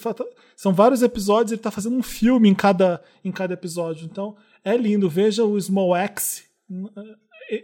são 0.56 0.74
vários 0.74 1.02
episódios. 1.02 1.52
Ele 1.52 1.60
está 1.60 1.72
fazendo 1.72 1.96
um 1.96 2.04
filme 2.04 2.48
em 2.48 2.54
cada 2.54 3.02
em 3.24 3.32
cada 3.32 3.54
episódio. 3.54 4.06
Então 4.06 4.36
é 4.64 4.78
lindo. 4.78 5.10
Veja 5.10 5.44
o 5.44 5.60
Small 5.60 5.96
Axe 5.96 6.44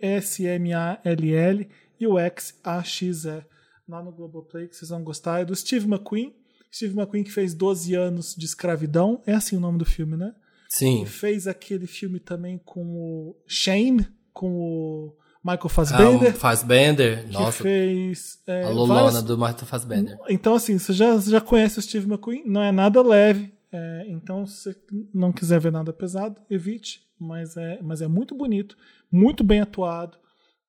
S 0.01 0.43
M 0.43 0.73
A 0.73 0.99
L 1.03 1.33
L 1.33 1.69
e 1.99 2.07
o 2.07 2.17
X 2.17 2.59
A 2.63 2.81
X 2.83 3.25
E 3.25 3.45
lá 3.87 4.01
no 4.01 4.11
Globoplay 4.11 4.67
que 4.67 4.75
vocês 4.75 4.89
vão 4.89 5.03
gostar. 5.03 5.41
É 5.41 5.45
do 5.45 5.55
Steve 5.55 5.85
McQueen. 5.85 6.33
Steve 6.73 6.93
McQueen 6.97 7.23
que 7.23 7.31
fez 7.31 7.53
12 7.53 7.93
anos 7.95 8.35
de 8.35 8.45
escravidão. 8.45 9.21
É 9.25 9.33
assim 9.33 9.55
o 9.55 9.59
nome 9.59 9.77
do 9.77 9.85
filme, 9.85 10.15
né? 10.17 10.33
Sim. 10.69 11.03
E 11.03 11.05
fez 11.05 11.47
aquele 11.47 11.85
filme 11.87 12.19
também 12.19 12.57
com 12.63 12.81
o 12.95 13.35
Shane, 13.45 14.07
com 14.33 14.47
o 14.55 15.15
Michael 15.43 15.69
Fassbender. 15.69 16.31
Ah, 16.31 16.35
um 16.35 16.39
Fassbender. 16.39 17.25
que 17.25 17.33
Nossa. 17.33 17.63
fez. 17.63 18.39
é, 18.47 18.59
A 18.59 18.61
várias- 18.61 18.75
Lolona 18.77 19.21
do 19.21 19.37
Martha 19.37 19.65
Fassbender. 19.65 20.17
Então, 20.29 20.53
assim, 20.55 20.77
você 20.79 20.93
já, 20.93 21.17
já 21.19 21.41
conhece 21.41 21.77
o 21.79 21.81
Steve 21.81 22.05
McQueen, 22.07 22.43
não 22.45 22.61
é 22.63 22.71
nada 22.71 23.01
leve. 23.01 23.51
é, 23.73 24.05
então, 24.07 24.45
se 24.45 24.63
você 24.73 24.75
não 25.13 25.31
quiser 25.31 25.59
ver 25.59 25.71
nada 25.71 25.91
pesado, 25.93 26.41
evite. 26.49 27.01
Mas 27.19 27.55
é, 27.57 27.79
mas 27.81 28.01
é 28.01 28.07
muito 28.07 28.33
bonito, 28.35 28.75
muito 29.11 29.43
bem 29.43 29.59
atuado. 29.61 30.17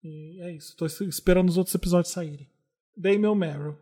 E 0.04 0.40
é 0.42 0.52
isso. 0.52 0.76
Tô 0.76 0.84
esperando 0.86 1.48
os 1.48 1.56
outros 1.56 1.74
episódios 1.74 2.12
saírem. 2.12 2.46
Dei 2.96 3.16
meu 3.18 3.34
Meryl. 3.34 3.76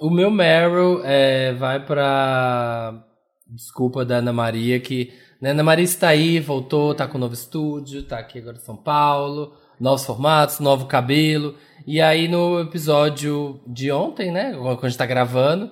O 0.00 0.08
meu 0.08 0.30
Meryl 0.30 1.02
é, 1.04 1.52
vai 1.52 1.84
pra. 1.84 3.04
Desculpa 3.46 4.02
da 4.02 4.16
Ana 4.16 4.32
Maria, 4.32 4.80
que. 4.80 5.12
Né, 5.42 5.50
Ana 5.50 5.62
Maria 5.62 5.84
está 5.84 6.08
aí, 6.08 6.40
voltou, 6.40 6.94
tá 6.94 7.06
com 7.06 7.18
um 7.18 7.20
novo 7.20 7.34
estúdio, 7.34 8.02
tá 8.04 8.18
aqui 8.18 8.38
agora 8.38 8.56
em 8.56 8.60
São 8.60 8.76
Paulo, 8.76 9.52
novos 9.78 10.06
formatos, 10.06 10.58
novo 10.58 10.86
cabelo. 10.86 11.54
E 11.86 12.00
aí 12.00 12.28
no 12.28 12.60
episódio 12.60 13.60
de 13.66 13.92
ontem, 13.92 14.30
né? 14.30 14.54
Quando 14.54 14.78
a 14.82 14.88
gente 14.88 14.96
tá 14.96 15.04
gravando, 15.04 15.70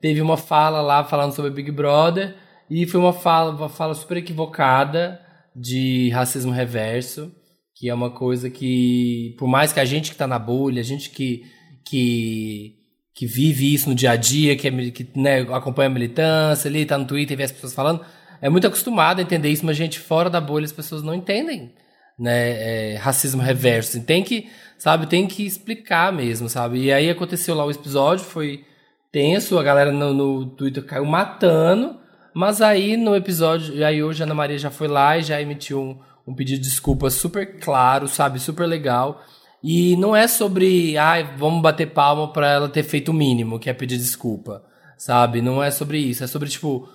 teve 0.00 0.20
uma 0.20 0.36
fala 0.36 0.80
lá 0.80 1.04
falando 1.04 1.32
sobre 1.32 1.52
Big 1.52 1.70
Brother. 1.70 2.34
E 2.68 2.84
foi 2.84 3.00
uma 3.00 3.12
fala, 3.12 3.52
uma 3.52 3.68
fala 3.68 3.94
super 3.94 4.16
equivocada 4.16 5.20
de 5.54 6.10
racismo 6.10 6.50
reverso, 6.50 7.32
que 7.76 7.88
é 7.88 7.94
uma 7.94 8.10
coisa 8.10 8.50
que, 8.50 9.36
por 9.38 9.46
mais 9.46 9.72
que 9.72 9.78
a 9.78 9.84
gente 9.84 10.10
que 10.10 10.16
tá 10.16 10.26
na 10.26 10.38
bolha, 10.38 10.80
a 10.80 10.84
gente 10.84 11.10
que, 11.10 11.44
que, 11.88 12.77
que 13.18 13.26
vive 13.26 13.74
isso 13.74 13.88
no 13.88 13.96
dia 13.96 14.12
a 14.12 14.16
dia, 14.16 14.54
que, 14.54 14.68
é, 14.68 14.90
que 14.92 15.10
né, 15.16 15.40
acompanha 15.40 15.88
a 15.88 15.92
militância 15.92 16.68
ali, 16.68 16.86
tá 16.86 16.96
no 16.96 17.04
Twitter 17.04 17.34
e 17.34 17.36
vê 17.36 17.42
as 17.42 17.50
pessoas 17.50 17.74
falando, 17.74 18.00
é 18.40 18.48
muito 18.48 18.68
acostumado 18.68 19.18
a 19.18 19.22
entender 19.22 19.48
isso, 19.48 19.66
mas 19.66 19.76
gente 19.76 19.98
fora 19.98 20.30
da 20.30 20.40
bolha 20.40 20.64
as 20.64 20.70
pessoas 20.70 21.02
não 21.02 21.12
entendem 21.12 21.74
né, 22.16 22.92
é, 22.92 22.96
racismo 22.96 23.42
reverso. 23.42 24.00
Tem 24.04 24.22
que, 24.22 24.48
sabe, 24.78 25.08
tem 25.08 25.26
que 25.26 25.44
explicar 25.44 26.12
mesmo, 26.12 26.48
sabe? 26.48 26.78
E 26.78 26.92
aí 26.92 27.10
aconteceu 27.10 27.56
lá 27.56 27.64
o 27.64 27.72
episódio, 27.72 28.24
foi 28.24 28.64
tenso, 29.10 29.58
a 29.58 29.64
galera 29.64 29.90
no, 29.90 30.14
no 30.14 30.46
Twitter 30.50 30.84
caiu 30.84 31.04
matando, 31.04 31.98
mas 32.32 32.62
aí 32.62 32.96
no 32.96 33.16
episódio, 33.16 33.74
e 33.74 33.82
aí 33.82 34.00
hoje 34.00 34.22
a 34.22 34.26
Ana 34.26 34.34
Maria 34.36 34.58
já 34.58 34.70
foi 34.70 34.86
lá 34.86 35.18
e 35.18 35.24
já 35.24 35.42
emitiu 35.42 35.80
um, 35.80 35.98
um 36.24 36.36
pedido 36.36 36.62
de 36.62 36.68
desculpa 36.68 37.10
super 37.10 37.58
claro, 37.58 38.06
sabe, 38.06 38.38
super 38.38 38.64
legal. 38.64 39.24
E 39.62 39.96
não 39.96 40.14
é 40.14 40.28
sobre, 40.28 40.96
ai, 40.96 41.34
vamos 41.36 41.60
bater 41.62 41.86
palma 41.92 42.32
pra 42.32 42.48
ela 42.50 42.68
ter 42.68 42.82
feito 42.84 43.10
o 43.10 43.14
mínimo, 43.14 43.58
que 43.58 43.68
é 43.68 43.72
pedir 43.72 43.96
desculpa, 43.98 44.62
sabe? 44.96 45.42
Não 45.42 45.62
é 45.62 45.70
sobre 45.70 45.98
isso, 45.98 46.22
é 46.22 46.26
sobre, 46.26 46.48
tipo, 46.48 46.88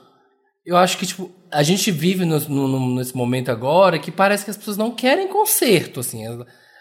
eu 0.66 0.78
acho 0.78 0.97
que, 0.97 1.05
tipo, 1.05 1.30
a 1.51 1.61
gente 1.61 1.91
vive 1.91 2.24
no- 2.24 2.39
no- 2.39 2.95
nesse 2.95 3.16
momento 3.16 3.51
agora 3.51 3.99
que 3.99 4.11
parece 4.11 4.45
que 4.45 4.51
as 4.51 4.57
pessoas 4.57 4.78
não 4.78 4.91
querem 4.91 5.28
conserto, 5.28 5.99
assim. 5.99 6.24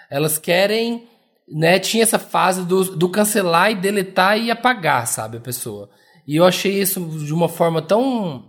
Elas, 0.08 0.38
querem, 0.38 1.08
né? 1.48 1.78
Tinha 1.80 2.04
essa 2.04 2.18
fase 2.18 2.64
do, 2.64 2.96
do 2.96 3.08
cancelar 3.08 3.72
e 3.72 3.74
deletar 3.74 4.38
e 4.38 4.50
apagar, 4.52 5.06
sabe, 5.08 5.38
a 5.38 5.40
pessoa. 5.40 5.90
E 6.26 6.36
eu 6.36 6.44
achei 6.44 6.80
isso 6.80 7.00
de 7.24 7.34
uma 7.34 7.48
forma 7.48 7.82
tão 7.82 8.48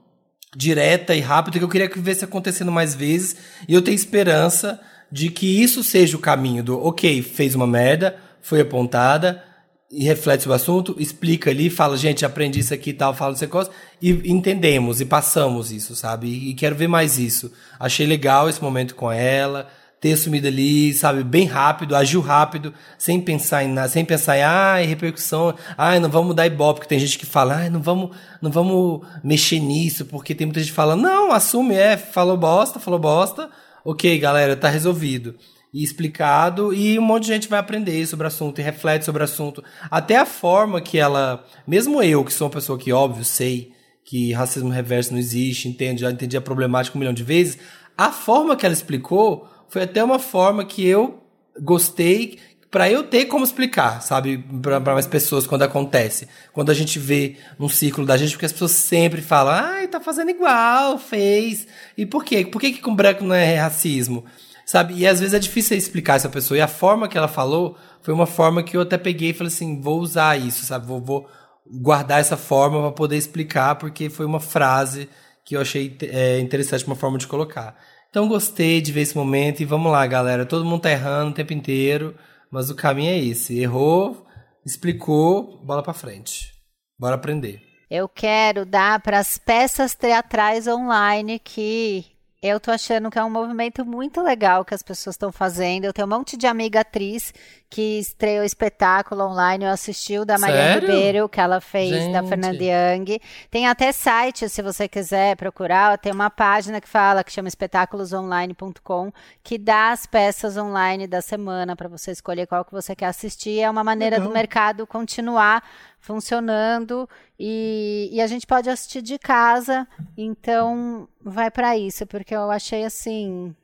direta 0.56 1.16
e 1.16 1.20
rápida 1.20 1.58
que 1.58 1.64
eu 1.66 1.70
queria 1.70 1.90
que 1.90 1.96
vivesse 1.98 2.24
acontecendo 2.24 2.72
mais 2.72 2.94
vezes. 2.94 3.36
E 3.68 3.74
eu 3.74 3.82
tenho 3.82 3.96
esperança 3.96 4.80
de 5.14 5.30
que 5.30 5.62
isso 5.62 5.84
seja 5.84 6.18
o 6.18 6.20
caminho 6.20 6.64
do, 6.64 6.84
ok, 6.84 7.22
fez 7.22 7.54
uma 7.54 7.68
merda, 7.68 8.18
foi 8.42 8.62
apontada, 8.62 9.44
e 9.92 10.04
reflete 10.06 10.50
o 10.50 10.54
assunto, 10.54 10.96
explica 10.98 11.52
ali, 11.52 11.70
fala, 11.70 11.96
gente, 11.96 12.26
aprendi 12.26 12.62
isso 12.62 12.74
aqui 12.74 12.90
e 12.90 12.94
tal, 12.94 13.14
fala 13.14 13.34
essa 13.34 13.46
coisa, 13.46 13.70
e 14.02 14.10
entendemos 14.26 15.00
e 15.00 15.06
passamos 15.06 15.72
isso, 15.72 15.96
sabe? 15.96 16.28
E, 16.30 16.50
e 16.50 16.54
quero 16.56 16.76
ver 16.76 16.88
mais 16.88 17.20
isso. 17.20 17.54
Achei 17.80 18.08
legal 18.08 18.50
esse 18.50 18.60
momento 18.60 18.96
com 18.96 19.12
ela, 19.12 19.68
ter 20.02 20.14
assumido 20.14 20.48
ali, 20.48 20.92
sabe, 20.96 21.24
bem 21.24 21.46
rápido, 21.46 21.96
agiu 21.96 22.20
rápido, 22.20 22.74
sem 22.98 23.22
pensar 23.22 23.64
em 23.64 23.68
nada, 23.68 23.90
sem 23.90 24.04
pensar 24.04 24.36
em, 24.36 24.42
ai, 24.42 24.88
repercussão, 24.88 25.54
ai, 25.78 26.00
não 26.00 26.10
vamos 26.10 26.36
dar 26.36 26.48
ibope, 26.48 26.80
porque 26.80 26.90
tem 26.90 26.98
gente 26.98 27.20
que 27.20 27.26
fala, 27.28 27.58
ai, 27.58 27.70
não 27.70 27.84
vamos, 27.84 28.18
não 28.42 28.50
vamos 28.50 29.02
mexer 29.24 29.60
nisso, 29.60 30.06
porque 30.06 30.34
tem 30.34 30.48
muita 30.48 30.60
gente 30.60 30.72
que 30.72 30.76
fala, 30.76 30.96
não, 30.96 31.32
assume, 31.32 31.76
é, 31.76 31.98
falou 31.98 32.36
bosta, 32.36 32.80
falou 32.80 33.00
bosta, 33.00 33.48
ok, 33.84 34.18
galera, 34.20 34.56
tá 34.56 34.70
resolvido 34.70 35.36
e 35.74 35.84
explicado 35.84 36.74
e 36.74 37.00
um 37.00 37.02
monte 37.02 37.24
de 37.24 37.30
gente 37.30 37.50
vai 37.50 37.60
aprender 37.60 38.06
sobre 38.06 38.26
o 38.26 38.28
assunto 38.28 38.60
e 38.60 38.64
reflete 38.64 39.06
sobre 39.06 39.22
o 39.22 39.26
assunto. 39.26 39.64
Até 39.90 40.18
a 40.18 40.26
forma 40.26 40.80
que 40.80 41.00
ela, 41.00 41.44
mesmo 41.66 42.02
eu, 42.04 42.24
que 42.24 42.32
sou 42.32 42.48
uma 42.48 42.54
pessoa 42.54 42.78
que, 42.78 42.94
óbvio, 42.94 43.26
sei 43.26 43.74
que 44.06 44.34
racismo 44.34 44.70
reverso 44.70 45.12
não 45.12 45.20
existe, 45.20 45.68
entendo, 45.68 46.00
já 46.00 46.12
entendi 46.12 46.38
a 46.38 46.42
problemática 46.42 46.96
um 46.96 47.00
milhão 47.00 47.14
de 47.14 47.24
vezes, 47.24 47.58
a 47.98 48.12
forma 48.12 48.56
que 48.56 48.66
ela 48.66 48.74
explicou 48.74 49.48
foi 49.68 49.84
até 49.84 50.04
uma 50.04 50.20
forma 50.20 50.64
que 50.66 50.86
eu 50.86 51.24
gostei 51.60 52.38
para 52.74 52.90
eu 52.90 53.04
ter 53.04 53.26
como 53.26 53.44
explicar, 53.44 54.02
sabe, 54.02 54.44
para 54.60 54.80
mais 54.80 55.06
pessoas 55.06 55.46
quando 55.46 55.62
acontece. 55.62 56.28
Quando 56.52 56.72
a 56.72 56.74
gente 56.74 56.98
vê 56.98 57.38
num 57.60 57.70
ciclo 57.70 58.04
da 58.04 58.18
gente, 58.18 58.32
porque 58.32 58.48
as 58.48 58.52
pessoas 58.52 58.72
sempre 58.72 59.22
falam, 59.22 59.54
ai, 59.54 59.88
tá 59.88 60.02
fazendo 60.02 60.32
igual, 60.32 60.98
fez. 60.98 61.68
E 61.96 62.04
por 62.04 62.26
quê? 62.26 62.44
Por 62.44 62.60
que, 62.60 62.72
que 62.72 62.82
com 62.82 62.96
branco 62.96 63.24
não 63.24 63.36
é 63.36 63.58
racismo? 63.58 64.26
Sabe? 64.66 64.96
E 64.96 65.06
às 65.06 65.20
vezes 65.20 65.36
é 65.36 65.40
difícil 65.40 65.78
explicar 65.78 66.16
essa 66.16 66.30
pessoa. 66.30 66.58
E 66.58 66.62
a 66.62 66.68
forma 66.68 67.08
que 67.08 67.16
ela 67.16 67.28
falou 67.28 67.78
foi 68.02 68.12
uma 68.12 68.26
forma 68.26 68.64
que 68.64 68.76
eu 68.76 68.82
até 68.82 68.98
peguei 68.98 69.30
e 69.30 69.34
falei 69.34 69.54
assim: 69.54 69.80
vou 69.80 70.00
usar 70.00 70.36
isso, 70.36 70.66
sabe? 70.66 70.88
Vou, 70.88 71.00
vou 71.00 71.30
guardar 71.68 72.22
essa 72.22 72.38
forma 72.38 72.82
para 72.82 72.92
poder 72.92 73.18
explicar, 73.18 73.76
porque 73.76 74.10
foi 74.10 74.26
uma 74.26 74.40
frase 74.40 75.08
que 75.46 75.56
eu 75.56 75.62
achei 75.62 75.96
é, 76.02 76.40
interessante, 76.40 76.88
uma 76.88 76.96
forma 76.96 77.20
de 77.20 77.28
colocar. 77.28 77.78
Então 78.10 78.28
gostei 78.28 78.82
de 78.82 78.92
ver 78.92 79.02
esse 79.02 79.16
momento 79.16 79.62
e 79.62 79.66
vamos 79.66 79.92
lá, 79.92 80.08
galera. 80.08 80.44
Todo 80.44 80.66
mundo 80.66 80.82
tá 80.82 80.90
errando 80.90 81.30
o 81.30 81.36
tempo 81.36 81.54
inteiro, 81.54 82.16
mas 82.54 82.70
o 82.70 82.76
caminho 82.76 83.10
é 83.10 83.18
esse. 83.18 83.60
Errou, 83.60 84.28
explicou, 84.64 85.58
bola 85.66 85.82
pra 85.82 85.92
frente. 85.92 86.54
Bora 87.00 87.16
aprender. 87.16 87.64
Eu 87.90 88.08
quero 88.08 88.64
dar 88.64 89.02
para 89.02 89.18
as 89.18 89.40
peças 89.40 89.96
teatrais 89.96 90.68
online 90.68 91.40
que 91.40 92.06
eu 92.44 92.60
tô 92.60 92.72
achando 92.72 93.10
que 93.10 93.18
é 93.18 93.24
um 93.24 93.30
movimento 93.30 93.86
muito 93.86 94.22
legal 94.22 94.66
que 94.66 94.74
as 94.74 94.84
pessoas 94.84 95.14
estão 95.14 95.32
fazendo. 95.32 95.86
Eu 95.86 95.94
tenho 95.94 96.06
um 96.06 96.10
monte 96.10 96.36
de 96.36 96.46
amiga 96.46 96.82
atriz 96.82 97.34
que 97.70 98.00
estreou 98.00 98.44
espetáculo 98.44 99.24
online. 99.24 99.64
Eu 99.64 99.72
assisti 99.72 100.20
o 100.20 100.26
da 100.26 100.38
Maria? 100.38 100.78
Ribeiro, 100.78 101.30
que 101.30 101.40
ela 101.40 101.62
fez 101.62 101.92
da 102.12 102.20
Gente. 102.20 102.28
Fernanda 102.28 102.62
Young. 102.62 103.18
Tem 103.50 103.66
até 103.66 103.94
site, 103.94 104.50
se 104.50 104.62
você 104.62 104.90
quiser 104.90 105.38
procurar. 105.38 105.98
Tem 105.98 106.12
uma 106.12 106.30
página 106.30 106.82
que 106.82 106.88
fala, 106.88 107.24
que 107.24 107.32
chama 107.32 107.48
espetáculosonline.com, 107.48 109.14
que 109.42 109.58
dá 109.58 109.94
as 109.94 110.06
peças 110.06 110.58
online 110.58 111.08
da 111.08 111.22
semana 111.22 111.78
para 111.78 111.88
você 111.88 112.12
escolher 112.12 112.46
qual 112.46 112.66
que 112.66 112.74
você 112.74 112.94
quer 112.94 113.06
assistir. 113.06 113.62
É 113.62 113.70
uma 113.70 113.86
maneira 113.86 114.18
Legal. 114.18 114.28
do 114.28 114.34
mercado 114.34 114.86
continuar 114.86 115.64
funcionando 116.04 117.10
e, 117.40 118.10
e 118.12 118.22
a 118.22 118.28
gente 118.28 118.46
pode 118.46 118.70
assistir 118.70 119.02
de 119.02 119.18
casa, 119.18 119.88
então 120.18 121.08
vai 121.24 121.50
para 121.50 121.78
isso, 121.78 122.06
porque 122.06 122.36
eu 122.36 122.52
achei 122.52 122.84
assim 122.84 123.56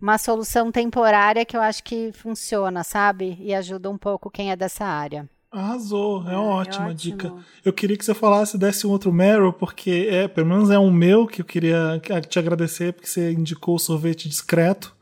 uma 0.00 0.16
solução 0.16 0.70
temporária 0.70 1.44
que 1.44 1.56
eu 1.56 1.60
acho 1.60 1.82
que 1.82 2.12
funciona, 2.12 2.84
sabe? 2.84 3.36
E 3.40 3.52
ajuda 3.52 3.90
um 3.90 3.98
pouco 3.98 4.30
quem 4.30 4.52
é 4.52 4.56
dessa 4.56 4.84
área. 4.84 5.28
Arrasou, 5.50 6.28
é, 6.28 6.34
É, 6.34 6.36
uma 6.36 6.54
ótima 6.54 6.86
ótimo. 6.86 6.94
dica. 6.94 7.32
Eu 7.64 7.72
queria 7.72 7.96
que 7.96 8.04
você 8.04 8.14
falasse, 8.14 8.56
desse 8.56 8.86
um 8.86 8.90
outro 8.90 9.12
Meryl, 9.12 9.52
porque 9.52 10.08
é, 10.10 10.28
pelo 10.28 10.46
menos 10.46 10.70
é 10.70 10.78
um 10.78 10.90
meu 10.92 11.26
que 11.26 11.40
eu 11.40 11.44
queria 11.44 12.00
te 12.28 12.38
agradecer, 12.38 12.92
porque 12.92 13.08
você 13.08 13.32
indicou 13.32 13.74
o 13.74 13.80
sorvete 13.80 14.28
discreto 14.28 14.93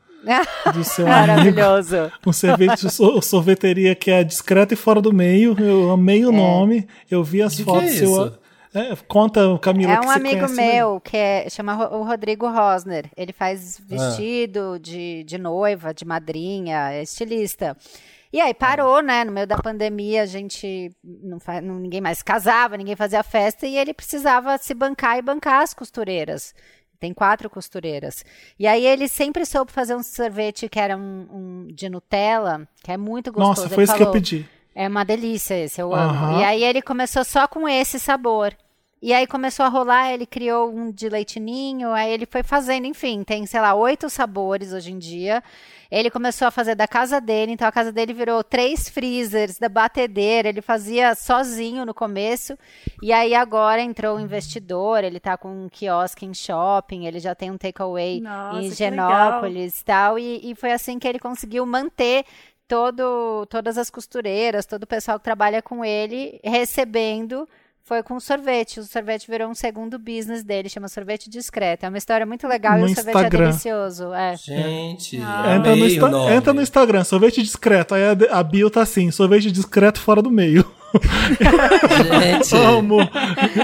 do 0.73 0.83
seu 0.83 1.05
amigo. 1.11 1.27
Maravilhoso. 1.27 2.11
Um 2.25 2.31
sorvete, 2.33 2.89
so- 2.89 3.21
sorveteria 3.21 3.93
que 3.95 4.09
é 4.11 4.23
discreto 4.23 4.73
e 4.73 4.77
fora 4.77 5.01
do 5.01 5.13
meio. 5.13 5.55
Eu 5.59 5.91
amei 5.91 6.25
o 6.25 6.31
nome. 6.31 6.87
Eu 7.09 7.23
vi 7.23 7.41
as 7.41 7.55
De 7.55 7.63
que 7.63 7.69
fotos. 7.69 7.89
é 7.89 7.93
seu- 7.93 8.27
isso? 8.27 8.39
É, 8.75 8.95
conta, 9.07 9.41
Camila, 9.61 9.93
É 9.93 9.97
que 9.99 10.05
um 10.05 10.07
você 10.09 10.17
amigo 10.17 10.47
né? 10.47 10.73
meu 10.73 10.99
que 10.99 11.15
é, 11.15 11.47
chama 11.47 11.89
o 11.95 12.03
Rodrigo 12.03 12.47
Rosner. 12.49 13.05
Ele 13.15 13.31
faz 13.31 13.79
vestido 13.87 14.79
de, 14.79 15.23
de 15.25 15.37
noiva, 15.37 15.93
de 15.93 16.03
madrinha, 16.05 16.89
é 16.91 17.03
estilista. 17.03 17.77
E 18.31 18.41
aí 18.41 18.51
parou, 18.51 18.99
né? 19.03 19.23
No 19.23 19.31
meio 19.31 19.45
da 19.45 19.57
pandemia, 19.57 20.23
a 20.23 20.25
gente 20.25 20.91
não, 21.03 21.39
fa- 21.39 21.61
não- 21.61 21.75
ninguém 21.77 22.01
mais 22.01 22.23
casava, 22.23 22.75
ninguém 22.75 22.95
fazia 22.95 23.21
festa 23.21 23.67
e 23.67 23.77
ele 23.77 23.93
precisava 23.93 24.57
se 24.57 24.73
bancar 24.73 25.19
e 25.19 25.21
bancar 25.21 25.61
as 25.61 25.71
costureiras. 25.75 26.51
Tem 27.03 27.13
quatro 27.13 27.49
costureiras. 27.49 28.23
E 28.57 28.65
aí 28.65 28.85
ele 28.87 29.09
sempre 29.09 29.45
soube 29.45 29.73
fazer 29.73 29.93
um 29.93 30.01
sorvete 30.01 30.69
que 30.69 30.79
era 30.79 30.95
um, 30.95 31.27
um 31.29 31.67
de 31.67 31.89
Nutella, 31.89 32.65
que 32.81 32.93
é 32.93 32.95
muito 32.95 33.29
gostoso. 33.29 33.49
Nossa, 33.49 33.65
Ele 33.65 33.75
foi 33.75 33.83
isso 33.83 33.93
que 33.93 34.01
eu 34.03 34.05
falou, 34.05 34.13
pedi. 34.13 34.49
é 34.73 34.87
uma 34.87 35.03
delícia 35.03 35.53
esse, 35.53 35.81
eu 35.81 35.93
amo. 35.93 36.39
E 36.39 36.45
aí 36.45 36.63
ele 36.63 36.81
começou 36.81 37.25
só 37.25 37.45
com 37.45 37.67
esse 37.67 37.99
sabor. 37.99 38.55
E 39.05 39.11
aí 39.11 39.27
começou 39.27 39.65
a 39.65 39.67
rolar, 39.67 40.13
ele 40.13 40.25
criou 40.25 40.71
um 40.71 40.89
de 40.89 41.09
leite 41.09 41.37
ninho, 41.37 41.91
aí 41.91 42.09
ele 42.09 42.25
foi 42.25 42.41
fazendo, 42.41 42.87
enfim, 42.87 43.21
tem, 43.21 43.45
sei 43.45 43.59
lá, 43.59 43.75
oito 43.75 44.09
sabores 44.09 44.71
hoje 44.71 44.93
em 44.93 44.97
dia. 44.97 45.43
Ele 45.91 46.09
começou 46.09 46.47
a 46.47 46.51
fazer 46.51 46.73
da 46.73 46.87
casa 46.87 47.19
dele, 47.19 47.51
então 47.51 47.67
a 47.67 47.71
casa 47.71 47.91
dele 47.91 48.13
virou 48.13 48.41
três 48.45 48.87
freezers 48.87 49.59
da 49.59 49.67
batedeira, 49.67 50.47
ele 50.47 50.61
fazia 50.61 51.15
sozinho 51.15 51.85
no 51.85 51.93
começo, 51.93 52.57
e 53.01 53.11
aí 53.11 53.35
agora 53.35 53.81
entrou 53.81 54.15
um 54.15 54.21
investidor, 54.21 55.03
ele 55.03 55.19
tá 55.19 55.35
com 55.35 55.65
um 55.65 55.67
quiosque 55.67 56.25
em 56.25 56.33
shopping, 56.33 57.05
ele 57.05 57.19
já 57.19 57.35
tem 57.35 57.51
um 57.51 57.57
takeaway 57.57 58.23
em 58.53 58.71
Genópolis 58.71 59.81
e 59.81 59.83
tal, 59.83 60.17
e, 60.17 60.49
e 60.49 60.55
foi 60.55 60.71
assim 60.71 60.97
que 60.97 61.09
ele 61.09 61.19
conseguiu 61.19 61.65
manter 61.65 62.23
todo, 62.69 63.45
todas 63.47 63.77
as 63.77 63.89
costureiras, 63.89 64.65
todo 64.65 64.83
o 64.83 64.87
pessoal 64.87 65.19
que 65.19 65.25
trabalha 65.25 65.61
com 65.61 65.83
ele, 65.83 66.39
recebendo, 66.41 67.45
foi 67.85 68.01
com 68.01 68.19
sorvete. 68.19 68.79
O 68.79 68.83
sorvete 68.83 69.29
virou 69.29 69.49
um 69.49 69.53
segundo 69.53 69.99
business 69.99 70.43
dele, 70.43 70.69
chama 70.69 70.87
Sorvete 70.87 71.29
Discreto. 71.29 71.85
É 71.85 71.89
uma 71.89 71.97
história 71.97 72.25
muito 72.25 72.47
legal 72.47 72.77
No 72.79 72.87
e 72.87 72.91
o 72.91 72.95
sorvete 72.95 73.15
Instagram. 73.15 73.43
é 73.43 73.47
delicioso. 73.49 74.13
É. 74.13 74.35
Gente, 74.37 75.19
Ah. 75.21 75.55
Entra 75.55 75.75
no, 75.75 75.83
amei 75.83 75.93
Insta- 75.95 76.05
o 76.05 76.09
nome. 76.09 76.33
entra 76.33 76.53
no 76.53 76.61
Instagram, 76.61 77.03
sorvete 77.03 77.41
discreto. 77.43 77.93
Aí 77.95 78.01
a, 78.03 78.39
a 78.39 78.43
bio 78.43 78.69
tá 78.69 78.81
assim, 78.81 79.11
sorvete 79.11 79.51
discreto 79.51 79.99
fora 79.99 80.21
do 80.21 80.31
meio. 80.31 80.65
Gente, 82.11 82.55
Amo. 82.55 82.99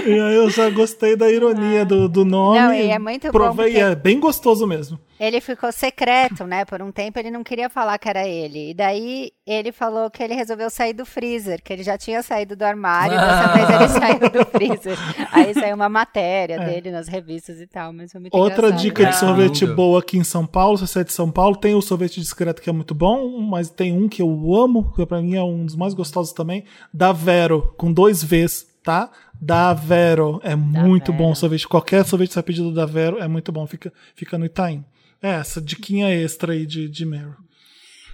e 0.06 0.20
aí 0.20 0.34
eu 0.34 0.50
já 0.50 0.68
gostei 0.70 1.16
da 1.16 1.30
ironia 1.30 1.84
do, 1.84 2.08
do 2.08 2.24
nome. 2.24 2.58
Não, 2.58 2.74
e 2.74 2.90
é 2.90 2.98
muito 2.98 3.26
bom 3.26 3.32
Provei, 3.32 3.66
porque- 3.72 3.80
é 3.80 3.94
bem 3.94 4.20
gostoso 4.20 4.66
mesmo. 4.66 4.98
Ele 5.20 5.38
ficou 5.38 5.70
secreto, 5.70 6.44
né? 6.46 6.64
Por 6.64 6.80
um 6.80 6.90
tempo 6.90 7.18
ele 7.18 7.30
não 7.30 7.44
queria 7.44 7.68
falar 7.68 7.98
que 7.98 8.08
era 8.08 8.26
ele. 8.26 8.70
E 8.70 8.74
daí 8.74 9.30
ele 9.46 9.70
falou 9.70 10.10
que 10.10 10.22
ele 10.22 10.32
resolveu 10.34 10.70
sair 10.70 10.94
do 10.94 11.04
freezer, 11.04 11.62
que 11.62 11.70
ele 11.70 11.82
já 11.82 11.98
tinha 11.98 12.22
saído 12.22 12.56
do 12.56 12.62
armário, 12.64 13.18
dessa 13.18 13.48
vez 13.48 13.68
ele 13.68 13.88
saiu 14.00 14.30
do 14.30 14.46
freezer. 14.50 14.96
Aí 15.30 15.52
saiu 15.52 15.76
uma 15.76 15.90
matéria 15.90 16.58
dele 16.60 16.90
nas 16.90 17.06
revistas 17.06 17.60
e 17.60 17.66
tal, 17.66 17.92
mas 17.92 18.10
foi 18.10 18.18
muito 18.22 18.34
É. 18.34 18.40
Outra 18.40 18.68
engraçado. 18.68 18.80
dica 18.80 19.02
de 19.04 19.10
Ah, 19.10 19.12
sorvete 19.12 19.60
lindo. 19.66 19.76
boa 19.76 20.00
aqui 20.00 20.16
em 20.16 20.24
São 20.24 20.46
Paulo, 20.46 20.78
se 20.78 20.86
você 20.86 21.00
é 21.00 21.04
de 21.04 21.12
São 21.12 21.30
Paulo, 21.30 21.54
tem 21.54 21.74
o 21.74 21.82
sorvete 21.82 22.18
discreto 22.18 22.62
que 22.62 22.70
é 22.70 22.72
muito 22.72 22.94
bom, 22.94 23.38
mas 23.42 23.68
tem 23.68 23.92
um 23.92 24.08
que 24.08 24.22
eu 24.22 24.54
amo, 24.54 24.90
que 24.94 25.04
pra 25.04 25.20
mim 25.20 25.36
é 25.36 25.42
um 25.42 25.66
dos 25.66 25.76
mais 25.76 25.92
gostosos 25.92 26.32
também, 26.32 26.64
da 26.94 27.12
Vero, 27.12 27.74
com 27.76 27.92
dois 27.92 28.24
Vs, 28.24 28.66
tá? 28.82 29.10
Da 29.38 29.74
Vero. 29.74 30.40
É 30.42 30.56
muito 30.56 31.12
bom 31.12 31.32
o 31.32 31.34
sorvete. 31.36 31.68
Qualquer 31.68 32.06
sorvete 32.06 32.28
que 32.28 32.34
você 32.34 32.42
pedir 32.42 32.62
do 32.62 32.72
da 32.72 32.86
Vero 32.86 33.18
é 33.18 33.28
muito 33.28 33.52
bom, 33.52 33.66
fica, 33.66 33.92
fica 34.14 34.38
no 34.38 34.46
Itaim. 34.46 34.82
É, 35.22 35.32
essa 35.32 35.60
diquinha 35.60 36.08
extra 36.08 36.52
aí 36.52 36.64
de, 36.64 36.88
de 36.88 37.04
Meryl. 37.04 37.34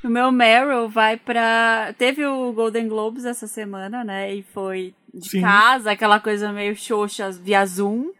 O 0.02 0.08
meu 0.08 0.30
Meryl 0.30 0.88
vai 0.88 1.16
pra. 1.16 1.94
Teve 1.98 2.24
o 2.24 2.52
Golden 2.52 2.88
Globes 2.88 3.24
essa 3.24 3.46
semana, 3.46 4.04
né? 4.04 4.34
E 4.34 4.42
foi 4.42 4.94
de 5.12 5.28
Sim. 5.30 5.40
casa, 5.40 5.92
aquela 5.92 6.20
coisa 6.20 6.52
meio 6.52 6.76
xoxa 6.76 7.30
via 7.30 7.64
Zoom. 7.66 8.10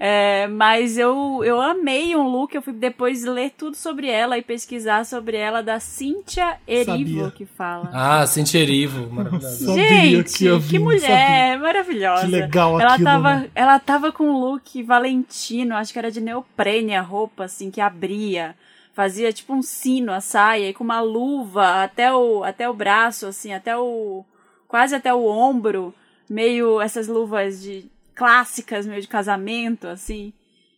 É, 0.00 0.46
mas 0.46 0.96
eu, 0.96 1.42
eu 1.42 1.60
amei 1.60 2.14
um 2.14 2.28
look, 2.28 2.54
eu 2.54 2.62
fui 2.62 2.72
depois 2.72 3.24
ler 3.24 3.50
tudo 3.58 3.76
sobre 3.76 4.08
ela 4.08 4.38
e 4.38 4.42
pesquisar 4.42 5.04
sobre 5.04 5.36
ela 5.36 5.60
da 5.60 5.80
Cynthia 5.80 6.56
Erivo, 6.68 7.22
Sabia. 7.22 7.30
que 7.32 7.44
fala. 7.44 7.90
Ah, 7.92 8.24
Sentierivo, 8.24 9.10
maravilhoso. 9.10 9.66
Sabia 9.66 9.88
Gente, 9.88 10.38
que 10.38 10.44
ia 10.44 10.60
que, 10.60 10.78
mulher 10.78 11.58
maravilhosa. 11.58 12.26
Que 12.26 12.30
legal 12.30 12.80
ela 12.80 12.92
aquilo, 12.92 13.10
tava, 13.10 13.34
né? 13.34 13.50
ela 13.56 13.78
tava 13.80 14.12
com 14.12 14.22
um 14.30 14.38
look 14.38 14.80
valentino, 14.84 15.74
acho 15.74 15.92
que 15.92 15.98
era 15.98 16.12
de 16.12 16.20
neoprene 16.20 16.94
a 16.94 17.02
roupa, 17.02 17.46
assim, 17.46 17.68
que 17.68 17.80
abria. 17.80 18.54
Fazia 18.94 19.32
tipo 19.32 19.52
um 19.52 19.62
sino 19.62 20.12
a 20.12 20.20
saia 20.20 20.68
e 20.68 20.74
com 20.74 20.84
uma 20.84 21.00
luva 21.00 21.82
até 21.82 22.14
o, 22.14 22.44
até 22.44 22.70
o 22.70 22.74
braço, 22.74 23.26
assim, 23.26 23.52
até 23.52 23.76
o. 23.76 24.24
quase 24.68 24.94
até 24.94 25.12
o 25.12 25.24
ombro. 25.26 25.92
Meio 26.30 26.80
essas 26.80 27.08
luvas 27.08 27.60
de 27.60 27.90
clássicas, 28.18 28.84
meio 28.84 29.00
de 29.00 29.06
casamento, 29.06 29.86
assim. 29.86 30.32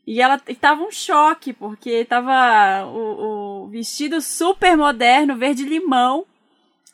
E 0.07 0.21
ela 0.21 0.39
e 0.47 0.55
tava 0.55 0.83
um 0.83 0.91
choque, 0.91 1.53
porque 1.55 2.05
tava 2.05 2.85
o, 2.87 3.65
o 3.65 3.69
vestido 3.69 4.21
super 4.21 4.77
moderno, 4.77 5.37
verde 5.37 5.65
limão, 5.65 6.27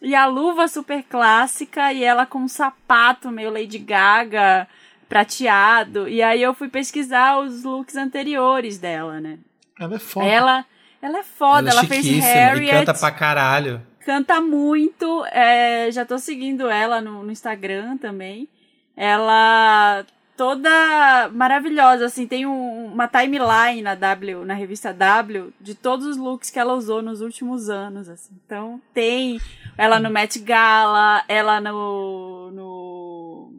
e 0.01 0.14
a 0.14 0.27
luva 0.27 0.68
super 0.68 1.02
clássica, 1.02 1.93
e 1.93 2.05
ela 2.05 2.24
com 2.24 2.39
um 2.39 2.48
sapato 2.48 3.31
meio 3.31 3.51
Lady 3.52 3.78
Gaga, 3.78 4.68
prateado. 5.09 6.09
E 6.09 6.23
aí 6.23 6.43
eu 6.43 6.55
fui 6.55 6.68
pesquisar 6.68 7.39
os 7.39 7.64
looks 7.64 7.97
anteriores 7.97 8.78
dela, 8.78 9.20
né? 9.20 9.39
Ela 9.81 9.97
é 9.97 9.98
foda. 9.98 10.27
Ela, 10.27 10.64
ela 11.02 11.18
é 11.18 11.23
foda, 11.24 11.70
ela, 11.70 11.81
é 11.81 11.86
fez 11.86 12.05
chiquíssima 12.05 12.32
Harriet, 12.35 12.68
E 12.74 12.78
canta 12.78 12.94
pra 12.94 13.10
caralho. 13.10 13.82
canta 14.05 14.40
muito, 14.40 15.24
é, 15.27 15.90
já 15.90 16.05
tô 16.05 16.18
seguindo 16.18 16.68
ela 16.68 17.01
no, 17.01 17.23
no 17.24 17.32
Instagram 17.32 17.97
também. 17.97 18.48
Ela 18.97 20.05
toda 20.36 21.30
maravilhosa, 21.32 22.06
assim, 22.06 22.26
tem 22.26 22.46
um- 22.46 22.86
uma 22.92 23.08
timeline 23.08 23.82
na 23.82 23.94
W, 23.94 24.44
na 24.44 24.54
revista 24.54 24.92
W, 24.92 25.52
de 25.60 25.74
todos 25.74 26.06
os 26.06 26.16
looks 26.16 26.50
que 26.50 26.58
ela 26.58 26.74
usou 26.74 27.00
nos 27.02 27.20
últimos 27.20 27.68
anos, 27.70 28.08
assim. 28.08 28.34
Então, 28.44 28.80
tem 28.92 29.40
ela 29.78 29.98
no 29.98 30.10
Met 30.10 30.38
Gala, 30.38 31.24
ela 31.28 31.60
no 31.60 32.50
no 32.52 33.52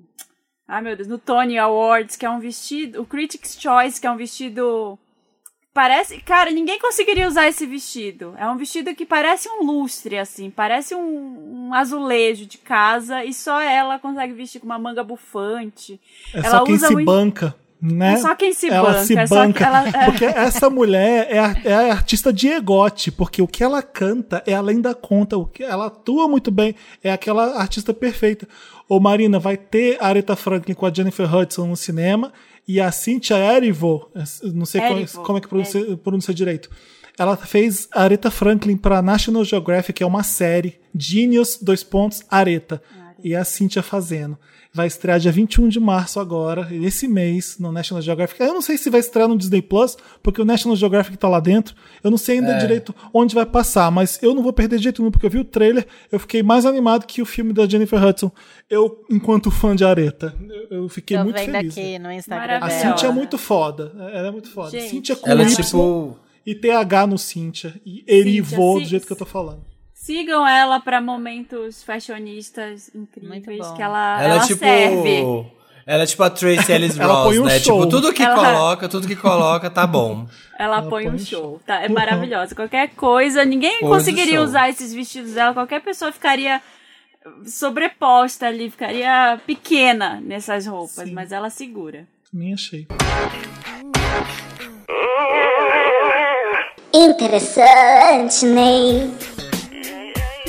Ai, 0.68 0.82
meu 0.82 0.96
Deus, 0.98 1.08
no 1.08 1.18
Tony 1.18 1.58
Awards, 1.58 2.18
que 2.18 2.26
é 2.26 2.30
um 2.30 2.40
vestido, 2.40 3.02
o 3.02 3.06
Critics' 3.06 3.58
Choice, 3.60 4.02
que 4.02 4.06
é 4.06 4.12
um 4.12 4.18
vestido 4.18 5.00
Parece, 5.78 6.18
cara, 6.22 6.50
ninguém 6.50 6.80
conseguiria 6.80 7.28
usar 7.28 7.48
esse 7.48 7.64
vestido. 7.68 8.34
É 8.36 8.50
um 8.50 8.58
vestido 8.58 8.96
que 8.96 9.06
parece 9.06 9.48
um 9.48 9.64
lustre, 9.64 10.18
assim, 10.18 10.50
parece 10.50 10.96
um, 10.96 11.68
um 11.68 11.72
azulejo 11.72 12.48
de 12.48 12.58
casa 12.58 13.24
e 13.24 13.32
só 13.32 13.62
ela 13.62 14.00
consegue 14.00 14.34
vestir 14.34 14.60
com 14.60 14.66
uma 14.66 14.80
manga 14.80 15.04
bufante. 15.04 16.02
É 16.34 16.40
ela 16.40 16.50
só 16.50 16.64
quem 16.64 16.74
usa 16.74 16.88
se 16.88 16.94
muito- 16.94 17.06
banca, 17.06 17.56
né? 17.80 18.14
É 18.14 18.18
só 18.18 18.34
quem 18.34 18.54
se 18.54 18.72
ela 18.72 18.92
banca. 18.92 19.06
se 19.06 19.16
é 19.20 19.28
banca. 19.28 19.64
ela, 19.64 19.84
Porque 20.06 20.26
essa 20.26 20.68
mulher 20.68 21.28
é 21.30 21.38
a, 21.38 21.56
é 21.64 21.74
a 21.92 21.94
artista 21.94 22.34
de 22.34 22.48
egote, 22.48 23.12
porque 23.12 23.40
o 23.40 23.48
que 23.48 23.64
ela 23.64 23.84
canta 23.84 24.42
é 24.48 24.56
além 24.56 24.82
da 24.82 24.96
conta, 24.96 25.38
o 25.38 25.46
que 25.46 25.64
ela 25.64 25.86
atua 25.86 26.28
muito 26.28 26.50
bem, 26.50 26.74
é 27.04 27.12
aquela 27.12 27.56
artista 27.62 27.94
perfeita. 27.94 28.48
Ô 28.90 29.00
Marina, 29.00 29.38
vai 29.38 29.56
ter 29.56 30.04
Aretha 30.04 30.36
Franklin 30.36 30.74
com 30.74 30.88
a 30.88 30.92
Jennifer 30.92 31.32
Hudson 31.32 31.68
no 31.68 31.78
cinema 31.78 32.34
E 32.68 32.82
a 32.82 32.92
Cynthia 32.92 33.38
Erivo, 33.38 34.12
não 34.54 34.66
sei 34.66 34.82
como, 34.82 35.00
Erivo, 35.00 35.24
como 35.24 35.38
é 35.38 35.42
que 35.42 35.48
pronuncia, 35.48 35.98
pronuncia 35.98 36.34
direito. 36.34 36.70
Ela 37.18 37.36
fez 37.36 37.88
Aretha 37.92 38.30
Franklin 38.30 38.78
para 38.78 39.02
National 39.02 39.44
Geographic, 39.44 39.94
que 39.94 40.04
é 40.04 40.06
uma 40.06 40.22
série. 40.22 40.80
Genius, 40.94 41.58
dois 41.62 41.84
pontos, 41.84 42.24
Aretha. 42.30 42.82
E 43.24 43.36
a 43.36 43.44
Cynthia 43.44 43.82
fazendo. 43.84 44.38
Vai 44.74 44.86
estrear 44.86 45.20
dia 45.20 45.32
21 45.32 45.70
de 45.70 45.80
março 45.80 46.20
agora, 46.20 46.68
esse 46.72 47.08
mês, 47.08 47.58
no 47.60 47.72
National 47.72 48.02
Geographic. 48.02 48.40
Eu 48.42 48.54
não 48.54 48.62
sei 48.62 48.78
se 48.78 48.90
vai 48.92 49.00
estrear 49.00 49.28
no 49.28 49.38
Disney 49.38 49.62
Plus, 49.62 49.98
porque 50.22 50.40
o 50.42 50.46
National 50.46 50.76
Geographic 50.76 51.18
tá 51.18 51.28
lá 51.28 51.40
dentro. 51.40 51.74
Eu 52.04 52.12
não 52.12 52.18
sei 52.18 52.38
ainda 52.40 52.52
É. 52.52 52.58
direito 52.60 52.94
onde 53.14 53.34
vai 53.34 53.46
passar, 53.46 53.90
mas 53.92 54.20
eu 54.22 54.36
não 54.36 54.44
vou 54.44 54.54
perder 54.54 54.78
de 54.78 54.84
jeito 54.84 55.02
nenhum, 55.02 55.10
porque 55.12 55.26
eu 55.26 55.30
vi 55.32 55.40
o 55.40 55.46
trailer, 55.46 55.88
eu 56.12 56.20
fiquei 56.20 56.44
mais 56.44 56.66
animado 56.66 57.08
que 57.08 57.22
o 57.22 57.26
filme 57.26 57.54
da 57.54 57.68
Jennifer 57.68 58.04
Hudson. 58.04 58.32
Eu, 58.70 59.04
enquanto 59.10 59.50
fã 59.50 59.76
de 59.76 59.84
Aretha, 59.84 60.36
eu, 60.70 60.88
fiquei 60.90 61.18
Tô 61.18 61.24
muito 61.24 61.38
vendo 61.38 61.52
feliz. 61.52 61.78
aqui 61.78 61.98
no 62.00 62.12
Instagram. 62.12 62.60
A. 62.62 62.70
Cintia 62.70 63.10
é 63.10 63.12
muito 63.12 63.38
foda. 63.38 63.92
Ela 64.14 64.28
é 64.28 64.32
muito 64.32 64.50
foda. 64.52 64.70
Gente. 64.72 64.90
Cintia 64.90 65.16
com 65.16 65.28
Ela 65.30 65.42
é 65.44 65.46
tipo. 65.48 66.18
e 66.46 66.54
TH 66.54 67.08
no 67.08 67.18
Cintia. 67.18 67.74
E 67.86 68.04
Erivô, 68.08 68.74
Cintia, 68.74 68.84
do 68.86 68.90
jeito 68.90 69.08
que 69.08 69.14
eu 69.14 69.18
tô 69.18 69.26
falando. 69.26 69.62
Sigam 70.08 70.48
ela 70.48 70.80
pra 70.80 71.02
momentos 71.02 71.84
fashionistas 71.84 72.90
incríveis 72.96 73.70
que 73.72 73.82
ela, 73.82 74.24
Ela, 74.24 74.24
ela 74.36 74.44
é 74.44 74.48
tipo. 74.48 74.60
serve. 74.60 75.46
Ela 75.86 76.04
é 76.04 76.06
tipo 76.06 76.24
a 76.24 76.30
Tracy 76.30 76.72
Ellis 76.72 76.98
põe 76.98 77.06
Ross, 77.06 77.38
um 77.40 77.44
né? 77.44 77.60
show. 77.60 77.80
Tipo, 77.82 77.90
tudo 77.90 78.14
que 78.14 78.24
Ela- 78.24 78.36
coloca, 78.36 78.88
tudo 78.88 79.06
que 79.06 79.18
coloca, 79.18 79.70
tá 79.70 79.86
bom. 79.86 80.26
Ela, 80.58 80.78
Ela 80.78 80.90
põe 80.90 81.04
põe 81.08 81.14
um 81.14 81.20
show. 81.20 81.60
Tá, 81.66 81.82
é 81.84 81.90
maravilhosa. 81.90 82.56
Qualquer 82.56 82.88
coisa, 82.96 83.44
ninguém 83.44 83.80
o 83.84 83.90
conseguiria 83.90 84.42
usar 84.42 84.70
esses 84.70 84.94
vestidos 84.94 85.34
dela. 85.34 85.54
Qualquer 85.54 85.82
pessoa 85.82 86.10
ficaria 86.14 86.62
sobreposta 87.46 88.48
ali, 88.48 88.70
ficaria 88.70 89.38
pequena 89.46 90.22
nessas 90.24 90.66
roupas, 90.66 91.10
Sim. 91.10 91.14
mas 91.14 91.34
ela 91.34 91.50
segura. 91.50 92.08
Nem 92.34 92.54
achei. 92.54 92.88
Interessante, 96.94 98.46
Ney. 98.46 99.12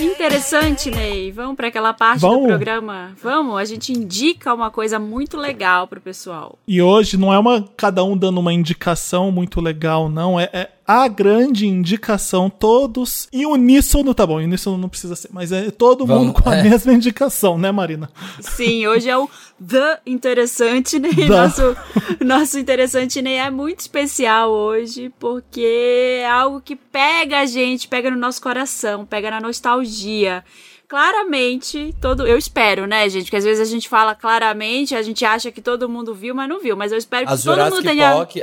Interessante, 0.00 0.90
Ney. 0.90 1.32
Vamos 1.32 1.56
para 1.56 1.68
aquela 1.68 1.92
parte 1.92 2.20
Vamos. 2.20 2.42
do 2.42 2.46
programa? 2.46 3.12
Vamos, 3.20 3.56
a 3.56 3.64
gente 3.64 3.92
indica 3.92 4.54
uma 4.54 4.70
coisa 4.70 4.98
muito 4.98 5.36
legal 5.36 5.88
pro 5.88 6.00
pessoal. 6.00 6.58
E 6.66 6.80
hoje 6.80 7.16
não 7.16 7.32
é 7.32 7.38
uma 7.38 7.62
cada 7.76 8.04
um 8.04 8.16
dando 8.16 8.38
uma 8.38 8.52
indicação 8.52 9.32
muito 9.32 9.60
legal, 9.60 10.08
não. 10.08 10.38
É, 10.38 10.48
é 10.52 10.70
a 10.88 11.06
grande 11.06 11.66
indicação, 11.66 12.48
todos 12.48 13.28
em 13.30 13.44
uníssono, 13.44 14.14
tá 14.14 14.26
bom, 14.26 14.40
em 14.40 14.46
uníssono 14.46 14.78
não 14.78 14.88
precisa 14.88 15.14
ser, 15.14 15.28
mas 15.30 15.52
é 15.52 15.70
todo 15.70 16.06
Vamos, 16.06 16.28
mundo 16.28 16.42
com 16.42 16.48
a 16.48 16.56
é. 16.56 16.62
mesma 16.62 16.94
indicação, 16.94 17.58
né, 17.58 17.70
Marina? 17.70 18.10
Sim, 18.40 18.86
hoje 18.86 19.10
é 19.10 19.18
o 19.18 19.28
The 19.62 20.00
Interessante 20.06 20.98
Ney. 20.98 21.14
The. 21.14 21.26
Nosso, 21.26 21.76
nosso 22.24 22.58
Interessante 22.58 23.20
Ney 23.20 23.34
é 23.34 23.50
muito 23.50 23.80
especial 23.80 24.50
hoje, 24.50 25.12
porque 25.20 26.20
é 26.22 26.26
algo 26.26 26.58
que 26.58 26.74
pega 26.74 27.40
a 27.40 27.44
gente, 27.44 27.86
pega 27.86 28.10
no 28.10 28.16
nosso 28.16 28.40
coração, 28.40 29.04
pega 29.04 29.30
na 29.30 29.42
nostalgia. 29.42 30.42
Claramente, 30.88 31.94
todo. 32.00 32.26
Eu 32.26 32.38
espero, 32.38 32.86
né, 32.86 33.06
gente? 33.10 33.24
Porque 33.24 33.36
às 33.36 33.44
vezes 33.44 33.60
a 33.60 33.70
gente 33.70 33.86
fala 33.86 34.14
claramente, 34.14 34.94
a 34.94 35.02
gente 35.02 35.22
acha 35.22 35.52
que 35.52 35.60
todo 35.60 35.86
mundo 35.86 36.14
viu, 36.14 36.34
mas 36.34 36.48
não 36.48 36.60
viu. 36.60 36.74
Mas 36.78 36.92
eu 36.92 36.96
espero 36.96 37.26
que 37.26 37.32
As 37.34 37.44
todo 37.44 37.62
mundo 37.64 37.82
tenha. 37.82 38.14
Park. 38.14 38.36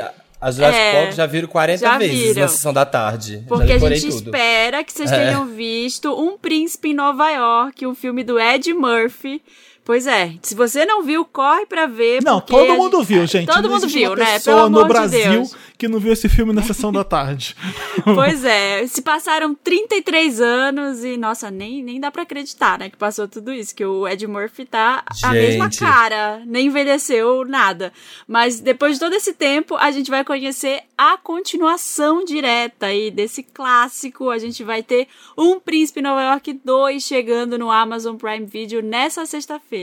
As 0.48 0.56
Jurassic 0.58 0.80
É, 0.80 1.02
Park 1.02 1.14
já 1.16 1.26
viram 1.26 1.48
40 1.48 1.78
já 1.80 1.98
vezes 1.98 2.20
viram. 2.28 2.42
na 2.44 2.48
sessão 2.48 2.72
da 2.72 2.86
tarde. 2.86 3.44
Porque 3.48 3.72
a 3.74 3.80
gente 3.80 4.02
tudo. 4.02 4.26
espera 4.30 4.84
que 4.84 4.94
vocês 4.94 5.12
É. 5.12 5.26
tenham 5.26 5.48
visto 5.48 6.14
Um 6.14 6.38
Príncipe 6.38 6.90
em 6.90 6.94
Nova 6.94 7.28
York, 7.32 7.84
um 7.88 7.96
filme 7.96 8.24
do 8.24 8.40
Ed 8.40 8.72
Murphy. 8.76 9.42
Pois 9.86 10.08
é, 10.08 10.34
se 10.42 10.56
você 10.56 10.84
não 10.84 11.04
viu, 11.04 11.24
corre 11.24 11.68
pra 11.68 11.86
ver. 11.86 12.24
Não, 12.24 12.42
todo 12.42 12.74
mundo 12.76 13.04
viu, 13.04 13.24
gente. 13.28 13.46
Todo 13.46 13.62
Não 13.62 13.76
mundo 13.76 13.88
viu, 13.88 14.10
uma 14.10 14.16
né? 14.16 14.34
pessoa 14.34 14.56
Pelo 14.56 14.66
amor 14.66 14.82
no 14.82 14.88
Brasil 14.88 15.20
de 15.22 15.30
Deus. 15.30 15.56
que 15.78 15.88
não 15.88 16.00
viu 16.00 16.12
esse 16.12 16.28
filme 16.28 16.52
na 16.52 16.64
sessão 16.64 16.92
da 16.92 17.04
tarde. 17.04 17.56
Pois 18.04 18.44
é, 18.44 18.86
se 18.88 19.02
passaram 19.02 19.54
33 19.56 20.42
anos 20.42 21.04
e, 21.04 21.18
nossa, 21.18 21.50
nem, 21.52 21.84
nem 21.84 22.00
dá 22.00 22.10
pra 22.12 22.24
acreditar, 22.24 22.78
né? 22.80 22.90
Que 22.90 22.98
passou 22.98 23.28
tudo 23.28 23.54
isso, 23.54 23.76
que 23.76 23.86
o 23.86 24.08
Ed 24.08 24.26
Murphy 24.28 24.66
tá 24.66 25.04
a 25.24 25.32
mesma 25.32 25.66
Gente. 25.66 25.80
cara, 25.80 26.42
nem 26.46 26.68
envelheceu 26.68 27.46
nada. 27.46 27.94
Mas 28.28 28.60
depois 28.60 28.94
de 28.96 29.00
todo 29.00 29.14
esse 29.14 29.34
tempo, 29.34 29.76
a 29.76 29.92
gente 29.92 30.10
vai 30.10 30.24
conhecer 30.24 30.82
a 30.98 31.18
continuação 31.18 32.24
direta 32.26 32.88
aí 32.88 33.12
desse 33.12 33.44
clássico. 33.44 34.30
A 34.30 34.38
gente 34.40 34.64
vai 34.64 34.82
ter 34.82 35.08
Um 35.38 35.60
Príncipe 35.60 36.02
Nova 36.02 36.24
York 36.24 36.54
2 36.64 37.04
chegando 37.04 37.58
no 37.58 37.70
Amazon 37.70 38.16
Prime 38.16 38.46
Video 38.46 38.82
nessa 38.82 39.26
sexta-feira. 39.26 39.75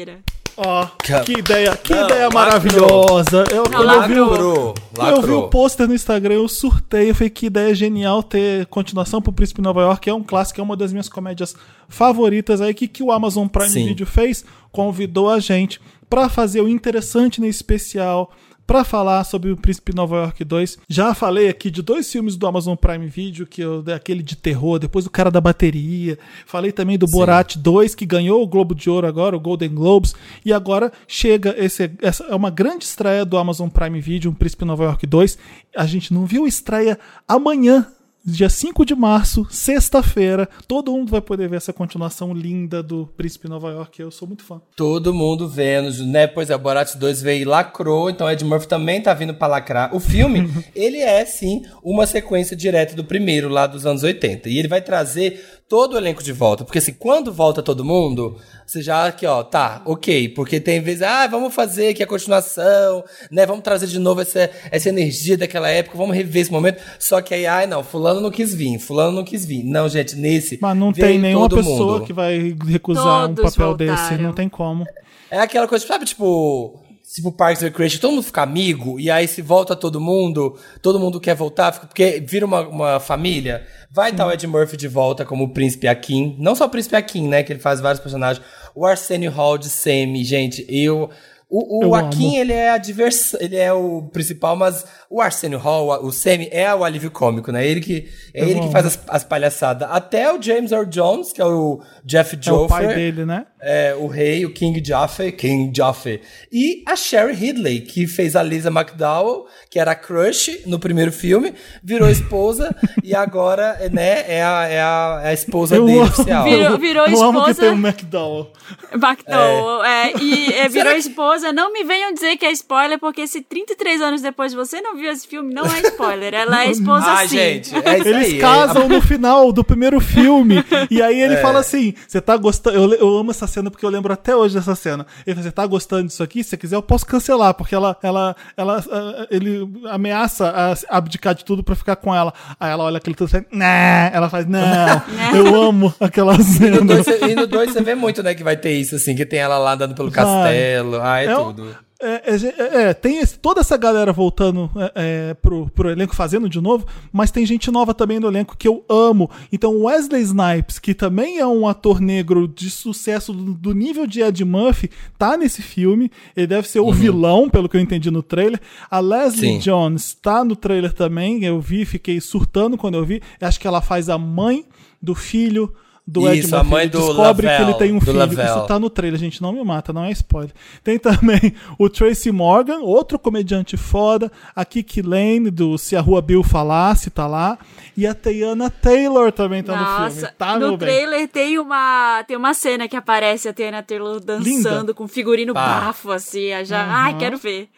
Ó, 0.54 0.86
Ca- 0.98 1.20
que 1.20 1.32
ideia, 1.38 1.74
que 1.76 1.94
Não, 1.94 2.04
ideia 2.04 2.24
lacrou. 2.24 2.32
maravilhosa. 2.42 3.44
Eu, 3.50 3.62
quando 3.64 3.90
eu 3.90 4.02
vi 4.08 4.20
o- 4.20 4.26
Lacrou. 4.28 4.74
Eu 4.98 5.22
vi 5.22 5.32
o 5.32 5.48
pôster 5.48 5.88
no 5.88 5.94
Instagram, 5.94 6.34
eu 6.34 6.48
surtei. 6.48 7.08
Eu 7.08 7.14
falei 7.14 7.30
que 7.30 7.46
ideia 7.46 7.74
genial 7.74 8.22
ter 8.22 8.66
continuação 8.66 9.22
pro 9.22 9.32
Príncipe 9.32 9.60
de 9.62 9.64
Nova 9.64 9.80
York. 9.80 10.10
É 10.10 10.14
um 10.14 10.22
clássico, 10.22 10.60
é 10.60 10.62
uma 10.62 10.76
das 10.76 10.92
minhas 10.92 11.08
comédias 11.08 11.54
favoritas. 11.88 12.60
Aí, 12.60 12.72
o 12.72 12.74
que, 12.74 12.86
que 12.86 13.02
o 13.02 13.10
Amazon 13.10 13.46
Prime 13.48 13.70
Sim. 13.70 13.86
Video 13.86 14.06
fez? 14.06 14.44
Convidou 14.70 15.30
a 15.30 15.38
gente 15.40 15.80
pra 16.10 16.28
fazer 16.28 16.60
o 16.60 16.68
interessante 16.68 17.40
nesse 17.40 17.56
especial. 17.60 18.30
Pra 18.66 18.84
falar 18.84 19.24
sobre 19.24 19.50
o 19.50 19.56
Príncipe 19.56 19.94
Nova 19.94 20.16
York 20.16 20.44
2. 20.44 20.78
Já 20.88 21.14
falei 21.14 21.48
aqui 21.48 21.70
de 21.70 21.82
dois 21.82 22.10
filmes 22.10 22.36
do 22.36 22.46
Amazon 22.46 22.74
Prime 22.74 23.06
Video, 23.06 23.46
que 23.46 23.60
eu, 23.60 23.84
aquele 23.94 24.22
de 24.22 24.36
terror, 24.36 24.78
depois 24.78 25.04
o 25.04 25.10
cara 25.10 25.30
da 25.30 25.40
bateria. 25.40 26.18
Falei 26.46 26.72
também 26.72 26.96
do 26.96 27.06
Borat 27.06 27.56
2, 27.56 27.94
que 27.94 28.06
ganhou 28.06 28.42
o 28.42 28.46
Globo 28.46 28.74
de 28.74 28.88
Ouro 28.88 29.06
agora, 29.06 29.36
o 29.36 29.40
Golden 29.40 29.74
Globes. 29.74 30.14
E 30.44 30.52
agora 30.52 30.92
chega 31.06 31.54
esse, 31.58 31.90
essa 32.00 32.24
é 32.24 32.34
uma 32.34 32.50
grande 32.50 32.84
estreia 32.84 33.24
do 33.24 33.36
Amazon 33.36 33.68
Prime 33.68 34.00
Video, 34.00 34.30
um 34.30 34.34
Príncipe 34.34 34.64
Nova 34.64 34.84
York 34.84 35.06
2. 35.06 35.38
A 35.76 35.86
gente 35.86 36.14
não 36.14 36.24
viu 36.24 36.46
estreia 36.46 36.98
amanhã. 37.26 37.86
Dia 38.24 38.48
5 38.48 38.84
de 38.86 38.94
março, 38.94 39.44
sexta-feira, 39.50 40.48
todo 40.68 40.92
mundo 40.92 41.10
vai 41.10 41.20
poder 41.20 41.48
ver 41.48 41.56
essa 41.56 41.72
continuação 41.72 42.32
linda 42.32 42.80
do 42.80 43.04
Príncipe 43.16 43.48
Nova 43.48 43.70
York. 43.72 44.00
Eu 44.00 44.12
sou 44.12 44.28
muito 44.28 44.44
fã. 44.44 44.60
Todo 44.76 45.12
mundo 45.12 45.48
vendo, 45.48 45.92
né? 46.06 46.28
Pois 46.28 46.48
é, 46.48 46.54
o 46.54 46.58
Borat 46.58 46.94
2 46.94 47.20
veio 47.20 47.42
e 47.42 47.44
lacrou, 47.44 48.08
então 48.08 48.30
Ed 48.30 48.44
Murphy 48.44 48.68
também 48.68 49.02
tá 49.02 49.12
vindo 49.12 49.34
pra 49.34 49.48
lacrar. 49.48 49.92
O 49.92 49.98
filme, 49.98 50.48
ele 50.72 50.98
é, 50.98 51.24
sim, 51.24 51.62
uma 51.82 52.06
sequência 52.06 52.56
direta 52.56 52.94
do 52.94 53.02
primeiro, 53.02 53.48
lá 53.48 53.66
dos 53.66 53.84
anos 53.84 54.04
80. 54.04 54.48
E 54.48 54.56
ele 54.56 54.68
vai 54.68 54.80
trazer 54.80 55.61
todo 55.72 55.94
o 55.94 55.96
elenco 55.96 56.22
de 56.22 56.32
volta. 56.32 56.64
Porque 56.66 56.76
assim, 56.76 56.92
quando 56.92 57.32
volta 57.32 57.62
todo 57.62 57.82
mundo, 57.82 58.36
você 58.66 58.82
já 58.82 59.06
aqui, 59.06 59.24
ó, 59.24 59.42
tá, 59.42 59.80
ok. 59.86 60.28
Porque 60.28 60.60
tem 60.60 60.82
vezes, 60.82 61.00
ah, 61.00 61.26
vamos 61.26 61.54
fazer 61.54 61.88
aqui 61.88 62.02
a 62.02 62.06
continuação, 62.06 63.02
né? 63.30 63.46
Vamos 63.46 63.62
trazer 63.62 63.86
de 63.86 63.98
novo 63.98 64.20
essa, 64.20 64.50
essa 64.70 64.90
energia 64.90 65.38
daquela 65.38 65.70
época, 65.70 65.96
vamos 65.96 66.14
reviver 66.14 66.42
esse 66.42 66.52
momento. 66.52 66.78
Só 66.98 67.22
que 67.22 67.32
aí, 67.32 67.46
ai, 67.46 67.66
não, 67.66 67.82
fulano 67.82 68.20
não 68.20 68.30
quis 68.30 68.52
vir, 68.52 68.78
fulano 68.78 69.12
não 69.12 69.24
quis 69.24 69.46
vir. 69.46 69.64
Não, 69.64 69.88
gente, 69.88 70.14
nesse. 70.14 70.58
Mas 70.60 70.76
não 70.76 70.92
tem 70.92 71.18
nenhuma 71.18 71.48
pessoa 71.48 71.94
mundo. 71.94 72.04
que 72.04 72.12
vai 72.12 72.54
recusar 72.66 73.30
um 73.30 73.34
Todos 73.34 73.56
papel 73.56 73.74
desse. 73.74 73.94
voltaram. 73.94 74.22
Não 74.24 74.34
tem 74.34 74.50
como. 74.50 74.84
É 75.30 75.38
aquela 75.38 75.66
coisa, 75.66 75.86
sabe, 75.86 76.04
tipo, 76.04 76.78
tipo 77.14 77.30
Parks 77.32 77.62
and 77.62 77.66
Recreation, 77.66 78.00
todo 78.00 78.10
mundo 78.12 78.22
fica 78.22 78.42
amigo, 78.42 78.98
e 78.98 79.10
aí 79.10 79.28
se 79.28 79.42
volta 79.42 79.76
todo 79.76 80.00
mundo, 80.00 80.58
todo 80.80 80.98
mundo 80.98 81.20
quer 81.20 81.34
voltar, 81.34 81.72
fica- 81.72 81.86
porque 81.86 82.22
vira 82.26 82.46
uma, 82.46 82.60
uma 82.66 83.00
família. 83.00 83.66
Vai 83.90 84.10
estar 84.10 84.26
o 84.26 84.32
Ed 84.32 84.46
Murphy 84.46 84.76
de 84.76 84.88
volta 84.88 85.24
como 85.24 85.44
o 85.44 85.52
Príncipe 85.52 85.86
Akin. 85.86 86.36
Não 86.38 86.54
só 86.54 86.64
o 86.64 86.70
Príncipe 86.70 86.96
Akin, 86.96 87.28
né, 87.28 87.42
que 87.42 87.52
ele 87.52 87.60
faz 87.60 87.80
vários 87.80 88.00
personagens. 88.00 88.44
O 88.74 88.86
Arsenio 88.86 89.30
Hall 89.30 89.58
de 89.58 89.68
Sammy, 89.68 90.24
gente, 90.24 90.64
eu... 90.68 91.10
O, 91.54 91.80
o 91.80 91.82
Eu 91.82 91.94
Akin, 91.94 92.36
ele 92.36 92.52
é 92.54 92.70
a 92.70 92.78
diversão, 92.78 93.38
ele 93.42 93.56
é 93.56 93.70
o 93.70 94.08
principal, 94.10 94.56
mas 94.56 94.86
o 95.10 95.20
Arsenio 95.20 95.58
Hall, 95.58 96.02
o 96.02 96.10
Sammy, 96.10 96.48
é 96.50 96.74
o 96.74 96.82
alívio 96.82 97.10
cômico, 97.10 97.52
né? 97.52 97.66
Ele 97.66 97.82
que, 97.82 98.08
é 98.32 98.42
Eu 98.42 98.48
ele 98.48 98.60
que 98.60 98.70
faz 98.72 98.86
as, 98.86 98.98
as 99.06 99.22
palhaçadas. 99.22 99.86
Até 99.90 100.32
o 100.32 100.40
James 100.40 100.72
Earl 100.72 100.86
Jones, 100.86 101.30
que 101.30 101.42
é 101.42 101.44
o 101.44 101.82
Jeff 102.06 102.34
É 102.36 102.38
o 102.38 102.42
Joffrey. 102.42 102.86
pai 102.86 102.94
dele, 102.94 103.26
né? 103.26 103.44
É, 103.60 103.94
o 103.96 104.06
rei, 104.06 104.46
o 104.46 104.52
King 104.52 104.82
Jaffe, 104.84 105.30
King 105.32 105.70
Jaffe. 105.76 106.20
E 106.50 106.82
a 106.88 106.96
Sherry 106.96 107.34
Ridley, 107.34 107.82
que 107.82 108.06
fez 108.06 108.34
a 108.34 108.42
Lisa 108.42 108.70
McDowell, 108.70 109.44
que 109.70 109.78
era 109.78 109.92
a 109.92 109.94
crush 109.94 110.62
no 110.66 110.78
primeiro 110.80 111.12
filme, 111.12 111.52
virou 111.84 112.08
esposa 112.10 112.74
e 113.04 113.14
agora, 113.14 113.78
né, 113.92 114.24
é 114.26 114.42
a, 114.42 114.66
é 114.68 114.80
a, 114.80 115.20
é 115.24 115.28
a 115.28 115.32
esposa 115.34 115.76
Eu 115.76 115.84
dele 115.84 115.98
amo. 115.98 116.08
oficial. 116.08 116.44
Virou- 116.44 116.78
virou 116.78 117.06
Eu 117.06 117.22
amo 117.22 117.44
que 117.44 117.50
esposa. 117.50 117.60
tem 117.60 117.70
um 117.78 117.86
McDowell. 117.86 118.50
McDowell, 118.94 119.84
é. 119.84 120.12
e 120.20 120.52
é, 120.54 120.68
virou 120.68 120.92
esposa. 120.94 121.41
Não 121.50 121.72
me 121.72 121.82
venham 121.82 122.12
dizer 122.12 122.36
que 122.36 122.44
é 122.46 122.52
spoiler, 122.52 122.98
porque 122.98 123.26
se 123.26 123.40
33 123.40 124.00
anos 124.02 124.20
depois 124.22 124.52
você 124.54 124.80
não 124.80 124.94
viu 124.96 125.10
esse 125.10 125.26
filme, 125.26 125.52
não 125.52 125.64
é 125.64 125.80
spoiler. 125.80 126.34
Ela 126.34 126.64
é 126.64 126.70
esposa 126.70 127.06
Ai, 127.06 127.26
sim. 127.28 127.36
gente, 127.36 127.74
é 127.74 127.98
isso 127.98 128.08
Eles 128.08 128.26
aí. 128.34 128.38
casam 128.38 128.88
no 128.88 129.00
final 129.00 129.50
do 129.50 129.64
primeiro 129.64 129.98
filme. 130.00 130.62
E 130.90 131.00
aí 131.00 131.20
É. 131.20 131.24
ele 131.24 131.36
fala 131.38 131.60
assim: 131.60 131.94
Você 132.06 132.20
tá 132.20 132.36
gostando. 132.36 132.76
Eu, 132.76 132.92
eu 132.94 133.16
amo 133.16 133.30
essa 133.30 133.46
cena 133.46 133.70
porque 133.70 133.84
eu 133.86 133.90
lembro 133.90 134.12
até 134.12 134.36
hoje 134.36 134.54
dessa 134.54 134.74
cena. 134.74 135.06
Ele 135.26 135.34
fala: 135.34 135.44
Você 135.44 135.52
tá 135.52 135.66
gostando 135.66 136.08
disso 136.08 136.22
aqui? 136.22 136.44
Se 136.44 136.50
você 136.50 136.56
quiser, 136.56 136.76
eu 136.76 136.82
posso 136.82 137.06
cancelar. 137.06 137.54
Porque 137.54 137.74
ela, 137.74 137.96
ela, 138.02 138.36
ela, 138.56 138.84
ah, 138.90 139.26
ele 139.30 139.66
ameaça 139.90 140.76
a 140.88 140.96
abdicar 140.98 141.34
de 141.34 141.44
tudo 141.44 141.62
pra 141.64 141.74
ficar 141.74 141.96
com 141.96 142.14
ela. 142.14 142.32
Aí 142.60 142.70
ela 142.70 142.84
olha 142.84 142.98
aquele 142.98 143.16
tudo 143.16 143.28
e 143.28 143.30
fala: 143.30 143.44
Nah. 143.52 144.10
Ela 144.12 144.28
faz: 144.28 144.46
Não. 144.46 145.02
eu 145.34 145.62
amo 145.62 145.94
aquela 146.00 146.38
cena. 146.42 146.80
2 146.82 147.06
e 147.30 147.34
no 147.34 147.46
dois 147.46 147.72
você 147.72 147.80
vê 147.82 147.94
muito, 147.94 148.22
né, 148.22 148.34
que 148.34 148.42
vai 148.42 148.56
ter 148.56 148.72
isso, 148.72 148.96
assim, 148.96 149.14
que 149.14 149.24
tem 149.24 149.38
ela 149.38 149.56
lá 149.58 149.72
andando 149.74 149.94
pelo 149.94 150.10
Vai. 150.10 150.24
castelo. 150.24 151.00
Ah, 151.02 151.20
é, 151.22 151.26
É 151.26 151.31
tudo. 151.36 151.76
É, 152.04 152.34
é, 152.34 152.88
é, 152.88 152.94
tem 152.94 153.18
esse- 153.18 153.38
toda 153.38 153.60
essa 153.60 153.76
galera 153.76 154.12
voltando 154.12 154.68
é, 154.76 154.92
é, 155.30 155.34
pro, 155.34 155.70
pro 155.70 155.88
elenco, 155.88 156.16
fazendo 156.16 156.48
de 156.48 156.60
novo, 156.60 156.84
mas 157.12 157.30
tem 157.30 157.46
gente 157.46 157.70
nova 157.70 157.94
também 157.94 158.18
no 158.18 158.26
elenco 158.26 158.56
que 158.56 158.66
eu 158.66 158.84
amo. 158.88 159.30
Então, 159.52 159.82
Wesley 159.84 160.20
Snipes, 160.22 160.80
que 160.80 160.94
também 160.94 161.38
é 161.38 161.46
um 161.46 161.64
ator 161.68 162.00
negro 162.00 162.48
de 162.48 162.68
sucesso 162.70 163.32
do, 163.32 163.54
do 163.54 163.72
nível 163.72 164.04
de 164.04 164.20
Ed 164.20 164.44
Murphy, 164.44 164.90
tá 165.16 165.36
nesse 165.36 165.62
filme. 165.62 166.10
Ele 166.36 166.48
deve 166.48 166.66
ser 166.68 166.80
o 166.80 166.90
vilão, 166.92 167.48
pelo 167.48 167.68
que 167.68 167.76
eu 167.76 167.80
entendi 167.80 168.10
no 168.10 168.20
trailer. 168.22 168.60
A 168.90 168.98
Leslie 168.98 169.52
Sim. 169.52 169.58
Jones 169.60 170.12
tá 170.20 170.44
no 170.44 170.56
trailer 170.56 170.92
também. 170.92 171.44
Eu 171.44 171.60
vi, 171.60 171.84
fiquei 171.84 172.20
surtando 172.20 172.76
quando 172.76 172.96
eu 172.96 173.04
vi. 173.04 173.22
Acho 173.40 173.60
que 173.60 173.66
ela 173.68 173.80
faz 173.80 174.08
a 174.08 174.18
mãe 174.18 174.64
do 175.00 175.14
filho. 175.14 175.72
Do 176.12 176.28
Ed 176.28 176.40
Isso, 176.40 176.54
a 176.54 176.58
Murphy. 176.58 176.70
mãe 176.70 176.82
Ele 176.82 176.90
do 176.90 176.98
descobre 176.98 177.46
que 177.46 177.52
Lavelle, 177.52 177.70
ele 177.70 177.78
tem 177.78 177.92
um 177.92 178.00
filho. 178.00 178.18
Lavelle. 178.18 178.48
Isso 178.50 178.66
tá 178.66 178.78
no 178.78 178.90
trailer, 178.90 179.18
gente. 179.18 179.40
Não 179.40 179.52
me 179.52 179.64
mata, 179.64 179.92
não 179.92 180.04
é 180.04 180.10
spoiler. 180.12 180.52
Tem 180.84 180.98
também 180.98 181.54
o 181.78 181.88
Tracy 181.88 182.30
Morgan, 182.30 182.80
outro 182.80 183.18
comediante 183.18 183.76
foda. 183.76 184.30
A 184.54 184.64
Kiki 184.64 185.00
Lane, 185.00 185.50
do 185.50 185.78
Se 185.78 185.96
a 185.96 186.00
Rua 186.00 186.20
Bill 186.20 186.42
Falasse, 186.42 187.08
tá 187.10 187.26
lá. 187.26 187.58
E 187.96 188.06
a 188.06 188.14
Teyana 188.14 188.68
Taylor 188.70 189.32
também 189.32 189.62
tá 189.62 189.76
no 189.76 190.10
filme. 190.10 190.32
Tá, 190.36 190.52
no 190.54 190.58
meu 190.60 190.76
bem? 190.76 190.88
trailer 190.88 191.28
tem 191.28 191.58
uma, 191.58 192.22
tem 192.26 192.36
uma 192.36 192.54
cena 192.54 192.86
que 192.88 192.96
aparece 192.96 193.48
a 193.48 193.52
Tiana 193.52 193.82
Taylor 193.82 194.20
dançando 194.20 194.80
Linda. 194.80 194.94
com 194.94 195.08
figurino 195.08 195.52
Pá. 195.54 195.80
bafo, 195.80 196.10
assim. 196.10 196.48
Já, 196.64 196.84
Ai, 196.84 197.16
quero 197.18 197.36
ver. 197.38 197.68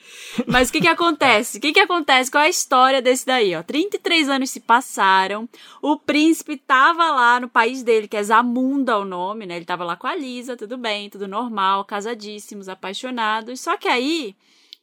Mas 0.47 0.69
o 0.69 0.73
que 0.73 0.81
que 0.81 0.89
acontece? 0.89 1.59
O 1.59 1.61
que 1.61 1.73
que 1.73 1.81
acontece? 1.81 2.31
Qual 2.31 2.43
é 2.43 2.47
a 2.47 2.51
história 2.51 3.01
desse 3.01 3.24
daí? 3.27 3.55
Ó? 3.55 3.62
33 3.62 4.28
anos 4.28 4.51
se 4.51 4.61
passaram, 4.61 5.48
o 5.82 5.97
príncipe 5.98 6.56
tava 6.56 7.11
lá 7.11 7.39
no 7.40 7.48
país 7.48 7.82
dele, 7.82 8.09
que 8.09 8.16
é 8.16 8.23
Zamunda 8.24 8.98
o 8.98 9.05
nome, 9.05 9.46
né? 9.46 9.56
Ele 9.56 9.64
tava 9.64 9.84
lá 9.84 9.96
com 9.96 10.06
a 10.06 10.16
Lisa, 10.16 10.56
tudo 10.56 10.76
bem, 10.76 11.09
tudo 11.09 11.28
normal, 11.28 11.84
casadíssimos, 11.84 12.68
apaixonados. 12.68 13.60
Só 13.60 13.76
que 13.76 13.86
aí... 13.86 14.34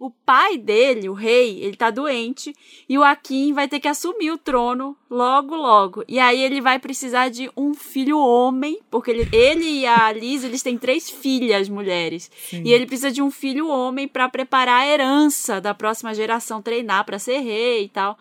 O 0.03 0.09
pai 0.09 0.57
dele, 0.57 1.07
o 1.09 1.13
rei, 1.13 1.63
ele 1.63 1.75
tá 1.75 1.91
doente 1.91 2.55
e 2.89 2.97
o 2.97 3.03
Akin 3.03 3.53
vai 3.53 3.67
ter 3.67 3.79
que 3.79 3.87
assumir 3.87 4.31
o 4.31 4.37
trono 4.37 4.97
logo, 5.07 5.55
logo. 5.55 6.03
E 6.07 6.17
aí 6.17 6.41
ele 6.41 6.59
vai 6.59 6.79
precisar 6.79 7.29
de 7.29 7.51
um 7.55 7.75
filho 7.75 8.17
homem, 8.17 8.79
porque 8.89 9.11
ele, 9.11 9.29
ele 9.31 9.81
e 9.81 9.85
a 9.85 10.11
Liz, 10.11 10.43
eles 10.43 10.63
têm 10.63 10.75
três 10.75 11.07
filhas 11.07 11.69
mulheres. 11.69 12.31
E 12.51 12.73
ele 12.73 12.87
precisa 12.87 13.11
de 13.11 13.21
um 13.21 13.29
filho 13.29 13.67
homem 13.67 14.07
pra 14.07 14.27
preparar 14.27 14.81
a 14.81 14.87
herança 14.87 15.61
da 15.61 15.71
próxima 15.71 16.15
geração, 16.15 16.63
treinar 16.63 17.05
pra 17.05 17.19
ser 17.19 17.37
rei 17.37 17.83
e 17.83 17.89
tal. 17.89 18.17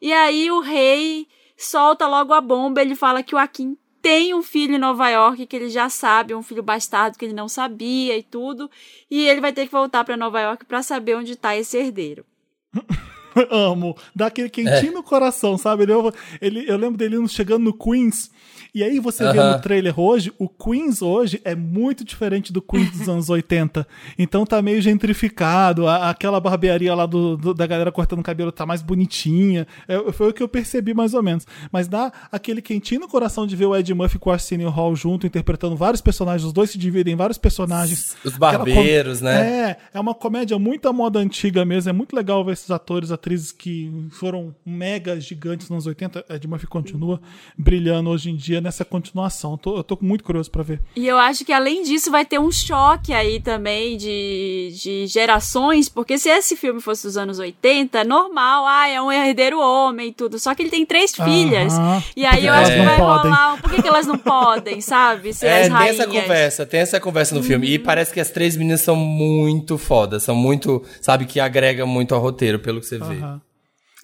E 0.00 0.12
aí 0.12 0.48
o 0.48 0.60
rei 0.60 1.26
solta 1.56 2.06
logo 2.06 2.34
a 2.34 2.40
bomba, 2.40 2.80
ele 2.80 2.94
fala 2.94 3.20
que 3.24 3.34
o 3.34 3.38
Akin 3.38 3.76
tem 4.06 4.32
um 4.34 4.42
filho 4.42 4.74
em 4.76 4.78
Nova 4.78 5.08
York 5.10 5.46
que 5.46 5.56
ele 5.56 5.68
já 5.68 5.88
sabe, 5.88 6.32
um 6.32 6.42
filho 6.42 6.62
bastardo 6.62 7.18
que 7.18 7.24
ele 7.24 7.34
não 7.34 7.48
sabia 7.48 8.16
e 8.16 8.22
tudo, 8.22 8.70
e 9.10 9.26
ele 9.26 9.40
vai 9.40 9.52
ter 9.52 9.66
que 9.66 9.72
voltar 9.72 10.04
pra 10.04 10.16
Nova 10.16 10.40
York 10.40 10.64
pra 10.64 10.80
saber 10.80 11.16
onde 11.16 11.34
tá 11.34 11.56
esse 11.56 11.76
herdeiro. 11.76 12.24
Amo. 13.50 13.96
Dá 14.14 14.26
aquele 14.26 14.48
quentinho 14.48 14.92
no 14.92 15.02
coração, 15.02 15.58
sabe? 15.58 15.82
Ele, 15.82 15.92
eu, 15.92 16.12
ele- 16.40 16.64
eu 16.70 16.76
lembro 16.76 16.96
dele 16.96 17.16
chegando 17.28 17.64
no 17.64 17.76
Queens. 17.76 18.30
E 18.76 18.82
aí 18.84 19.00
você 19.00 19.24
vê 19.32 19.38
Aham. 19.38 19.52
no 19.54 19.62
trailer 19.62 19.98
hoje, 19.98 20.30
o 20.38 20.46
Queens 20.50 21.00
hoje 21.00 21.40
é 21.46 21.54
muito 21.54 22.04
diferente 22.04 22.52
do 22.52 22.60
Queens 22.60 22.90
dos 22.90 23.08
anos 23.08 23.30
80. 23.30 23.88
Então 24.18 24.44
tá 24.44 24.60
meio 24.60 24.82
gentrificado. 24.82 25.86
a- 25.88 26.10
aquela 26.10 26.38
barbearia 26.38 26.94
lá 26.94 27.06
do, 27.06 27.38
do- 27.38 27.54
da 27.54 27.66
galera 27.66 27.90
cortando 27.90 28.22
cabelo 28.22 28.52
tá 28.52 28.66
mais 28.66 28.82
bonitinha. 28.82 29.66
É, 29.88 30.12
foi 30.12 30.28
o 30.28 30.32
que 30.34 30.42
eu 30.42 30.48
percebi 30.48 30.92
mais 30.92 31.14
ou 31.14 31.22
menos. 31.22 31.46
Mas 31.72 31.88
dá 31.88 32.12
aquele 32.30 32.60
quentinho 32.60 33.00
no 33.00 33.08
coração 33.08 33.46
de 33.46 33.56
ver 33.56 33.64
o 33.64 33.74
Ed 33.74 33.94
Murphy 33.94 34.18
com 34.18 34.28
o 34.28 34.32
Arsenio 34.34 34.68
Hall 34.68 34.94
junto, 34.94 35.26
interpretando 35.26 35.74
vários 35.74 36.02
personagens. 36.02 36.44
Os 36.44 36.52
dois 36.52 36.68
se 36.68 36.76
dividem 36.76 37.14
em 37.14 37.16
vários 37.16 37.38
personagens. 37.38 38.14
Os 38.22 38.34
com- 38.34 38.38
barbeiros, 38.38 39.22
né? 39.22 39.70
É, 39.70 39.76
é 39.94 40.00
uma 40.00 40.14
comédia 40.14 40.58
muito 40.58 40.86
à 40.86 40.92
moda 40.92 41.18
antiga 41.18 41.64
mesmo. 41.64 41.88
É 41.88 41.92
muito 41.94 42.14
legal 42.14 42.44
ver 42.44 42.52
esses 42.52 42.70
atores, 42.70 43.10
atrizes 43.10 43.52
que 43.52 43.90
foram 44.10 44.54
mega 44.66 45.18
gigantes 45.18 45.70
nos 45.70 45.76
anos 45.76 45.86
80. 45.86 46.24
Ed 46.28 46.46
Murphy 46.46 46.66
continua 46.66 47.20
brilhando 47.56 48.10
hoje 48.10 48.28
em 48.30 48.36
dia 48.36 48.60
nessa 48.66 48.84
continuação. 48.84 49.56
Tô- 49.56 49.76
eu 49.78 49.84
tô 49.84 49.96
muito 50.00 50.22
curioso 50.22 50.50
pra 50.50 50.62
ver. 50.62 50.80
E 50.94 51.06
eu 51.06 51.16
acho 51.18 51.44
que 51.44 51.52
além 51.52 51.82
disso 51.82 52.10
vai 52.10 52.24
ter 52.24 52.38
um 52.38 52.50
choque 52.52 53.12
aí 53.12 53.40
também 53.40 53.96
de, 53.96 54.72
de 54.82 55.06
gerações, 55.06 55.88
porque 55.88 56.18
se 56.18 56.28
esse 56.28 56.56
filme 56.56 56.80
fosse 56.80 57.04
dos 57.04 57.16
anos 57.16 57.38
80, 57.38 58.04
normal, 58.04 58.66
ah, 58.66 58.88
é 58.88 59.00
um 59.00 59.10
herdeiro 59.10 59.58
homem 59.60 60.08
e 60.08 60.12
tudo. 60.12 60.38
Só 60.38 60.54
que 60.54 60.62
ele 60.62 60.70
tem 60.70 60.84
três 60.84 61.14
filhas. 61.14 61.72
Aham. 61.72 62.02
E 62.16 62.24
aí 62.26 62.46
eu 62.46 62.52
acho 62.52 62.70
que 62.72 62.76
vai 62.78 62.86
não 62.86 62.96
podem. 63.06 63.30
rolar. 63.32 63.60
Por 63.60 63.70
que, 63.70 63.82
que 63.82 63.88
elas 63.88 64.06
não 64.06 64.18
podem, 64.18 64.80
sabe? 64.80 65.32
Ser 65.32 65.46
É, 65.46 65.60
as 65.60 65.62
tem 65.66 65.70
rainhas. 65.72 66.00
essa 66.00 66.08
conversa, 66.08 66.66
tem 66.66 66.80
essa 66.80 67.00
conversa 67.00 67.34
no 67.34 67.42
filme. 67.42 67.66
E 67.70 67.78
parece 67.78 68.12
que 68.12 68.20
as 68.20 68.30
três 68.30 68.56
meninas 68.56 68.80
são 68.80 68.96
muito 68.96 69.78
fodas, 69.78 70.22
são 70.22 70.34
muito, 70.34 70.82
sabe, 71.00 71.24
que 71.26 71.38
agrega 71.40 71.86
muito 71.86 72.14
ao 72.14 72.20
roteiro, 72.20 72.58
pelo 72.58 72.80
que 72.80 72.86
você 72.86 72.98
vê. 72.98 73.16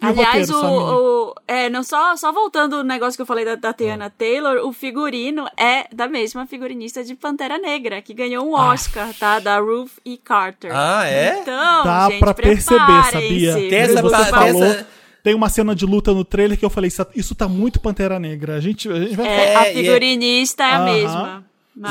E 0.03 0.07
Aliás, 0.07 0.51
o, 0.51 0.57
o- 0.67 1.35
é, 1.47 1.71
não 1.71 1.83
só, 1.85 2.17
só 2.17 2.33
voltando 2.33 2.75
o 2.79 2.83
negócio 2.83 3.17
que 3.17 3.23
eu 3.23 3.27
falei 3.27 3.45
da, 3.45 3.55
da 3.55 3.73
Tiana 3.73 4.11
Taylor, 4.11 4.67
o 4.67 4.73
figurino 4.73 5.47
é 5.57 5.87
da 5.95 6.09
mesma 6.09 6.47
figurinista 6.47 7.05
de 7.05 7.15
Pantera 7.15 7.57
Negra, 7.59 8.03
que 8.03 8.13
ganhou 8.13 8.45
um 8.45 8.55
Oscar, 8.55 9.15
tá? 9.19 9.39
Da 9.39 9.59
Ruth 9.61 9.93
E. 10.05 10.17
Carter. 10.17 10.71
Ah, 10.75 11.07
é? 11.07 11.39
Então, 11.41 11.85
Dá 11.85 12.09
gente, 12.11 12.19
pra 12.21 12.35
perceber, 12.35 13.05
sabia? 13.13 13.55
Tem 13.55 13.75
essa 13.79 14.03
Você 14.03 14.25
falou, 14.27 14.65
essa- 14.65 14.87
tem 15.23 15.35
uma 15.35 15.49
cena 15.49 15.73
de 15.75 15.87
luta 15.87 16.13
no 16.13 16.25
trailer 16.25 16.59
que 16.59 16.65
eu 16.65 16.71
falei, 16.71 16.89
isso, 16.89 17.07
isso 17.15 17.35
tá 17.35 17.47
muito 17.49 17.79
Pantera 17.79 18.19
Negra. 18.19 18.57
A 18.57 18.61
gente, 18.61 18.89
a 18.91 18.99
gente 18.99 19.15
vai 19.15 19.27
É, 19.27 19.31
É, 19.53 19.57
a 19.57 19.69
e 19.69 19.71
é- 19.71 19.75
figurinista 19.85 20.65
é, 20.65 20.67
a 20.73 20.77
Aham. 20.79 20.85
mesma. 20.85 21.45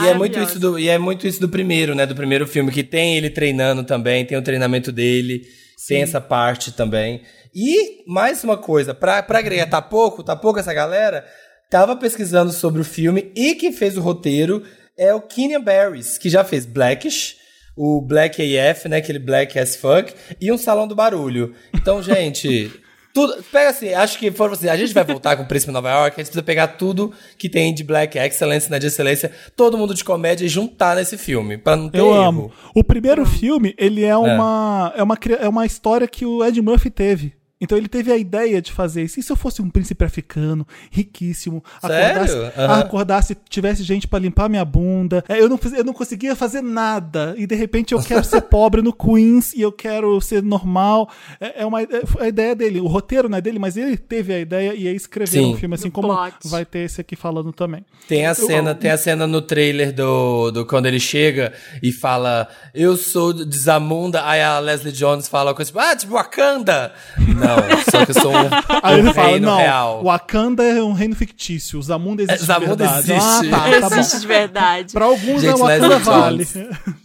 E 0.03 0.07
é, 0.07 0.13
muito 0.13 0.37
isso 0.37 0.59
do, 0.59 0.77
e 0.77 0.89
é 0.89 0.97
muito 0.99 1.25
isso 1.25 1.39
do 1.41 1.49
primeiro, 1.49 1.95
né? 1.95 2.05
Do 2.05 2.13
primeiro 2.13 2.45
filme, 2.45 2.71
que 2.71 2.83
tem 2.83 3.17
ele 3.17 3.29
treinando 3.31 3.83
também, 3.83 4.23
tem 4.25 4.37
o 4.37 4.41
treinamento 4.43 4.91
dele, 4.91 5.43
tem 5.87 6.01
essa 6.01 6.21
parte 6.21 6.71
também. 6.71 7.23
E 7.53 8.03
mais 8.07 8.43
uma 8.43 8.57
coisa, 8.57 8.93
pra, 8.93 9.21
pra 9.21 9.39
agregar, 9.39 9.67
tá 9.67 9.81
pouco, 9.81 10.23
tá 10.23 10.35
pouco 10.35 10.59
essa 10.59 10.73
galera, 10.73 11.25
tava 11.69 11.95
pesquisando 11.95 12.51
sobre 12.51 12.81
o 12.81 12.85
filme 12.85 13.31
e 13.35 13.55
quem 13.55 13.71
fez 13.71 13.97
o 13.97 14.01
roteiro 14.01 14.63
é 14.97 15.13
o 15.13 15.21
Kenya 15.21 15.59
Barris, 15.59 16.17
que 16.17 16.29
já 16.29 16.43
fez 16.43 16.65
Blackish, 16.65 17.37
o 17.75 18.01
Black 18.01 18.41
AF, 18.57 18.87
né? 18.87 18.97
Aquele 18.97 19.19
Black 19.19 19.57
as 19.57 19.75
fuck, 19.75 20.13
e 20.39 20.51
um 20.51 20.57
Salão 20.57 20.87
do 20.87 20.95
Barulho. 20.95 21.55
Então, 21.73 22.01
gente. 22.01 22.71
Tudo, 23.13 23.43
pega 23.51 23.69
assim, 23.71 23.93
acho 23.93 24.17
que 24.17 24.31
for 24.31 24.51
assim, 24.51 24.69
a 24.69 24.77
gente 24.77 24.93
vai 24.93 25.03
voltar 25.03 25.35
com 25.35 25.43
o 25.43 25.45
Príncipe 25.45 25.69
de 25.69 25.73
Nova 25.73 25.89
York, 25.89 26.15
a 26.15 26.23
gente 26.23 26.27
precisa 26.27 26.41
pegar 26.43 26.67
tudo 26.69 27.11
que 27.37 27.49
tem 27.49 27.73
de 27.73 27.83
Black 27.83 28.17
Excellence, 28.17 28.71
né, 28.71 28.79
de 28.79 28.87
excelência, 28.87 29.31
todo 29.55 29.77
mundo 29.77 29.93
de 29.93 30.03
comédia 30.03 30.45
e 30.45 30.49
juntar 30.49 30.95
nesse 30.95 31.17
filme, 31.17 31.57
pra 31.57 31.75
não 31.75 31.89
ter 31.89 31.99
Eu 31.99 32.07
erro. 32.07 32.21
amo. 32.23 32.51
O 32.73 32.83
primeiro 32.83 33.25
filme, 33.25 33.73
ele 33.77 34.03
é 34.05 34.15
uma, 34.15 34.93
é. 34.95 35.03
uma, 35.03 35.17
cri- 35.17 35.37
é 35.39 35.49
uma 35.49 35.65
história 35.65 36.07
que 36.07 36.25
o 36.25 36.43
Ed 36.45 36.61
Murphy 36.61 36.89
teve. 36.89 37.33
Então 37.61 37.77
ele 37.77 37.87
teve 37.87 38.11
a 38.11 38.17
ideia 38.17 38.59
de 38.59 38.71
fazer 38.71 39.03
isso. 39.03 39.19
E 39.19 39.23
se 39.23 39.31
eu 39.31 39.35
fosse 39.35 39.61
um 39.61 39.69
príncipe 39.69 40.03
africano, 40.03 40.67
riquíssimo, 40.89 41.63
Sério? 41.79 42.21
acordasse, 42.21 42.59
Aham. 42.59 42.79
acordasse 42.79 43.37
tivesse 43.47 43.83
gente 43.83 44.07
pra 44.07 44.17
limpar 44.17 44.49
minha 44.49 44.65
bunda, 44.65 45.23
é, 45.29 45.39
eu 45.39 45.47
não, 45.47 45.59
eu 45.77 45.83
não 45.83 45.93
conseguia 45.93 46.35
fazer 46.35 46.61
nada. 46.61 47.35
E 47.37 47.45
de 47.45 47.55
repente 47.55 47.93
eu 47.93 48.01
quero 48.01 48.23
ser 48.23 48.41
pobre 48.49 48.81
no 48.81 48.91
Queens 48.91 49.53
e 49.53 49.61
eu 49.61 49.71
quero 49.71 50.19
ser 50.19 50.41
normal. 50.41 51.09
É, 51.39 51.61
é 51.61 51.65
uma 51.65 51.83
é, 51.83 51.87
a 52.19 52.27
ideia 52.27 52.55
dele. 52.55 52.79
O 52.79 52.87
roteiro 52.87 53.29
não 53.29 53.37
é 53.37 53.41
dele, 53.41 53.59
mas 53.59 53.77
ele 53.77 53.95
teve 53.95 54.33
a 54.33 54.39
ideia 54.39 54.73
e 54.73 54.87
aí 54.87 54.95
escreveu 54.95 55.43
Sim. 55.43 55.53
um 55.53 55.57
filme 55.57 55.75
assim 55.75 55.91
como 55.91 56.07
plot. 56.07 56.33
vai 56.45 56.65
ter 56.65 56.79
esse 56.79 56.99
aqui 56.99 57.15
falando 57.15 57.53
também. 57.53 57.85
Tem 58.07 58.25
a 58.25 58.33
cena, 58.33 58.73
tem 58.73 58.89
a 58.89 58.97
cena 58.97 59.27
no 59.27 59.41
trailer 59.41 59.93
do, 59.93 60.51
do 60.51 60.65
quando 60.65 60.87
ele 60.87 60.99
chega 60.99 61.53
e 61.81 61.91
fala, 61.91 62.47
eu 62.73 62.97
sou 62.97 63.33
de 63.33 63.57
Zamunda, 63.57 64.25
aí 64.25 64.41
a 64.41 64.59
Leslie 64.59 64.91
Jones 64.91 65.27
fala 65.27 65.51
uma 65.51 65.55
coisa 65.55 65.69
tipo, 65.69 65.79
ah, 65.79 65.95
tipo 65.95 66.13
Wakanda. 66.13 66.93
Não, 67.19 67.50
só 67.89 68.05
que 68.05 68.11
eu 68.11 68.21
sou 68.21 68.31
um, 68.31 68.35
Aí 68.83 68.95
um 68.95 68.99
ele 68.99 69.13
fala, 69.13 69.27
reino 69.29 69.47
não, 69.47 69.57
real. 69.57 70.03
Wakanda 70.03 70.63
é 70.63 70.81
um 70.83 70.93
reino 70.93 71.15
fictício, 71.15 71.79
o 71.79 71.81
Zamunda 71.81 72.23
existe 72.23 72.43
É, 72.43 72.45
Zamunda 72.45 72.75
de 72.75 72.83
verdade. 72.93 73.11
existe. 73.13 73.53
Ah, 73.53 73.79
tá, 73.81 73.89
tá. 73.89 73.99
Existe 73.99 74.19
de 74.21 74.27
verdade. 74.27 74.93
Pra 74.93 75.05
alguns 75.05 75.41
Gente, 75.41 75.53
é 75.53 75.55
Wakanda 75.57 75.99
vale. 75.99 76.45
Jones. 76.45 76.55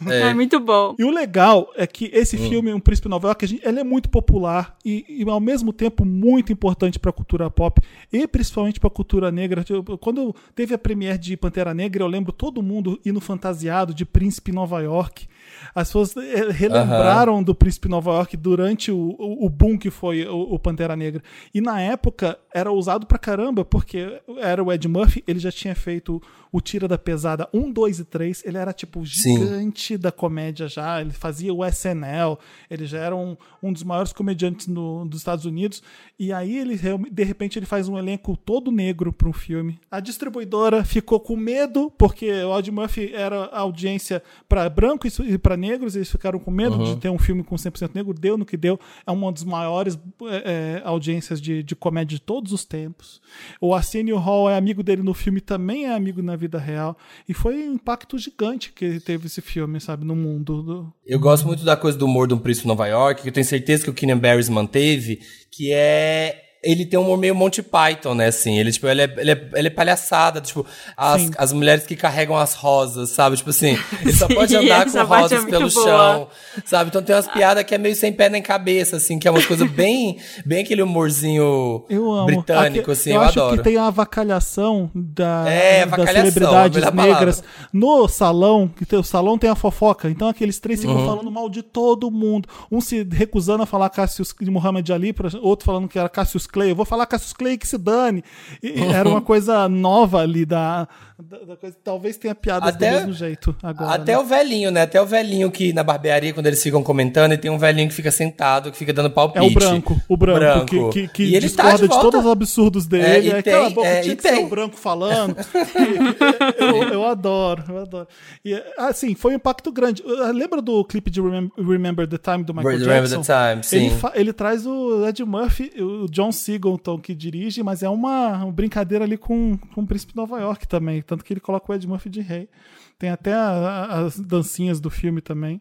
É. 0.08 0.34
muito 0.34 0.60
bom. 0.60 0.94
E 0.98 1.04
o 1.04 1.10
legal 1.10 1.68
é 1.76 1.86
que 1.86 2.10
esse 2.12 2.36
Hum. 2.36 2.48
filme, 2.48 2.72
Um 2.72 2.80
Príncipe 2.80 3.08
Nova 3.08 3.28
York, 3.28 3.46
gente- 3.46 3.66
ele 3.66 3.80
é 3.80 3.84
muito 3.84 4.08
popular 4.08 4.76
e, 4.84 5.04
e, 5.08 5.28
ao 5.28 5.40
mesmo 5.40 5.72
tempo 5.72 6.04
muito 6.04 6.52
importante 6.52 6.98
pra 6.98 7.10
cultura 7.12 7.50
pop 7.50 7.80
e 8.12 8.26
principalmente 8.28 8.78
pra 8.78 8.88
cultura 8.90 9.30
negra. 9.32 9.64
Tipo, 9.64 9.98
Quando 9.98 10.34
teve 10.54 10.74
a 10.74 10.78
premiere 10.78 11.18
de 11.18 11.36
Pantera 11.36 11.74
Negra, 11.74 12.02
eu 12.04 12.06
lembro 12.08 12.32
todo 12.32 12.62
mundo 12.62 13.00
indo 13.04 13.20
fantasiado 13.20 13.92
de 13.94 14.04
Príncipe 14.04 14.52
Nova 14.52 14.80
York. 14.80 15.26
As 15.74 15.88
pessoas 15.88 16.16
eh, 16.16 16.50
relembraram 16.50 17.42
do 17.42 17.54
Príncipe 17.54 17.88
Nova 17.88 18.12
York 18.12 18.36
durante 18.36 18.90
o, 18.90 19.16
o, 19.18 19.46
o 19.46 19.48
boom 19.48 19.78
que 19.78 19.90
foi 19.90 20.26
o, 20.26 20.54
o 20.54 20.58
Pantera 20.58 20.96
Negra. 20.96 21.22
E 21.54 21.60
na 21.60 21.80
época 21.80 22.38
era 22.52 22.72
usado 22.72 23.06
pra 23.06 23.18
caramba, 23.18 23.64
porque 23.64 24.20
era 24.38 24.62
o 24.62 24.72
Ed 24.72 24.86
Murphy, 24.88 25.22
ele 25.26 25.38
já 25.38 25.52
tinha 25.52 25.74
feito 25.74 26.22
o 26.50 26.60
Tira 26.60 26.88
da 26.88 26.96
Pesada 26.96 27.48
1, 27.52 27.70
2 27.70 28.00
e 28.00 28.04
3. 28.04 28.42
Ele 28.46 28.56
era 28.56 28.72
tipo 28.72 29.04
Sim. 29.06 29.38
gigante, 29.38 29.98
da 29.98 30.10
comédia 30.10 30.68
já, 30.68 31.00
ele 31.00 31.12
fazia 31.12 31.52
o 31.52 31.64
SNL, 31.64 32.38
ele 32.70 32.86
já 32.86 32.98
era 32.98 33.14
um, 33.14 33.36
um 33.62 33.72
dos 33.72 33.82
maiores 33.82 34.12
comediantes 34.12 34.66
no, 34.66 35.04
dos 35.04 35.20
Estados 35.20 35.44
Unidos, 35.44 35.82
e 36.18 36.32
aí 36.32 36.56
ele 36.58 36.78
de 37.10 37.24
repente 37.24 37.58
ele 37.58 37.66
faz 37.66 37.88
um 37.88 37.98
elenco 37.98 38.36
todo 38.36 38.70
negro 38.70 39.12
para 39.12 39.28
um 39.28 39.32
filme. 39.32 39.78
A 39.90 40.00
distribuidora 40.00 40.84
ficou 40.84 41.20
com 41.20 41.36
medo, 41.36 41.92
porque 41.98 42.30
o 42.30 42.58
Ed 42.58 42.70
Murphy 42.70 43.12
era 43.12 43.44
a 43.46 43.60
audiência 43.60 44.22
para 44.48 44.68
brancos 44.68 45.18
e 45.18 45.36
para 45.38 45.55
negros, 45.56 45.96
eles 45.96 46.10
ficaram 46.10 46.38
com 46.38 46.50
medo 46.50 46.76
de 46.84 46.96
ter 46.96 47.08
um 47.10 47.18
filme 47.18 47.42
com 47.42 47.56
100% 47.56 47.90
negro, 47.94 48.12
deu 48.14 48.36
no 48.36 48.44
que 48.44 48.56
deu, 48.56 48.78
é 49.06 49.10
uma 49.10 49.30
das 49.32 49.44
maiores 49.44 49.98
é, 50.24 50.80
é, 50.80 50.82
audiências 50.84 51.40
de, 51.40 51.62
de 51.62 51.74
comédia 51.76 52.16
de 52.18 52.22
todos 52.22 52.52
os 52.52 52.64
tempos. 52.64 53.20
O 53.60 53.74
Arsenio 53.74 54.16
Hall 54.18 54.48
é 54.50 54.56
amigo 54.56 54.82
dele 54.82 55.02
no 55.02 55.14
filme, 55.14 55.40
também 55.40 55.86
é 55.86 55.94
amigo 55.94 56.22
na 56.22 56.36
vida 56.36 56.58
real, 56.58 56.96
e 57.28 57.34
foi 57.34 57.68
um 57.68 57.74
impacto 57.74 58.18
gigante 58.18 58.72
que 58.72 59.00
teve 59.00 59.26
esse 59.26 59.40
filme, 59.40 59.80
sabe, 59.80 60.04
no 60.04 60.14
mundo. 60.16 60.62
do- 60.62 60.92
Eu 61.06 61.18
gosto 61.20 61.46
muito 61.46 61.64
da 61.64 61.76
coisa 61.76 61.96
do 61.98 62.04
humor 62.06 62.28
de 62.28 62.34
um 62.34 62.38
príncipe 62.38 62.66
Nova 62.68 62.86
York, 62.86 63.22
que 63.22 63.28
eu 63.28 63.32
tenho 63.32 63.46
certeza 63.46 63.84
que 63.84 63.90
o 63.90 63.94
Kenan 63.94 64.18
Barris 64.18 64.48
manteve, 64.48 65.20
que 65.50 65.72
é 65.72 66.42
ele 66.70 66.84
tem 66.84 66.98
um 66.98 67.02
humor 67.04 67.16
meio 67.18 67.34
Monty 67.34 67.62
Python, 67.62 68.14
né, 68.14 68.26
assim, 68.26 68.58
ele, 68.58 68.72
tipo, 68.72 68.86
ele 68.88 69.02
é, 69.02 69.14
ele 69.18 69.30
é, 69.30 69.48
ele 69.54 69.68
é 69.68 69.70
palhaçada, 69.70 70.40
tipo, 70.40 70.66
as, 70.96 71.22
Sim. 71.22 71.30
as 71.38 71.52
mulheres 71.52 71.86
que 71.86 71.94
carregam 71.96 72.36
as 72.36 72.54
rosas, 72.54 73.10
sabe, 73.10 73.36
tipo 73.36 73.50
assim, 73.50 73.78
ele 74.00 74.12
só 74.12 74.26
pode 74.32 74.50
Sim, 74.50 74.64
andar 74.64 74.90
com 74.90 74.98
é 74.98 75.02
rosas 75.02 75.40
muito 75.42 75.50
pelo 75.50 75.70
boa. 75.70 75.84
chão, 75.86 76.28
sabe, 76.64 76.88
então 76.90 77.02
tem 77.02 77.14
umas 77.14 77.28
piadas 77.28 77.64
que 77.64 77.74
é 77.74 77.78
meio 77.78 77.94
sem 77.96 78.12
pé 78.12 78.28
nem 78.28 78.42
cabeça, 78.42 78.96
assim, 78.96 79.18
que 79.18 79.26
é 79.28 79.30
umas 79.30 79.46
coisas 79.46 79.70
bem, 79.70 80.18
bem 80.44 80.62
aquele 80.62 80.82
humorzinho 80.82 81.84
britânico, 82.26 82.80
Aqui- 82.80 82.90
assim, 82.92 83.10
eu 83.10 83.16
eu, 83.16 83.22
acho 83.22 83.40
adoro. 83.40 83.56
que 83.58 83.62
tem 83.64 83.76
a 83.76 83.86
avacalhação 83.86 84.90
da, 84.94 85.44
É, 85.48 85.86
das 85.86 86.10
celebridades 86.10 86.78
melhor 86.90 86.94
negras 86.94 87.44
no 87.72 88.08
salão, 88.08 88.68
que 88.68 88.84
tem- 88.84 88.98
o 88.98 89.02
salão 89.04 89.38
tem 89.38 89.50
a 89.50 89.54
fofoca, 89.54 90.08
então 90.10 90.28
aqueles 90.28 90.58
três 90.58 90.80
ficam 90.80 90.96
Uhum. 90.96 91.06
falando 91.06 91.30
mal 91.30 91.48
de 91.48 91.62
todo 91.62 92.10
mundo. 92.10 92.48
Um 92.70 92.80
se 92.80 93.06
recusando 93.10 93.62
a 93.62 93.66
falar 93.66 93.90
Cassius 93.90 94.34
de 94.40 94.50
Muhammad 94.50 94.88
Ali, 94.90 95.14
outro 95.40 95.66
falando 95.66 95.88
que 95.88 95.98
era 95.98 96.08
Cassius 96.08 96.46
Clay. 96.56 96.70
Eu 96.70 96.76
vou 96.76 96.86
falar 96.86 97.04
Cassius 97.04 97.34
Clay 97.34 97.58
que 97.58 97.68
se 97.68 97.76
dane. 97.76 98.24
E- 98.62 98.80
Era 98.82 99.06
uma 99.06 99.20
coisa 99.20 99.68
nova 99.68 100.20
ali 100.20 100.46
da, 100.46 100.88
da, 101.22 101.38
da 101.38 101.56
coisa. 101.56 101.76
Talvez 101.82 102.16
tenha 102.16 102.34
piadas 102.34 102.74
Até- 102.74 102.90
do 102.90 102.96
mesmo 102.98 103.12
jeito 103.14 103.56
agora. 103.62 103.94
Até 103.94 104.12
né? 104.12 104.18
o 104.18 104.24
velhinho, 104.24 104.70
né? 104.70 104.82
Até 104.82 105.00
o 105.00 105.06
velhinho 105.06 105.50
que 105.50 105.72
na 105.72 105.82
barbearia, 105.82 106.32
quando 106.34 106.46
eles 106.46 106.62
ficam 106.62 106.82
comentando, 106.82 107.32
e 107.32 107.38
tem 107.38 107.50
um 107.50 107.58
velhinho 107.58 107.88
que 107.88 107.94
fica 107.94 108.10
sentado, 108.10 108.70
que 108.70 108.76
fica 108.76 108.92
dando 108.92 109.10
palpite. 109.10 109.44
É 109.44 109.48
o 109.48 109.52
branco, 109.52 110.00
o 110.08 110.16
branco, 110.16 110.66
que, 110.66 111.06
que, 111.06 111.08
que 111.08 111.22
e 111.24 111.34
ele 111.34 111.48
tá 111.48 111.62
discorda 111.70 111.76
de, 111.78 111.82
de, 111.82 111.88
volta. 111.88 112.02
todos 112.10 112.26
os 112.26 112.30
absurdos 112.32 112.86
dele. 112.86 113.04
É, 113.06 113.20
e 113.22 113.30
É, 113.30 113.42
tem, 113.42 113.52
cala 113.54 113.66
a 113.66 113.70
boca, 113.70 113.86
é, 113.88 114.00
tinha 114.02 114.12
e 114.12 114.16
que 114.16 114.22
ser 114.22 114.34
tem. 114.34 114.44
o 114.44 114.48
branco 114.48 114.76
falando. 114.76 115.36
eu, 116.58 116.82
eu 116.92 117.04
adoro, 117.06 117.64
eu 117.68 117.78
adoro. 117.78 118.08
E, 118.44 118.54
assim, 118.78 119.14
foi 119.14 119.32
um 119.32 119.36
impacto 119.36 119.72
grande. 119.72 120.02
Uh, 120.02 120.32
Lembra 120.32 120.60
do 120.60 120.84
clipe 120.84 121.10
de 121.10 121.20
Remem- 121.20 121.50
Remember 121.56 122.06
the 122.06 122.18
Time 122.18 122.44
do 122.44 122.52
Michael 122.54 122.78
Remember 122.78 123.08
Jackson? 123.08 123.22
the 123.22 123.50
Time, 123.52 123.64
sim. 123.64 123.76
Ele, 123.86 123.94
ele 124.14 124.32
traz 124.32 124.66
o 124.66 125.06
Ed 125.06 125.24
Murphy, 125.24 125.72
o 125.82 126.06
John 126.10 126.30
Singleton 126.32 126.98
que 126.98 127.14
dirige, 127.14 127.62
mas 127.62 127.82
é 127.82 127.88
uma, 127.88 128.44
uma 128.44 128.52
brincadeira 128.52 129.04
ali 129.04 129.16
com, 129.16 129.56
com 129.74 129.80
o 129.80 129.86
Príncipe 129.86 130.12
de 130.12 130.16
Nova 130.16 130.38
York 130.40 130.68
também. 130.68 131.02
Tanto 131.06 131.24
que 131.24 131.32
ele 131.32 131.40
coloca 131.40 131.70
o 131.70 131.74
Ed 131.74 131.86
Murphy 131.86 132.08
de 132.10 132.20
rei. 132.20 132.48
Tem 132.98 133.10
até 133.10 133.34
a- 133.34 133.38
a- 133.50 133.98
as 134.06 134.18
dancinhas 134.18 134.80
do 134.80 134.88
filme 134.88 135.20
também. 135.20 135.60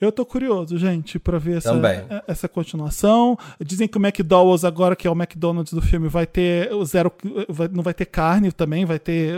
Eu 0.00 0.10
tô 0.10 0.26
curioso, 0.26 0.76
gente, 0.76 1.16
pra 1.16 1.38
ver 1.38 1.58
essa, 1.58 1.72
Também. 1.72 2.00
é- 2.10 2.24
essa 2.26 2.48
continuação. 2.48 3.38
Dizem 3.64 3.86
que 3.86 3.96
o 3.96 4.00
McDowell's, 4.04 4.64
agora 4.64 4.96
que 4.96 5.06
é 5.06 5.10
o 5.10 5.14
McDonald's 5.14 5.72
do 5.72 5.80
filme, 5.80 6.08
vai 6.08 6.26
ter 6.26 6.72
o 6.72 6.84
zero. 6.84 7.12
vai- 7.48 7.68
não 7.68 7.84
vai 7.84 7.94
ter 7.94 8.06
carne 8.06 8.50
também, 8.50 8.84
vai 8.84 8.98
ter 8.98 9.36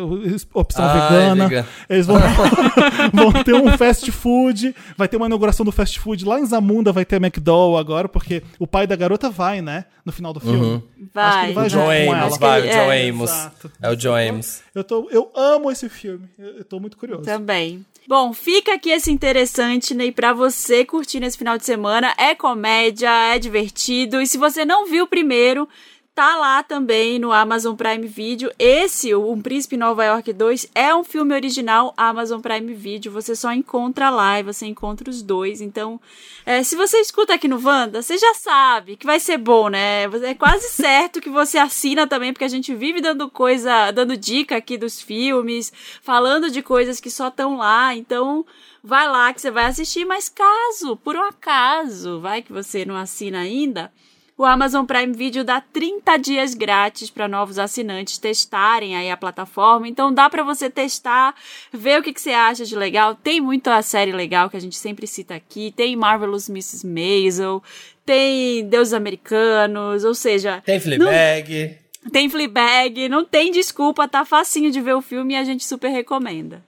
opção 0.55 0.87
Ai, 0.87 1.01
vegana. 1.03 1.49
vegano. 1.49 1.69
Eles 1.91 2.07
vão, 2.07 2.17
vão 3.13 3.45
ter 3.45 3.55
um 3.55 3.77
fast 3.77 4.11
food. 4.11 4.75
Vai 4.97 5.07
ter 5.07 5.19
uma 5.19 5.27
inauguração 5.27 5.67
do 5.67 5.73
fast 5.73 6.01
food 6.01 6.25
lá 6.25 6.41
em 6.41 6.47
Zamunda, 6.47 6.93
vai 6.93 7.05
ter 7.05 7.17
McDowell 7.17 7.77
agora, 7.79 8.09
porque 8.09 8.43
o 8.59 8.67
pai 8.67 8.87
da 8.87 8.97
garota 8.97 9.29
vai, 9.29 9.61
né? 9.61 9.85
No 10.05 10.13
final 10.13 10.33
do 10.33 10.41
filme. 10.41 10.61
Uhum. 10.67 10.83
Vai. 11.13 11.25
Acho 11.25 11.39
que 11.41 11.45
ele 11.47 11.55
vai 11.55 11.69
John. 11.69 12.15
Amos, 12.25 12.39
vai, 12.39 12.61
o 12.61 12.65
John 12.65 12.93
é, 12.93 13.09
Amos. 13.09 13.31
exato. 13.31 13.73
É 13.83 13.91
o 13.91 13.97
John 13.97 14.15
Amos. 14.17 14.63
Eu, 14.75 14.85
tô, 14.85 15.09
eu 15.11 15.31
amo 15.35 15.71
esse 15.71 15.89
filme. 15.89 16.27
Eu, 16.39 16.59
eu 16.59 16.65
tô 16.65 16.79
muito 16.81 16.97
curioso. 16.97 17.23
Também. 17.35 17.85
Bom, 18.07 18.35
fica 18.35 18.75
aqui 18.75 18.91
esse 18.91 19.11
interessante, 19.11 19.95
né? 19.95 20.07
E 20.07 20.13
pra 20.13 20.33
você 20.33 20.85
curtir 20.85 21.21
nesse 21.21 21.39
final 21.39 21.57
de 21.57 21.65
semana. 21.65 22.15
É 22.19 22.35
comédia, 22.35 23.11
é 23.35 23.39
divertido. 23.39 24.21
E 24.21 24.27
se 24.27 24.37
você 24.37 24.65
não 24.65 24.87
viu 24.87 25.07
primeiro, 25.07 25.69
tá 26.15 26.37
lá 26.37 26.63
também 26.63 27.19
no 27.19 27.33
Amazon 27.33 27.75
Prime 27.75 28.07
Video. 28.07 28.51
Esse, 28.57 29.13
o 29.13 29.33
Um 29.33 29.43
Príncipe 29.43 29.77
Nova 29.77 30.05
York 30.05 30.33
2, 30.33 30.71
é 30.73 30.95
um 30.95 31.03
filme 31.03 31.35
original 31.35 31.93
Amazon 31.97 32.41
Prime 32.41 32.73
Video. 32.73 33.11
Você 33.11 33.35
só 33.35 33.53
encontra 33.53 34.11
lá 34.11 34.39
e 34.39 34.45
você 34.45 34.65
encontra 34.65 35.11
os 35.11 35.23
dois. 35.23 35.61
Então, 35.61 36.01
é, 36.47 36.63
se 36.63 36.77
você 36.77 36.99
escuta 36.99 37.35
aqui 37.35 37.49
no 37.49 37.61
Wanda, 37.61 38.01
você 38.01 38.17
já 38.17 38.33
sabe 38.35 38.97
que 38.97 39.05
vai 39.05 39.19
ser 39.19 39.39
bom, 39.39 39.69
né? 39.69 40.05
É 40.23 40.35
quase 40.35 40.69
certo 40.69 41.21
que 41.21 41.29
você 41.29 41.59
assina 41.59 42.07
também, 42.07 42.33
porque 42.33 42.45
a 42.45 42.49
gente 42.49 42.73
vive 42.73 43.01
dando 43.01 43.29
coisa, 43.29 43.91
dando 43.91 44.17
dica 44.17 44.57
aqui 44.57 44.79
dos 44.79 45.01
filmes, 45.01 45.73
falando 46.01 46.49
de 46.49 46.63
coisas 46.63 47.01
que 47.01 47.11
só 47.11 47.27
estão 47.27 47.57
lá. 47.57 47.93
Então, 47.93 48.47
vai 48.85 49.09
lá 49.09 49.35
que 49.35 49.41
você 49.41 49.51
vai 49.51 49.65
assistir. 49.65 50.05
Mas 50.05 50.29
caso, 50.29 50.97
por 50.97 51.17
um 51.17 51.23
acaso, 51.25 52.21
vai 52.21 52.41
que 52.41 52.53
você 52.53 52.85
não 52.85 52.95
assina 52.95 53.41
ainda. 53.41 53.91
O 54.37 54.45
Amazon 54.45 54.85
Prime 54.85 55.13
Video 55.13 55.45
dá 55.45 55.61
30 55.61 56.17
dias 56.17 56.55
grátis 56.55 57.09
para 57.09 57.29
novos 57.29 57.57
assinantes 57.57 58.19
testarem 58.19 58.97
aí 58.97 59.09
a 59.09 59.17
plataforma. 59.17 59.87
Então 59.87 60.13
dá 60.13 60.29
para 60.29 60.43
você 60.43 60.69
testar, 60.69 61.35
ver 61.73 62.01
o 62.01 62.03
que, 62.03 62.13
que 62.13 62.21
você 62.21 62.31
acha 62.31 62.65
de 62.65 62.75
legal. 62.75 63.15
Tem 63.15 63.41
muita 63.41 63.81
série 63.81 64.11
legal 64.11 64.51
que 64.51 64.57
a 64.57 64.61
gente 64.61 64.77
sempre 64.77 65.07
cita 65.07 65.37
aqui. 65.37 65.73
Tem 65.77 65.95
Marvelous 65.95 66.49
Mrs. 66.49 66.85
Maisel, 66.85 67.63
tem 68.05 68.67
Deuses 68.69 68.93
Americanos, 68.93 70.03
ou 70.05 70.15
seja, 70.15 70.61
Tem 70.67 70.81
Fleabag. 70.81 71.79
tem 72.13 72.29
Fleabag, 72.29 73.09
não 73.09 73.25
tem 73.25 73.53
desculpa, 73.53 74.09
tá 74.09 74.25
facinho 74.25 74.73
de 74.73 74.81
ver 74.81 74.95
o 74.95 75.01
filme 75.01 75.35
e 75.35 75.37
a 75.37 75.45
gente 75.45 75.65
super 75.65 75.89
recomenda. 75.91 76.61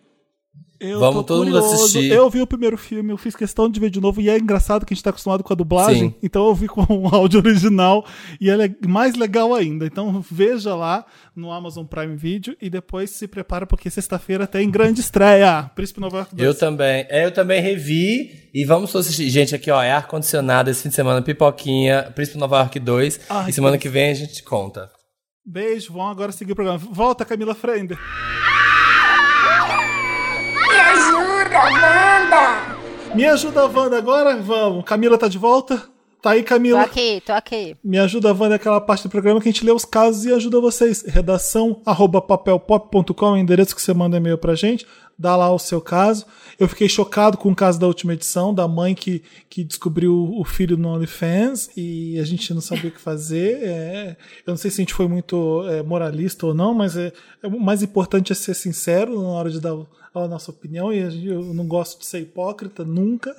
Eu 0.87 1.01
Vamos 1.01 1.25
todo 1.25 1.45
mundo 1.45 1.53
curioso. 1.53 1.75
assistir. 1.75 2.11
Eu 2.11 2.29
vi 2.31 2.41
o 2.41 2.47
primeiro 2.47 2.77
filme, 2.79 3.13
eu 3.13 3.17
fiz 3.17 3.35
questão 3.35 3.69
de 3.69 3.79
ver 3.81 3.91
de 3.91 4.01
novo, 4.01 4.21
e 4.21 4.29
é 4.29 4.39
engraçado 4.39 4.85
que 4.87 4.93
a 4.93 4.97
gente 4.97 5.05
tá 5.05 5.11
acostumado 5.11 5.43
com 5.43 5.53
a 5.53 5.57
dublagem, 5.57 6.11
Sim. 6.11 6.15
então 6.23 6.47
eu 6.47 6.55
vi 6.55 6.69
com 6.69 6.83
o 6.89 7.09
áudio 7.15 7.41
original, 7.41 8.05
e 8.41 8.49
ela 8.51 8.65
é 8.65 8.71
mais 8.87 9.15
legal 9.15 9.55
ainda. 9.55 9.87
Então 9.87 10.25
veja 10.31 10.75
lá 10.75 11.05
no 11.35 11.51
Amazon 11.53 11.85
Prime 11.85 12.17
Video 12.17 12.57
e 12.61 12.71
depois 12.71 13.11
se 13.11 13.27
prepara, 13.29 13.67
porque 13.67 13.91
sexta-feira 13.91 14.47
tem 14.47 14.71
grande 14.71 15.01
estreia. 15.01 15.71
Príncipe 15.75 16.01
Nova 16.01 16.19
York 16.19 16.35
2. 16.35 16.47
Eu 16.47 16.55
também. 16.59 17.07
É, 17.09 17.25
eu 17.25 17.31
também 17.33 17.61
revi. 17.61 18.47
E 18.55 18.65
vamos 18.65 18.91
todos 18.91 19.07
assistir. 19.07 19.29
Gente, 19.29 19.55
aqui, 19.55 19.71
ó, 19.71 19.83
é 19.83 19.93
ar-condicionado 19.93 20.71
esse 20.71 20.83
fim 20.83 20.89
de 20.89 20.95
semana, 20.95 21.21
pipoquinha, 21.21 22.11
Príncipe 22.15 22.39
Nova 22.39 22.57
York 22.59 22.81
2. 22.81 23.21
Ai, 23.29 23.51
e 23.51 23.53
semana 23.53 23.77
que 23.77 23.89
vem 23.89 24.11
a 24.11 24.15
gente 24.15 24.43
conta. 24.43 24.91
Beijo, 25.45 25.93
vamos 25.93 26.11
agora 26.11 26.33
seguir 26.33 26.53
o 26.53 26.57
programa. 26.57 26.79
Volta, 26.79 27.25
Camila 27.25 27.55
Frender. 27.55 27.97
Me 27.99 28.76
ajuda, 31.57 31.87
Wanda! 31.87 32.77
Me 33.15 33.24
ajuda, 33.24 33.66
Wanda, 33.66 33.99
agora? 33.99 34.37
Vamos. 34.37 34.85
Camila 34.85 35.16
tá 35.19 35.28
de 35.28 35.39
volta? 35.39 35.83
Tá 36.23 36.31
aí, 36.31 36.43
Tô 36.43 36.49
Camila. 36.49 36.83
aqui, 36.83 37.23
tô 37.24 37.33
aqui. 37.33 37.77
Me 37.85 37.99
ajuda, 37.99 38.33
Wanda, 38.33 38.55
é 38.55 38.57
aquela 38.57 38.81
parte 38.81 39.05
do 39.05 39.11
programa 39.11 39.41
que 39.41 39.49
a 39.49 39.53
gente 39.53 39.65
lê 39.65 39.70
os 39.70 39.85
casos 39.85 40.24
e 40.24 40.33
ajuda 40.33 40.61
vocês. 40.61 41.03
Redação 41.07 41.81
arroba 41.87 42.20
papelpop.com, 42.20 43.27
é 43.27 43.31
o 43.33 43.37
endereço 43.37 43.74
que 43.77 43.83
você 43.83 43.95
manda 43.95 44.16
e-mail 44.16 44.37
pra 44.39 44.55
gente. 44.55 44.85
Dá 45.19 45.35
lá 45.37 45.51
o 45.51 45.59
seu 45.59 45.81
caso. 45.81 46.27
Eu 46.59 46.69
fiquei 46.69 46.89
chocado 46.89 47.39
com 47.39 47.51
o 47.51 47.55
caso 47.55 47.78
da 47.78 47.87
última 47.87 48.12
edição, 48.12 48.53
da 48.53 48.66
mãe 48.69 48.95
que, 48.95 49.23
que 49.49 49.62
descobriu 49.65 50.12
o 50.37 50.45
filho 50.45 50.77
no 50.77 50.89
OnlyFans 50.89 51.70
e 51.77 52.19
a 52.19 52.24
gente 52.24 52.53
não 52.53 52.61
sabia 52.61 52.91
o 52.91 52.93
que 52.93 53.01
fazer. 53.01 53.59
É, 53.62 54.16
eu 54.47 54.51
não 54.51 54.57
sei 54.59 54.70
se 54.70 54.81
a 54.81 54.83
gente 54.83 54.95
foi 54.95 55.07
muito 55.09 55.65
é, 55.69 55.83
moralista 55.83 56.47
ou 56.47 56.53
não, 56.55 56.74
mas 56.74 56.97
é, 56.97 57.12
é 57.43 57.47
o 57.47 57.59
mais 57.61 57.83
importante 57.83 58.33
é 58.33 58.35
ser 58.35 58.53
sincero 58.55 59.20
na 59.23 59.28
hora 59.28 59.49
de 59.51 59.61
dar 59.61 59.74
o- 59.74 59.87
a 60.24 60.28
nossa 60.28 60.51
opinião 60.51 60.93
e 60.93 61.26
eu 61.26 61.43
não 61.55 61.66
gosto 61.66 61.98
de 62.01 62.06
ser 62.06 62.20
hipócrita 62.20 62.84
nunca. 62.84 63.34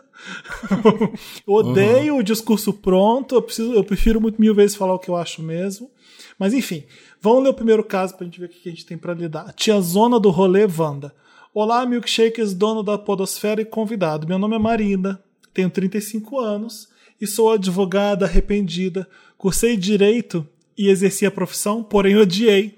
odeio 1.45 2.17
o 2.17 2.23
discurso 2.23 2.73
pronto, 2.73 3.35
eu, 3.35 3.41
preciso, 3.41 3.73
eu 3.73 3.83
prefiro 3.83 4.21
muito 4.21 4.39
mil 4.39 4.53
vezes 4.53 4.75
falar 4.75 4.93
o 4.93 4.99
que 4.99 5.09
eu 5.09 5.15
acho 5.15 5.41
mesmo. 5.41 5.89
Mas 6.37 6.53
enfim, 6.53 6.83
vamos 7.21 7.43
ler 7.43 7.49
o 7.49 7.53
primeiro 7.53 7.83
caso 7.83 8.15
pra 8.15 8.25
gente 8.25 8.39
ver 8.39 8.45
o 8.45 8.49
que 8.49 8.69
a 8.69 8.71
gente 8.71 8.85
tem 8.85 8.97
pra 8.97 9.13
lidar. 9.13 9.53
Tia 9.53 9.79
Zona 9.81 10.19
do 10.19 10.29
Rolê 10.29 10.65
Wanda. 10.65 11.13
Olá, 11.53 11.85
milkshakers, 11.85 12.53
dono 12.53 12.83
da 12.83 12.97
podosfera 12.97 13.61
e 13.61 13.65
convidado. 13.65 14.27
Meu 14.27 14.37
nome 14.37 14.55
é 14.55 14.59
Marina, 14.59 15.19
tenho 15.53 15.69
35 15.69 16.39
anos 16.39 16.87
e 17.19 17.25
sou 17.25 17.51
advogada 17.51 18.25
arrependida. 18.25 19.07
Cursei 19.37 19.75
direito 19.75 20.47
e 20.77 20.89
exerci 20.89 21.25
a 21.25 21.31
profissão, 21.31 21.83
porém 21.83 22.15
odiei. 22.15 22.77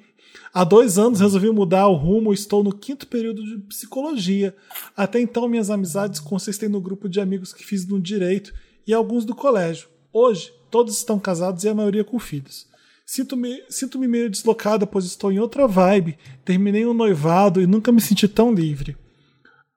Há 0.53 0.63
dois 0.63 0.97
anos 0.97 1.19
resolvi 1.19 1.51
mudar 1.51 1.87
o 1.87 1.95
rumo 1.95 2.33
estou 2.33 2.63
no 2.63 2.73
quinto 2.73 3.05
período 3.05 3.43
de 3.43 3.57
psicologia. 3.67 4.55
Até 4.97 5.19
então, 5.19 5.47
minhas 5.47 5.69
amizades 5.69 6.19
consistem 6.19 6.67
no 6.67 6.81
grupo 6.81 7.07
de 7.07 7.21
amigos 7.21 7.53
que 7.53 7.63
fiz 7.63 7.87
no 7.87 7.99
direito 7.99 8.53
e 8.87 8.93
alguns 8.93 9.25
do 9.25 9.35
colégio. 9.35 9.87
Hoje, 10.11 10.51
todos 10.71 10.97
estão 10.97 11.19
casados 11.19 11.63
e 11.63 11.69
a 11.69 11.75
maioria 11.75 12.03
com 12.03 12.17
filhos. 12.17 12.67
Sinto-me 13.05 13.63
sinto 13.69 13.99
meio 13.99 14.29
deslocada, 14.29 14.85
pois 14.85 15.05
estou 15.05 15.31
em 15.31 15.39
outra 15.39 15.67
vibe. 15.67 16.17
Terminei 16.43 16.85
um 16.85 16.93
noivado 16.93 17.61
e 17.61 17.67
nunca 17.67 17.91
me 17.91 18.01
senti 18.01 18.27
tão 18.27 18.53
livre. 18.53 18.97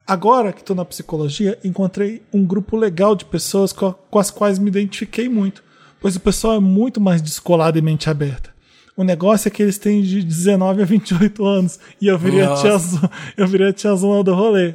Agora 0.07 0.53
que 0.53 0.61
estou 0.61 0.75
na 0.75 0.85
psicologia, 0.85 1.59
encontrei 1.63 2.23
um 2.33 2.45
grupo 2.45 2.77
legal 2.77 3.15
de 3.15 3.25
pessoas 3.25 3.73
com, 3.73 3.93
com 3.93 4.19
as 4.19 4.31
quais 4.31 4.59
me 4.59 4.69
identifiquei 4.69 5.29
muito, 5.29 5.63
pois 6.01 6.17
o 6.17 6.21
pessoal 6.21 6.57
é 6.57 6.61
muito 6.61 7.01
mais 7.01 7.23
descolado 7.23 7.79
e 7.79 7.83
mente 7.83 8.11
aberta. 8.11 8.52
O 8.97 9.03
negócio 9.03 9.49
é 9.49 9.51
que 9.51 9.63
eles 9.63 9.79
têm 9.79 10.03
de 10.03 10.23
19 10.23 10.83
a 10.83 10.85
28 10.85 11.45
anos 11.45 11.81
e 12.01 12.09
eu 12.09 12.19
virei, 12.19 12.43
a 12.43 12.51
Nossa. 12.51 12.63
tiazona, 12.63 13.11
eu 13.37 13.47
virei 13.47 13.69
a 13.69 13.73
tiazona 13.73 14.23
do 14.23 14.35
rolê. 14.35 14.75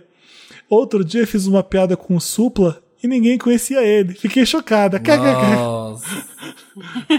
Outro 0.70 1.06
dia 1.06 1.28
fiz 1.28 1.46
uma 1.46 1.62
piada 1.62 1.96
com 1.96 2.16
o 2.16 2.22
Supla 2.22 2.82
e 3.02 3.08
ninguém 3.08 3.38
conhecia 3.38 3.84
ele. 3.84 4.14
Fiquei 4.14 4.46
chocada. 4.46 4.98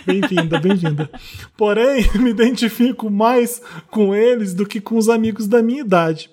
Bem-vinda, 0.07 0.61
bem-vinda. 0.61 1.11
Porém, 1.57 2.09
me 2.19 2.31
identifico 2.31 3.11
mais 3.11 3.63
com 3.91 4.15
eles 4.15 4.55
do 4.55 4.67
que 4.67 4.81
com 4.81 4.97
os 4.97 5.09
amigos 5.09 5.47
da 5.47 5.63
minha 5.63 5.81
idade. 5.81 6.31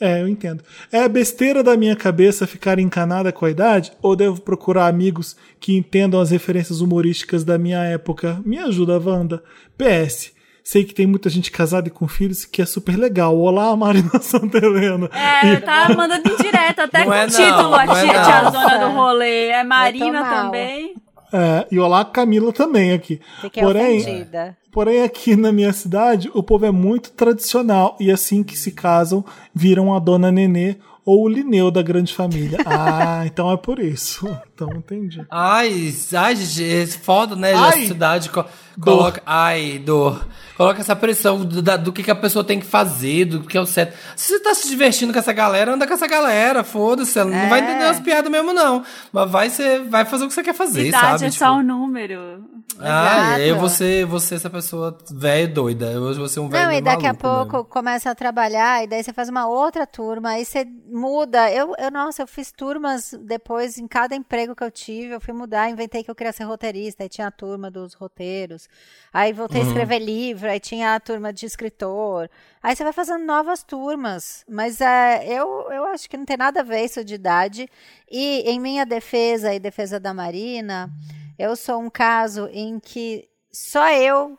É, 0.00 0.20
eu 0.20 0.28
entendo. 0.28 0.62
É 0.90 1.08
besteira 1.08 1.62
da 1.62 1.76
minha 1.76 1.94
cabeça 1.94 2.46
ficar 2.46 2.78
encanada 2.78 3.32
com 3.32 3.44
a 3.44 3.50
idade 3.50 3.92
ou 4.02 4.16
devo 4.16 4.40
procurar 4.40 4.88
amigos 4.88 5.36
que 5.60 5.76
entendam 5.76 6.20
as 6.20 6.30
referências 6.30 6.80
humorísticas 6.80 7.44
da 7.44 7.56
minha 7.56 7.82
época? 7.84 8.40
Me 8.44 8.58
ajuda, 8.58 8.98
Wanda. 8.98 9.42
PS. 9.78 10.32
Sei 10.64 10.82
que 10.82 10.94
tem 10.94 11.06
muita 11.06 11.28
gente 11.28 11.50
casada 11.50 11.88
e 11.88 11.90
com 11.90 12.08
filhos 12.08 12.44
que 12.46 12.62
é 12.62 12.66
super 12.66 12.96
legal. 12.96 13.38
Olá, 13.38 13.76
Marina 13.76 14.10
Santelena. 14.18 15.10
É, 15.12 15.56
tá 15.60 15.90
mandando 15.90 16.26
indireta, 16.26 16.84
até 16.84 17.00
Não 17.00 17.06
com 17.06 17.12
é 17.14 17.26
o 17.26 17.28
título, 17.28 17.70
não, 17.70 17.74
a 17.74 17.84
não 17.84 17.96
é 17.96 18.02
tia, 18.02 18.12
não. 18.14 18.24
tiazona 18.24 18.78
do 18.78 18.94
rolê. 18.94 19.48
É 19.48 19.62
Marina 19.62 20.24
também. 20.24 20.94
É, 21.32 21.66
e 21.70 21.78
olá, 21.78 22.04
Camila 22.04 22.52
também 22.52 22.92
aqui. 22.92 23.20
Fiquei 23.40 23.62
Porém, 23.62 24.00
ofendida. 24.00 24.56
Porém, 24.70 25.02
aqui 25.02 25.36
na 25.36 25.52
minha 25.52 25.72
cidade, 25.72 26.30
o 26.34 26.42
povo 26.42 26.66
é 26.66 26.70
muito 26.70 27.10
tradicional 27.12 27.96
e 28.00 28.10
assim 28.10 28.42
que 28.42 28.56
se 28.58 28.72
casam, 28.72 29.24
viram 29.54 29.94
a 29.94 29.98
dona 29.98 30.30
Nenê 30.32 30.76
ou 31.06 31.24
o 31.24 31.28
Lineu 31.28 31.70
da 31.70 31.82
grande 31.82 32.14
família. 32.14 32.58
Ah, 32.66 33.24
então 33.26 33.50
é 33.52 33.56
por 33.56 33.78
isso. 33.78 34.26
Então 34.54 34.68
entendi. 34.74 35.24
Ai, 35.30 35.92
ai, 36.16 36.34
gente, 36.36 36.64
é 36.64 36.86
foda, 36.86 37.36
né? 37.36 37.52
Ai. 37.52 37.68
A 37.68 37.72
sociedade 37.72 38.30
co- 38.30 38.44
coloca. 38.80 39.22
Ai, 39.26 39.78
dor. 39.78 40.26
Coloca 40.56 40.80
essa 40.80 40.94
pressão 40.94 41.44
do, 41.44 41.60
da- 41.60 41.76
do 41.76 41.92
que, 41.92 42.02
que 42.02 42.10
a 42.10 42.14
pessoa 42.14 42.44
tem 42.44 42.60
que 42.60 42.66
fazer, 42.66 43.24
do 43.24 43.40
que 43.42 43.58
é 43.58 43.60
o 43.60 43.66
certo. 43.66 43.96
Se 44.14 44.28
você 44.34 44.40
tá 44.40 44.54
se 44.54 44.68
divertindo 44.68 45.12
com 45.12 45.18
essa 45.18 45.32
galera, 45.32 45.72
anda 45.72 45.84
com 45.86 45.92
essa 45.94 46.06
galera, 46.06 46.62
foda-se. 46.62 47.18
Ela 47.18 47.30
não 47.30 47.48
vai 47.48 47.60
É. 47.60 47.64
entender 47.64 47.84
as 47.86 47.98
piadas 47.98 48.30
mesmo, 48.30 48.52
não. 48.52 48.84
Mas 49.12 49.30
vai, 49.30 49.50
ser, 49.50 49.82
vai 49.84 50.04
fazer 50.04 50.24
o 50.24 50.28
que 50.28 50.34
você 50.34 50.42
quer 50.44 50.54
fazer, 50.54 50.86
Idade 50.88 51.02
sabe? 51.04 51.24
é 51.26 51.30
Tipo, 51.30 51.44
só 51.44 51.52
um 51.56 51.62
número. 51.62 52.44
Ah, 52.80 53.34
Exato. 53.34 53.40
eu 53.42 53.56
vou 53.58 53.68
ser, 53.68 54.04
vou 54.06 54.18
ser 54.20 54.34
essa 54.36 54.50
pessoa 54.50 54.96
velha 55.10 55.42
e 55.44 55.46
doida. 55.48 55.86
Eu 55.92 56.14
vou 56.14 56.28
ser 56.28 56.40
um 56.40 56.48
velho 56.48 56.64
Não, 56.66 56.72
e 56.72 56.80
daqui 56.80 57.06
a 57.06 57.14
pouco 57.14 57.52
mesmo. 57.58 57.64
começa 57.64 58.10
a 58.10 58.14
trabalhar, 58.14 58.82
e 58.82 58.86
daí 58.88 59.02
você 59.02 59.12
faz 59.12 59.28
uma 59.28 59.46
outra 59.46 59.86
turma, 59.86 60.30
aí 60.30 60.44
você 60.44 60.66
muda. 60.90 61.50
Eu, 61.52 61.74
eu, 61.78 61.90
nossa, 61.90 62.22
eu 62.22 62.26
fiz 62.26 62.50
turmas 62.52 63.14
depois 63.22 63.78
em 63.78 63.86
cada 63.86 64.14
emprego 64.16 64.54
que 64.56 64.64
eu 64.64 64.70
tive, 64.70 65.14
eu 65.14 65.20
fui 65.20 65.32
mudar, 65.34 65.68
inventei 65.70 66.02
que 66.02 66.10
eu 66.10 66.14
queria 66.14 66.32
ser 66.32 66.44
roteirista, 66.44 67.02
aí 67.04 67.08
tinha 67.08 67.26
a 67.26 67.30
turma 67.30 67.70
dos 67.70 67.94
roteiros, 67.94 68.63
aí 69.12 69.32
voltei 69.32 69.60
Uhum. 69.60 69.66
a 69.66 69.70
escrever 69.70 69.98
livro, 70.00 70.48
aí 70.50 70.58
tinha 70.60 70.94
a 70.94 71.00
turma 71.00 71.32
de 71.32 71.46
escritor. 71.46 72.28
Aí 72.62 72.74
você 72.74 72.82
vai 72.84 72.92
fazendo 72.92 73.24
novas 73.24 73.62
turmas, 73.62 74.44
mas 74.48 74.80
é, 74.80 75.26
eu, 75.26 75.68
eu 75.70 75.84
acho 75.86 76.08
que 76.08 76.16
não 76.16 76.24
tem 76.24 76.36
nada 76.36 76.60
a 76.60 76.64
ver 76.64 76.84
isso 76.84 77.04
de 77.04 77.14
idade. 77.14 77.68
E 78.10 78.40
em 78.50 78.58
minha 78.60 78.84
defesa 78.84 79.54
e 79.54 79.60
defesa 79.60 80.00
da 80.00 80.12
Marina, 80.14 80.90
eu 81.38 81.54
sou 81.56 81.80
um 81.80 81.90
caso 81.90 82.48
em 82.52 82.78
que 82.80 83.28
só 83.52 83.88
eu 83.90 84.38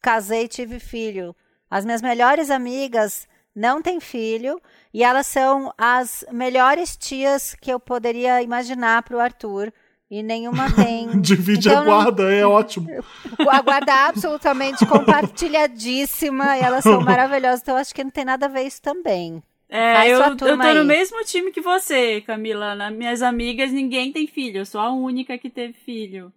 casei 0.00 0.44
e 0.44 0.48
tive 0.48 0.78
filho. 0.78 1.34
As 1.70 1.84
minhas 1.84 2.02
melhores 2.02 2.50
amigas 2.50 3.26
não 3.54 3.80
têm 3.82 3.98
filho 4.00 4.60
e 4.92 5.02
elas 5.02 5.26
são 5.26 5.72
as 5.78 6.24
melhores 6.30 6.96
tias 6.96 7.54
que 7.54 7.72
eu 7.72 7.80
poderia 7.80 8.42
imaginar 8.42 9.02
para 9.02 9.16
o 9.16 9.20
Arthur. 9.20 9.72
E 10.10 10.22
nenhuma 10.22 10.70
tem. 10.74 11.20
Divide 11.20 11.68
Então, 11.68 11.78
a 11.82 11.84
não- 11.84 11.92
guarda, 12.04 12.32
é 12.32 12.46
ótimo. 12.46 12.88
a 13.50 13.60
guarda 13.62 13.92
absolutamente 14.06 14.84
compartilhadíssima 14.86 16.56
e 16.58 16.60
elas 16.60 16.82
são 16.84 17.00
maravilhosas. 17.00 17.60
Então, 17.62 17.74
eu 17.74 17.80
acho 17.80 17.94
que 17.94 18.04
não 18.04 18.10
tem 18.10 18.24
nada 18.24 18.46
a 18.46 18.48
ver 18.48 18.62
isso 18.62 18.80
também. 18.80 19.42
É, 19.68 19.94
Faz 19.94 20.10
eu, 20.12 20.20
eu 20.20 20.36
tô 20.36 20.46
turma 20.46 20.72
no 20.74 20.80
aí. 20.80 20.86
mesmo 20.86 21.24
time 21.24 21.50
que 21.50 21.60
você, 21.60 22.20
Camila. 22.20 22.74
Nas 22.76 22.92
minhas 22.94 23.20
amigas, 23.20 23.72
ninguém 23.72 24.12
tem 24.12 24.26
filho. 24.26 24.58
Eu 24.58 24.66
sou 24.66 24.80
a 24.80 24.92
única 24.92 25.36
que 25.38 25.50
teve 25.50 25.72
filho. 25.72 26.32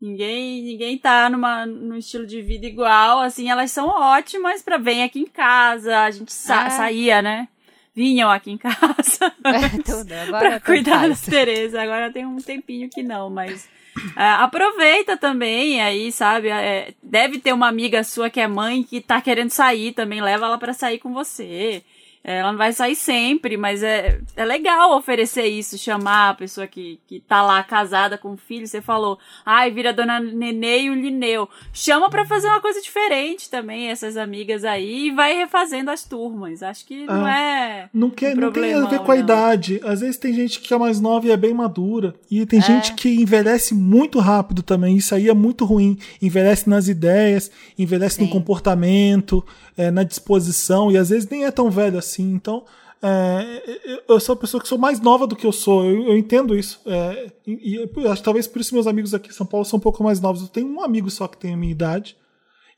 Ninguém, 0.00 0.62
ninguém 0.62 0.98
tá 0.98 1.30
numa, 1.30 1.64
num 1.64 1.96
estilo 1.96 2.26
de 2.26 2.42
vida 2.42 2.66
igual. 2.66 3.20
Assim, 3.20 3.48
elas 3.48 3.70
são 3.70 3.88
ótimas 3.88 4.60
pra 4.60 4.76
vem 4.76 5.02
aqui 5.02 5.20
em 5.20 5.26
casa. 5.26 6.00
A 6.00 6.10
gente 6.10 6.30
sa- 6.30 6.66
Ah. 6.66 6.70
saía, 6.70 7.22
né? 7.22 7.48
Vinham 7.94 8.30
aqui 8.30 8.50
em 8.50 8.58
casa. 8.58 9.32
Tudo. 9.84 10.08
pra 10.08 10.22
Agora 10.26 10.50
tanto 10.52 10.64
cuidar 10.64 11.08
da. 11.08 11.14
Tereza. 11.14 11.80
Agora 11.80 12.12
tem 12.12 12.26
um 12.26 12.36
tempinho 12.36 12.90
que 12.90 13.02
não, 13.02 13.30
mas 13.30 13.68
é, 14.16 14.24
aproveita 14.24 15.16
também 15.16 15.80
aí, 15.80 16.10
sabe? 16.10 16.48
É, 16.48 16.92
deve 17.02 17.38
ter 17.38 17.52
uma 17.52 17.68
amiga 17.68 18.02
sua 18.02 18.28
que 18.28 18.40
é 18.40 18.48
mãe 18.48 18.82
que 18.82 19.00
tá 19.00 19.20
querendo 19.20 19.50
sair 19.50 19.92
também, 19.92 20.20
leva 20.20 20.46
ela 20.46 20.58
pra 20.58 20.72
sair 20.72 20.98
com 20.98 21.12
você. 21.12 21.82
É, 22.26 22.38
Ela 22.38 22.52
não 22.52 22.58
vai 22.58 22.72
sair 22.72 22.96
sempre, 22.96 23.56
mas 23.58 23.82
é, 23.82 24.18
é 24.34 24.44
legal 24.46 24.96
oferecer 24.96 25.44
isso, 25.44 25.76
chamar 25.76 26.30
a 26.30 26.34
pessoa 26.34 26.66
que, 26.66 26.98
que 27.06 27.20
tá 27.20 27.42
lá 27.42 27.62
casada 27.62 28.16
com 28.16 28.32
o 28.32 28.36
filho. 28.36 28.66
Você 28.66 28.80
falou, 28.80 29.18
ai, 29.44 29.70
vira 29.70 29.92
dona 29.92 30.18
Nenê 30.18 30.84
e 30.84 30.90
o 30.90 30.94
Lineu. 30.94 31.46
Chama 31.72 32.08
pra 32.08 32.24
fazer 32.24 32.48
uma 32.48 32.62
coisa 32.62 32.80
diferente 32.80 33.50
também, 33.50 33.88
essas 33.90 34.16
amigas 34.16 34.64
aí, 34.64 35.08
e 35.08 35.10
vai 35.10 35.36
refazendo 35.36 35.90
as 35.90 36.02
turmas. 36.04 36.62
Acho 36.62 36.86
que 36.86 37.04
não 37.04 37.28
é. 37.28 37.90
Não, 37.92 38.08
quer, 38.08 38.34
um 38.34 38.40
não 38.40 38.52
tem 38.52 38.72
a 38.72 38.86
ver 38.86 39.00
com 39.00 39.12
a 39.12 39.14
não. 39.16 39.22
idade. 39.22 39.80
Às 39.84 40.00
vezes 40.00 40.16
tem 40.16 40.32
gente 40.32 40.60
que 40.60 40.72
é 40.72 40.78
mais 40.78 40.98
nova 41.00 41.26
e 41.26 41.30
é 41.30 41.36
bem 41.36 41.52
madura. 41.52 42.14
E 42.30 42.40
É. 42.40 42.46
tem 42.46 42.60
gente 42.62 42.94
que 42.94 43.08
envelhece 43.20 43.74
muito 43.74 44.18
rápido 44.18 44.62
também. 44.62 44.96
Isso 44.96 45.14
aí 45.14 45.28
é 45.28 45.34
muito 45.34 45.66
ruim. 45.66 45.98
Envelhece 46.22 46.70
nas 46.70 46.88
ideias, 46.88 47.50
envelhece 47.78 48.18
no 48.18 48.26
Sim. 48.26 48.32
comportamento, 48.32 49.44
é, 49.76 49.90
na 49.90 50.02
disposição. 50.02 50.90
E 50.90 50.96
às 50.96 51.08
vezes 51.10 51.28
nem 51.28 51.44
é 51.44 51.50
tão 51.50 51.70
velho 51.70 51.98
assim. 51.98 52.32
Então, 52.32 52.64
é, 53.02 53.62
eu- 54.08 54.18
sou 54.20 54.32
a 54.32 54.36
pessoa 54.36 54.60
que 54.62 54.68
sou 54.68 54.78
mais 54.78 55.00
nova 55.00 55.26
do 55.26 55.36
que 55.36 55.46
eu 55.46 55.52
sou. 55.52 55.84
Eu, 55.84 56.08
eu 56.08 56.16
entendo 56.16 56.56
isso. 56.56 56.80
É, 56.86 57.30
e, 57.46 57.74
e 57.74 57.74
eu 57.76 58.10
acho 58.12 58.20
que 58.20 58.24
talvez 58.24 58.46
por 58.46 58.60
isso 58.60 58.74
meus 58.74 58.86
amigos 58.86 59.12
aqui 59.14 59.28
em 59.30 59.32
São 59.34 59.46
Paulo 59.46 59.64
são 59.64 59.76
um 59.78 59.80
pouco 59.82 60.02
mais 60.02 60.20
novos. 60.20 60.42
Eu 60.42 60.48
tenho 60.48 60.66
um 60.68 60.82
amigo 60.82 61.10
só 61.10 61.26
que 61.28 61.36
tem 61.36 61.52
a 61.54 61.56
minha 61.56 61.72
idade. 61.72 62.16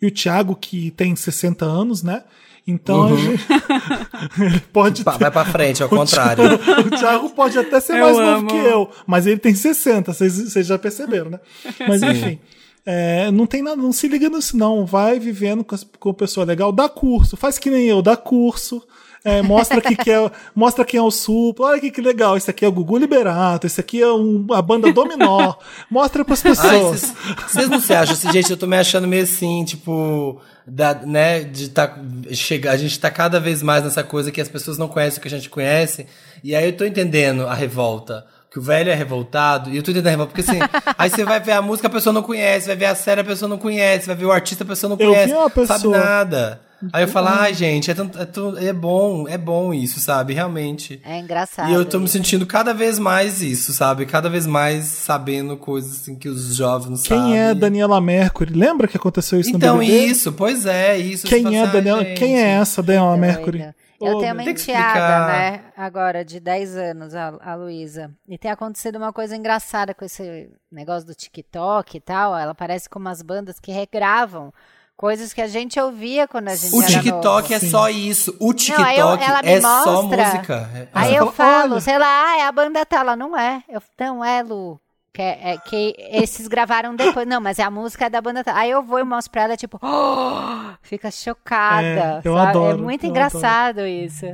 E 0.00 0.06
o 0.06 0.10
Thiago, 0.10 0.54
que 0.54 0.90
tem 0.90 1.14
60 1.16 1.64
anos, 1.64 2.02
né? 2.02 2.24
Então 2.68 3.04
a 3.04 3.16
gente, 3.16 3.46
ele 4.42 4.60
pode 4.72 5.04
ter, 5.04 5.18
Vai 5.18 5.30
pra 5.30 5.44
frente, 5.44 5.82
ao 5.82 5.86
o 5.88 5.90
contrário. 5.90 6.58
Thiago, 6.58 6.80
o 6.88 6.90
Thiago 6.98 7.30
pode 7.30 7.56
até 7.58 7.78
ser 7.78 7.94
Eu 7.96 8.04
mais 8.06 8.16
novo 8.16 8.28
amo. 8.40 8.48
que 8.48 8.56
eu, 8.56 8.90
mas 9.06 9.24
ele 9.26 9.38
tem 9.38 9.54
60, 9.54 10.12
vocês, 10.12 10.36
vocês 10.36 10.66
já 10.66 10.76
perceberam, 10.76 11.30
né? 11.30 11.40
Mas 11.86 12.02
enfim. 12.02 12.40
É, 12.86 13.30
não 13.32 13.46
tem 13.46 13.62
nada, 13.62 13.76
não 13.76 13.92
se 13.92 14.06
liga 14.08 14.28
nisso, 14.28 14.56
não. 14.56 14.86
Vai 14.86 15.18
vivendo 15.18 15.64
com, 15.64 15.76
com 15.98 16.10
a 16.10 16.14
pessoa 16.14 16.46
legal, 16.46 16.70
dá 16.72 16.88
curso, 16.88 17.36
faz 17.36 17.58
que 17.58 17.68
nem 17.70 17.86
eu, 17.88 18.00
dá 18.00 18.16
curso. 18.16 18.82
é, 19.24 19.42
mostra 19.42 19.80
que, 19.80 19.96
que 19.96 20.08
é, 20.08 20.30
mostra 20.54 20.84
quem 20.84 20.98
é 20.98 21.02
o 21.02 21.10
Supla, 21.10 21.66
olha 21.70 21.80
que, 21.80 21.90
que 21.90 22.00
legal, 22.00 22.36
esse 22.36 22.48
aqui 22.48 22.64
é 22.64 22.68
o 22.68 22.72
Gugu 22.72 22.96
Liberato, 22.96 23.66
esse 23.66 23.80
aqui 23.80 24.00
é 24.00 24.06
um- 24.12 24.46
a 24.52 24.62
banda 24.62 24.92
Dominó. 24.92 25.54
Mostra 25.90 26.24
pras 26.24 26.40
pessoas. 26.42 27.00
vocês- 27.00 27.14
Vocês 27.48 27.68
não 27.68 27.80
se 27.80 27.92
acham 27.92 28.12
assim, 28.14 28.30
gente? 28.30 28.50
Eu 28.52 28.56
tô 28.56 28.68
me 28.68 28.76
achando 28.78 29.08
meio 29.08 29.24
assim, 29.24 29.64
tipo, 29.64 30.40
da, 30.64 30.94
né, 30.94 31.40
de 31.42 31.70
tá, 31.70 31.98
chegar, 32.30 32.70
a 32.70 32.76
gente 32.76 33.00
tá 33.00 33.10
cada 33.10 33.40
vez 33.40 33.64
mais 33.64 33.82
nessa 33.82 34.04
coisa 34.04 34.30
que 34.30 34.40
as 34.40 34.48
pessoas 34.48 34.78
não 34.78 34.86
conhecem 34.86 35.18
o 35.18 35.22
que 35.22 35.26
a 35.28 35.30
gente 35.32 35.50
conhece, 35.50 36.06
e 36.44 36.54
aí 36.54 36.64
eu 36.66 36.76
tô 36.76 36.84
entendendo 36.84 37.48
a 37.48 37.54
revolta. 37.54 38.24
Que 38.56 38.60
o 38.60 38.62
velho 38.62 38.90
é 38.90 38.94
revoltado, 38.94 39.68
e 39.68 39.76
eu 39.76 39.82
tô 39.82 39.90
entendendo 39.90 40.06
a 40.06 40.10
revolta, 40.12 40.32
porque 40.32 40.50
assim, 40.50 40.58
aí 40.96 41.10
você 41.10 41.26
vai 41.26 41.38
ver 41.38 41.52
a 41.52 41.60
música, 41.60 41.88
a 41.88 41.90
pessoa 41.90 42.10
não 42.10 42.22
conhece, 42.22 42.66
vai 42.66 42.74
ver 42.76 42.86
a 42.86 42.94
série, 42.94 43.20
a 43.20 43.24
pessoa 43.24 43.46
não 43.50 43.58
conhece, 43.58 44.06
vai 44.06 44.16
ver 44.16 44.24
o 44.24 44.32
artista, 44.32 44.64
a 44.64 44.66
pessoa 44.66 44.88
não 44.88 44.96
Eu 44.98 45.10
vi 45.10 45.14
conhece, 45.14 45.34
uma 45.34 45.50
pessoa- 45.50 45.78
sabe 45.78 45.88
nada. 45.88 46.60
Aí 46.90 47.04
eu 47.04 47.08
falo, 47.08 47.28
ai, 47.28 47.52
gente, 47.52 47.90
é, 47.90 47.94
tanto- 47.94 48.18
é, 48.18 48.24
tão- 48.24 48.56
é 48.56 48.72
bom, 48.72 49.28
é 49.28 49.36
bom 49.36 49.74
isso, 49.74 50.00
sabe? 50.00 50.32
Realmente. 50.32 51.00
É 51.04 51.18
engraçado. 51.18 51.70
E 51.70 51.74
eu 51.74 51.84
tô 51.84 51.98
me 51.98 52.04
isso. 52.06 52.12
sentindo 52.14 52.46
cada 52.46 52.72
vez 52.72 52.98
mais 52.98 53.42
isso, 53.42 53.74
sabe? 53.74 54.06
Cada 54.06 54.30
vez 54.30 54.46
mais 54.46 54.84
sabendo 54.84 55.54
coisas 55.58 56.00
assim 56.00 56.14
que 56.14 56.28
os 56.28 56.54
jovens 56.56 57.02
Quem 57.02 57.18
sabem. 57.18 57.38
é 57.38 57.54
Daniela 57.54 58.00
Mercury? 58.00 58.54
Lembra 58.54 58.88
que 58.88 58.96
aconteceu 58.96 59.38
isso 59.38 59.50
Então, 59.54 59.74
no 59.76 59.80
BBB? 59.80 60.06
isso, 60.06 60.32
pois 60.32 60.64
é, 60.64 60.96
isso. 60.98 61.26
Você 61.26 61.34
Quem 61.34 61.42
fala 61.44 61.56
é 61.56 61.60
assim, 61.60 61.72
Daniela? 61.72 62.00
ai, 62.02 62.14
Quem 62.14 62.38
é 62.38 62.48
essa 62.52 62.82
Daniela 62.82 63.16
Doida. 63.18 63.74
Eu 64.00 64.16
Ô, 64.16 64.20
tenho 64.20 64.32
uma 64.34 64.42
enteada, 64.42 65.26
né? 65.26 65.64
Agora, 65.76 66.24
de 66.24 66.38
10 66.38 66.76
anos, 66.76 67.14
a, 67.14 67.34
a 67.40 67.54
Luísa. 67.54 68.10
E 68.28 68.36
tem 68.36 68.50
acontecido 68.50 68.96
uma 68.96 69.12
coisa 69.12 69.34
engraçada 69.36 69.94
com 69.94 70.04
esse 70.04 70.50
negócio 70.70 71.06
do 71.06 71.14
TikTok 71.14 71.96
e 71.96 72.00
tal. 72.00 72.36
Ela 72.36 72.54
parece 72.54 72.88
com 72.88 72.98
umas 72.98 73.22
bandas 73.22 73.58
que 73.58 73.72
regravam 73.72 74.52
coisas 74.96 75.32
que 75.32 75.40
a 75.40 75.46
gente 75.46 75.78
ouvia 75.78 76.26
quando 76.26 76.48
a 76.48 76.54
gente 76.56 76.74
O 76.74 76.82
era 76.82 76.90
TikTok 76.90 77.54
é 77.54 77.58
Sim. 77.58 77.70
só 77.70 77.88
isso. 77.88 78.34
O 78.40 78.52
TikTok 78.54 78.98
eu- 78.98 79.08
ela 79.16 79.42
me 79.42 79.50
é 79.50 79.60
só 79.60 80.02
mostra. 80.02 80.24
música. 80.24 80.70
É- 80.74 80.88
Aí 80.92 81.08
você 81.14 81.20
eu 81.20 81.32
falo, 81.32 81.72
olha. 81.72 81.80
sei 81.80 81.98
lá, 81.98 82.06
ah, 82.32 82.38
é 82.38 82.42
a 82.46 82.52
banda 82.52 82.84
tal. 82.86 83.00
Ela 83.00 83.16
não 83.16 83.36
é. 83.36 83.62
Eu, 83.68 83.82
não 84.00 84.24
é, 84.24 84.42
Lu. 84.42 84.80
Que, 85.16 85.22
é, 85.22 85.52
é 85.54 85.56
que 85.58 85.94
esses 86.10 86.46
gravaram 86.46 86.94
depois. 86.94 87.26
Não, 87.26 87.40
mas 87.40 87.58
é 87.58 87.62
a 87.62 87.70
música 87.70 88.04
é 88.04 88.10
da 88.10 88.20
banda. 88.20 88.42
Aí 88.48 88.70
eu 88.70 88.82
vou 88.82 88.98
e 88.98 89.04
mostro 89.04 89.32
pra 89.32 89.44
ela, 89.44 89.56
tipo, 89.56 89.78
"Oh!" 89.82 90.74
fica 90.82 91.10
chocada. 91.10 91.86
É, 91.86 92.20
eu 92.22 92.34
sabe? 92.34 92.48
adoro, 92.50 92.78
é 92.78 92.82
muito 92.82 93.06
engraçado 93.06 93.86
isso. 93.86 94.26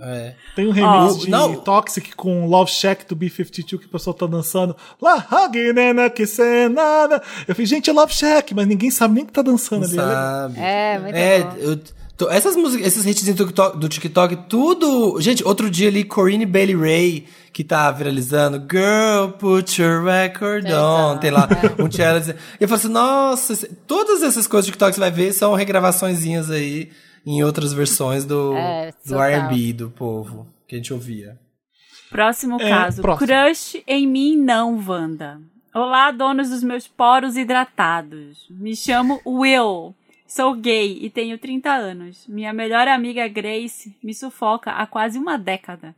É. 0.00 0.34
Tem 0.54 0.66
um 0.68 0.70
remix 0.70 1.14
Ó, 1.14 1.18
de 1.18 1.28
não. 1.30 1.56
Toxic 1.56 2.14
com 2.14 2.46
Love 2.46 2.70
Shack 2.70 3.06
do 3.06 3.16
B-52 3.16 3.78
que 3.80 3.86
o 3.86 3.88
pessoal 3.88 4.14
tá 4.14 4.26
dançando. 4.26 4.74
La 5.02 5.14
Haginena 5.30 6.08
que 6.08 6.24
nada. 6.70 7.20
Eu 7.46 7.54
falei, 7.54 7.66
gente, 7.66 7.90
é 7.90 7.92
Love 7.92 8.14
Shack, 8.14 8.54
mas 8.54 8.66
ninguém 8.66 8.90
sabe 8.90 9.14
nem 9.14 9.26
que 9.26 9.32
tá 9.32 9.42
dançando 9.42 9.84
ali. 9.84 9.98
Ela- 9.98 10.42
Sabe? 10.42 10.60
É, 10.60 10.98
muito 11.00 11.14
É, 11.16 11.40
bom. 11.42 11.56
eu, 11.58 11.80
tô- 12.16 12.30
essas 12.30 12.56
músicas, 12.56 12.86
esses 12.86 13.04
hits 13.04 13.24
do 13.24 13.34
TikTok, 13.46 13.78
do 13.78 13.88
TikTok, 13.88 14.36
tudo. 14.48 15.20
Gente, 15.20 15.44
outro 15.44 15.68
dia 15.68 15.88
ali, 15.88 16.04
Corinne 16.04 16.46
Bailey 16.46 16.76
Ray, 16.76 17.26
que 17.56 17.64
tá 17.64 17.90
viralizando. 17.90 18.58
Girl, 18.70 19.30
put 19.38 19.80
your 19.80 20.04
record 20.04 20.66
on. 20.66 21.16
Tem 21.16 21.30
lá 21.30 21.48
um 21.82 21.90
challenge. 21.90 22.32
E 22.60 22.64
eu 22.64 22.68
falo 22.68 22.78
assim, 22.78 22.88
nossa, 22.88 23.68
todas 23.86 24.22
essas 24.22 24.46
coisas 24.46 24.66
do 24.66 24.72
TikTok 24.72 24.90
que 24.90 24.94
você 24.96 25.00
vai 25.00 25.10
ver 25.10 25.32
são 25.32 25.54
regravaçõezinhas 25.54 26.50
aí 26.50 26.90
em 27.24 27.42
outras 27.42 27.72
versões 27.72 28.26
do, 28.26 28.54
É, 28.54 28.92
do. 29.06 29.16
RB 29.18 29.72
do 29.72 29.88
povo 29.88 30.46
que 30.68 30.74
a 30.74 30.78
gente 30.78 30.92
ouvia. 30.92 31.38
Próximo 32.10 32.60
É, 32.60 32.68
caso. 32.68 33.00
próximo. 33.00 33.26
Crush 33.26 33.82
em 33.86 34.06
mim 34.06 34.36
não, 34.36 34.78
Wanda. 34.86 35.40
Olá, 35.74 36.10
donos 36.10 36.50
dos 36.50 36.62
meus 36.62 36.86
poros 36.86 37.38
hidratados. 37.38 38.46
Me 38.50 38.76
chamo 38.76 39.18
Will. 39.26 39.94
Sou 40.28 40.54
gay 40.54 40.98
e 41.00 41.08
tenho 41.08 41.38
30 41.38 41.70
anos. 41.70 42.26
Minha 42.28 42.52
melhor 42.52 42.86
amiga 42.86 43.26
Grace 43.28 43.96
me 44.04 44.12
sufoca 44.12 44.72
há 44.72 44.86
quase 44.86 45.16
uma 45.18 45.38
década. 45.38 45.94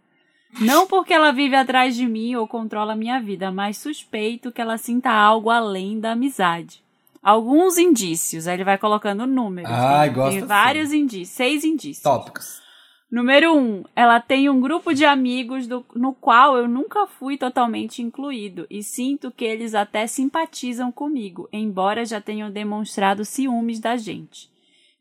Não 0.60 0.86
porque 0.86 1.12
ela 1.12 1.30
vive 1.32 1.54
atrás 1.54 1.94
de 1.94 2.06
mim 2.06 2.34
ou 2.34 2.46
controla 2.48 2.96
minha 2.96 3.20
vida, 3.20 3.52
mas 3.52 3.76
suspeito 3.78 4.50
que 4.50 4.60
ela 4.60 4.78
sinta 4.78 5.10
algo 5.10 5.50
além 5.50 6.00
da 6.00 6.12
amizade. 6.12 6.82
Alguns 7.22 7.76
indícios, 7.78 8.46
aí 8.46 8.54
ele 8.54 8.64
vai 8.64 8.78
colocando 8.78 9.26
números. 9.26 9.70
Ai, 9.70 10.08
né? 10.08 10.14
gosto 10.14 10.30
Tem 10.30 10.38
assim. 10.38 10.46
vários 10.46 10.92
indícios, 10.92 11.36
seis 11.36 11.64
indícios. 11.64 12.02
Tópicos. 12.02 12.62
Número 13.10 13.56
um, 13.56 13.84
ela 13.96 14.20
tem 14.20 14.50
um 14.50 14.60
grupo 14.60 14.92
de 14.94 15.04
amigos 15.04 15.66
do- 15.66 15.84
no 15.94 16.12
qual 16.12 16.56
eu 16.58 16.68
nunca 16.68 17.06
fui 17.06 17.38
totalmente 17.38 18.02
incluído 18.02 18.66
e 18.68 18.82
sinto 18.82 19.30
que 19.30 19.44
eles 19.44 19.74
até 19.74 20.06
simpatizam 20.06 20.92
comigo, 20.92 21.48
embora 21.52 22.04
já 22.04 22.20
tenham 22.20 22.50
demonstrado 22.50 23.24
ciúmes 23.24 23.80
da 23.80 23.96
gente. 23.96 24.50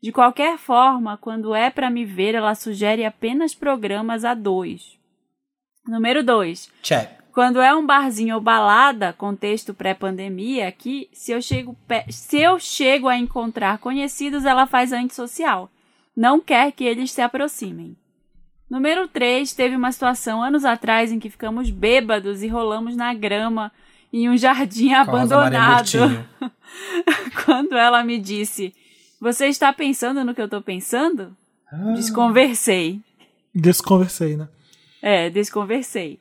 De 0.02 0.10
qualquer 0.10 0.56
forma, 0.56 1.18
quando 1.18 1.54
é 1.54 1.68
pra 1.70 1.90
me 1.90 2.04
ver, 2.04 2.34
ela 2.34 2.54
sugere 2.54 3.04
apenas 3.04 3.54
programas 3.54 4.24
a 4.24 4.32
dois. 4.32 4.97
Número 5.88 6.22
dois, 6.22 6.68
Check. 6.82 7.08
quando 7.32 7.60
é 7.60 7.74
um 7.74 7.84
barzinho 7.86 8.34
ou 8.34 8.40
balada, 8.40 9.12
contexto 9.14 9.72
pré-pandemia, 9.72 10.68
aqui, 10.68 11.08
se 11.12 11.32
eu, 11.32 11.40
chego 11.40 11.74
pe- 11.88 12.04
se 12.12 12.38
eu 12.38 12.58
chego 12.58 13.08
a 13.08 13.16
encontrar 13.16 13.78
conhecidos, 13.78 14.44
ela 14.44 14.66
faz 14.66 14.92
antissocial. 14.92 15.70
Não 16.14 16.40
quer 16.40 16.72
que 16.72 16.84
eles 16.84 17.10
se 17.10 17.22
aproximem. 17.22 17.96
Número 18.68 19.08
3, 19.08 19.50
teve 19.54 19.74
uma 19.76 19.90
situação 19.90 20.42
anos 20.42 20.64
atrás 20.64 21.10
em 21.10 21.18
que 21.18 21.30
ficamos 21.30 21.70
bêbados 21.70 22.42
e 22.42 22.48
rolamos 22.48 22.94
na 22.94 23.14
grama 23.14 23.72
em 24.12 24.28
um 24.28 24.36
jardim 24.36 24.92
abandonado. 24.92 25.86
Quando 27.46 27.74
ela 27.76 28.04
me 28.04 28.18
disse: 28.18 28.74
Você 29.20 29.46
está 29.46 29.72
pensando 29.72 30.22
no 30.22 30.34
que 30.34 30.42
eu 30.42 30.48
tô 30.48 30.60
pensando? 30.60 31.34
Desconversei. 31.94 33.00
Desconversei, 33.54 34.36
né? 34.36 34.48
É, 35.02 35.30
desconversei. 35.30 36.18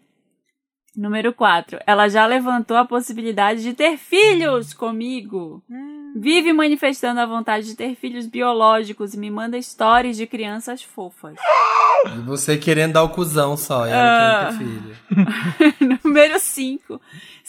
Número 0.96 1.32
4. 1.32 1.80
Ela 1.86 2.08
já 2.08 2.26
levantou 2.26 2.76
a 2.76 2.84
possibilidade 2.86 3.62
de 3.62 3.74
ter 3.74 3.98
filhos 3.98 4.74
comigo. 4.74 5.64
Vive 6.16 6.52
manifestando 6.54 7.20
a 7.20 7.26
vontade 7.26 7.68
de 7.68 7.76
ter 7.76 7.94
filhos 7.96 8.26
biológicos 8.26 9.14
e 9.14 9.20
me 9.20 9.30
manda 9.30 9.62
stories 9.62 10.18
de 10.18 10.26
crianças 10.26 10.82
fofas. 10.82 11.36
E 12.16 12.20
você 12.22 12.58
querendo 12.58 12.94
dar 12.94 13.04
o 13.04 13.10
cuzão 13.10 13.56
só, 13.56 13.86
e 13.86 13.90
ela 13.92 14.48
Ah. 14.50 14.52
querendo 14.58 14.58
ter 14.58 15.74
filho. 15.76 16.00
Número 16.04 16.40
5. 16.40 17.00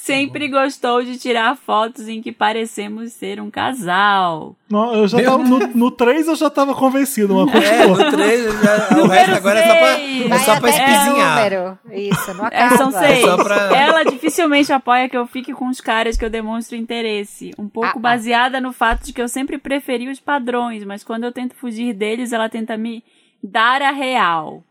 Sempre 0.08 0.48
gostou 0.48 1.02
de 1.02 1.18
tirar 1.18 1.56
fotos 1.56 2.08
em 2.08 2.20
que 2.20 2.32
parecemos 2.32 3.12
ser 3.12 3.40
um 3.40 3.50
casal. 3.50 4.56
Não, 4.70 4.94
eu 4.94 5.08
já 5.08 5.22
tava, 5.22 5.38
no, 5.44 5.58
no 5.58 5.90
3 5.90 6.28
eu 6.28 6.36
já 6.36 6.50
tava 6.50 6.74
convencido, 6.74 7.34
mas 7.46 7.54
É, 7.62 7.86
continua. 7.86 8.04
no 8.04 8.10
3, 8.10 8.44
o 9.02 9.06
resto 9.06 9.34
agora 9.34 9.58
é 9.60 9.66
só 9.66 9.74
pra, 9.74 10.00
é 10.36 10.38
só 10.40 10.60
pra 10.60 10.70
espizinhar. 10.70 11.36
número. 11.36 11.78
Isso, 11.92 12.34
não 12.34 12.44
É, 12.46 12.48
acaba. 12.48 12.76
são 12.76 12.90
seis. 12.90 13.20
só 13.24 13.36
pra- 13.42 13.76
Ela 13.76 14.04
dificilmente 14.04 14.72
apoia 14.72 15.08
que 15.08 15.16
eu 15.16 15.26
fique 15.26 15.52
com 15.52 15.68
os 15.68 15.80
caras 15.80 16.16
que 16.16 16.24
eu 16.24 16.30
demonstro 16.30 16.76
interesse. 16.76 17.52
Um 17.58 17.68
pouco 17.68 17.88
Ah, 17.88 17.92
ah. 17.96 18.00
baseada 18.00 18.60
no 18.60 18.72
fato 18.72 19.04
de 19.04 19.12
que 19.12 19.20
eu 19.22 19.28
sempre 19.28 19.58
preferi 19.58 20.08
os 20.08 20.20
padrões, 20.20 20.84
mas 20.84 21.02
quando 21.04 21.24
eu 21.24 21.32
tento 21.32 21.54
fugir 21.54 21.92
deles, 21.94 22.32
ela 22.32 22.48
tenta 22.48 22.76
me 22.76 23.02
dar 23.42 23.80
a 23.82 23.90
real. 23.90 24.62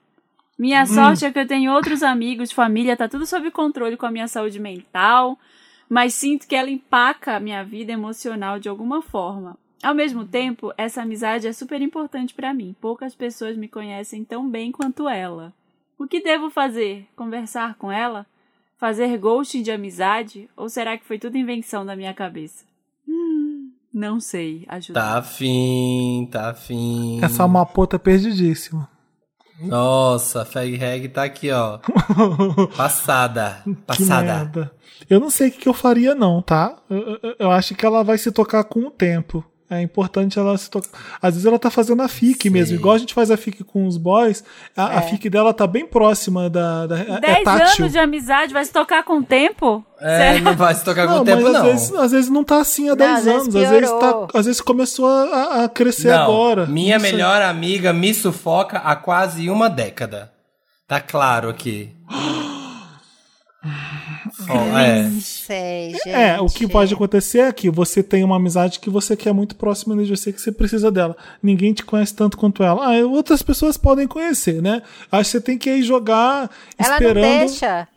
Minha 0.57 0.85
sorte 0.87 1.23
é 1.23 1.31
que 1.31 1.37
eu 1.37 1.47
tenho 1.47 1.71
outros 1.71 2.01
amigos, 2.01 2.51
família, 2.51 2.97
tá 2.97 3.07
tudo 3.07 3.27
sob 3.27 3.51
controle 3.51 3.95
com 3.95 4.07
a 4.07 4.11
minha 4.11 4.27
saúde 4.27 4.59
mental, 4.59 5.37
mas 5.87 6.15
sinto 6.15 6.47
que 6.47 6.55
ela 6.55 6.69
empaca 6.69 7.35
a 7.35 7.39
minha 7.39 7.63
vida 7.63 7.91
emocional 7.91 8.59
de 8.59 8.67
alguma 8.67 9.01
forma. 9.01 9.55
Ao 9.83 9.93
mesmo 9.93 10.25
tempo, 10.25 10.73
essa 10.75 11.03
amizade 11.03 11.47
é 11.47 11.53
super 11.53 11.79
importante 11.81 12.33
pra 12.33 12.53
mim. 12.53 12.75
Poucas 12.81 13.13
pessoas 13.13 13.55
me 13.55 13.67
conhecem 13.67 14.23
tão 14.23 14.49
bem 14.49 14.71
quanto 14.71 15.07
ela. 15.07 15.53
O 15.99 16.07
que 16.07 16.21
devo 16.21 16.49
fazer? 16.49 17.07
Conversar 17.15 17.75
com 17.75 17.91
ela? 17.91 18.25
Fazer 18.79 19.15
ghosting 19.17 19.61
de 19.61 19.71
amizade? 19.71 20.49
Ou 20.57 20.69
será 20.69 20.97
que 20.97 21.05
foi 21.05 21.19
tudo 21.19 21.37
invenção 21.37 21.85
da 21.85 21.95
minha 21.95 22.13
cabeça? 22.13 22.65
Hum, 23.07 23.71
não 23.93 24.19
sei. 24.19 24.65
Ajuda. 24.67 24.99
Tá 24.99 25.17
afim, 25.19 26.27
tá 26.31 26.49
afim. 26.49 27.19
Essa 27.23 27.47
mapô 27.47 27.85
tá 27.85 27.99
perdidíssima. 27.99 28.89
Nossa, 29.61 30.41
a 30.41 30.45
Fag 30.45 30.75
Reg 30.75 31.07
tá 31.09 31.23
aqui, 31.23 31.51
ó. 31.51 31.79
Passada. 32.77 33.63
Passada. 33.85 34.71
Eu 35.09 35.19
não 35.19 35.29
sei 35.29 35.49
o 35.49 35.51
que, 35.51 35.59
que 35.59 35.69
eu 35.69 35.73
faria, 35.73 36.13
não, 36.15 36.41
tá? 36.41 36.75
Eu, 36.89 37.17
eu- 37.23 37.35
eu 37.39 37.51
acho 37.51 37.75
que 37.75 37.85
ela 37.85 38.03
vai 38.03 38.17
se 38.17 38.31
tocar 38.31 38.63
com 38.63 38.81
o 38.81 38.91
tempo. 38.91 39.43
É 39.69 39.81
importante 39.81 40.39
ela 40.39 40.57
se 40.57 40.69
tocar. 40.69 40.87
Às 41.21 41.33
vezes 41.33 41.45
ela 41.45 41.59
tá 41.59 41.69
fazendo 41.69 42.01
a 42.01 42.07
FIC 42.07 42.43
Sim. 42.43 42.49
mesmo. 42.51 42.75
Igual 42.77 42.95
a 42.95 42.97
gente 42.97 43.13
faz 43.13 43.29
a 43.29 43.35
FIC 43.35 43.65
com 43.65 43.85
os 43.85 43.97
boys, 43.97 44.41
a, 44.75 44.93
É. 44.93 44.97
a 44.97 45.01
FIC 45.01 45.29
dela 45.29 45.53
tá 45.53 45.67
bem 45.67 45.85
próxima 45.85 46.49
da. 46.49 46.87
da 46.87 46.97
é 46.99 47.19
Dez 47.19 47.43
tátil. 47.43 47.83
anos 47.83 47.91
de 47.91 47.99
amizade 47.99 48.53
vai 48.53 48.63
se 48.63 48.71
tocar 48.71 49.03
com 49.03 49.17
o 49.17 49.23
tempo? 49.23 49.83
É, 49.99 50.17
Sério? 50.17 50.43
não 50.43 50.55
vai 50.55 50.73
se 50.73 50.85
tocar 50.85 51.05
com 51.05 51.15
Não, 51.15 51.21
o 51.21 51.25
tempo, 51.25 51.41
mas 51.43 51.51
não. 51.53 51.59
Às, 51.59 51.65
vezes, 51.67 51.93
às 51.95 52.11
vezes 52.13 52.29
não 52.29 52.43
tá 52.45 52.61
assim 52.61 52.85
há 52.87 52.91
Não, 52.91 52.97
10 52.97 53.11
às 53.17 53.23
vezes 53.25 53.41
anos. 53.41 53.55
Às 53.55 53.69
vezes, 53.69 53.89
tá, 53.91 54.27
às 54.33 54.45
vezes 54.45 54.61
começou 54.61 55.05
a, 55.07 55.63
a 55.65 55.69
crescer 55.69 56.11
Não, 56.11 56.23
agora. 56.23 56.65
Minha 56.65 56.97
melhor 56.97 57.41
amiga 57.41 57.91
me 57.91 58.13
sufoca 58.13 58.77
há 58.77 58.95
quase 58.95 59.49
uma 59.49 59.69
década. 59.69 60.31
Tá 60.87 61.01
claro 61.01 61.49
aqui. 61.49 61.91
Ó, 64.49 64.77
é. 64.77 65.09
Sei, 65.21 65.91
gente. 65.91 66.09
É, 66.09 66.39
o 66.39 66.47
que 66.47 66.67
pode 66.67 66.93
acontecer 66.93 67.39
é 67.39 67.51
que 67.51 67.69
você 67.69 68.01
tem 68.01 68.23
uma 68.23 68.35
amizade 68.37 68.79
que 68.79 68.89
você 68.89 69.15
quer 69.15 69.33
muito 69.33 69.55
próxima 69.55 69.95
de 70.03 70.09
você, 70.15 70.31
que 70.31 70.41
você 70.41 70.51
precisa 70.51 70.91
dela. 70.91 71.15
Ninguém 71.41 71.73
te 71.73 71.83
conhece 71.83 72.13
tanto 72.15 72.37
quanto 72.37 72.63
ela. 72.63 72.85
Ah, 72.85 73.05
outras 73.05 73.41
pessoas 73.41 73.77
podem 73.77 74.07
conhecer, 74.07 74.61
né? 74.61 74.81
Acho 75.11 75.31
que 75.31 75.37
você 75.37 75.41
tem 75.41 75.57
que 75.57 75.69
ir 75.69 75.83
jogar 75.83 76.49
Ela 76.77 76.93
esperando. 76.93 77.23
não 77.23 77.39
deixa. 77.39 77.87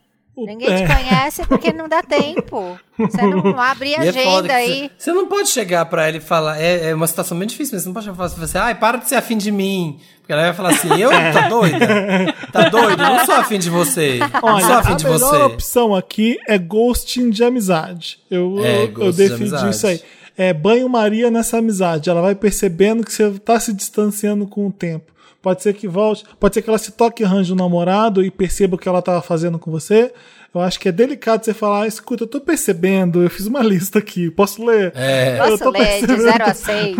Ninguém 0.46 0.68
é. 0.68 0.76
te 0.86 0.94
conhece 0.94 1.46
porque 1.46 1.72
não 1.72 1.88
dá 1.88 2.02
tempo. 2.02 2.78
Você 2.98 3.22
não, 3.22 3.42
não 3.42 3.60
abre 3.60 3.90
E 3.92 3.94
é 3.94 4.08
agenda 4.08 4.54
aí. 4.54 4.90
Você, 4.96 5.04
você 5.04 5.12
não 5.12 5.26
pode 5.26 5.48
chegar 5.48 5.84
pra 5.86 6.06
ela 6.08 6.16
e 6.16 6.20
falar. 6.20 6.60
É, 6.60 6.90
é 6.90 6.94
uma 6.94 7.06
situação 7.06 7.38
bem 7.38 7.46
difícil, 7.48 7.74
mas 7.74 7.82
você 7.82 7.88
não 7.88 7.94
pode 7.94 8.30
falar 8.34 8.44
assim, 8.44 8.58
ai, 8.58 8.74
para 8.74 8.98
de 8.98 9.08
ser 9.08 9.16
afim 9.16 9.36
de 9.36 9.50
mim. 9.50 9.98
Porque 10.20 10.32
ela 10.32 10.42
vai 10.42 10.52
falar 10.54 10.70
assim, 10.70 10.88
eu? 11.00 11.10
Tá 11.32 11.48
doida? 11.48 12.34
Tá 12.52 12.68
doido? 12.68 13.02
Eu 13.02 13.08
não 13.08 13.24
sou 13.26 13.34
afim 13.34 13.58
de 13.58 13.70
você. 13.70 14.18
não 14.18 14.28
sou 14.40 14.50
Olha, 14.50 14.76
afim 14.78 14.92
a 14.92 14.96
de 14.96 15.04
melhor 15.04 15.18
você. 15.18 15.36
opção 15.42 15.94
aqui 15.94 16.38
é 16.46 16.58
ghosting 16.58 17.30
de 17.30 17.42
amizade. 17.44 18.18
Eu, 18.30 18.56
É, 18.64 18.84
eu, 18.84 18.92
eu 19.06 19.10
de 19.12 19.16
defendi 19.16 19.42
amizade. 19.54 19.74
isso 19.74 19.86
aí. 19.86 20.00
É 20.38 20.52
banho-maria 20.54 21.30
nessa 21.30 21.58
amizade. 21.58 22.08
Ela 22.08 22.22
vai 22.22 22.34
percebendo 22.34 23.04
que 23.04 23.12
você 23.12 23.30
tá 23.40 23.58
se 23.60 23.72
distanciando 23.72 24.46
com 24.46 24.66
o 24.66 24.72
tempo. 24.72 25.10
Pode 25.42 25.62
ser 25.62 25.72
que 25.74 25.88
volte, 25.88 26.24
pode 26.38 26.54
ser 26.54 26.60
que 26.62 26.68
ela 26.68 26.78
se 26.78 26.92
toque 26.92 27.22
e 27.22 27.26
arranje 27.26 27.52
um 27.52 27.56
namorado 27.56 28.22
e 28.22 28.30
perceba 28.30 28.76
o 28.76 28.78
que 28.78 28.88
ela 28.88 29.00
tava 29.00 29.22
fazendo 29.22 29.58
com 29.58 29.70
você. 29.70 30.12
Eu 30.54 30.60
acho 30.60 30.78
que 30.80 30.88
é 30.88 30.92
delicado 30.92 31.44
você 31.44 31.54
falar, 31.54 31.82
"Ah, 31.82 31.86
escuta, 31.86 32.24
eu 32.24 32.28
tô 32.28 32.40
percebendo, 32.40 33.22
eu 33.22 33.30
fiz 33.30 33.46
uma 33.46 33.60
lista 33.64 34.00
aqui, 34.00 34.30
posso 34.30 34.64
ler? 34.64 34.92
É. 34.94 35.38
Eu 35.38 35.44
Posso 35.50 35.64
tô 35.64 35.70
ler 35.70 35.78
de 35.78 36.06
percebendo 36.06 36.22
0 36.22 36.44
a 36.44 36.50
que- 36.52 36.54
6? 36.54 36.96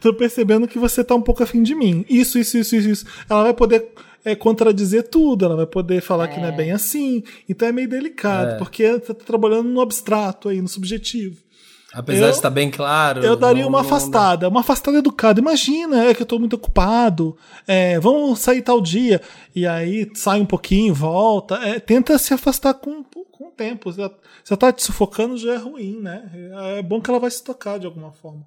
tô 0.00 0.14
percebendo 0.14 0.66
que 0.68 0.78
você 0.78 1.04
tá 1.04 1.14
um 1.14 1.20
pouco 1.22 1.42
afim 1.42 1.62
de 1.62 1.74
mim. 1.74 2.04
Isso, 2.08 2.38
isso, 2.38 2.58
isso, 2.58 2.74
isso, 2.76 2.88
isso. 2.88 3.06
Ela 3.28 3.42
vai 3.44 3.54
poder 3.54 3.86
é, 4.24 4.34
contradizer 4.34 5.04
tudo, 5.08 5.44
ela 5.44 5.54
vai 5.54 5.66
poder 5.66 6.00
falar 6.00 6.26
que 6.28 6.40
não 6.40 6.48
é 6.48 6.52
bem 6.52 6.72
assim. 6.72 7.22
Então 7.48 7.68
é 7.68 7.72
meio 7.72 7.88
delicado, 7.88 8.52
É. 8.54 8.58
porque 8.58 8.90
você 8.90 9.14
tá 9.14 9.24
trabalhando 9.24 9.68
no 9.68 9.80
abstrato 9.80 10.48
aí, 10.48 10.60
no 10.60 10.66
subjetivo. 10.68 11.36
Apesar 11.98 12.26
Eu- 12.26 12.30
de 12.30 12.36
estar 12.36 12.50
bem 12.50 12.70
claro. 12.70 13.24
Eu 13.24 13.34
daria 13.36 13.62
não- 13.62 13.70
uma 13.70 13.80
afastada, 13.80 14.48
uma 14.50 14.60
afastada 14.60 14.98
educada. 14.98 15.40
Imagina, 15.40 16.04
é 16.04 16.14
que 16.14 16.20
eu 16.20 16.26
tô 16.26 16.38
muito 16.38 16.54
ocupado, 16.56 17.34
é, 17.66 17.98
vamos 17.98 18.38
sair 18.40 18.60
tal 18.60 18.82
dia. 18.82 19.20
E 19.54 19.66
aí 19.66 20.10
sai 20.14 20.38
um 20.40 20.44
pouquinho, 20.46 20.92
volta. 20.92 21.54
É, 21.56 21.80
tenta 21.80 22.18
se 22.18 22.34
afastar 22.34 22.74
com, 22.74 23.02
com 23.02 23.48
o 23.48 23.50
tempo. 23.50 23.90
Se 23.90 24.00
ela, 24.00 24.14
tá 24.58 24.70
te 24.70 24.82
sufocando, 24.82 25.38
já 25.38 25.54
é 25.54 25.56
ruim, 25.56 25.98
né? 26.02 26.30
É 26.76 26.82
bom 26.82 27.00
que 27.00 27.08
ela 27.08 27.18
vai 27.18 27.30
se 27.30 27.42
tocar 27.42 27.78
de 27.78 27.86
alguma 27.86 28.12
forma. 28.12 28.46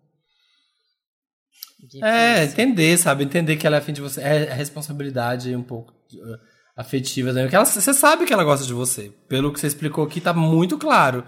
É, 2.03 2.43
entender, 2.43 2.97
sabe? 2.97 3.23
Entender 3.23 3.55
que 3.57 3.65
ela 3.65 3.77
é 3.77 3.79
afim 3.79 3.93
de 3.93 4.01
você. 4.01 4.21
É 4.21 4.51
a 4.51 4.53
responsabilidade 4.53 5.55
um 5.55 5.63
pouco 5.63 5.91
uh, 5.91 6.37
afetiva 6.75 7.29
também. 7.29 7.45
Porque 7.45 7.55
ela- 7.55 7.65
você 7.65 7.93
sabe 7.93 8.25
que 8.25 8.33
ela 8.33 8.43
gosta 8.43 8.65
de 8.65 8.73
você. 8.73 9.11
Pelo 9.27 9.51
que 9.53 9.59
você 9.59 9.67
explicou 9.67 10.03
aqui, 10.03 10.19
tá 10.19 10.33
muito 10.33 10.77
claro. 10.77 11.23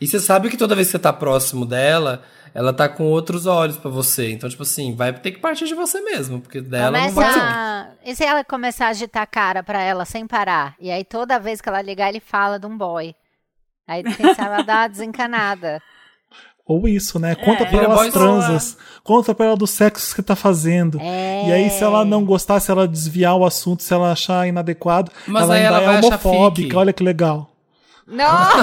E 0.00 0.06
você 0.06 0.20
sabe 0.20 0.48
que 0.48 0.56
toda 0.56 0.74
vez 0.74 0.88
que 0.88 0.92
você 0.92 0.98
tá 0.98 1.12
próximo 1.12 1.64
dela, 1.64 2.22
ela 2.54 2.72
tá 2.72 2.88
com 2.88 3.04
outros 3.04 3.46
olhos 3.46 3.76
pra 3.76 3.90
você. 3.90 4.30
Então, 4.30 4.48
tipo 4.48 4.62
assim, 4.62 4.94
vai 4.94 5.12
ter 5.12 5.32
que 5.32 5.40
partir 5.40 5.66
de 5.66 5.74
você 5.74 6.00
mesmo. 6.00 6.40
Porque 6.40 6.60
dela 6.60 6.98
não 6.98 7.10
vai 7.10 7.12
Começa 7.12 7.32
ser. 7.32 7.40
a... 7.40 7.88
E 8.04 8.16
se 8.16 8.24
ela 8.24 8.44
começar 8.44 8.86
a 8.86 8.90
agitar 8.90 9.22
a 9.22 9.26
cara 9.26 9.62
pra 9.62 9.82
ela 9.82 10.04
sem 10.04 10.26
parar? 10.26 10.74
E 10.80 10.90
aí 10.90 11.04
toda 11.04 11.38
vez 11.38 11.60
que 11.60 11.68
ela 11.68 11.82
ligar, 11.82 12.08
ele 12.08 12.20
fala 12.20 12.58
de 12.58 12.66
um 12.66 12.76
boy. 12.76 13.14
Aí 13.86 14.02
quem 14.02 14.34
sabe 14.34 14.54
ela 14.54 14.62
dá 14.62 14.74
uma 14.80 14.88
desencanada. 14.88 15.82
Ou 16.66 16.88
isso, 16.88 17.20
né? 17.20 17.36
Conta 17.36 17.58
pra 17.58 17.70
Vira 17.70 17.84
ela 17.84 18.04
as 18.04 18.12
transas. 18.12 18.76
Conta 19.04 19.32
pra 19.32 19.46
ela 19.46 19.56
dos 19.56 19.70
sexos 19.70 20.12
que 20.12 20.20
tá 20.20 20.34
fazendo. 20.34 20.98
É. 21.00 21.48
E 21.48 21.52
aí, 21.52 21.70
se 21.70 21.84
ela 21.84 22.04
não 22.04 22.24
gostar, 22.24 22.58
se 22.58 22.72
ela 22.72 22.88
desviar 22.88 23.36
o 23.36 23.46
assunto, 23.46 23.84
se 23.84 23.94
ela 23.94 24.10
achar 24.10 24.48
inadequado, 24.48 25.12
Mas 25.28 25.44
ela 25.44 25.54
aí 25.54 25.64
ainda 25.64 25.80
ela 25.80 25.94
é 25.94 25.98
homofóbica. 25.98 26.76
Olha 26.76 26.92
que 26.92 27.04
legal. 27.04 27.55
Não! 28.08 28.62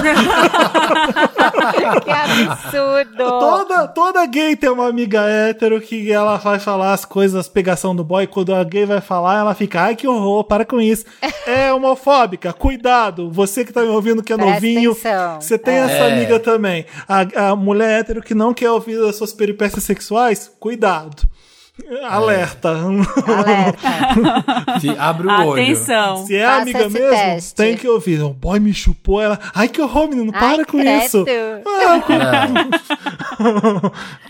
que 2.02 2.10
absurdo! 2.10 3.16
Toda, 3.16 3.88
toda 3.88 4.26
gay 4.26 4.56
tem 4.56 4.70
uma 4.70 4.88
amiga 4.88 5.20
hétero 5.28 5.80
que 5.80 6.10
ela 6.10 6.36
vai 6.38 6.58
falar 6.58 6.92
as 6.94 7.04
coisas, 7.04 7.40
as 7.40 7.48
pegação 7.48 7.94
do 7.94 8.02
boy. 8.02 8.26
Quando 8.26 8.54
a 8.54 8.64
gay 8.64 8.86
vai 8.86 9.00
falar, 9.02 9.38
ela 9.40 9.54
fica, 9.54 9.82
ai 9.82 9.96
que 9.96 10.06
horror, 10.08 10.44
para 10.44 10.64
com 10.64 10.80
isso. 10.80 11.04
É 11.46 11.70
homofóbica, 11.74 12.54
cuidado. 12.54 13.30
Você 13.30 13.66
que 13.66 13.72
tá 13.72 13.82
me 13.82 13.88
ouvindo 13.88 14.22
que 14.22 14.32
é 14.32 14.36
Presta 14.36 14.54
novinho, 14.54 14.92
atenção. 14.92 15.40
você 15.42 15.58
tem 15.58 15.74
É. 15.74 15.78
essa 15.80 16.04
amiga 16.06 16.40
também. 16.40 16.86
A, 17.06 17.50
a 17.50 17.56
mulher 17.56 18.00
hétero 18.00 18.22
que 18.22 18.34
não 18.34 18.54
quer 18.54 18.70
ouvir 18.70 18.98
as 19.06 19.16
suas 19.16 19.30
peripécias 19.30 19.84
sexuais, 19.84 20.50
cuidado. 20.58 21.28
Alerta. 22.08 22.68
Alerta. 22.70 23.88
Fi- 24.80 24.96
Abre 24.96 25.26
o 25.26 25.30
olho. 25.46 25.60
Atenção. 25.62 26.24
Se 26.24 26.36
é 26.36 26.46
Faça 26.46 26.62
amiga 26.62 26.88
mesmo, 26.88 27.10
teste. 27.10 27.54
tem 27.56 27.76
que 27.76 27.88
ouvir. 27.88 28.22
O 28.22 28.30
boy 28.30 28.60
me 28.60 28.72
chupou 28.72 29.20
ela. 29.20 29.38
Ai, 29.52 29.68
que 29.68 29.82
horror, 29.82 30.08
menino, 30.08 30.30
para 30.32 30.58
Ai, 30.58 30.64
com 30.64 30.78
credo. 30.78 31.04
isso. 31.04 31.24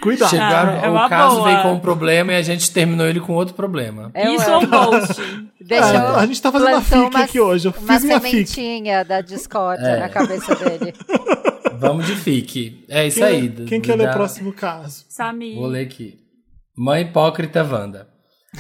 Cuidado. 0.01 0.31
Chegaram, 0.31 0.73
Ah, 0.81 0.87
é 0.87 0.89
uma 0.89 1.07
o 1.07 1.09
caso 1.09 1.37
boa. 1.37 1.49
veio 1.51 1.63
com 1.63 1.73
um 1.75 1.81
problema 1.81 2.33
e 2.33 2.37
a 2.37 2.43
gente 2.43 2.71
terminou 2.71 3.07
ele 3.07 3.21
com 3.21 3.33
outro 3.35 3.55
problema. 3.55 4.11
Eu 4.15 4.35
Isso 4.35 4.51
ou 4.51 4.67
ghosting? 4.67 5.49
Deixou, 5.61 5.97
Ah, 5.97 6.21
a 6.21 6.27
gente 6.27 6.41
tá 6.41 6.53
fazendo 6.53 6.71
uma 6.73 6.83
plantou 6.83 7.11
fic 7.13 7.23
aqui 7.23 7.41
hoje, 7.41 7.69
eu 7.69 7.75
uma 7.79 7.93
fiz 7.95 8.05
minha 8.05 8.21
fic. 8.21 8.47
sementinha 8.47 9.05
da 9.05 9.21
discórdia 9.21 9.87
É. 9.87 10.01
na 10.01 10.09
cabeça 10.09 10.55
dele. 10.55 10.95
Vamos 11.79 12.07
de 12.07 12.15
fique. 12.17 12.85
É 12.89 13.07
isso 13.07 13.19
Quem, 13.19 13.27
aí. 13.27 13.49
quem 13.67 13.81
quer 13.81 13.97
ler 13.97 14.09
o 14.09 14.13
próximo 14.13 14.53
caso? 14.53 15.05
Samir. 15.09 15.57
Vou 15.57 15.67
ler 15.67 15.83
aqui. 15.87 16.19
Mãe 16.77 17.03
hipócrita 17.03 17.63
Wanda. 17.63 18.09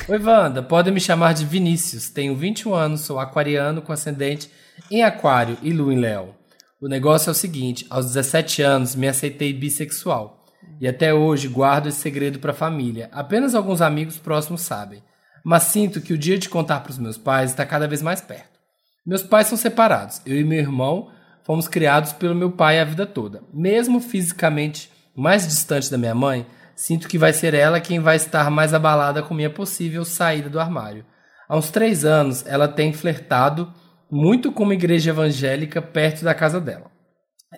Oi, 0.09 0.19
Wanda. 0.23 0.63
Podem 0.63 0.95
me 0.95 1.01
chamar 1.01 1.35
de 1.35 1.45
Vinícius. 1.45 2.09
Tenho 2.09 2.37
21 2.37 2.73
anos, 2.73 3.01
sou 3.01 3.19
aquariano 3.19 3.83
com 3.83 3.93
ascendente 3.93 4.49
em 4.89 5.03
aquário 5.03 5.59
e 5.61 5.73
lua 5.73 5.93
em 5.93 5.99
leão. 5.99 6.33
O 6.81 6.87
negócio 6.87 7.29
é 7.29 7.33
o 7.33 7.35
seguinte, 7.35 7.85
aos 7.91 8.07
17 8.07 8.63
anos 8.63 8.95
me 8.95 9.09
aceitei 9.09 9.53
bissexual. 9.53 10.45
E 10.81 10.87
até 10.87 11.13
hoje 11.13 11.49
guardo 11.49 11.89
esse 11.89 11.99
segredo 11.99 12.39
para 12.39 12.53
a 12.53 12.55
família. 12.55 13.09
Apenas 13.11 13.53
alguns 13.53 13.81
amigos 13.81 14.17
próximos 14.17 14.61
sabem. 14.61 15.03
Mas 15.43 15.65
sinto 15.65 16.01
que 16.01 16.13
o 16.13 16.19
dia 16.19 16.39
de 16.39 16.49
contar 16.49 16.81
para 16.81 16.93
os 16.93 16.99
meus 16.99 17.19
pais 17.19 17.51
está 17.51 17.67
cada 17.67 17.89
vez 17.89 18.01
mais 18.01 18.21
perto. 18.21 18.61
Meus 19.05 19.25
pais 19.25 19.49
são 19.49 19.59
separados. 19.59 20.23
Eu 20.25 20.39
e 20.39 20.45
meu 20.45 20.61
irmão 20.61 21.11
fomos 21.43 21.67
criados 21.67 22.13
pelo 22.13 22.37
meu 22.37 22.53
pai 22.53 22.79
a 22.79 22.85
vida 22.85 23.07
toda. 23.07 23.43
Mesmo 23.53 23.99
fisicamente 23.99 24.89
mais 25.17 25.45
distante 25.45 25.91
da 25.91 25.99
minha 25.99 26.15
mãe, 26.15 26.47
sinto 26.75 27.09
que 27.09 27.19
vai 27.19 27.33
ser 27.33 27.55
ela 27.55 27.81
quem 27.81 28.01
vai 28.01 28.17
estar 28.17 28.51
mais 28.51 28.75
abalada 28.75 29.23
com 29.23 29.35
minha 29.35 29.51
possível 29.51 30.05
saída 30.05 30.49
do 30.49 30.61
armário. 30.61 31.05
Há 31.49 31.57
uns 31.57 31.71
três 31.71 32.05
anos, 32.05 32.45
ela 32.47 32.69
tem 32.69 32.93
flertado 32.93 33.73
muito 34.11 34.53
com 34.53 34.63
uma 34.63 34.75
igreja 34.75 35.11
evangélica 35.11 35.83
perto 35.83 36.25
da 36.25 36.35
casa 36.35 36.61
dela. 36.61 36.91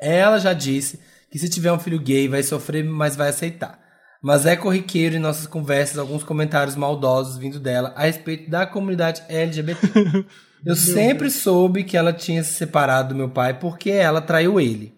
Ela 0.01 0.39
já 0.39 0.53
disse 0.53 1.01
que 1.31 1.39
se 1.39 1.49
tiver 1.49 1.73
um 1.73 1.79
filho 1.79 2.01
gay 2.01 2.29
vai 2.29 2.43
sofrer, 2.43 2.85
mas 2.85 3.17
vai 3.17 3.29
aceitar. 3.29 3.79
Mas 4.23 4.47
é 4.47 4.57
corriqueiro 4.57 5.17
em 5.17 5.21
nossas 5.21 5.47
conversas 5.47 5.99
alguns 5.99 6.25
comentários 6.25 6.75
maldosos 6.75 7.37
vindo 7.37 7.61
dela 7.61 7.93
a 7.97 8.03
respeito 8.03 8.51
da 8.51 8.67
comunidade 8.67 9.23
LGBT. 9.29 10.25
Eu 10.65 10.75
sempre 10.75 11.31
soube 11.31 11.85
que 11.85 11.97
ela 11.97 12.13
tinha 12.13 12.43
se 12.43 12.55
separado 12.55 13.11
do 13.11 13.15
meu 13.15 13.29
pai 13.29 13.55
porque 13.55 13.91
ela 13.91 14.21
traiu 14.21 14.61
ele. 14.61 14.95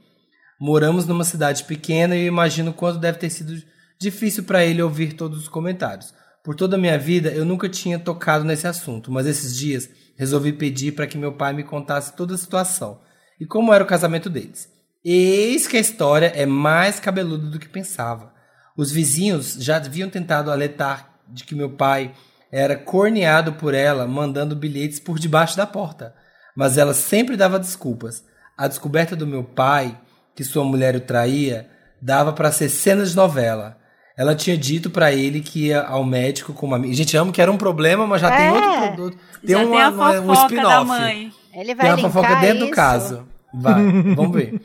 Moramos 0.59 1.07
numa 1.07 1.24
cidade 1.24 1.65
pequena 1.65 2.16
e 2.16 2.23
eu 2.23 2.27
imagino 2.27 2.73
quanto 2.73 2.99
deve 2.99 3.19
ter 3.19 3.28
sido 3.28 3.62
difícil 3.98 4.44
para 4.44 4.64
ele 4.64 4.82
ouvir 4.82 5.14
todos 5.14 5.38
os 5.38 5.48
comentários. 5.48 6.14
Por 6.44 6.54
toda 6.54 6.76
a 6.76 6.78
minha 6.78 6.98
vida 6.98 7.30
eu 7.30 7.44
nunca 7.44 7.68
tinha 7.68 7.98
tocado 7.98 8.44
nesse 8.44 8.66
assunto, 8.66 9.10
mas 9.10 9.26
esses 9.26 9.56
dias 9.56 9.88
resolvi 10.16 10.52
pedir 10.52 10.92
para 10.92 11.06
que 11.06 11.18
meu 11.18 11.32
pai 11.32 11.52
me 11.52 11.64
contasse 11.64 12.16
toda 12.16 12.34
a 12.34 12.38
situação 12.38 13.00
e 13.40 13.46
como 13.46 13.72
era 13.72 13.84
o 13.84 13.86
casamento 13.86 14.28
deles. 14.28 14.68
Eis 15.04 15.66
que 15.66 15.76
a 15.76 15.80
história 15.80 16.32
é 16.34 16.44
mais 16.44 16.98
cabeluda 16.98 17.46
do 17.46 17.58
que 17.58 17.68
pensava. 17.68 18.32
Os 18.76 18.90
vizinhos 18.90 19.54
já 19.54 19.76
haviam 19.76 20.10
tentado 20.10 20.50
alertar 20.50 21.18
de 21.28 21.44
que 21.44 21.54
meu 21.54 21.70
pai 21.70 22.12
era 22.50 22.76
corneado 22.76 23.52
por 23.54 23.74
ela, 23.74 24.06
mandando 24.06 24.56
bilhetes 24.56 24.98
por 24.98 25.18
debaixo 25.18 25.56
da 25.56 25.66
porta. 25.66 26.14
Mas 26.56 26.78
ela 26.78 26.94
sempre 26.94 27.36
dava 27.36 27.58
desculpas. 27.58 28.24
A 28.56 28.66
descoberta 28.66 29.14
do 29.14 29.26
meu 29.26 29.44
pai, 29.44 29.98
que 30.34 30.42
sua 30.42 30.64
mulher 30.64 30.96
o 30.96 31.00
traía, 31.00 31.68
dava 32.00 32.32
para 32.32 32.50
ser 32.50 32.68
cena 32.68 33.04
de 33.04 33.14
novela. 33.14 33.77
Ela 34.19 34.35
tinha 34.35 34.57
dito 34.59 34.90
para 34.90 35.12
ele 35.12 35.40
que 35.40 35.66
ia 35.69 35.81
ao 35.82 36.03
médico 36.05 36.53
com 36.53 36.66
uma 36.66 36.77
amiga. 36.77 36.93
Gente, 36.95 37.16
amo 37.16 37.31
que 37.32 37.40
era 37.40 37.53
um 37.53 37.57
problema, 37.57 38.05
mas 38.07 38.20
já 38.20 38.36
tem 38.36 38.47
É. 38.47 38.51
outro 38.53 38.70
produto. 38.89 39.19
Tem 39.47 39.51
Já 39.57 39.59
uma, 39.65 39.70
tem 39.70 39.81
a 39.82 39.89
uma- 39.90 40.11
um 40.11 40.15
fofoca 40.35 40.35
da 40.35 40.45
spin-off. 40.62 40.86
mãe. 40.89 41.32
Ele 41.55 41.74
vai 41.74 41.86
Tem 41.86 41.95
uma 41.95 42.11
fofoca 42.11 42.35
dentro 42.36 42.59
do 42.59 42.65
isso? 42.66 42.74
caso. 42.74 43.28
Vai, 43.55 43.74
vamos 44.16 44.32
ver. 44.32 44.61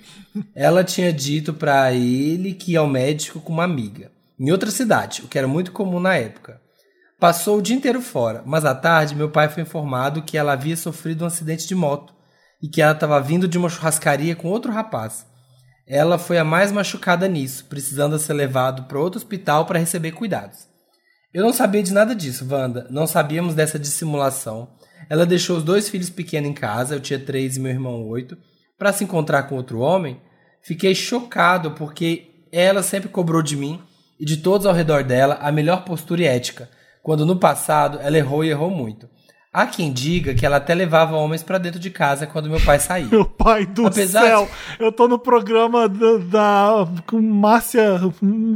Ela 0.56 0.84
tinha 0.84 1.14
dito 1.14 1.54
pra 1.54 1.94
ele 1.94 2.54
que 2.54 2.72
ia 2.74 2.80
ao 2.80 2.88
médico 2.88 3.40
com 3.40 3.54
uma 3.54 3.64
amiga, 3.64 4.12
em 4.40 4.52
outra 4.52 4.72
cidade, 4.72 5.22
o 5.24 5.28
que 5.28 5.38
era 5.38 5.48
muito 5.48 5.72
comum 5.72 6.00
na 6.00 6.16
época. 6.16 6.60
Passou 7.20 7.60
o 7.60 7.62
dia 7.62 7.76
inteiro 7.76 8.02
fora, 8.02 8.42
mas 8.46 8.66
à 8.66 8.74
tarde 8.76 9.16
meu 9.16 9.30
pai 9.30 9.48
foi 9.48 9.64
informado 9.64 10.24
que 10.24 10.38
ela 10.38 10.54
havia 10.54 10.76
sofrido 10.76 11.24
um 11.24 11.28
acidente 11.28 11.66
de 11.68 11.76
moto 11.76 12.14
e 12.62 12.68
que 12.68 12.82
ela 12.82 12.92
estava 12.92 13.22
vindo 13.22 13.48
de 13.48 13.58
uma 13.58 13.70
churrascaria 13.70 14.36
com 14.36 14.50
outro 14.50 14.72
rapaz. 14.72 15.26
Ela 15.86 16.18
foi 16.18 16.38
a 16.38 16.44
mais 16.46 16.72
machucada 16.72 17.28
nisso, 17.28 17.66
precisando 17.66 18.18
ser 18.18 18.34
levado 18.34 18.84
para 18.84 19.00
outro 19.00 19.18
hospital 19.18 19.66
para 19.66 19.80
receber 19.80 20.12
cuidados. 20.14 20.68
Eu 21.34 21.44
não 21.44 21.52
sabia 21.52 21.84
de 21.84 21.92
nada 21.92 22.16
disso, 22.16 22.48
Wanda. 22.50 22.88
Não 22.90 23.08
sabíamos 23.08 23.56
dessa 23.56 23.80
dissimulação. 23.80 24.70
Ela 25.10 25.26
deixou 25.26 25.58
os 25.58 25.64
dois 25.64 25.90
filhos 25.90 26.10
pequenos 26.10 26.50
em 26.50 26.54
casa, 26.54 26.96
eu 26.96 27.00
tinha 27.00 27.20
três 27.20 27.58
e 27.58 27.60
meu 27.60 27.72
irmão 27.72 28.08
oito, 28.08 28.38
para 28.78 28.94
se 28.94 29.04
encontrar 29.04 29.44
com 29.44 29.56
outro 29.56 29.80
homem. 29.80 30.22
Fiquei 30.62 30.96
chocado 30.96 31.72
porque 31.72 32.46
ela 32.52 32.84
sempre 32.84 33.10
cobrou 33.10 33.42
de 33.42 33.58
mim 33.58 33.82
e 34.20 34.26
de 34.26 34.38
todos 34.38 34.66
ao 34.66 34.74
redor 34.74 35.04
dela 35.04 35.40
a 35.42 35.52
melhor 35.52 35.84
postura 35.84 36.22
e 36.22 36.26
ética, 36.26 36.70
quando 37.02 37.26
no 37.26 37.38
passado 37.38 38.00
ela 38.00 38.18
errou 38.18 38.46
e 38.46 38.50
errou 38.50 38.70
muito. 38.70 39.10
Há 39.54 39.68
quem 39.68 39.94
diga 39.94 40.34
que 40.34 40.46
ela 40.46 40.58
até 40.58 40.74
levava 40.74 41.16
homens 41.16 41.44
para 41.44 41.60
dentro 41.60 41.80
de 41.80 41.92
casa 41.92 42.26
quando 42.26 42.50
meu 42.50 42.60
pai 42.60 42.80
saía. 42.80 43.06
Meu 43.06 43.24
pai 43.26 43.68
do 43.68 43.86
Apesar 43.86 44.22
céu. 44.26 44.50
Eu 44.80 44.92
tô 44.92 45.08
no 45.08 45.20
programa 45.20 45.88
da, 45.88 46.18
da 46.18 46.88
com 47.06 47.22
Márcia. 47.22 48.00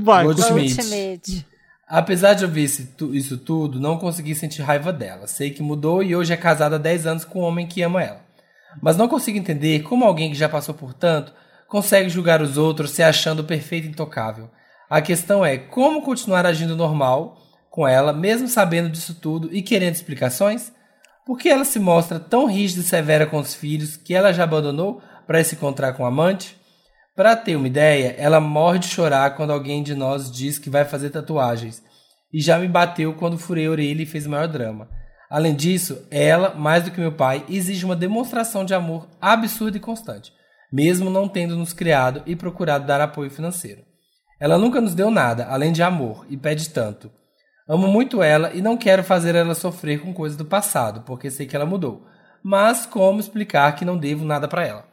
Vai. 0.02 0.24
Goldschmidt. 0.24 0.80
Ultimate. 0.82 1.46
Apesar 1.88 2.34
de 2.34 2.44
ouvir 2.44 2.64
esse 2.64 2.84
tu- 2.88 3.14
isso 3.16 3.38
tudo, 3.38 3.80
não 3.80 3.98
consegui 3.98 4.34
sentir 4.34 4.62
raiva 4.64 4.92
dela. 4.92 5.28
Sei 5.28 5.52
que 5.52 5.62
mudou 5.62 6.02
e 6.02 6.16
hoje 6.16 6.34
é 6.34 6.38
casada 6.38 6.76
há 6.76 6.80
10 6.80 7.06
anos 7.06 7.24
com 7.24 7.42
um 7.42 7.44
homem 7.46 7.68
que 7.68 7.82
ama 7.84 8.04
ela. 8.04 8.22
Mas 8.82 8.98
não 8.98 9.08
consigo 9.08 9.38
entender 9.38 9.84
como 9.84 10.04
alguém 10.04 10.32
que 10.32 10.38
já 10.38 10.50
passou 10.50 10.74
por 10.74 10.94
tanto 10.94 11.32
consegue 11.68 12.10
julgar 12.10 12.42
os 12.42 12.58
outros 12.58 12.92
se 12.92 13.04
achando 13.04 13.44
perfeito 13.44 13.86
e 13.86 13.90
intocável. 13.90 14.50
A 14.90 15.00
questão 15.02 15.46
é 15.46 15.58
como 15.58 16.02
continuar 16.02 16.46
agindo 16.46 16.76
normal 16.76 17.38
com 17.70 17.88
ela, 17.88 18.12
mesmo 18.14 18.48
sabendo 18.48 18.90
disso 18.90 19.14
tudo 19.16 19.50
e 19.54 19.62
querendo 19.62 19.94
explicações? 19.94 20.72
Por 21.28 21.38
que 21.38 21.50
ela 21.50 21.66
se 21.66 21.78
mostra 21.78 22.22
tão 22.22 22.46
rígida 22.46 22.80
e 22.80 22.86
severa 22.86 23.28
com 23.28 23.38
os 23.38 23.54
filhos 23.54 23.98
que 23.98 24.16
ela 24.16 24.32
já 24.32 24.46
abandonou 24.46 25.02
para 25.28 25.44
se 25.44 25.56
encontrar 25.56 25.92
com 25.92 26.04
o 26.04 26.06
amante? 26.06 26.56
Para 27.14 27.36
ter 27.36 27.58
uma 27.58 27.68
ideia, 27.68 28.16
ela 28.18 28.40
morre 28.40 28.80
de 28.80 28.88
chorar 28.88 29.36
quando 29.36 29.52
alguém 29.52 29.84
de 29.84 29.94
nós 29.94 30.32
diz 30.32 30.58
que 30.58 30.70
vai 30.70 30.86
fazer 30.86 31.10
tatuagens. 31.10 31.84
E 32.32 32.40
já 32.40 32.58
me 32.58 32.70
bateu 32.70 33.14
quando 33.14 33.38
furei 33.38 33.68
a 33.68 33.72
orelha 33.72 34.04
e 34.04 34.06
fez 34.06 34.26
o 34.26 34.30
maior 34.30 34.48
drama. 34.48 34.88
Além 35.30 35.54
disso, 35.54 36.02
ela, 36.10 36.54
mais 36.54 36.86
do 36.86 36.92
que 36.92 37.02
meu 37.02 37.12
pai, 37.12 37.44
exige 37.50 37.84
uma 37.84 37.96
demonstração 37.96 38.64
de 38.64 38.74
amor 38.74 39.06
absurda 39.20 39.76
e 39.76 39.82
constante, 39.82 40.32
mesmo 40.72 41.10
não 41.10 41.28
tendo 41.28 41.58
nos 41.58 41.74
criado 41.74 42.24
e 42.26 42.38
procurado 42.38 42.88
dar 42.88 43.02
apoio 43.02 43.30
financeiro. 43.30 43.82
Ela 44.40 44.58
nunca 44.58 44.80
nos 44.80 44.96
deu 44.96 45.12
nada, 45.12 45.46
além 45.48 45.74
de 45.74 45.84
amor, 45.84 46.26
e 46.30 46.38
pede 46.38 46.70
tanto. 46.70 47.12
Amo 47.68 47.88
muito 47.88 48.24
ela 48.24 48.52
e 48.54 48.62
não 48.62 48.78
quero 48.78 49.04
fazer 49.04 49.36
ela 49.36 49.54
sofrer 49.54 50.02
com 50.02 50.14
coisas 50.14 50.38
do 50.38 50.46
passado, 50.46 51.02
porque 51.02 51.30
sei 51.30 51.46
que 51.46 51.56
ela 51.56 51.66
mudou. 51.66 52.06
Mas 52.42 52.86
como 52.86 53.20
explicar 53.20 53.76
que 53.76 53.84
não 53.84 53.98
devo 53.98 54.24
nada 54.24 54.48
para 54.48 54.66
ela? 54.66 54.86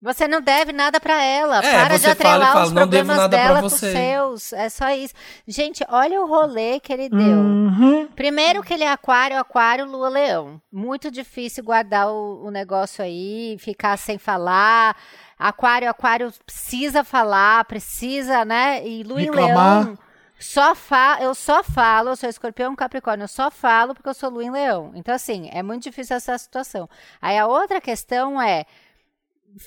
Você 0.00 0.28
não 0.28 0.40
deve 0.40 0.72
nada 0.72 1.00
pra 1.00 1.22
ela. 1.22 1.58
É, 1.64 1.72
Para 1.72 1.96
de 1.96 2.02
fala 2.02 2.08
e 2.08 2.12
atrelar 2.12 2.52
fala, 2.52 2.64
os 2.66 2.72
"Não 2.72 2.86
devo 2.86 3.06
problemas 3.06 3.16
nada 3.16 3.36
pra 3.36 3.46
dela 3.46 3.60
com 3.60 3.66
os 3.66 3.72
você." 3.72 3.92
seus. 3.92 4.52
É 4.52 4.68
só 4.68 4.90
isso. 4.90 5.14
Gente, 5.48 5.84
olha 5.88 6.20
o 6.20 6.26
rolê 6.26 6.78
que 6.80 6.92
ele 6.92 7.08
deu. 7.08 7.18
Uhum. 7.38 8.06
Primeiro 8.14 8.62
que 8.62 8.74
ele 8.74 8.84
é 8.84 8.92
aquário, 8.92 9.38
aquário, 9.38 9.86
lua, 9.86 10.08
leão. 10.08 10.60
Muito 10.70 11.10
difícil 11.10 11.64
guardar 11.64 12.08
o, 12.08 12.44
o 12.46 12.50
negócio 12.50 13.02
aí, 13.02 13.56
ficar 13.58 13.96
sem 13.96 14.16
falar. 14.18 14.96
Aquário, 15.38 15.88
aquário 15.88 16.32
precisa 16.44 17.02
falar, 17.02 17.64
precisa, 17.64 18.44
né? 18.44 18.86
E 18.86 19.02
lua 19.02 19.18
Reclamar. 19.20 19.84
leão... 19.84 19.98
Só 20.38 20.74
fa 20.74 21.18
eu 21.20 21.34
só 21.34 21.62
falo, 21.62 22.10
eu 22.10 22.16
sou 22.16 22.28
escorpião 22.28 22.76
capricórnio, 22.76 23.24
eu 23.24 23.28
só 23.28 23.50
falo 23.50 23.94
porque 23.94 24.08
eu 24.08 24.14
sou 24.14 24.30
lua 24.30 24.44
em 24.44 24.50
leão. 24.50 24.92
Então, 24.94 25.14
assim, 25.14 25.48
é 25.52 25.62
muito 25.62 25.84
difícil 25.84 26.16
essa 26.16 26.36
situação. 26.36 26.88
Aí 27.20 27.38
a 27.38 27.46
outra 27.46 27.80
questão 27.80 28.40
é: 28.40 28.64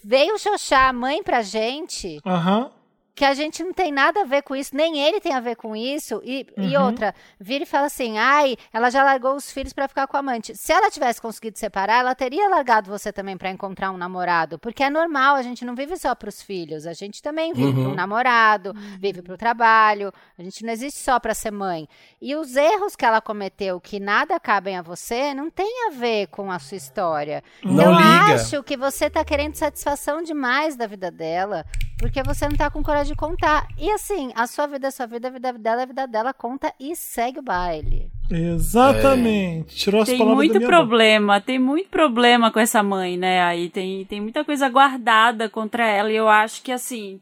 veio 0.03 0.37
xoxar 0.37 0.89
a 0.89 0.93
mãe 0.93 1.23
pra 1.23 1.41
gente, 1.41 2.19
Aham. 2.25 2.71
Que 3.19 3.25
a 3.25 3.33
gente 3.33 3.61
não 3.65 3.73
tem 3.73 3.91
nada 3.91 4.21
a 4.21 4.23
ver 4.23 4.41
com 4.43 4.55
isso, 4.55 4.73
nem 4.73 4.97
ele 4.97 5.19
tem 5.19 5.33
a 5.33 5.41
ver 5.41 5.57
com 5.57 5.75
isso. 5.75 6.21
E, 6.23 6.47
e 6.57 6.77
Uhum. 6.77 6.85
outra, 6.85 7.13
vira 7.37 7.63
e 7.65 7.67
fala 7.67 7.87
assim: 7.87 8.17
ai, 8.17 8.55
ela 8.71 8.89
já 8.89 9.03
largou 9.03 9.35
os 9.35 9.51
filhos 9.51 9.73
pra 9.73 9.89
ficar 9.89 10.07
com 10.07 10.15
a 10.15 10.21
amante. 10.21 10.55
Se 10.55 10.71
ela 10.71 10.89
tivesse 10.89 11.21
conseguido 11.21 11.57
separar, 11.59 11.99
ela 11.99 12.15
teria 12.15 12.47
largado 12.47 12.89
você 12.89 13.11
também 13.11 13.35
pra 13.37 13.49
encontrar 13.49 13.91
um 13.91 13.97
namorado. 13.97 14.57
Porque 14.57 14.81
é 14.83 14.89
normal, 14.89 15.35
a 15.35 15.41
gente 15.41 15.65
não 15.65 15.75
vive 15.75 15.97
só 15.97 16.15
pros 16.15 16.41
filhos, 16.41 16.87
a 16.87 16.93
gente 16.93 17.21
também 17.21 17.51
vive 17.51 17.67
Uhum. 17.77 17.83
pro 17.87 17.95
namorado, 17.95 18.73
vive 18.97 19.21
pro 19.21 19.35
trabalho, 19.37 20.13
a 20.37 20.41
gente 20.41 20.63
não 20.63 20.71
existe 20.71 20.99
só 21.01 21.19
pra 21.19 21.33
ser 21.33 21.51
mãe. 21.51 21.89
E 22.21 22.37
os 22.37 22.55
erros 22.55 22.95
que 22.95 23.03
ela 23.03 23.19
cometeu, 23.19 23.81
que 23.81 23.99
nada 23.99 24.39
cabem 24.39 24.77
a 24.77 24.81
você, 24.81 25.33
não 25.33 25.49
tem 25.49 25.87
a 25.87 25.91
ver 25.91 26.27
com 26.27 26.49
a 26.49 26.57
sua 26.57 26.77
história. 26.77 27.43
Não 27.61 27.83
eu 27.83 27.91
liga. 27.91 28.35
acho 28.35 28.63
que 28.63 28.77
você 28.77 29.09
tá 29.09 29.25
querendo 29.25 29.55
satisfação 29.55 30.23
demais 30.23 30.77
da 30.77 30.87
vida 30.87 31.11
dela, 31.11 31.65
porque 31.99 32.23
você 32.23 32.47
não 32.47 32.55
tá 32.55 32.69
com 32.71 32.81
coragem 32.81 33.11
de 33.11 33.17
contar. 33.17 33.67
E 33.77 33.91
assim, 33.91 34.31
a 34.33 34.47
sua 34.47 34.65
vida 34.65 34.87
é 34.87 34.91
sua 34.91 35.05
vida, 35.05 35.27
a 35.27 35.31
vida 35.31 35.53
dela 35.53 35.81
é 35.81 35.83
a 35.83 35.87
vida 35.87 36.07
dela, 36.07 36.33
conta 36.33 36.73
e 36.79 36.95
segue 36.95 37.39
o 37.39 37.43
baile. 37.43 38.09
Exatamente. 38.31 39.75
Tirou 39.75 40.01
as 40.01 40.07
Tem 40.07 40.17
palavras 40.17 40.37
muito 40.37 40.53
da 40.53 40.59
minha 40.59 40.69
boca. 40.69 40.77
problema, 40.79 41.41
tem 41.41 41.59
muito 41.59 41.89
problema 41.89 42.51
com 42.51 42.59
essa 42.59 42.81
mãe, 42.81 43.17
né? 43.17 43.43
Aí 43.43 43.69
tem, 43.69 44.05
tem 44.05 44.21
muita 44.21 44.45
coisa 44.45 44.69
guardada 44.69 45.49
contra 45.49 45.85
ela 45.85 46.11
e 46.11 46.15
eu 46.15 46.29
acho 46.29 46.61
que 46.63 46.71
assim. 46.71 47.19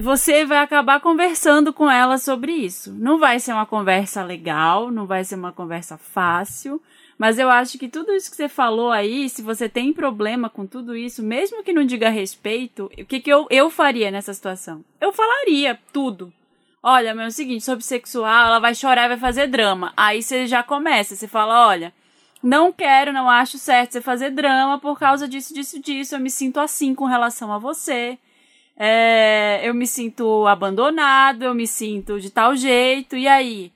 Você 0.00 0.44
vai 0.44 0.58
acabar 0.58 1.00
conversando 1.00 1.72
com 1.72 1.88
ela 1.88 2.18
sobre 2.18 2.50
isso. 2.52 2.92
Não 2.92 3.18
vai 3.18 3.38
ser 3.38 3.52
uma 3.52 3.66
conversa 3.66 4.24
legal, 4.24 4.90
não 4.90 5.06
vai 5.06 5.22
ser 5.22 5.36
uma 5.36 5.52
conversa 5.52 5.96
fácil, 5.96 6.82
mas 7.18 7.38
eu 7.38 7.48
acho 7.48 7.78
que 7.78 7.88
tudo 7.88 8.12
isso 8.12 8.30
que 8.30 8.36
você 8.36 8.48
falou 8.48 8.90
aí, 8.90 9.28
se 9.28 9.42
você 9.42 9.68
tem 9.68 9.92
problema 9.92 10.50
com 10.50 10.66
tudo 10.66 10.96
isso, 10.96 11.22
mesmo 11.22 11.62
que 11.62 11.72
não 11.72 11.84
diga 11.84 12.08
respeito, 12.08 12.86
o 12.86 13.04
que, 13.04 13.20
que 13.20 13.30
eu, 13.30 13.46
eu 13.50 13.70
faria 13.70 14.10
nessa 14.10 14.34
situação? 14.34 14.84
Eu 15.00 15.12
falaria 15.12 15.78
tudo. 15.92 16.32
Olha, 16.82 17.14
meu, 17.14 17.24
é 17.24 17.28
o 17.28 17.30
seguinte, 17.30 17.64
sobre 17.64 17.84
sexual, 17.84 18.48
ela 18.48 18.58
vai 18.58 18.74
chorar 18.74 19.06
e 19.06 19.08
vai 19.08 19.16
fazer 19.16 19.46
drama. 19.46 19.92
Aí 19.96 20.22
você 20.22 20.46
já 20.46 20.62
começa, 20.62 21.16
você 21.16 21.26
fala, 21.26 21.66
olha, 21.68 21.94
não 22.42 22.70
quero, 22.70 23.10
não 23.10 23.30
acho 23.30 23.56
certo 23.56 23.92
você 23.92 24.02
fazer 24.02 24.30
drama 24.30 24.78
por 24.78 24.98
causa 24.98 25.26
disso, 25.26 25.54
disso, 25.54 25.80
disso. 25.80 26.14
Eu 26.14 26.20
me 26.20 26.30
sinto 26.30 26.60
assim 26.60 26.94
com 26.94 27.06
relação 27.06 27.50
a 27.50 27.58
você. 27.58 28.18
É, 28.76 29.60
eu 29.64 29.72
me 29.72 29.86
sinto 29.86 30.46
abandonado, 30.46 31.44
eu 31.44 31.54
me 31.54 31.66
sinto 31.66 32.20
de 32.20 32.28
tal 32.28 32.54
jeito, 32.54 33.16
e 33.16 33.26
aí? 33.26 33.72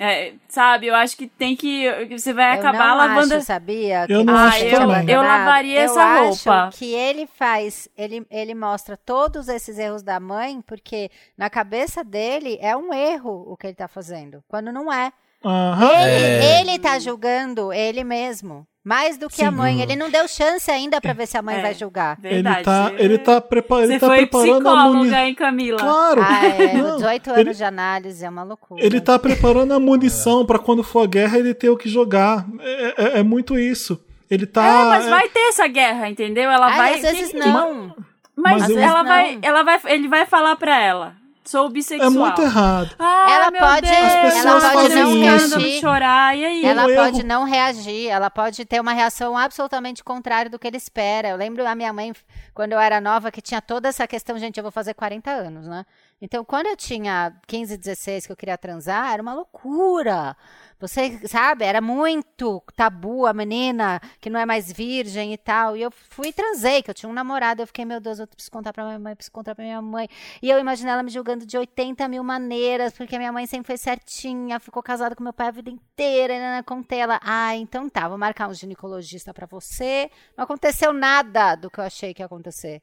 É, 0.00 0.34
sabe, 0.48 0.86
eu 0.86 0.94
acho 0.94 1.16
que 1.16 1.26
tem 1.26 1.56
que. 1.56 1.86
Você 2.16 2.32
vai 2.32 2.52
acabar 2.52 2.78
eu 2.78 2.88
não 2.88 2.96
lavando. 2.96 3.34
acho, 3.34 3.44
sabia? 3.46 4.06
Eu 4.08 4.20
que 4.20 4.24
não 4.24 4.34
ele 4.34 4.46
acho 4.46 4.58
também. 4.58 4.74
abandonado. 4.76 5.08
Eu 5.10 5.22
lavaria 5.22 5.80
Eu 5.80 5.84
essa 5.86 6.00
acho 6.04 6.48
roupa. 6.50 6.70
que 6.72 6.94
ele 6.94 7.26
faz, 7.26 7.88
ele, 7.98 8.24
ele 8.30 8.54
mostra 8.54 8.96
todos 8.96 9.48
esses 9.48 9.76
erros 9.76 10.02
da 10.04 10.20
mãe, 10.20 10.60
porque 10.62 11.10
na 11.36 11.50
cabeça 11.50 12.04
dele 12.04 12.56
é 12.60 12.76
um 12.76 12.94
erro 12.94 13.44
o 13.48 13.56
que 13.56 13.66
ele 13.66 13.74
tá 13.74 13.88
fazendo, 13.88 14.42
quando 14.46 14.70
não 14.70 14.92
é. 14.92 15.12
Aham. 15.44 15.84
Ele, 15.90 16.24
É. 16.44 16.60
ele 16.60 16.78
tá 16.78 16.98
julgando 16.98 17.72
ele 17.72 18.04
mesmo. 18.04 18.66
Mais 18.88 19.18
do 19.18 19.28
que 19.28 19.42
a 19.44 19.50
Sim. 19.50 19.56
mãe. 19.56 19.82
Ele 19.82 19.94
não 19.96 20.08
deu 20.08 20.26
chance 20.26 20.70
ainda 20.70 20.98
pra 20.98 21.12
ver 21.12 21.26
se 21.26 21.36
a 21.36 21.42
mãe 21.42 21.56
É. 21.56 21.60
vai 21.60 21.74
julgar. 21.74 22.16
Verdade. 22.18 22.56
Ele 22.56 22.64
tá, 22.64 22.92
ele 22.96 23.18
tá, 23.18 23.40
prepa 23.40 23.82
ele 23.82 23.98
tá 23.98 24.08
preparando 24.08 24.52
a 24.54 24.54
psicóloga, 24.72 24.96
munição. 24.98 25.18
hein, 25.18 25.34
Camila? 25.34 25.78
Claro. 25.78 26.22
Ah, 26.22 26.46
é, 26.46 26.72
Não, 26.72 26.96
18 26.96 27.28
anos 27.28 27.40
ele- 27.40 27.54
de 27.54 27.64
análise 27.64 28.24
é 28.24 28.28
uma 28.30 28.42
loucura. 28.44 28.82
Ele 28.82 28.98
tá 28.98 29.18
preparando 29.18 29.74
a 29.74 29.78
munição 29.78 30.46
pra 30.46 30.58
quando 30.58 30.82
for 30.82 31.00
a 31.04 31.06
guerra 31.06 31.38
ele 31.38 31.52
ter 31.52 31.68
o 31.68 31.76
que 31.76 31.88
jogar. 31.88 32.46
É, 32.60 32.94
é- 32.96 33.18
é 33.18 33.22
muito 33.22 33.58
isso. 33.58 34.02
Ele 34.30 34.46
tá. 34.46 34.64
É, 34.64 34.84
mas 34.86 35.06
é- 35.06 35.10
vai 35.10 35.28
ter 35.28 35.40
essa 35.48 35.66
guerra, 35.68 36.08
entendeu? 36.08 36.50
Ela 36.50 36.66
Ai, 36.68 36.76
vai. 36.76 36.94
às 36.94 37.00
vezes 37.02 37.32
não. 37.34 37.94
Mas, 38.34 38.52
Mas 38.52 38.52
ela 38.52 38.62
Às 38.62 38.68
vezes 38.68 39.08
vai, 39.08 39.34
não. 39.34 39.40
ela 39.42 39.62
vai, 39.64 39.80
ele 39.86 40.08
vai 40.08 40.24
falar 40.24 40.56
pra 40.56 40.80
ela. 40.80 41.12
Sou 41.50 41.68
bissexual. 41.70 42.10
é 42.10 42.14
muito 42.14 42.42
errado. 42.42 42.94
Ah, 42.98 43.26
Ela 43.30 43.50
meu 43.50 43.60
pode- 43.60 43.88
Deus, 43.88 43.96
As 44.02 44.34
pessoas 44.34 44.64
ela 44.64 44.72
fazem 44.74 45.02
não 45.02 45.36
isso. 45.36 45.56
quero 45.58 45.80
chorar. 45.80 46.36
E 46.36 46.44
aí? 46.44 46.64
Ela 46.64 46.82
Um 46.86 46.94
pode 46.94 47.18
erro. 47.20 47.26
não 47.28 47.44
reagir, 47.44 48.08
ela 48.08 48.28
pode 48.28 48.64
ter 48.66 48.78
uma 48.80 48.92
reação 48.92 49.36
absolutamente 49.36 50.04
contrária 50.04 50.50
do 50.50 50.58
que 50.58 50.66
ele 50.66 50.76
espera. 50.76 51.28
Eu 51.28 51.36
lembro 51.36 51.66
a 51.66 51.74
minha 51.74 51.90
mãe, 51.92 52.12
quando 52.52 52.72
eu 52.72 52.78
era 52.78 53.00
nova, 53.00 53.30
que 53.30 53.40
tinha 53.40 53.62
toda 53.62 53.88
essa 53.88 54.06
questão, 54.06 54.38
gente, 54.38 54.58
eu 54.58 54.62
vou 54.62 54.70
fazer 54.72 54.92
40 54.92 55.30
anos, 55.30 55.66
né? 55.66 55.86
Então, 56.20 56.44
quando 56.44 56.66
eu 56.66 56.76
tinha 56.76 57.32
15, 57.46 57.78
16, 57.78 58.26
que 58.26 58.32
eu 58.32 58.36
queria 58.36 58.58
transar, 58.58 59.12
era 59.12 59.22
uma 59.22 59.32
loucura. 59.34 60.36
Você, 60.80 61.18
sabe, 61.26 61.64
era 61.64 61.80
muito 61.80 62.62
tabu 62.76 63.26
a 63.26 63.32
menina 63.32 64.00
que 64.20 64.30
não 64.30 64.38
é 64.38 64.46
mais 64.46 64.70
virgem 64.70 65.32
e 65.32 65.36
tal. 65.36 65.76
E 65.76 65.82
eu 65.82 65.90
fui 65.90 66.28
e 66.28 66.32
transei, 66.32 66.82
que 66.82 66.90
eu 66.90 66.94
tinha 66.94 67.10
um 67.10 67.12
namorado. 67.12 67.62
Eu 67.62 67.66
fiquei, 67.66 67.84
meu 67.84 68.00
Deus, 68.00 68.20
eu 68.20 68.26
preciso 68.28 68.52
contar 68.52 68.72
pra 68.72 68.84
minha 68.84 68.98
mãe, 68.98 69.14
preciso 69.14 69.32
contar 69.32 69.54
pra 69.54 69.64
minha 69.64 69.82
mãe. 69.82 70.08
E 70.40 70.48
eu 70.48 70.58
imaginei 70.58 70.92
ela 70.92 71.02
me 71.02 71.10
julgando 71.10 71.44
de 71.44 71.58
80 71.58 72.06
mil 72.08 72.22
maneiras, 72.22 72.92
porque 72.92 73.18
minha 73.18 73.32
mãe 73.32 73.46
sempre 73.46 73.66
foi 73.66 73.76
certinha, 73.76 74.60
ficou 74.60 74.82
casada 74.82 75.16
com 75.16 75.22
meu 75.24 75.32
pai 75.32 75.48
a 75.48 75.50
vida 75.50 75.70
inteira. 75.70 76.34
E 76.34 76.38
né, 76.38 76.62
contei 76.62 77.00
ela, 77.00 77.18
ah, 77.22 77.56
então 77.56 77.88
tá, 77.88 78.08
vou 78.08 78.18
marcar 78.18 78.48
um 78.48 78.54
ginecologista 78.54 79.34
pra 79.34 79.46
você. 79.46 80.10
Não 80.36 80.44
aconteceu 80.44 80.92
nada 80.92 81.56
do 81.56 81.70
que 81.70 81.80
eu 81.80 81.84
achei 81.84 82.14
que 82.14 82.22
ia 82.22 82.26
acontecer. 82.26 82.82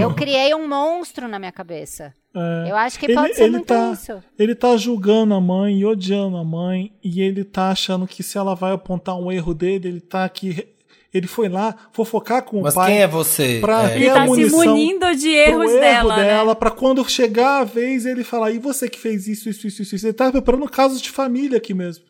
Eu 0.00 0.14
criei 0.14 0.54
um 0.54 0.68
monstro 0.68 1.26
na 1.28 1.38
minha 1.38 1.52
cabeça. 1.52 2.14
é, 2.34 2.70
Eu 2.70 2.76
acho 2.76 2.98
que 2.98 3.06
Ele- 3.06 3.14
pode 3.14 3.34
ser 3.34 3.42
ele 3.44 3.50
muito 3.52 3.66
tá- 3.66 3.90
isso. 3.92 4.22
Ele 4.38 4.54
tá 4.54 4.76
julgando 4.76 5.34
a 5.34 5.40
mãe 5.40 5.78
e 5.80 5.84
odiando 5.84 6.36
a 6.36 6.44
mãe, 6.44 6.92
e 7.02 7.20
ele 7.20 7.42
tá 7.44 7.70
achando 7.70 8.06
que 8.06 8.22
se 8.22 8.38
ela 8.38 8.54
vai 8.54 8.72
apontar 8.72 9.18
um 9.18 9.32
erro 9.32 9.52
dele, 9.54 9.88
ele 9.88 10.00
tá 10.00 10.24
aqui. 10.24 10.66
Ele 11.14 11.26
foi 11.26 11.48
lá 11.48 11.74
fofocar 11.92 12.42
com 12.42 12.60
Mas 12.60 12.74
o 12.74 12.76
pai. 12.76 12.90
quem 12.92 13.00
é 13.02 13.06
você? 13.08 13.58
pra 13.60 13.90
É. 13.90 13.96
Ele 13.96 14.10
tá 14.10 14.26
se 14.28 14.50
munindo 14.50 15.14
de 15.16 15.30
erros 15.30 15.70
erro 15.70 15.80
dela, 15.80 16.16
dela, 16.16 16.52
né? 16.52 16.54
pra 16.54 16.70
quando 16.70 17.08
chegar 17.08 17.60
a 17.60 17.64
vez 17.64 18.04
ele 18.04 18.22
falar, 18.22 18.50
e 18.50 18.58
você 18.58 18.86
que 18.88 18.98
fez 18.98 19.26
isso, 19.26 19.48
isso, 19.48 19.66
isso, 19.66 19.80
isso, 19.82 19.94
isso. 19.94 20.06
Ele 20.06 20.12
tá 20.12 20.30
preparando 20.30 20.68
casos 20.68 21.00
de 21.00 21.10
família 21.10 21.56
aqui 21.56 21.72
mesmo. 21.72 22.04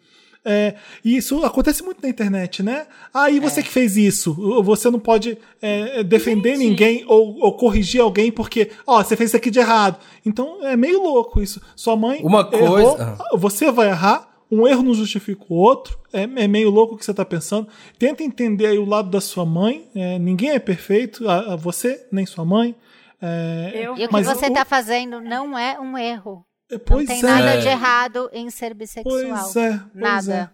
É, 0.49 0.75
e 1.05 1.17
isso 1.17 1.45
acontece 1.45 1.83
muito 1.83 2.01
na 2.01 2.09
internet, 2.09 2.63
né? 2.63 2.87
Ah, 3.13 3.29
e 3.29 3.39
É. 3.39 3.41
você 3.41 3.63
que 3.65 3.69
fez 3.69 3.97
isso? 3.97 4.33
Você 4.63 4.89
não 4.89 5.01
pode 5.01 5.37
é, 5.61 6.05
defender 6.05 6.57
Gente. 6.57 6.69
ninguém 6.69 7.05
ou, 7.09 7.37
ou 7.41 7.57
corrigir 7.57 8.01
alguém 8.01 8.31
porque, 8.31 8.71
ó, 8.87 9.03
você 9.03 9.17
fez 9.17 9.31
isso 9.31 9.37
aqui 9.37 9.51
de 9.51 9.59
errado. 9.59 9.99
Então 10.25 10.65
é 10.65 10.77
meio 10.77 11.03
louco 11.03 11.43
isso. 11.43 11.61
Sua 11.75 11.97
mãe 11.97 12.21
Uma 12.23 12.49
errou, 12.53 12.97
coisa- 12.97 13.19
você 13.35 13.73
vai 13.73 13.89
errar, 13.89 14.29
um 14.49 14.69
erro 14.69 14.85
não 14.85 14.95
justifica 14.95 15.45
o 15.49 15.55
outro. 15.57 15.99
É, 16.13 16.23
é 16.23 16.47
meio 16.47 16.71
louco 16.71 16.95
o 16.95 16.97
que 16.97 17.05
você 17.05 17.11
está 17.11 17.25
pensando. 17.25 17.67
Tenta 17.99 18.23
entender 18.23 18.67
aí 18.67 18.79
o 18.79 18.85
lado 18.85 19.11
da 19.11 19.21
sua 19.21 19.45
mãe. 19.45 19.89
é, 19.97 20.17
ninguém 20.19 20.51
é 20.51 20.59
perfeito, 20.61 21.29
a, 21.29 21.55
a 21.55 21.57
você 21.57 22.07
nem 22.13 22.25
sua 22.25 22.45
mãe. 22.45 22.75
É, 23.21 23.73
Eu- 23.75 23.97
E 23.97 24.05
o 24.05 24.09
que 24.09 24.23
você 24.23 24.47
o- 24.47 24.53
tá 24.53 24.65
fazendo 24.65 25.21
não 25.21 25.59
é 25.59 25.79
um 25.81 25.99
erro. 25.99 26.45
Não 26.71 26.79
Pois 26.81 27.07
tem 27.07 27.19
é. 27.21 27.23
nada 27.23 27.55
É. 27.55 27.57
de 27.59 27.69
errado 27.69 28.29
em 28.33 28.51
ser 28.51 28.75
bissexual. 28.75 29.13
Pois 29.23 29.57
é. 29.57 29.79
Pois 29.93 29.95
Nada. 29.95 30.53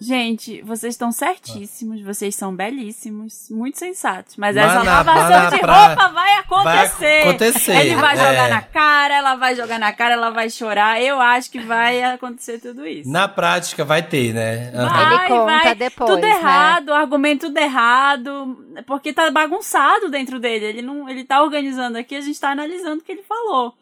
Gente, 0.00 0.62
vocês 0.62 0.94
estão 0.94 1.10
certíssimos, 1.10 2.00
vocês 2.00 2.34
são 2.34 2.54
belíssimos, 2.54 3.48
muito 3.50 3.76
sensatos. 3.76 4.36
Mas 4.36 4.56
essa 4.56 4.82
na- 4.84 5.02
lavação 5.02 5.50
de 5.50 5.58
praia. 5.58 5.86
roupa 5.88 6.08
vai 6.10 6.34
acontecer. 6.36 6.64
Vai 7.00 7.20
acontecer, 7.22 7.76
Ele 7.76 7.94
vai 7.96 8.14
é. 8.14 8.18
jogar 8.18 8.48
na 8.50 8.62
cara, 8.62 9.14
ela 9.16 9.34
vai 9.34 9.56
jogar 9.56 9.78
na 9.80 9.92
cara, 9.92 10.14
ela 10.14 10.30
vai 10.30 10.48
chorar. 10.48 11.02
Eu 11.02 11.20
acho 11.20 11.50
que 11.50 11.58
vai 11.58 12.02
acontecer 12.04 12.60
tudo 12.60 12.86
isso. 12.86 13.10
Na 13.10 13.26
prática 13.26 13.84
vai 13.84 14.00
ter, 14.00 14.32
né? 14.32 14.70
Aham. 14.74 14.88
Vai, 14.88 15.16
Ele 15.16 15.28
conta 15.28 15.44
vai. 15.64 15.74
depois, 15.74 16.10
Tudo 16.10 16.22
né? 16.22 16.30
errado, 16.30 16.92
argumento 16.94 17.46
tudo 17.48 17.58
errado, 17.58 18.64
porque 18.86 19.12
tá 19.12 19.28
bagunçado 19.30 20.08
dentro 20.08 20.38
dele. 20.38 20.66
Ele 20.66 20.82
não, 20.82 21.08
ele 21.08 21.24
tá 21.24 21.42
organizando 21.42 21.98
aqui, 21.98 22.14
a 22.14 22.20
gente 22.20 22.40
tá 22.40 22.50
analisando 22.50 23.00
o 23.00 23.04
que 23.04 23.10
ele 23.12 23.22
falou. 23.24 23.74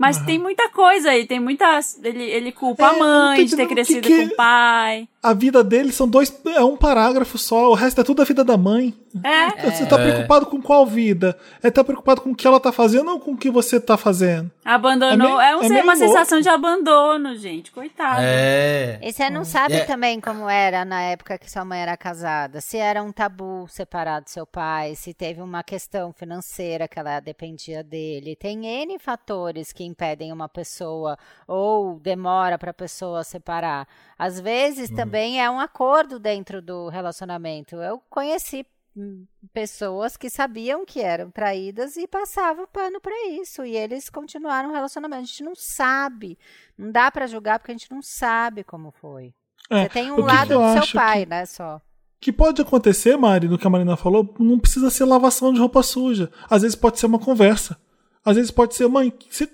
Mas 0.00 0.16
tem 0.24 0.38
muita 0.38 0.68
coisa 0.70 1.10
aí, 1.10 1.26
tem 1.26 1.38
muita. 1.38 1.78
Ele, 2.02 2.22
ele 2.24 2.52
culpa 2.52 2.84
É, 2.84 2.86
a 2.88 2.92
mãe 2.98 3.44
de 3.44 3.54
ter 3.54 3.62
entendendo 3.64 3.66
o 3.66 3.68
que 3.68 3.74
crescido 3.74 4.08
que- 4.08 4.28
com 4.28 4.32
o 4.32 4.36
pai. 4.36 5.06
A 5.22 5.34
vida 5.34 5.62
dele 5.62 5.92
são 5.92 6.08
dois. 6.08 6.32
É 6.46 6.64
um 6.64 6.78
parágrafo 6.78 7.36
só, 7.36 7.70
o 7.70 7.74
resto 7.74 8.00
é 8.00 8.04
tudo 8.04 8.22
a 8.22 8.24
vida 8.24 8.42
da 8.42 8.56
mãe. 8.56 8.94
É, 9.22 9.70
Você 9.70 9.84
tá 9.84 9.98
preocupado 9.98 10.46
com 10.46 10.62
qual 10.62 10.86
vida? 10.86 11.36
É 11.62 11.70
tá 11.70 11.84
preocupado 11.84 12.22
com 12.22 12.30
o 12.30 12.34
que 12.34 12.46
ela 12.46 12.58
tá 12.58 12.72
fazendo 12.72 13.10
ou 13.10 13.20
com 13.20 13.32
o 13.32 13.36
que 13.36 13.50
você 13.50 13.78
tá 13.78 13.98
fazendo? 13.98 14.50
abandonou. 14.64 15.40
É 15.40 15.50
É, 15.50 15.56
meio- 15.58 15.72
um- 15.72 15.76
é 15.78 15.82
uma 15.82 15.92
louco. 15.94 15.98
sensação 16.08 16.40
de 16.40 16.48
abandono, 16.48 17.34
gente. 17.36 17.70
Coitado. 17.72 18.20
É. 18.22 18.98
E 19.02 19.12
você 19.12 19.28
não 19.28 19.44
sabe 19.44 19.74
É. 19.74 19.84
também 19.84 20.20
como 20.20 20.48
era 20.48 20.84
na 20.84 21.02
época 21.02 21.36
que 21.36 21.50
sua 21.50 21.64
mãe 21.64 21.80
era 21.82 21.96
casada? 21.96 22.60
Se 22.60 22.76
era 22.78 23.02
um 23.02 23.10
tabu 23.12 23.66
separar 23.68 24.20
do 24.20 24.30
seu 24.30 24.46
pai, 24.46 24.94
se 24.94 25.12
teve 25.12 25.42
uma 25.42 25.62
questão 25.64 26.12
financeira 26.12 26.86
que 26.88 26.98
ela 26.98 27.18
dependia 27.20 27.82
dele. 27.82 28.36
Tem 28.36 28.64
N 28.64 28.96
fatores 28.98 29.72
que 29.72 29.82
impedem 29.90 30.32
uma 30.32 30.48
pessoa 30.48 31.18
ou 31.46 31.98
demora 32.00 32.56
para 32.58 32.70
a 32.70 32.74
pessoa 32.74 33.24
separar. 33.24 33.86
Às 34.18 34.40
vezes 34.40 34.88
também 34.90 35.42
é 35.42 35.50
um 35.50 35.60
acordo 35.60 36.18
dentro 36.18 36.62
do 36.62 36.88
relacionamento. 36.88 37.76
Eu 37.76 38.00
conheci 38.08 38.64
hum, 38.96 39.24
pessoas 39.52 40.16
que 40.16 40.30
sabiam 40.30 40.84
que 40.86 41.00
eram 41.00 41.30
traídas 41.30 41.96
e 41.96 42.06
passavam 42.06 42.66
pano 42.72 43.00
para 43.00 43.28
isso 43.28 43.64
e 43.64 43.76
eles 43.76 44.08
continuaram 44.08 44.70
o 44.70 44.72
relacionamento. 44.72 45.22
A 45.22 45.26
gente 45.26 45.42
não 45.44 45.54
sabe, 45.54 46.38
não 46.78 46.90
dá 46.90 47.10
para 47.10 47.26
julgar 47.26 47.58
porque 47.58 47.72
a 47.72 47.74
gente 47.76 47.90
não 47.90 48.02
sabe 48.02 48.64
como 48.64 48.90
foi. 48.90 49.32
É, 49.70 49.82
Você 49.84 49.88
tem 49.90 50.10
um 50.10 50.16
que 50.16 50.22
lado 50.22 50.48
que 50.48 50.54
do 50.80 50.84
seu 50.84 50.92
pai, 51.00 51.24
né, 51.26 51.46
só. 51.46 51.80
que 52.20 52.32
pode 52.32 52.60
acontecer, 52.60 53.16
Mari, 53.16 53.46
do 53.46 53.56
que 53.56 53.66
a 53.66 53.70
Marina 53.70 53.96
falou, 53.96 54.34
não 54.38 54.58
precisa 54.58 54.90
ser 54.90 55.04
lavação 55.04 55.52
de 55.52 55.60
roupa 55.60 55.82
suja. 55.82 56.30
Às 56.50 56.62
vezes 56.62 56.74
pode 56.76 56.98
ser 56.98 57.06
uma 57.06 57.18
conversa. 57.18 57.80
Às 58.24 58.36
vezes 58.36 58.50
pode 58.50 58.74
ser, 58.74 58.88
mãe, 58.88 59.12
você- 59.30 59.48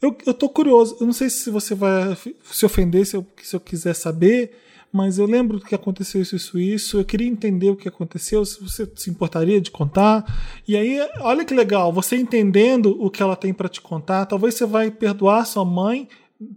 eu, 0.00 0.16
eu 0.26 0.34
tô 0.34 0.48
curioso. 0.48 0.96
Eu 1.00 1.06
não 1.06 1.12
sei 1.12 1.28
se 1.30 1.50
você 1.50 1.74
vai 1.74 2.16
se 2.44 2.64
ofender 2.64 3.06
se 3.06 3.16
eu, 3.16 3.26
se 3.42 3.54
eu 3.54 3.60
quiser 3.60 3.94
saber, 3.94 4.52
mas 4.92 5.18
eu 5.18 5.26
lembro 5.26 5.60
que 5.60 5.74
aconteceu 5.74 6.20
isso, 6.22 6.36
isso, 6.36 6.58
isso. 6.58 6.98
Eu 6.98 7.04
queria 7.04 7.28
entender 7.28 7.70
o 7.70 7.76
que 7.76 7.88
aconteceu, 7.88 8.44
se 8.44 8.60
você 8.60 8.90
se 8.96 9.10
importaria 9.10 9.60
de 9.60 9.70
contar. 9.70 10.24
E 10.66 10.76
aí, 10.76 10.98
olha 11.20 11.44
que 11.44 11.54
legal, 11.54 11.92
você 11.92 12.16
entendendo 12.16 12.96
o 13.00 13.10
que 13.10 13.22
ela 13.22 13.36
tem 13.36 13.52
para 13.52 13.68
te 13.68 13.80
contar, 13.80 14.26
talvez 14.26 14.54
você 14.54 14.66
vai 14.66 14.90
perdoar 14.90 15.46
sua 15.46 15.64
mãe 15.64 16.08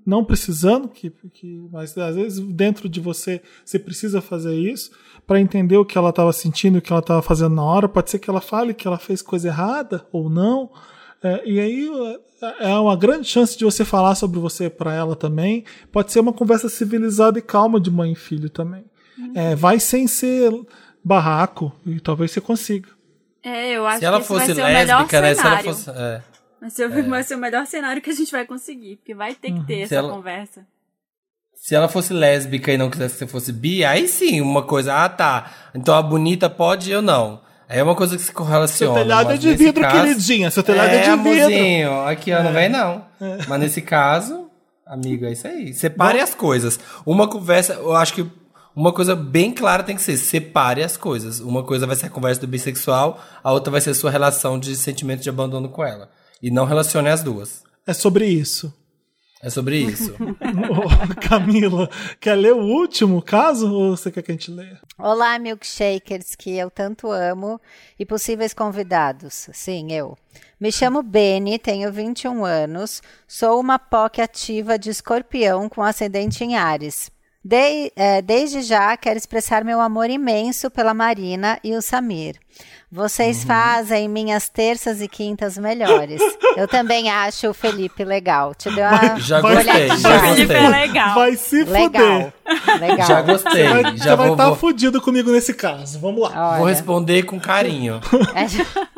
não 0.05 0.23
precisando, 0.23 0.87
que, 0.87 1.09
que, 1.33 1.67
mas 1.69 1.97
às 1.97 2.15
vezes 2.15 2.39
dentro 2.39 2.87
de 2.87 3.01
você 3.01 3.41
você 3.65 3.77
precisa 3.77 4.21
fazer 4.21 4.55
isso 4.55 4.91
para 5.27 5.41
entender 5.41 5.75
o 5.77 5.85
que 5.85 5.97
ela 5.97 6.09
estava 6.09 6.31
sentindo, 6.31 6.77
o 6.77 6.81
que 6.81 6.91
ela 6.91 7.01
estava 7.01 7.21
fazendo 7.21 7.55
na 7.55 7.63
hora. 7.63 7.89
Pode 7.89 8.09
ser 8.09 8.19
que 8.19 8.29
ela 8.29 8.41
fale 8.41 8.73
que 8.73 8.87
ela 8.87 8.97
fez 8.97 9.21
coisa 9.21 9.49
errada 9.49 10.07
ou 10.11 10.29
não. 10.29 10.69
É, 11.23 11.41
e 11.45 11.59
aí 11.59 11.89
é, 12.59 12.71
é 12.71 12.75
uma 12.77 12.95
grande 12.95 13.27
chance 13.27 13.57
de 13.57 13.63
você 13.63 13.85
falar 13.85 14.15
sobre 14.15 14.39
você 14.39 14.69
para 14.69 14.93
ela 14.93 15.15
também. 15.15 15.63
Pode 15.91 16.11
ser 16.11 16.19
uma 16.19 16.33
conversa 16.33 16.67
civilizada 16.69 17.39
e 17.39 17.41
calma 17.41 17.79
de 17.79 17.89
mãe 17.89 18.11
e 18.11 18.15
filho 18.15 18.49
também. 18.49 18.83
É, 19.35 19.55
vai 19.55 19.79
sem 19.79 20.07
ser 20.07 20.51
barraco 21.03 21.71
e 21.85 21.99
talvez 21.99 22.31
você 22.31 22.41
consiga. 22.41 22.89
É, 23.43 23.71
eu 23.71 23.85
acho 23.85 23.99
Se 23.99 24.05
ela 24.05 24.19
que 24.21 24.25
fosse 24.27 24.45
ser 24.47 24.51
o 24.53 24.65
melhor 24.65 24.97
lésbica, 24.99 25.21
né? 25.21 25.35
Se 25.35 25.45
ela 25.45 25.63
fosse. 25.63 25.89
é. 25.89 26.21
Vai, 26.61 26.69
ser, 26.69 26.85
o- 26.89 27.09
vai 27.09 27.23
ser 27.23 27.35
o 27.35 27.37
melhor 27.37 27.65
cenário 27.65 28.01
que 28.01 28.09
a 28.09 28.13
gente 28.13 28.31
vai 28.31 28.45
conseguir, 28.45 28.95
porque 28.97 29.13
vai 29.13 29.35
ter 29.35 29.51
que 29.51 29.65
ter 29.65 29.79
essa 29.81 29.95
ela- 29.95 30.11
conversa. 30.13 30.65
Se 31.55 31.75
ela 31.75 31.87
fosse 31.87 32.13
lésbica 32.13 32.71
e 32.73 32.77
não 32.77 32.89
quisesse 32.89 33.13
que 33.15 33.19
você 33.19 33.27
fosse 33.27 33.53
bi, 33.53 33.85
aí 33.85 34.07
sim, 34.07 34.41
uma 34.41 34.63
coisa, 34.63 34.93
ah 34.95 35.07
tá. 35.09 35.51
Então 35.75 35.93
a 35.95 36.01
bonita 36.01 36.49
pode 36.49 36.91
eu 36.91 37.01
não. 37.01 37.41
É 37.73 37.83
uma 37.83 37.95
coisa 37.95 38.15
que 38.15 38.21
se 38.21 38.27
Seu 38.27 38.35
correlaciona. 38.35 38.99
telhado 38.99 39.31
é 39.31 39.37
de 39.37 39.55
vidro, 39.55 39.81
caso- 39.81 40.01
queridinha. 40.01 40.51
Seu 40.51 40.63
telhado 40.63 40.89
é, 40.89 40.95
é, 40.97 41.01
de 41.03 41.09
vidro. 41.09 41.29
É. 41.29 41.41
amorzinho, 41.43 42.01
aqui 42.07 42.31
ó, 42.33 42.43
não 42.43 42.53
vem 42.53 42.69
não. 42.69 43.05
Mas 43.47 43.59
nesse 43.59 43.81
caso, 43.81 44.49
amigo, 44.85 45.25
é 45.25 45.31
isso 45.31 45.47
aí. 45.47 45.73
Separe 45.73 46.19
as 46.19 46.35
coisas. 46.35 46.79
Uma 47.05 47.27
conversa, 47.27 47.73
eu 47.73 47.95
acho 47.95 48.13
que 48.13 48.25
uma 48.75 48.91
coisa 48.91 49.15
bem 49.15 49.51
clara 49.53 49.83
tem 49.83 49.95
que 49.95 50.01
ser, 50.01 50.17
separe 50.17 50.83
as 50.83 50.97
coisas. 50.97 51.39
Uma 51.39 51.63
coisa 51.63 51.85
vai 51.87 51.95
ser 51.95 52.07
a 52.07 52.09
conversa 52.09 52.41
do 52.41 52.47
bissexual, 52.47 53.19
a 53.43 53.51
outra 53.51 53.71
vai 53.71 53.81
ser 53.81 53.91
a 53.91 53.95
sua 53.95 54.09
relação 54.11 54.59
de 54.59 54.75
sentimento 54.75 55.21
de 55.21 55.29
abandono 55.29 55.69
com 55.69 55.83
ela. 55.83 56.09
E 56.41 56.49
não 56.51 56.65
relacione 56.65 57.09
as 57.09 57.23
duas. 57.23 57.63
É 57.87 57.93
sobre 57.93 58.25
isso. 58.25 58.73
É 59.45 59.49
sobre 59.49 59.77
isso. 59.77 60.13
Ô, 60.15 61.27
Camila, 61.27 61.89
quer 62.19 62.35
ler 62.35 62.53
o 62.53 62.61
último 62.63 63.21
caso 63.21 63.69
ou 63.73 63.97
você 63.97 64.09
quer 64.09 64.21
que 64.21 64.31
a 64.31 64.33
gente 64.35 64.49
leia? 64.49 64.79
Olá, 64.97 65.37
milkshakers 65.37 66.33
que 66.33 66.55
eu 66.57 66.71
tanto 66.71 67.11
amo 67.11 67.59
e 67.99 68.05
possíveis 68.05 68.53
convidados. 68.53 69.49
Sim, 69.51 69.91
eu. 69.91 70.17
Me 70.57 70.71
chamo 70.71 71.03
Beni, 71.03 71.59
tenho 71.59 71.91
21 71.91 72.45
anos, 72.45 73.01
sou 73.27 73.59
uma 73.59 73.77
POC 73.77 74.21
ativa 74.21 74.79
de 74.79 74.89
escorpião 74.89 75.67
com 75.67 75.83
ascendente 75.83 76.41
em 76.41 76.55
Ares. 76.55 77.11
De- 77.43 77.91
eh, 77.97 78.21
desde 78.21 78.61
já 78.61 78.95
quero 78.95 79.17
expressar 79.17 79.65
meu 79.65 79.81
amor 79.81 80.09
imenso 80.09 80.71
pela 80.71 80.93
Marina 80.93 81.59
e 81.61 81.75
o 81.75 81.81
Samir. 81.81 82.37
Vocês 82.93 83.43
fazem 83.43 84.07
minhas 84.07 84.49
terças 84.49 85.01
e 85.01 85.07
quintas 85.07 85.57
melhores. 85.57 86.21
Eu 86.55 86.67
também 86.67 87.09
acho 87.09 87.49
o 87.49 87.53
Felipe 87.53 88.03
legal. 88.05 88.53
Te 88.53 88.69
deu 88.69 88.85
uma 88.85 89.19
Já 89.19 89.41
gostei, 89.41 89.87
já 89.97 90.19
Felipe 90.19 90.53
é 90.53 90.61
gostei. 90.61 90.67
legal. 90.69 91.15
Vai 91.15 91.35
se 91.35 91.63
Legal. 91.63 91.83
fuder. 91.83 92.79
Legal. 92.79 93.07
Já 93.07 93.21
gostei. 93.23 93.67
Vai, 93.67 93.83
já 93.83 93.91
você 93.97 94.15
vai 94.15 94.27
vou, 94.27 94.35
estar 94.35 94.45
vou, 94.45 94.55
fudido 94.55 95.01
comigo 95.01 95.31
nesse 95.31 95.55
caso. 95.55 95.99
Vamos 95.99 96.21
lá. 96.21 96.49
Olha. 96.49 96.57
vou 96.59 96.67
responder 96.67 97.23
com 97.23 97.39
carinho. 97.39 97.99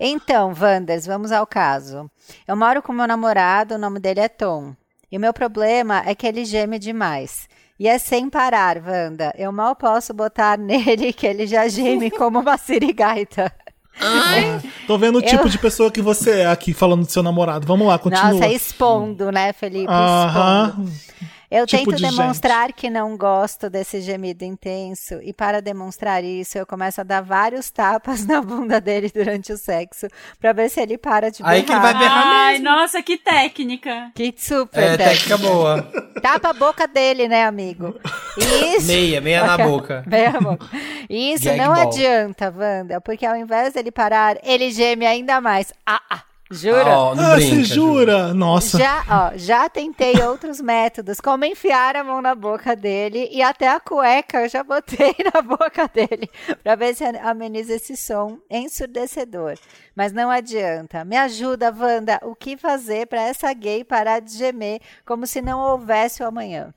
Então, 0.00 0.54
Wanders, 0.56 1.06
vamos 1.06 1.32
ao 1.32 1.44
caso. 1.44 2.08
Eu 2.46 2.54
moro 2.56 2.80
com 2.80 2.92
meu 2.92 3.08
namorado, 3.08 3.74
o 3.74 3.78
nome 3.78 3.98
dele 3.98 4.20
é 4.20 4.28
Tom. 4.28 4.72
E 5.10 5.16
o 5.16 5.20
meu 5.20 5.32
problema 5.32 6.04
é 6.06 6.14
que 6.14 6.24
ele 6.24 6.44
geme 6.44 6.78
demais. 6.78 7.48
E 7.78 7.86
é 7.86 7.98
sem 7.98 8.28
parar, 8.28 8.76
Wanda. 8.84 9.32
Eu 9.38 9.52
mal 9.52 9.76
posso 9.76 10.12
botar 10.12 10.58
nele 10.58 11.12
que 11.12 11.26
ele 11.26 11.46
já 11.46 11.68
geme 11.68 12.10
como 12.10 12.40
uma 12.40 12.56
sirigaita. 12.58 13.52
Tô 14.86 14.96
vendo 14.96 15.16
o 15.16 15.20
Eu- 15.20 15.26
tipo 15.26 15.48
de 15.48 15.58
pessoa 15.58 15.90
que 15.90 16.00
você 16.00 16.40
é 16.40 16.46
aqui 16.46 16.72
falando 16.72 17.04
do 17.04 17.10
seu 17.10 17.22
namorado. 17.22 17.66
Vamos 17.66 17.86
lá, 17.86 17.98
continua. 17.98 18.32
Nossa, 18.32 18.46
expondo, 18.48 19.30
né, 19.32 19.52
Felipe? 19.52 19.86
Aham. 19.92 20.68
Expondo. 20.68 20.90
Eu 21.50 21.66
Tipo 21.66 21.92
tento 21.92 21.96
de 21.96 22.02
demonstrar 22.10 22.72
que 22.74 22.90
não 22.90 23.16
gosto 23.16 23.70
desse 23.70 24.00
gemido 24.02 24.44
intenso, 24.44 25.18
e 25.22 25.32
para 25.32 25.62
demonstrar 25.62 26.22
isso, 26.22 26.58
eu 26.58 26.66
começo 26.66 27.00
a 27.00 27.04
dar 27.04 27.22
vários 27.22 27.70
tapas 27.70 28.24
na 28.26 28.42
bunda 28.42 28.80
dele 28.80 29.10
durante 29.12 29.52
o 29.52 29.56
sexo, 29.56 30.06
pra 30.38 30.52
ver 30.52 30.68
se 30.68 30.80
ele 30.80 30.98
para 30.98 31.30
de 31.30 31.38
berrar. 31.42 31.54
Aí 31.54 31.62
que 31.62 31.72
ele 31.72 31.80
vai 31.80 31.94
berrar 31.98 32.26
Ai, 32.26 32.52
mesmo. 32.58 32.64
nossa, 32.66 33.02
que 33.02 33.16
técnica. 33.16 34.10
Que 34.14 34.34
super 34.36 34.78
É, 34.82 34.96
técnica. 34.96 35.10
técnica 35.10 35.38
boa. 35.38 35.82
Tapa 36.20 36.50
a 36.50 36.52
boca 36.52 36.86
dele, 36.86 37.28
né, 37.28 37.44
amigo? 37.44 37.94
Isso. 38.36 38.86
Meia, 38.86 39.20
meia 39.20 39.44
na 39.46 39.56
boca. 39.56 40.04
Meia 40.06 40.32
boca. 40.40 40.66
Isso 41.08 41.44
Gag 41.44 41.56
não 41.58 41.72
ball. 41.74 41.82
adianta, 41.88 42.52
Wanda, 42.56 43.00
porque 43.00 43.24
ao 43.24 43.36
invés 43.36 43.72
dele 43.72 43.90
parar, 43.90 44.36
ele 44.42 44.70
geme 44.70 45.06
ainda 45.06 45.40
mais. 45.40 45.72
Ah, 45.86 46.00
ah, 46.10 46.22
jura? 46.50 46.84
Ó, 46.98 47.14
não 47.14 47.24
Ah, 47.32 47.34
brinca, 47.36 47.56
você 47.56 47.64
jura? 47.64 48.34
Nossa. 48.34 48.78
Já, 48.78 49.04
ó, 49.08 49.36
já 49.36 49.68
tentei 49.68 50.20
outros 50.22 50.60
métodos, 50.60 51.20
como 51.20 51.44
enfiar 51.44 51.96
a 51.96 52.04
mão 52.04 52.22
na 52.22 52.34
boca 52.34 52.74
dele 52.74 53.28
e 53.30 53.42
até 53.42 53.68
a 53.68 53.78
cueca 53.80 54.42
eu 54.42 54.48
já 54.48 54.62
botei 54.64 55.14
na 55.34 55.42
boca 55.42 55.88
dele 55.92 56.30
pra 56.62 56.74
ver 56.74 56.94
se 56.94 57.04
ameniza 57.04 57.74
esse 57.74 57.96
som 57.96 58.38
ensurdecedor. 58.50 59.54
Mas 59.94 60.12
não 60.12 60.30
adianta. 60.30 61.04
Me 61.04 61.16
ajuda, 61.16 61.74
Wanda, 61.76 62.20
o 62.22 62.34
que 62.34 62.56
fazer 62.56 63.06
pra 63.06 63.22
essa 63.22 63.52
gay 63.52 63.82
parar 63.84 64.20
de 64.20 64.36
gemer 64.36 64.80
como 65.04 65.26
se 65.26 65.42
não 65.42 65.58
houvesse 65.60 66.22
o 66.22 66.26
amanhã? 66.26 66.72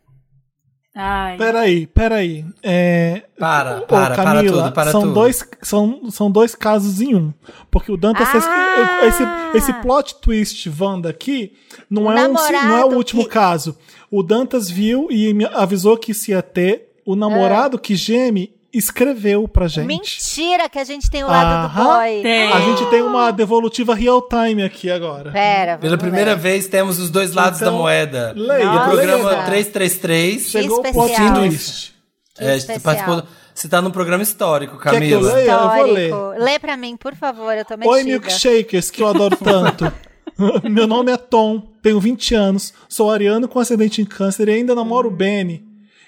Ai. 0.93 1.37
Peraí, 1.37 1.87
peraí. 1.87 2.45
É... 2.61 3.23
Para, 3.39 3.77
Ô, 3.77 3.81
para, 3.83 4.15
para 4.15 4.23
Camila, 4.35 4.63
tudo, 4.63 4.73
para 4.73 4.91
são 4.91 5.01
tudo. 5.03 5.13
Dois, 5.13 5.47
são, 5.61 6.11
são 6.11 6.29
dois 6.29 6.53
casos 6.53 6.99
em 6.99 7.15
um. 7.15 7.33
Porque 7.69 7.91
o 7.91 7.97
Dantas. 7.97 8.27
Ah! 8.33 9.05
Esse, 9.05 9.23
esse 9.57 9.73
plot 9.81 10.15
twist 10.15 10.69
Wanda 10.79 11.09
aqui 11.09 11.53
não, 11.89 12.03
O 12.03 12.11
é, 12.11 12.27
um, 12.27 12.33
não 12.33 12.77
é 12.77 12.85
o 12.85 12.93
último 12.95 13.23
que- 13.23 13.29
caso. 13.29 13.77
O 14.09 14.21
Dantas 14.21 14.69
viu 14.69 15.07
e 15.09 15.33
me 15.33 15.45
avisou 15.45 15.97
que 15.97 16.11
isso 16.11 16.29
ia 16.31 16.41
ter. 16.41 16.89
O 17.05 17.15
namorado 17.15 17.79
que 17.79 17.95
geme 17.95 18.53
escreveu 18.73 19.47
pra 19.47 19.67
gente. 19.67 19.85
Mentira 19.87 20.69
que 20.69 20.79
a 20.79 20.83
gente 20.83 21.09
tem 21.09 21.23
o 21.23 21.27
lado 21.27 21.73
do 21.73 21.79
Aham. 21.79 21.97
boy. 21.97 22.21
Tem. 22.21 22.51
A 22.51 22.59
gente 22.61 22.85
tem 22.89 23.01
uma 23.01 23.31
devolutiva 23.31 23.93
real 23.95 24.21
time 24.27 24.63
aqui 24.63 24.89
agora. 24.89 25.31
Pera, 25.31 25.77
Pela 25.77 25.91
vamos 25.97 26.01
primeira 26.03 26.31
ler. 26.31 26.39
vez 26.39 26.67
temos 26.67 26.99
os 26.99 27.09
dois 27.09 27.33
lados 27.33 27.61
Então, 27.61 27.73
da 27.73 27.77
moeda. 27.79 28.33
leia, 28.35 28.65
no 28.65 28.73
Nossa. 28.73 28.89
programa 28.89 29.29
leia. 29.31 29.43
333. 29.45 30.49
Chegou 30.49 30.77
o 30.77 30.85
especial. 30.85 31.05
plot 31.33 31.33
twist. 31.49 31.93
Que 32.35 32.43
É, 32.43 32.47
você 32.51 32.57
especial. 32.57 32.81
participou. 32.81 33.23
Você 33.53 33.67
tá 33.67 33.81
num 33.81 33.91
programa 33.91 34.23
histórico, 34.23 34.77
Quer 34.79 34.89
que 34.91 34.95
eu 34.95 35.19
Camila. 35.19 35.33
leia? 35.33 35.51
Eu 35.51 35.69
vou 35.69 35.83
ler. 35.93 36.05
Histórico. 36.09 36.43
Lê 36.43 36.59
pra 36.59 36.77
mim, 36.77 36.95
por 36.97 37.13
favor, 37.15 37.53
eu 37.55 37.65
tô 37.65 37.75
metida. 37.75 37.89
Oi, 37.93 38.03
milkshakers, 38.03 38.89
que 38.89 39.03
eu 39.03 39.07
adoro 39.09 39.35
tanto. 39.35 39.91
Meu 40.63 40.87
nome 40.87 41.11
é 41.11 41.17
Tom, 41.17 41.61
tenho 41.83 41.99
20 41.99 42.33
anos, 42.33 42.73
sou 42.87 43.11
ariano 43.11 43.47
com 43.47 43.59
ascendente 43.59 44.01
em 44.01 44.05
câncer 44.05 44.47
e 44.47 44.53
ainda 44.53 44.73
namoro 44.73 45.09
o 45.09 45.11
Benny, 45.11 45.63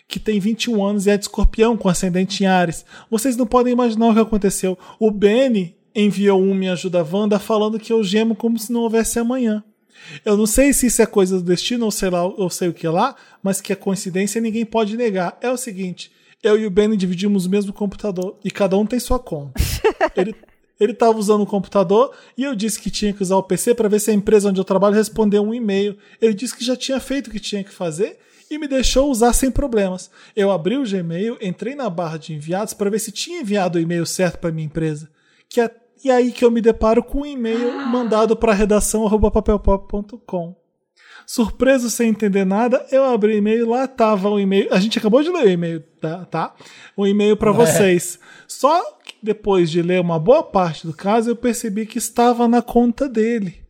que 0.08 0.20
tem 0.20 0.40
21 0.40 0.84
anos 0.84 1.06
e 1.06 1.10
é 1.10 1.18
de 1.18 1.24
escorpião 1.26 1.76
com 1.78 1.90
ascendente 1.90 2.44
em 2.44 2.48
Ares. 2.48 2.86
Vocês 3.10 3.36
não 3.36 3.46
podem 3.46 3.74
imaginar 3.74 4.10
o 4.10 4.14
que 4.14 4.20
aconteceu. 4.20 4.78
O 5.00 5.10
Benny 5.10 5.76
enviou 5.96 6.42
um 6.42 6.54
Me 6.54 6.70
Ajuda 6.70 7.04
Wanda 7.04 7.40
falando 7.40 7.80
que 7.80 7.92
eu 7.94 8.04
gemo 8.04 8.36
como 8.36 8.58
se 8.60 8.72
não 8.72 8.82
houvesse 8.82 9.20
amanhã. 9.20 9.64
Eu 10.26 10.36
não 10.36 10.46
sei 10.46 10.74
se 10.74 10.88
isso 10.88 11.02
é 11.02 11.06
coisa 11.06 11.38
do 11.38 11.44
destino 11.44 11.86
ou 11.86 11.92
sei 11.92 12.10
lá, 12.10 12.26
ou 12.26 12.50
sei 12.50 12.68
o 12.68 12.74
que 12.74 12.88
lá, 12.88 13.16
mas 13.42 13.62
que 13.62 13.72
é 13.72 13.76
coincidência 13.76 14.42
ninguém 14.42 14.66
pode 14.66 14.98
negar. 14.98 15.38
É 15.42 15.50
o 15.50 15.58
seguinte, 15.58 16.12
eu 16.42 16.60
e 16.60 16.66
o 16.66 16.72
Benny 16.72 16.98
dividimos 16.98 17.46
o 17.46 17.50
mesmo 17.50 17.72
computador 17.72 18.38
e 18.44 18.52
cada 18.52 18.78
um 18.78 18.86
tem 18.86 19.00
sua 19.00 19.20
conta. 19.20 19.54
ele 20.16 20.36
ele 20.80 20.92
estava 20.92 21.18
usando 21.18 21.42
o 21.42 21.48
computador 21.48 22.12
e 22.38 22.44
eu 22.44 22.56
disse 22.56 22.80
que 22.80 22.90
tinha 22.90 23.14
que 23.14 23.22
usar 23.22 23.38
o 23.38 23.44
PC 23.44 23.76
para 23.76 23.88
ver 23.88 24.00
se 24.00 24.12
a 24.12 24.14
empresa 24.14 24.50
onde 24.50 24.60
eu 24.60 24.66
trabalho 24.66 24.96
respondeu 24.96 25.44
um 25.44 25.54
e-mail. 25.54 25.98
Ele 26.20 26.34
disse 26.34 26.56
que 26.56 26.66
já 26.66 26.76
tinha 26.76 27.00
feito 27.00 27.28
o 27.28 27.32
que 27.32 27.40
tinha 27.40 27.64
que 27.64 27.72
fazer 27.72 28.18
e 28.54 28.60
me 28.60 28.68
deixou 28.68 29.10
usar 29.10 29.34
sem 29.34 29.52
problemas. 29.52 30.10
Eu 30.36 30.52
abri 30.52 30.78
o 30.78 30.84
Gmail, 30.84 31.38
entrei 31.42 31.76
na 31.76 31.90
barra 31.90 32.18
de 32.18 32.34
enviados 32.34 32.74
para 32.74 32.90
ver 32.90 33.00
se 33.00 33.12
tinha 33.12 33.42
enviado 33.42 33.78
o 33.78 33.82
e-mail 33.82 34.06
certo 34.06 34.40
para 34.40 34.52
minha 34.52 34.66
empresa. 34.66 35.10
Que 35.50 35.62
é, 35.62 35.72
e 36.04 36.12
aí 36.12 36.32
que 36.32 36.44
eu 36.44 36.52
me 36.52 36.62
deparo 36.62 37.04
com 37.04 37.22
um 37.22 37.26
e-mail 37.26 37.88
mandado 37.88 38.36
para 38.36 38.54
redação@papelpop.com. 38.54 40.56
Surpreso 41.26 41.90
sem 41.90 42.10
entender 42.10 42.46
nada, 42.46 42.86
eu 42.92 43.06
abri 43.06 43.34
o 43.34 43.38
e-mail, 43.38 43.70
lá 43.70 43.88
tava 43.88 44.30
o 44.30 44.40
e-mail. 44.40 44.74
A 44.74 44.80
gente 44.80 45.00
acabou 45.00 45.24
de 45.24 45.30
ler 45.30 45.46
o 45.46 45.50
e-mail, 45.50 45.82
tá? 46.02 46.26
tá? 46.26 46.54
O 46.98 47.08
e-mail 47.08 47.38
para 47.38 47.52
vocês. 47.52 48.20
Só 48.48 48.84
que 49.04 49.16
depois 49.24 49.72
de 49.72 49.82
ler 49.82 50.02
uma 50.02 50.20
boa 50.20 50.44
parte 50.44 50.86
do 50.86 50.94
caso, 50.94 51.30
eu 51.30 51.36
percebi 51.36 51.86
que 51.86 51.98
estava 51.98 52.48
na 52.48 52.62
conta 52.62 53.08
dele. 53.08 53.63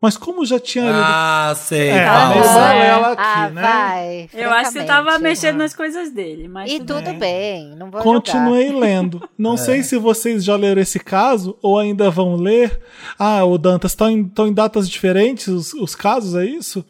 Mas 0.00 0.16
como 0.16 0.44
já 0.44 0.60
tinha 0.60 0.84
lido. 0.84 0.98
Ah, 0.98 1.54
sei. 1.56 1.88
É, 1.88 2.28
meio 2.28 2.44
é. 2.44 2.54
balela 2.54 3.12
aqui, 3.12 3.22
ah, 3.24 3.50
né? 3.50 3.62
vai. 3.62 4.30
Eu 4.34 4.50
acho 4.50 4.72
que 4.72 4.78
você 4.80 4.84
tava 4.84 5.18
mexendo 5.18 5.56
nas 5.56 5.74
coisas 5.74 6.10
dele, 6.12 6.48
mas. 6.48 6.70
E 6.70 6.78
tudo 6.78 7.02
tudo 7.02 7.14
bem, 7.14 7.74
não 7.76 7.90
vou 7.90 8.02
Continuei 8.02 8.70
lendo. 8.72 9.26
Não 9.38 9.56
sei 9.58 9.82
se 9.82 9.96
vocês 9.96 10.44
já 10.44 10.54
leram 10.54 10.82
esse 10.82 11.00
caso 11.00 11.58
ou 11.62 11.78
ainda 11.78 12.10
vão 12.10 12.36
ler. 12.36 12.78
Ah, 13.18 13.42
o 13.44 13.56
Dantas, 13.56 13.92
estão 13.92 14.10
em, 14.10 14.30
em 14.38 14.52
datas 14.52 14.88
diferentes 14.88 15.48
os, 15.48 15.72
os 15.72 15.94
casos, 15.94 16.34
é 16.34 16.44
isso? 16.44 16.84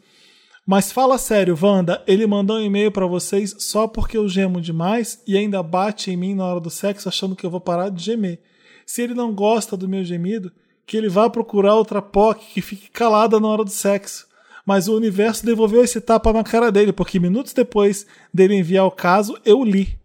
Mas 0.65 0.91
fala 0.91 1.17
sério, 1.17 1.57
Wanda, 1.59 2.03
ele 2.05 2.27
mandou 2.27 2.57
um 2.57 2.61
e-mail 2.61 2.91
pra 2.91 3.05
vocês 3.05 3.55
só 3.57 3.87
porque 3.87 4.17
eu 4.17 4.27
gemo 4.27 4.59
demais 4.59 5.23
e 5.25 5.37
ainda 5.37 5.63
bate 5.63 6.11
em 6.11 6.17
mim 6.17 6.35
na 6.35 6.45
hora 6.45 6.59
do 6.59 6.69
sexo 6.69 7.07
achando 7.07 7.37
que 7.37 7.45
eu 7.45 7.49
vou 7.49 7.61
parar 7.61 7.87
de 7.87 8.03
gemer. 8.03 8.41
Se 8.85 9.01
ele 9.01 9.13
não 9.13 9.33
gosta 9.33 9.77
do 9.77 9.87
meu 9.87 10.03
gemido, 10.03 10.51
que 10.87 10.95
ele 10.95 11.09
vá 11.09 11.29
procurar 11.29 11.75
outra 11.75 12.01
POC 12.01 12.53
que 12.53 12.61
fique 12.61 12.89
calada 12.89 13.39
na 13.41 13.47
hora 13.49 13.65
do 13.65 13.69
sexo. 13.69 14.25
Mas 14.65 14.87
o 14.87 14.95
universo 14.95 15.45
devolveu 15.45 15.83
esse 15.83 15.99
tapa 15.99 16.31
na 16.31 16.43
cara 16.43 16.71
dele, 16.71 16.93
porque 16.93 17.19
minutos 17.19 17.53
depois 17.53 18.07
dele 18.33 18.55
enviar 18.55 18.85
o 18.85 18.91
caso, 18.91 19.37
eu 19.45 19.63
li. 19.63 19.97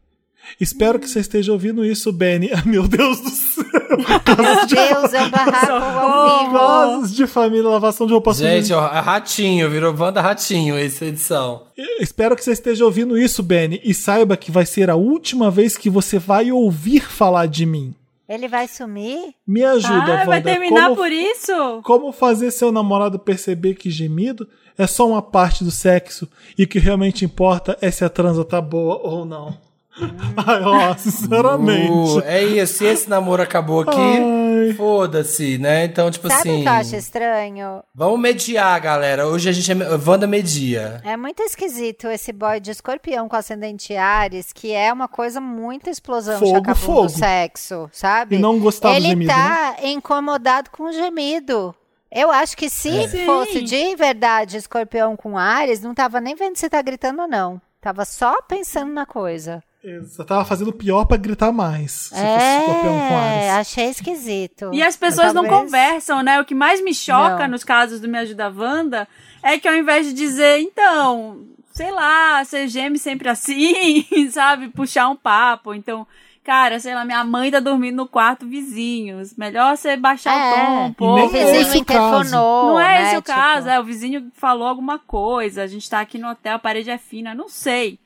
Espero 0.60 0.98
que 0.98 1.08
você 1.08 1.20
esteja 1.20 1.52
ouvindo 1.52 1.84
isso, 1.84 2.12
Benny. 2.12 2.50
Ah, 2.52 2.62
Meu 2.66 2.86
Deus 2.88 3.20
do 3.20 3.30
céu! 3.30 3.62
Meu 3.96 4.66
Deus, 4.66 5.14
é 5.14 5.22
um 5.22 5.30
barraco 5.30 5.72
ao 5.72 6.44
vivo. 6.44 6.58
Casos 6.58 7.14
de 7.14 7.26
família, 7.26 7.68
lavação 7.68 8.06
de 8.06 8.12
roupa 8.12 8.34
suja. 8.34 8.48
Gente, 8.48 8.72
ó, 8.72 8.92
é 8.92 8.98
ratinho, 8.98 9.70
virou 9.70 9.94
Wanda 9.96 10.20
Ratinho 10.20 10.76
essa 10.76 11.04
edição. 11.04 11.66
Espero 12.00 12.34
que 12.34 12.42
você 12.42 12.52
esteja 12.52 12.84
ouvindo 12.84 13.16
isso, 13.16 13.42
Benny, 13.42 13.80
e 13.84 13.94
saiba 13.94 14.36
que 14.36 14.50
vai 14.50 14.66
ser 14.66 14.90
a 14.90 14.96
última 14.96 15.50
vez 15.50 15.76
que 15.76 15.88
você 15.88 16.18
vai 16.18 16.50
ouvir 16.50 17.02
falar 17.02 17.46
de 17.46 17.64
mim. 17.64 17.94
Ele 18.28 18.48
vai 18.48 18.68
sumir? 18.68 19.34
Me 19.46 19.64
ajuda, 19.64 20.20
Ah, 20.22 20.24
vai 20.24 20.38
Wanda. 20.38 20.42
terminar 20.50 20.84
como, 20.84 20.96
por 20.96 21.10
isso? 21.12 21.82
como 21.84 22.12
fazer 22.12 22.50
seu 22.50 22.70
namorado 22.72 23.18
perceber 23.18 23.74
que 23.74 23.90
gemido 23.90 24.48
é 24.78 24.86
só 24.86 25.06
uma 25.06 25.20
parte 25.20 25.62
do 25.64 25.70
sexo 25.70 26.28
e 26.56 26.66
que 26.66 26.78
realmente 26.78 27.24
importa 27.24 27.76
é 27.80 27.90
se 27.90 28.04
a 28.04 28.08
transa 28.08 28.44
tá 28.44 28.60
boa 28.60 28.98
ou 29.02 29.24
não? 29.24 29.54
Ai, 30.46 30.62
ó, 30.62 30.96
sinceramente. 30.96 31.90
Uh, 31.90 32.20
é 32.24 32.42
isso, 32.42 32.74
se 32.78 32.84
esse 32.86 33.08
namoro 33.10 33.42
acabou 33.42 33.80
aqui, 33.82 34.74
foda-se, 34.76 35.58
né? 35.58 35.84
Então, 35.84 36.10
tipo 36.10 36.28
Sabe 36.28 36.48
o 36.48 36.52
assim. 36.52 36.62
que 36.62 36.68
eu 36.68 36.72
acho 36.72 36.96
estranho? 36.96 37.82
Vamos 37.94 38.18
mediar, 38.20 38.80
galera. 38.80 39.26
Hoje 39.26 39.48
a 39.48 39.52
gente 39.52 39.70
é. 39.70 39.74
Wanda 40.06 40.26
media. 40.26 41.00
É 41.04 41.16
muito 41.16 41.42
esquisito 41.42 42.06
esse 42.08 42.32
boy 42.32 42.58
de 42.60 42.70
escorpião 42.70 43.28
com 43.28 43.36
ascendente 43.36 43.94
Ares, 43.94 44.52
que 44.52 44.72
é 44.72 44.92
uma 44.92 45.08
coisa 45.08 45.40
muito 45.40 45.90
explosão 45.90 46.38
Fogo, 46.38 46.52
de 46.52 46.58
acabou 46.70 46.84
fogo. 46.84 47.06
do 47.06 47.10
sexo, 47.12 47.90
sabe? 47.92 48.36
E 48.36 48.38
não 48.38 48.58
gostar 48.58 48.90
do 48.90 48.96
Ele 48.96 49.08
gemido, 49.08 49.30
tá 49.30 49.76
incomodado 49.82 50.70
com 50.70 50.84
o 50.84 50.92
gemido. 50.92 51.74
Eu 52.10 52.30
acho 52.30 52.56
que 52.56 52.68
se 52.68 52.90
É. 52.90 53.08
Fosse 53.26 53.62
de 53.62 53.96
verdade 53.96 54.56
escorpião 54.56 55.16
com 55.16 55.36
Ares, 55.38 55.80
não 55.80 55.94
tava 55.94 56.20
nem 56.20 56.34
vendo 56.34 56.56
se 56.56 56.68
tá 56.68 56.80
gritando 56.82 57.22
ou 57.22 57.28
não. 57.28 57.60
Tava 57.80 58.04
só 58.04 58.40
pensando 58.42 58.92
na 58.92 59.04
coisa. 59.06 59.62
Você 60.02 60.24
tava 60.24 60.44
fazendo 60.44 60.72
pior 60.72 61.04
pra 61.06 61.16
gritar 61.16 61.50
mais. 61.50 61.92
Se 61.92 62.10
fosse 62.10 62.60
escorpião 62.60 62.98
com 63.08 63.14
É, 63.14 63.50
Ares. 63.50 63.68
achei 63.68 63.86
esquisito. 63.88 64.70
E 64.72 64.82
as 64.82 64.94
pessoas 64.96 65.32
não 65.34 65.42
Talvez- 65.42 65.62
conversam, 65.64 66.22
né? 66.22 66.40
O 66.40 66.44
que 66.44 66.54
mais 66.54 66.82
me 66.82 66.94
choca 66.94 67.40
Não. 67.40 67.48
nos 67.48 67.64
casos 67.64 68.00
do 68.00 68.06
Me 68.08 68.18
Ajuda 68.18 68.48
Wanda 68.48 69.08
é 69.42 69.58
que 69.58 69.66
ao 69.66 69.74
invés 69.74 70.06
de 70.06 70.12
dizer, 70.12 70.60
então, 70.60 71.40
sei 71.72 71.90
lá, 71.90 72.44
você 72.44 72.68
geme 72.68 72.96
sempre 72.98 73.28
assim, 73.28 74.06
sabe? 74.30 74.68
Puxar 74.68 75.08
um 75.08 75.16
papo. 75.16 75.74
Então, 75.74 76.06
cara, 76.44 76.78
sei 76.78 76.94
lá, 76.94 77.04
minha 77.04 77.24
mãe 77.24 77.50
tá 77.50 77.58
dormindo 77.58 77.96
no 77.96 78.06
quarto 78.06 78.46
vizinhos. 78.46 79.34
Melhor 79.36 79.76
você 79.76 79.96
baixar 79.96 80.32
o 80.32 80.54
tom 80.54 80.72
um 80.72 80.82
nem 80.84 80.92
pouco. 80.92 81.24
O 81.24 81.28
vizinho 81.28 81.60
esse 81.60 81.78
o 81.78 81.84
caso. 81.84 82.08
interfonou. 82.20 82.66
Não 82.74 82.80
é 82.80 83.00
né? 83.00 83.06
esse 83.08 83.16
o 83.16 83.22
Tipo, 83.22 83.34
caso, 83.34 83.68
é 83.68 83.80
o 83.80 83.84
vizinho 83.84 84.30
falou 84.36 84.68
alguma 84.68 85.00
coisa, 85.00 85.64
a 85.64 85.66
gente 85.66 85.90
tá 85.90 85.98
aqui 86.00 86.18
no 86.18 86.28
hotel, 86.30 86.54
a 86.54 86.58
parede 86.60 86.88
é 86.88 86.98
fina, 86.98 87.34
não 87.34 87.48
sei. 87.48 87.98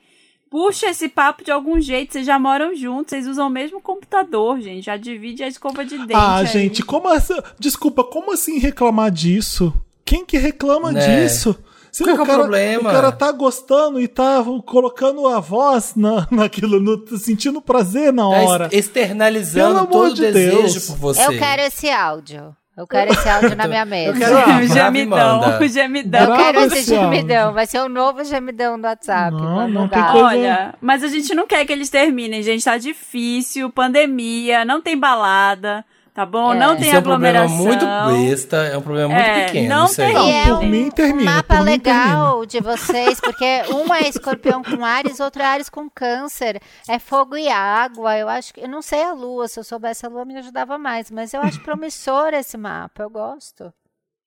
Puxa 0.58 0.86
esse 0.86 1.06
papo 1.06 1.44
de 1.44 1.50
algum 1.50 1.78
jeito, 1.78 2.14
vocês 2.14 2.24
já 2.24 2.38
moram 2.38 2.74
juntos, 2.74 3.10
vocês 3.10 3.26
usam 3.26 3.46
o 3.46 3.50
mesmo 3.50 3.78
computador, 3.78 4.58
gente, 4.58 4.86
já 4.86 4.96
divide 4.96 5.42
a 5.42 5.48
escova 5.48 5.84
de 5.84 5.98
dente. 5.98 6.14
Ah, 6.14 6.36
aí. 6.38 6.46
gente, 6.46 6.82
como 6.82 7.08
assim? 7.08 7.34
Desculpa, 7.58 8.02
como 8.02 8.32
assim 8.32 8.58
reclamar 8.58 9.10
disso? 9.10 9.70
Quem 10.02 10.24
que 10.24 10.38
reclama 10.38 10.90
Né? 10.92 11.24
disso? 11.24 11.54
Se 11.92 12.02
Qual 12.04 12.14
que 12.14 12.20
é 12.20 12.24
o 12.24 12.26
cara, 12.26 12.38
problema? 12.38 12.88
O 12.88 12.92
cara 12.92 13.12
tá 13.12 13.30
gostando 13.32 14.00
e 14.00 14.08
tá 14.08 14.42
colocando 14.64 15.28
a 15.28 15.40
voz 15.40 15.92
na, 15.94 16.26
naquilo, 16.32 16.80
no, 16.80 17.06
sentindo 17.18 17.60
prazer 17.60 18.10
na 18.10 18.22
Tá 18.22 18.28
hora. 18.28 18.68
es- 18.72 18.86
externalizando 18.86 19.66
Pelo 19.74 19.78
amor 19.78 19.90
todo 19.90 20.10
o 20.12 20.14
de 20.14 20.22
desejo 20.22 20.56
Deus. 20.62 20.86
por 20.86 20.96
você. 20.96 21.22
Eu 21.26 21.38
quero 21.38 21.62
esse 21.62 21.90
áudio. 21.90 22.56
Eu 22.76 22.86
quero 22.86 23.10
esse 23.12 23.28
áudio 23.28 23.56
na 23.56 23.66
minha 23.68 23.84
mesa. 23.86 24.10
Eu 24.10 24.36
quero 24.44 24.64
o 24.64 24.68
gemidão, 24.68 25.40
Manda. 25.40 25.64
o 25.64 25.68
gemidão. 25.68 26.20
Eu 26.30 26.36
quero 26.36 26.60
esse 26.60 26.82
gemidão. 26.82 27.52
Vai 27.54 27.66
ser 27.66 27.78
o 27.80 27.88
novo 27.88 28.22
gemidão 28.24 28.78
do 28.78 28.84
WhatsApp. 28.86 29.32
Não, 29.32 29.66
não 29.68 29.88
tem 29.88 30.02
coisa- 30.02 30.18
Olha, 30.26 30.74
mas 30.80 31.02
a 31.02 31.08
gente 31.08 31.34
não 31.34 31.46
quer 31.46 31.64
que 31.64 31.72
eles 31.72 31.88
terminem, 31.88 32.42
gente. 32.42 32.64
Tá 32.64 32.76
difícil, 32.76 33.70
pandemia, 33.70 34.64
não 34.64 34.82
tem 34.82 34.96
balada, 34.98 35.84
tá 36.16 36.26
bom? 36.26 36.52
É. 36.54 36.58
Não 36.58 36.74
tem 36.76 36.86
Isso 36.88 36.96
é 36.96 36.98
um 36.98 37.02
problema 37.02 37.40
aglomeração. 37.44 38.08
muito 38.08 38.26
besta, 38.26 38.56
é 38.56 38.76
um 38.78 38.82
problema 38.82 39.14
muito 39.14 39.24
É, 39.28 39.44
pequeno. 39.44 39.68
não 39.68 39.84
isso 39.84 40.02
aí. 40.02 40.12
tem- 40.14 40.28
E 40.28 40.32
é 40.32 40.44
por 40.46 40.52
um, 40.54 40.66
mim, 40.66 40.90
termina, 40.90 41.30
um 41.30 41.34
mapa 41.36 41.56
por 41.56 41.64
mim, 41.64 41.70
legal 41.70 42.46
de 42.46 42.60
vocês, 42.60 43.20
porque 43.20 43.62
um 43.72 43.94
é 43.94 44.08
escorpião 44.08 44.62
com 44.64 44.84
Ares, 44.84 45.20
outro 45.20 45.42
é 45.42 45.44
Ares 45.44 45.68
com 45.68 45.88
câncer. 45.88 46.60
É 46.88 46.98
fogo 46.98 47.36
e 47.36 47.48
água. 47.48 48.16
Eu 48.16 48.28
acho 48.28 48.52
que. 48.54 48.60
Eu 48.62 48.68
não 48.68 48.80
sei 48.82 49.02
a 49.04 49.12
lua, 49.12 49.46
se 49.46 49.60
eu 49.60 49.64
soubesse 49.64 50.06
a 50.06 50.08
lua 50.08 50.24
me 50.24 50.36
ajudava 50.38 50.78
mais, 50.78 51.10
mas 51.10 51.34
eu 51.34 51.40
acho 51.42 51.60
promissor 51.60 52.32
esse 52.32 52.56
mapa. 52.56 53.02
Eu 53.02 53.10
gosto. 53.10 53.72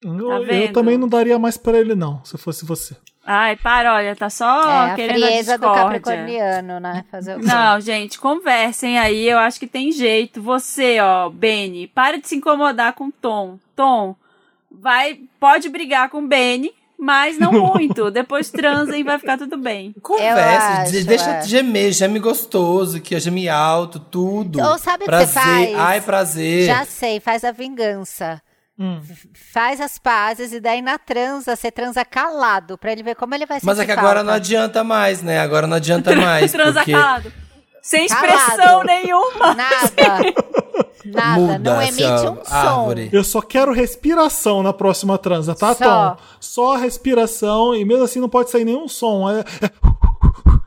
Eu, 0.03 0.45
Tá 0.45 0.53
eu 0.53 0.73
também 0.73 0.97
não 0.97 1.07
daria 1.07 1.37
mais 1.37 1.57
pra 1.57 1.77
ele, 1.77 1.93
não, 1.93 2.23
se 2.23 2.37
fosse 2.37 2.65
você. 2.65 2.95
Ai, 3.25 3.55
para, 3.57 3.93
olha, 3.93 4.15
tá 4.15 4.29
só 4.29 4.87
é 4.87 4.95
querendo 4.95 5.23
a 5.23 5.27
frieza 5.27 5.57
do 5.57 5.71
capricorniano, 5.71 6.79
né? 6.79 7.05
Fazer 7.11 7.35
o 7.35 7.39
quê? 7.39 7.45
Não, 7.45 7.79
gente, 7.79 8.17
conversem 8.17 8.97
aí, 8.97 9.29
eu 9.29 9.37
acho 9.37 9.59
que 9.59 9.67
tem 9.67 9.91
jeito. 9.91 10.41
Você, 10.41 10.99
ó, 10.99 11.29
Benny, 11.29 11.87
para 11.87 12.17
de 12.17 12.27
se 12.27 12.35
incomodar 12.35 12.93
com 12.93 13.11
Tom. 13.11 13.59
Tom, 13.75 14.15
vai, 14.71 15.19
pode 15.39 15.69
brigar 15.69 16.09
com 16.09 16.25
Benny, 16.25 16.71
mas 16.97 17.37
não 17.37 17.51
muito. 17.75 18.09
Depois 18.09 18.49
transem 18.49 19.01
e 19.01 19.03
vai 19.03 19.19
ficar 19.19 19.37
tudo 19.37 19.57
bem. 19.57 19.93
Conversa, 20.01 20.81
acho, 20.81 20.91
de- 20.93 21.03
deixa 21.03 21.29
é. 21.29 21.39
de 21.41 21.49
gemer, 21.49 21.91
geme 21.91 22.19
gostoso, 22.19 22.99
que 22.99 23.13
é 23.13 23.19
geme 23.19 23.47
alto, 23.47 23.99
tudo. 23.99 24.59
Ou 24.59 24.77
sabe 24.79 25.03
o 25.03 25.05
que 25.05 25.11
prazer, 25.11 25.27
você 25.27 25.39
faz? 25.39 25.75
Ai, 25.75 26.01
prazer. 26.01 26.65
Já 26.65 26.85
sei, 26.85 27.19
faz 27.19 27.43
a 27.43 27.51
vingança. 27.51 28.41
Hum. 28.79 29.01
Faz 29.33 29.81
as 29.81 29.97
pazes 29.97 30.53
e 30.53 30.61
daí 30.61 30.81
na 30.81 30.97
transa, 30.97 31.53
você 31.55 31.69
transa 31.69 32.05
calado, 32.05 32.77
pra 32.77 32.93
ele 32.93 33.03
ver 33.03 33.15
como 33.15 33.35
ele 33.35 33.45
vai 33.45 33.59
Mas 33.61 33.77
é 33.77 33.85
que 33.85 33.91
agora 33.91 34.23
não 34.23 34.31
adianta 34.33 34.83
mais, 34.85 35.21
né? 35.21 35.39
Agora 35.41 35.67
não 35.67 35.75
adianta 35.77 36.15
mais. 36.15 36.51
Transa 36.51 36.79
porque 36.79 36.93
calado. 36.93 37.33
Sem 37.81 38.07
Calado. 38.07 38.27
expressão 38.27 38.83
nenhuma. 38.83 39.53
Nada. 39.53 40.33
Nada, 41.05 41.39
muda 41.39 41.59
não 41.59 41.81
emite 41.81 42.03
um 42.03 42.43
som. 42.43 42.53
árvore. 42.53 43.09
Eu 43.11 43.23
só 43.23 43.41
quero 43.41 43.71
respiração 43.71 44.61
na 44.61 44.73
próxima 44.73 45.17
transa, 45.17 45.55
tá, 45.55 45.73
Só. 45.73 46.09
Tom? 46.09 46.17
Só 46.39 46.75
respiração 46.75 47.73
e 47.73 47.85
mesmo 47.85 48.03
assim 48.03 48.19
não 48.19 48.29
pode 48.29 48.49
sair 48.51 48.65
nenhum 48.65 48.87
som. 48.87 49.29
É... 49.29 49.43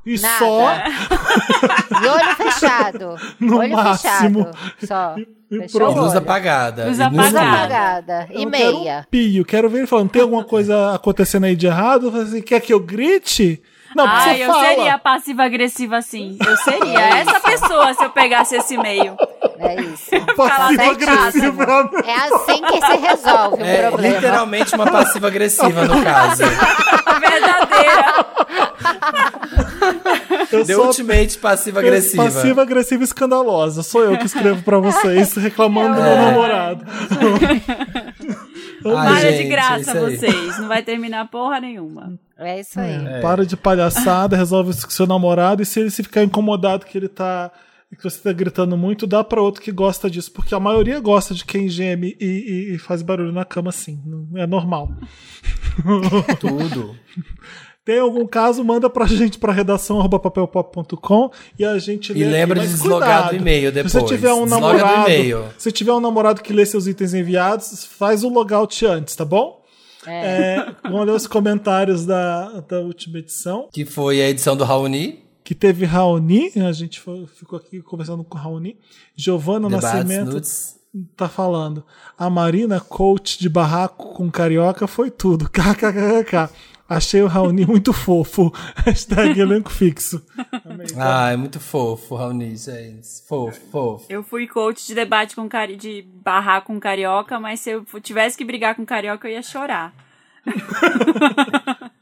E 0.05 0.19
Nada. 0.21 0.39
só 0.39 0.73
E 2.03 2.09
olho 2.09 2.37
fechado. 2.37 3.17
No 3.39 3.59
olho 3.59 3.73
máximo. 3.77 4.45
fechado. 4.47 4.87
Só. 4.87 5.15
E 5.17 5.69
pronto. 5.69 5.97
E 5.99 6.01
luz 6.01 6.17
apagada. 6.17 6.87
Luz 6.87 6.99
E 6.99 7.05
Luz 7.09 7.35
apagada. 7.35 7.57
apagada. 7.57 8.29
E 8.31 8.43
Eu 8.43 8.51
quero 8.51 8.79
meia. 8.79 9.01
um 9.07 9.11
pio. 9.11 9.45
Quero 9.45 9.69
ver 9.71 9.79
ele 9.79 9.87
falando, 9.87 10.11
tem 10.11 10.23
alguma 10.23 10.45
coisa 10.45 10.95
acontecendo 10.95 11.45
aí 11.45 11.55
de 11.55 11.67
errado? 11.67 12.07
Eu 12.07 12.11
falei 12.11 12.27
assim, 12.27 12.43
quer 12.43 12.61
que 12.61 12.73
eu 12.73 12.81
grite? 12.81 13.63
Não, 13.95 14.07
Ai, 14.07 14.37
você 14.39 14.43
eu 14.45 14.51
fala. 14.53 14.65
seria 14.69 14.99
passiva-agressiva 14.99 15.97
assim. 15.99 16.37
Eu 16.47 16.57
seria 16.59 17.01
essa 17.19 17.41
pessoa 17.41 17.93
se 17.95 18.05
eu 18.05 18.11
pegasse 18.11 18.57
esse 18.57 18.75
e-mail. 18.75 19.17
É 19.59 19.81
isso. 19.81 20.11
Passivo-agressivo. 20.37 21.63
É 22.05 22.15
assim 22.15 22.63
que 22.63 22.81
se 22.87 22.97
resolve 22.97 23.63
o 23.63 23.67
É 23.67 23.89
problema. 23.89 24.15
literalmente 24.17 24.75
uma 24.75 24.87
passiva-agressiva 24.91 25.85
no 25.85 26.03
caso. 26.03 26.43
Verdadeira. 27.21 28.27
Eu 30.51 30.65
The 30.65 30.75
sou 30.75 30.87
Ultimate 30.87 31.39
passiva-agressiva. 31.39 32.25
passiva-agressiva 32.25 33.03
e 33.03 33.05
escandalosa. 33.05 33.83
Sou 33.83 34.03
eu 34.05 34.17
que 34.19 34.27
escrevo 34.27 34.63
pra 34.63 34.79
vocês, 34.79 35.35
reclamando 35.37 35.95
do 35.97 36.03
meu 36.03 36.13
É. 36.13 36.17
namorado. 36.31 36.85
Para 38.83 39.33
de 39.33 39.45
graça 39.45 39.95
vocês. 40.01 40.59
Não 40.59 40.69
vai 40.69 40.83
terminar 40.83 41.29
porra 41.29 41.61
nenhuma. 41.61 42.15
É 42.43 42.61
isso 42.61 42.79
aí. 42.81 43.21
Para 43.21 43.45
de 43.47 43.57
palhaçada, 43.57 44.37
resolve 44.37 44.71
isso 44.71 44.85
com 44.85 44.91
seu 44.91 45.07
namorado. 45.07 45.63
E 45.63 45.67
se 45.67 45.81
ele 45.81 45.91
se 45.91 46.03
ficar 46.03 46.23
incomodado 46.25 46.85
que 46.87 46.97
ele 46.99 47.09
tá. 47.09 47.51
que 47.97 48.03
você 48.05 48.19
tá 48.21 48.33
gritando 48.33 48.77
muito, 48.77 49.07
dá 49.07 49.23
pra 49.23 49.41
outro 49.43 49.61
que 49.61 49.71
gosta 49.71 50.11
disso. 50.11 50.33
Porque 50.33 50.55
a 50.55 50.61
maioria 50.61 50.99
gosta 51.01 51.35
de 51.35 51.45
quem 51.45 51.69
geme 51.69 52.17
e, 52.21 52.25
e- 52.27 52.75
e 52.75 52.79
faz 52.79 53.03
barulho 53.03 53.33
na 53.33 53.45
cama 53.45 53.69
assim. 53.71 54.01
Não- 54.05 54.27
É 54.41 54.47
normal. 54.47 54.89
Tudo. 56.41 56.97
Tem 57.85 57.99
algum 57.99 58.25
caso, 58.27 58.63
manda 58.65 58.89
pra 58.89 59.07
gente 59.07 59.39
pra 59.39 59.53
redação 59.53 60.09
papelpop.com 60.09 61.31
e 61.59 61.65
a 61.65 61.77
gente 61.79 62.13
E 62.13 62.15
lê. 62.15 62.25
lembra 62.31 62.61
aqui. 62.61 62.69
de 62.69 62.75
deslogar 62.75 63.31
do 63.31 63.37
e-mail 63.37 63.69
Se 63.71 63.75
depois. 63.75 63.93
você 63.93 64.05
tiver 64.05 64.33
um 64.33 64.45
Desloga 64.45 64.73
do 64.73 64.79
namorado, 64.79 65.11
e-mail. 65.11 65.45
se 65.59 65.73
tiver 65.73 65.93
um 65.93 65.99
namorado 66.01 66.43
que 66.43 66.53
lê 66.53 66.65
seus 66.65 66.87
itens 66.87 67.13
enviados, 67.13 67.85
faz 67.85 68.23
o 68.23 68.29
logout 68.29 68.87
antes, 68.87 69.17
tá 69.17 69.25
bom? 69.25 69.61
É, 70.07 70.75
vamos 70.83 71.07
ler 71.07 71.13
os 71.13 71.27
comentários 71.27 72.05
da, 72.05 72.61
da 72.61 72.81
última 72.81 73.19
edição. 73.19 73.69
Que 73.73 73.85
foi 73.85 74.21
a 74.23 74.29
edição 74.29 74.57
do 74.57 74.65
Raoni. 74.65 75.23
Que 75.45 75.55
teve 75.55 75.85
Raoni, 75.85 76.51
a 76.57 76.73
gente 76.73 77.01
foi- 77.01 77.27
ficou 77.27 77.59
aqui 77.59 77.81
conversando 77.83 78.23
com 78.25 78.39
Raoni. 78.39 78.77
Giovana 79.17 79.69
Debates, 79.69 79.93
Nascimento 79.93 80.33
nudes. 80.33 80.77
tá 81.17 81.29
falando. 81.29 81.85
A 82.17 82.31
Marina, 82.31 82.79
coach 82.81 83.39
de 83.39 83.49
barraco 83.49 84.15
com 84.15 84.31
carioca, 84.31 84.87
foi 84.87 85.11
tudo. 85.11 85.49
KKKK. 85.51 86.49
Achei 86.89 87.23
o 87.23 87.27
Raoni 87.27 87.65
muito 87.65 87.93
fofo. 87.93 88.53
Hashtag 88.85 89.41
elenco 89.41 89.71
fixo. 89.71 90.25
Amei. 90.65 90.87
Ah, 90.97 91.31
é 91.33 91.37
muito 91.37 91.59
fofo, 91.59 92.15
Raoni, 92.15 92.57
gente. 92.57 93.07
Fofo, 93.27 93.61
fofo. 93.71 94.07
Eu 94.09 94.23
fui 94.23 94.47
coach 94.47 94.87
de 94.87 94.95
debate 94.95 95.35
com 95.35 95.49
cari 95.49 95.77
de 95.77 96.03
barrar 96.23 96.63
com 96.63 96.79
carioca, 96.79 97.41
mas 97.41 97.61
se 97.61 97.71
eu 97.71 97.85
tivesse 98.01 98.37
que 98.37 98.45
brigar 98.45 98.75
com 98.75 98.85
carioca, 98.85 99.27
eu 99.27 99.33
ia 99.33 99.43
chorar. 99.43 99.95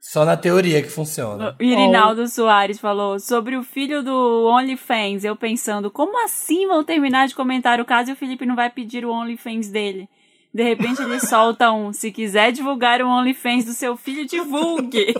Só 0.00 0.24
na 0.24 0.38
teoria 0.38 0.80
que 0.80 0.88
funciona. 0.88 1.54
O 1.60 1.62
Irinaldo 1.62 2.26
Soares 2.28 2.80
falou 2.80 3.20
sobre 3.20 3.56
o 3.56 3.62
filho 3.62 4.02
do 4.02 4.46
OnlyFans. 4.46 5.22
Eu 5.22 5.36
pensando, 5.36 5.90
como 5.90 6.24
assim 6.24 6.66
vão 6.66 6.82
terminar 6.82 7.28
de 7.28 7.34
comentar 7.34 7.78
o 7.78 7.84
caso 7.84 8.08
e 8.08 8.12
o 8.14 8.16
Felipe 8.16 8.46
não 8.46 8.56
vai 8.56 8.70
pedir 8.70 9.04
o 9.04 9.10
OnlyFans 9.12 9.68
dele? 9.68 10.08
De 10.52 10.62
repente 10.62 11.02
ele 11.02 11.20
solta 11.20 11.70
um: 11.72 11.92
se 11.92 12.10
quiser 12.10 12.52
divulgar 12.52 13.00
o 13.02 13.08
OnlyFans 13.08 13.64
do 13.64 13.72
seu 13.72 13.96
filho, 13.96 14.26
divulgue. 14.26 15.14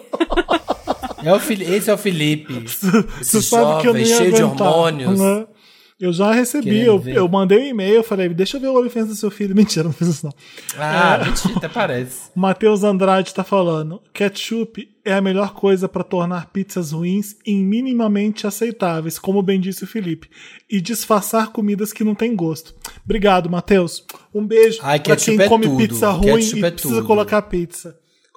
É 1.22 1.32
o 1.34 1.38
Fili- 1.40 1.64
Esse 1.74 1.90
é 1.90 1.94
o 1.94 1.98
Felipe. 1.98 2.54
Você 2.66 3.38
Esse 3.38 3.42
sabe 3.42 3.80
que 3.82 3.88
eu 3.88 3.92
jovem, 3.92 4.02
ia 4.06 4.16
cheio 4.16 4.32
de 4.32 4.42
aguentar, 4.42 4.68
hormônios. 4.68 5.20
né? 5.20 5.46
Eu 6.00 6.12
já 6.12 6.30
recebi, 6.32 6.78
eu, 6.80 7.02
eu 7.08 7.28
mandei 7.28 7.58
um 7.58 7.66
e-mail, 7.66 8.04
falei, 8.04 8.28
deixa 8.28 8.56
eu 8.56 8.60
ver 8.60 8.68
o 8.68 8.78
OnlyFans 8.78 9.08
do 9.08 9.14
seu 9.16 9.32
filho. 9.32 9.52
Mentira, 9.56 9.82
não 9.84 9.92
fiz 9.92 10.06
isso 10.06 10.26
não. 10.26 10.32
Ah, 10.78 11.18
mentira, 11.24 11.56
até 11.56 11.66
parece. 11.68 12.30
Matheus 12.36 12.84
Andrade 12.84 13.34
tá 13.34 13.42
falando, 13.42 14.00
ketchup 14.12 14.88
é 15.04 15.14
a 15.14 15.20
melhor 15.20 15.54
coisa 15.54 15.88
pra 15.88 16.04
tornar 16.04 16.50
pizzas 16.52 16.92
ruins 16.92 17.34
em 17.44 17.64
minimamente 17.64 18.46
aceitáveis, 18.46 19.18
como 19.18 19.42
bem 19.42 19.58
disse 19.58 19.82
o 19.82 19.86
Felipe, 19.88 20.30
e 20.70 20.80
disfarçar 20.80 21.50
comidas 21.50 21.92
que 21.92 22.04
não 22.04 22.14
têm 22.14 22.36
gosto. 22.36 22.74
Obrigado, 23.04 23.50
Matheus. 23.50 24.04
Um 24.32 24.46
beijo 24.46 24.80
ketchup 25.02 25.24
quem 25.36 25.40
é 25.46 25.48
come 25.48 25.64
tudo. 25.66 25.76
pizza 25.78 26.10
ruim 26.10 26.34
Ketchup 26.36 26.60
e 26.60 26.64
é 26.64 26.70
precisa 26.70 26.94
tudo. 26.94 27.06
colocar 27.06 27.42
pizza. 27.42 27.96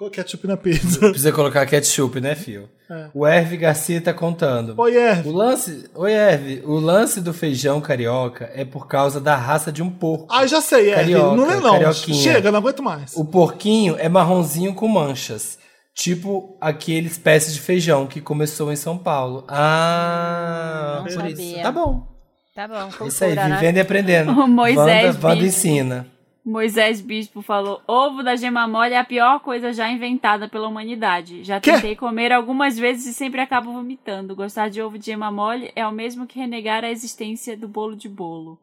Ketchup 0.09 0.47
na 0.47 0.57
pizza. 0.57 0.99
Precisa 0.99 1.31
colocar 1.31 1.65
ketchup, 1.65 2.19
né, 2.19 2.35
fio? 2.35 2.67
O 3.13 3.25
Herve 3.25 3.55
Garcia 3.55 4.01
tá 4.01 4.13
contando. 4.13 4.73
Oi, 4.77 4.95
Erv. 4.97 5.27
O 5.27 5.31
lance, 5.31 5.89
oi 5.95 6.11
Herve, 6.11 6.61
o 6.65 6.73
lance 6.79 7.21
do 7.21 7.33
feijão 7.33 7.79
carioca 7.79 8.49
é 8.53 8.65
por 8.65 8.87
causa 8.87 9.19
da 9.21 9.35
raça 9.35 9.71
de 9.71 9.81
um 9.81 9.89
porco. 9.89 10.27
Ah, 10.29 10.45
já 10.45 10.59
sei, 10.59 10.89
Erv. 10.89 10.95
Carioca, 10.95 11.35
Não 11.37 11.51
é 11.51 11.55
não. 11.59 11.71
carioquinha. 11.73 12.21
Chega, 12.33 12.51
não 12.51 12.59
aguento 12.59 12.83
mais. 12.83 13.15
O 13.15 13.23
porquinho 13.23 13.95
é 13.97 14.09
marronzinho 14.09 14.73
com 14.73 14.87
manchas. 14.87 15.57
Tipo 15.95 16.57
aquele 16.61 17.07
espécie 17.07 17.53
de 17.53 17.59
feijão 17.61 18.07
que 18.07 18.19
começou 18.21 18.71
em 18.71 18.75
São 18.77 18.97
Paulo. 18.97 19.43
Ah, 19.47 20.95
Não 20.97 21.03
por 21.03 21.09
isso. 21.09 21.19
sabia. 21.37 21.63
Tá 21.63 21.71
bom. 21.71 22.07
Tá 22.55 22.67
bom, 22.67 22.87
Isso 23.07 23.23
aí, 23.23 23.29
cultura, 23.31 23.47
né? 23.49 23.55
vivendo 23.55 23.77
e 23.77 23.79
aprendendo. 23.79 24.31
O 24.41 24.47
Moisés 24.47 25.15
Wanda, 25.15 25.27
Wanda 25.27 25.41
Bispo. 25.41 25.45
ensina. 25.45 26.07
Moisés 26.43 27.01
Bispo 27.01 27.41
falou: 27.41 27.81
ovo 27.87 28.23
da 28.23 28.35
gema 28.35 28.67
mole 28.67 28.93
é 28.93 28.97
a 28.97 29.05
pior 29.05 29.39
coisa 29.39 29.71
já 29.71 29.89
inventada 29.89 30.49
pela 30.49 30.67
humanidade. 30.67 31.43
Já 31.43 31.59
Quê? 31.59 31.73
tentei 31.73 31.95
comer 31.95 32.31
algumas 32.31 32.77
vezes 32.77 33.05
e 33.05 33.13
sempre 33.13 33.41
acabo 33.41 33.71
vomitando. 33.71 34.35
Gostar 34.35 34.69
de 34.69 34.81
ovo 34.81 34.97
de 34.97 35.05
gema 35.05 35.31
mole 35.31 35.71
é 35.75 35.85
o 35.85 35.91
mesmo 35.91 36.25
que 36.25 36.39
renegar 36.39 36.83
a 36.83 36.89
existência 36.89 37.55
do 37.55 37.67
bolo 37.67 37.95
de 37.95 38.09
bolo. 38.09 38.57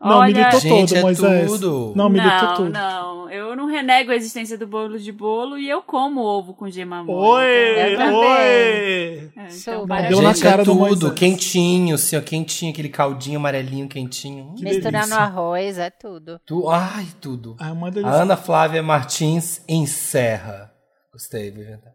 Não, 0.00 0.18
Olha, 0.18 0.34
militou 0.34 0.60
Gente, 0.60 0.88
todo, 0.88 0.98
é 0.98 1.02
Moisés. 1.02 1.50
tudo. 1.50 1.92
Não, 1.94 2.08
militou 2.08 2.32
não, 2.48 2.54
tudo. 2.56 2.70
não, 2.70 3.30
eu 3.30 3.54
não 3.54 3.66
renego 3.66 4.10
a 4.12 4.16
existência 4.16 4.56
do 4.56 4.66
bolo 4.66 4.98
de 4.98 5.12
bolo 5.12 5.58
e 5.58 5.68
eu 5.68 5.82
como 5.82 6.20
ovo 6.22 6.54
com 6.54 6.70
gema 6.70 7.04
mole. 7.04 7.26
Oi, 7.44 7.92
Eu 7.92 7.98
também. 7.98 8.14
oi. 8.14 8.26
É, 8.28 9.28
então, 9.36 9.50
Super. 9.50 9.86
para- 9.88 10.08
Deu 10.08 10.22
na 10.22 10.32
Gente, 10.32 10.42
cara 10.42 10.62
é 10.62 10.64
do 10.64 10.70
tudo. 10.72 10.80
Moisés. 10.80 11.12
Quentinho, 11.12 11.94
assim, 11.96 12.16
ó, 12.16 12.20
quentinho, 12.22 12.72
aquele 12.72 12.88
caldinho 12.88 13.38
amarelinho 13.38 13.88
quentinho. 13.88 14.44
Hum, 14.46 14.54
Misturar 14.58 15.06
no 15.06 15.14
arroz, 15.16 15.78
é 15.78 15.90
tudo. 15.90 16.40
Tu, 16.46 16.68
ai, 16.70 17.06
tudo. 17.20 17.56
Ah, 17.60 17.68
é 17.68 17.72
uma 17.72 17.88
A 17.88 17.90
delícia. 17.90 18.14
Ana 18.22 18.36
Flávia 18.38 18.82
Martins 18.82 19.62
encerra. 19.68 20.70
Gostei, 21.12 21.50
vou 21.50 21.62
inventar. 21.62 21.92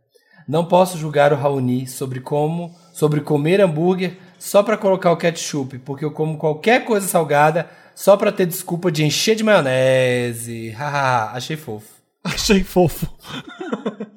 Não 0.48 0.64
posso 0.66 0.95
julgar 0.98 1.34
o 1.34 1.36
Raoni 1.36 1.88
sobre 1.88 2.20
como, 2.20 2.72
sobre 2.94 3.20
comer 3.22 3.62
hambúrguer 3.62 4.18
só 4.45 4.61
pra 4.61 4.77
colocar 4.77 5.11
o 5.11 5.17
ketchup, 5.17 5.80
porque 5.80 6.05
eu 6.05 6.11
como 6.11 6.38
qualquer 6.38 6.85
coisa 6.85 7.07
salgada 7.07 7.67
só 7.95 8.15
pra 8.15 8.31
ter 8.31 8.45
desculpa 8.45 8.91
de 8.91 9.03
encher 9.03 9.35
de 9.35 9.43
maionese. 9.43 10.69
Haha, 10.69 11.31
achei 11.34 11.57
fofo. 11.57 11.88
Achei 12.23 12.63
fofo. 12.63 13.07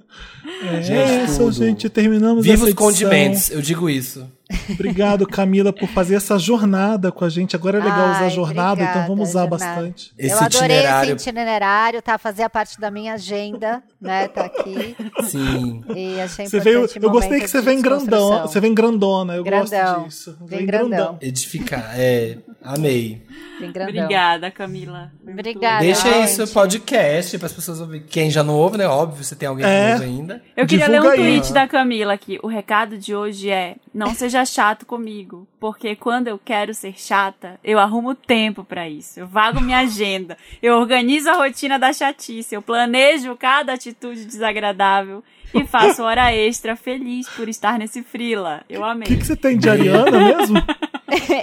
É 0.61 0.83
Gente, 0.83 1.31
isso, 1.31 1.53
gente. 1.53 1.89
Terminamos 1.89 2.45
Viva 2.45 2.65
os 2.65 2.75
condimentos, 2.75 3.49
eu 3.51 3.63
digo 3.63 3.89
isso. 3.89 4.29
Obrigado, 4.71 5.27
Camila, 5.27 5.73
por 5.73 5.89
fazer 5.89 6.15
essa 6.15 6.39
jornada 6.39 7.13
com 7.13 7.25
a 7.25 7.29
gente. 7.29 7.55
Agora 7.55 7.79
é 7.79 7.83
legal 7.83 8.07
Ai, 8.07 8.13
usar 8.13 8.29
jornada, 8.31 8.73
então 8.81 8.85
obrigada, 8.87 9.07
vamos 9.09 9.29
usar 9.29 9.41
jornada. 9.49 9.65
bastante. 9.75 10.13
Esse 10.19 10.35
eu 10.35 10.39
adorei 10.41 10.77
itinerário, 10.77 11.17
esse 11.17 11.29
itinerário, 11.29 12.03
tá? 12.03 12.19
Fazia 12.19 12.49
parte 12.49 12.81
da 12.81 12.91
minha 12.91 13.15
agenda, 13.15 13.83
né? 14.01 14.29
Tá 14.29 14.47
aqui. 14.47 14.97
sim. 15.25 15.83
E 15.95 16.21
achei 16.21 16.47
Você 16.47 16.61
veio, 16.61 16.87
eu 17.01 17.11
gostei 17.11 17.41
que 17.41 17.49
você 17.49 17.61
vem 17.61 17.81
grandão, 17.83 18.43
você 18.43 18.61
vem 18.61 18.75
grandona, 18.75 19.35
eu 19.37 19.45
Grandão. 19.45 19.95
gosto 20.05 20.09
disso. 20.09 20.39
Vem 20.47 20.65
grandão. 20.67 21.19
Edificar, 21.21 21.93
é, 21.99 22.39
amei. 22.63 23.23
Vem 23.61 23.73
grandão. 23.73 24.05
Obrigada, 24.05 24.51
Camila. 24.51 25.11
Obrigada. 25.27 25.81
Deixa 25.81 26.09
gente. 26.11 26.31
isso 26.31 26.47
podcast 26.55 27.37
para 27.39 27.47
as 27.47 27.53
pessoas 27.53 27.81
ouvirem. 27.81 28.07
Quem 28.09 28.31
já 28.31 28.43
não 28.45 28.55
ouve, 28.55 28.79
né? 28.79 28.87
Óbvio, 28.87 29.23
você 29.25 29.35
tem 29.35 29.49
alguém 29.49 29.65
que 29.65 29.71
É. 29.71 29.93
ouve 29.95 30.05
ainda. 30.05 30.43
Eu 30.57 30.67
queria 30.67 30.87
ler 30.89 31.01
um 31.01 31.03
Divulga 31.03 31.23
aí. 31.23 31.33
tweet 31.41 31.53
da 31.53 31.67
Camila 31.67 32.13
aqui. 32.13 32.39
O 32.43 32.47
recado 32.47 32.97
de 32.97 33.15
hoje 33.15 33.51
é: 33.51 33.75
não 33.93 34.15
seja 34.15 34.38
chato 34.45 34.87
comigo, 34.87 35.47
porque 35.61 35.97
quando 35.97 36.29
eu 36.29 36.39
quero 36.39 36.75
ser 36.75 36.99
chata, 36.99 37.59
eu 37.63 37.79
arrumo 37.79 38.15
tempo 38.15 38.65
pra 38.65 38.89
isso. 38.89 39.21
Eu 39.21 39.27
vago 39.27 39.61
minha 39.61 39.79
agenda, 39.79 40.37
eu 40.63 40.77
organizo 40.79 41.29
a 41.31 41.37
rotina 41.37 41.79
da 41.79 41.93
chatice, 41.93 42.55
eu 42.55 42.63
planejo 42.63 43.37
cada 43.37 43.73
atitude 43.73 44.25
desagradável 44.25 45.23
e 45.55 45.65
faço 45.67 46.03
hora 46.03 46.33
extra 46.35 46.77
feliz 46.77 47.29
por 47.31 47.49
estar 47.49 47.79
nesse 47.79 48.03
frila. 48.03 48.63
Eu 48.69 48.81
O 48.83 48.85
amei. 48.85 49.07
que, 49.09 49.17
que 49.17 49.27
você 49.27 49.37
tem 49.37 49.57
de 49.59 49.69
Ariana 49.69 50.11
mesmo? 50.11 50.57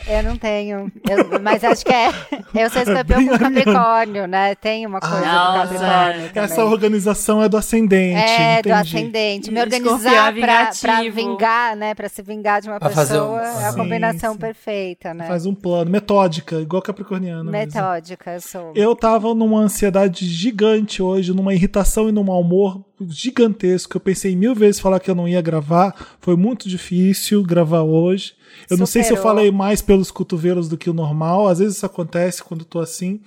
Eu 0.07 0.22
não 0.23 0.38
tenho. 0.38 0.91
Eu- 1.10 1.40
mas 1.41 1.64
acho 1.64 1.84
que 1.84 1.91
é. 1.91 2.10
Eu 2.53 2.69
sou 2.69 2.82
escorpião 2.84 3.18
Bem 3.19 3.27
com 3.30 3.38
Capricórnio, 3.40 4.27
né? 4.27 4.53
Tem 4.56 4.86
uma 4.86 4.99
coisa 4.99 5.19
Nossa. 5.26 5.52
do 5.68 5.80
Capricórnio. 5.80 6.32
Essa 6.36 6.56
também. 6.56 6.72
organização 6.72 7.41
é 7.44 7.49
do 7.49 7.57
ascendente. 7.57 8.19
É, 8.19 8.61
do 8.61 8.69
entendi. 8.69 8.72
ascendente. 8.72 9.52
Me 9.52 9.60
organizar 9.61 10.38
é 10.38 10.40
pra, 10.40 10.69
pra 10.80 11.02
vingar, 11.10 11.76
né? 11.76 11.95
Pra 11.95 12.07
se 12.07 12.22
vingar 12.22 12.61
de 12.61 12.69
uma 12.69 12.80
Pra 12.80 12.91
fazer 12.91 13.19
um- 13.19 13.38
pessoa 13.38 13.41
é 13.61 13.65
a 13.65 13.72
Sim, 13.72 13.77
combinação 13.77 14.34
sim. 14.34 14.40
perfeita, 14.40 15.14
né? 15.15 15.27
Faz 15.27 15.45
um 15.48 15.56
plano, 15.56 15.90
metódica, 15.90 16.57
igual 16.61 16.82
capricorniano. 16.84 17.52
mesmo. 17.52 17.52
Metódica, 17.52 18.34
eu 18.36 18.41
sou. 18.41 18.72
Eu 18.76 18.95
tava 18.95 19.34
numa 19.34 19.60
ansiedade 19.61 20.26
gigante 20.27 21.02
hoje, 21.02 21.34
numa 21.34 21.53
irritação 21.56 22.07
e 22.07 22.11
num 22.11 22.23
mau 22.23 22.40
humor 22.40 22.86
gigantesco. 23.10 23.95
Eu 23.98 24.02
pensei 24.02 24.36
mil 24.36 24.54
vezes 24.56 24.80
falar 24.80 25.00
que 25.00 25.10
eu 25.10 25.16
não 25.16 25.28
ia 25.28 25.42
gravar. 25.42 26.18
Foi 26.20 26.36
muito 26.36 26.68
difícil 26.70 27.44
gravar 27.44 27.82
hoje. 27.84 28.34
Eu 28.70 28.78
não 28.78 28.86
sei 28.86 29.04
se 29.04 29.12
eu 29.12 29.18
Superou. 29.18 29.36
falei 29.36 29.52
mais 29.52 29.82
pelos 29.82 30.12
cotovelos 30.12 30.68
do 30.70 30.78
que 30.78 30.90
o 30.90 30.94
normal. 30.94 31.48
Às 31.48 31.60
vezes 31.60 31.78
isso 31.78 31.86
acontece 31.86 32.44
quando 32.44 32.62
eu 32.62 32.66
tô 32.66 32.80
assim. 32.80 33.20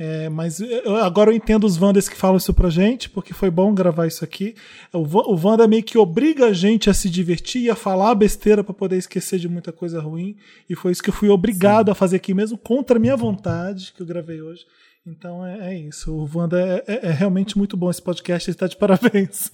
É, 0.00 0.28
mas 0.28 0.60
eu- 0.60 0.94
agora 1.02 1.32
eu 1.32 1.34
entendo 1.34 1.64
os 1.66 1.76
Wanders 1.76 2.08
que 2.08 2.14
falam 2.14 2.36
isso 2.36 2.54
pra 2.54 2.70
gente, 2.70 3.10
porque 3.10 3.34
foi 3.34 3.50
bom 3.50 3.74
gravar 3.74 4.06
isso 4.06 4.22
aqui. 4.22 4.54
O, 4.92 4.98
o 4.98 5.34
Wanda 5.44 5.66
meio 5.66 5.82
que 5.82 5.98
obriga 5.98 6.46
a 6.46 6.52
gente 6.52 6.88
a 6.88 6.94
se 6.94 7.10
divertir 7.10 7.62
e 7.62 7.68
a 7.70 7.74
falar 7.74 8.14
besteira 8.14 8.62
pra 8.62 8.72
poder 8.72 8.96
esquecer 8.96 9.40
de 9.40 9.48
muita 9.48 9.72
coisa 9.72 10.00
ruim. 10.00 10.36
E 10.70 10.76
foi 10.76 10.92
isso 10.92 11.02
que 11.02 11.10
eu 11.10 11.14
fui 11.14 11.28
obrigado 11.28 11.90
a 11.90 11.96
fazer 11.96 12.14
aqui 12.16 12.32
mesmo, 12.32 12.56
contra 12.56 12.96
a 12.96 13.00
minha 13.00 13.16
vontade, 13.16 13.92
que 13.96 14.00
eu 14.00 14.06
gravei 14.06 14.40
hoje. 14.40 14.64
Então 15.10 15.44
é, 15.46 15.70
é 15.72 15.74
isso. 15.78 16.12
O 16.12 16.28
Wanda 16.34 16.60
é, 16.60 16.84
é- 16.86 17.06
é 17.08 17.10
realmente 17.10 17.56
muito 17.56 17.76
bom 17.76 17.90
esse 17.90 18.02
podcast. 18.02 18.48
Ele 18.50 18.54
está 18.54 18.66
de 18.66 18.76
parabéns. 18.76 19.50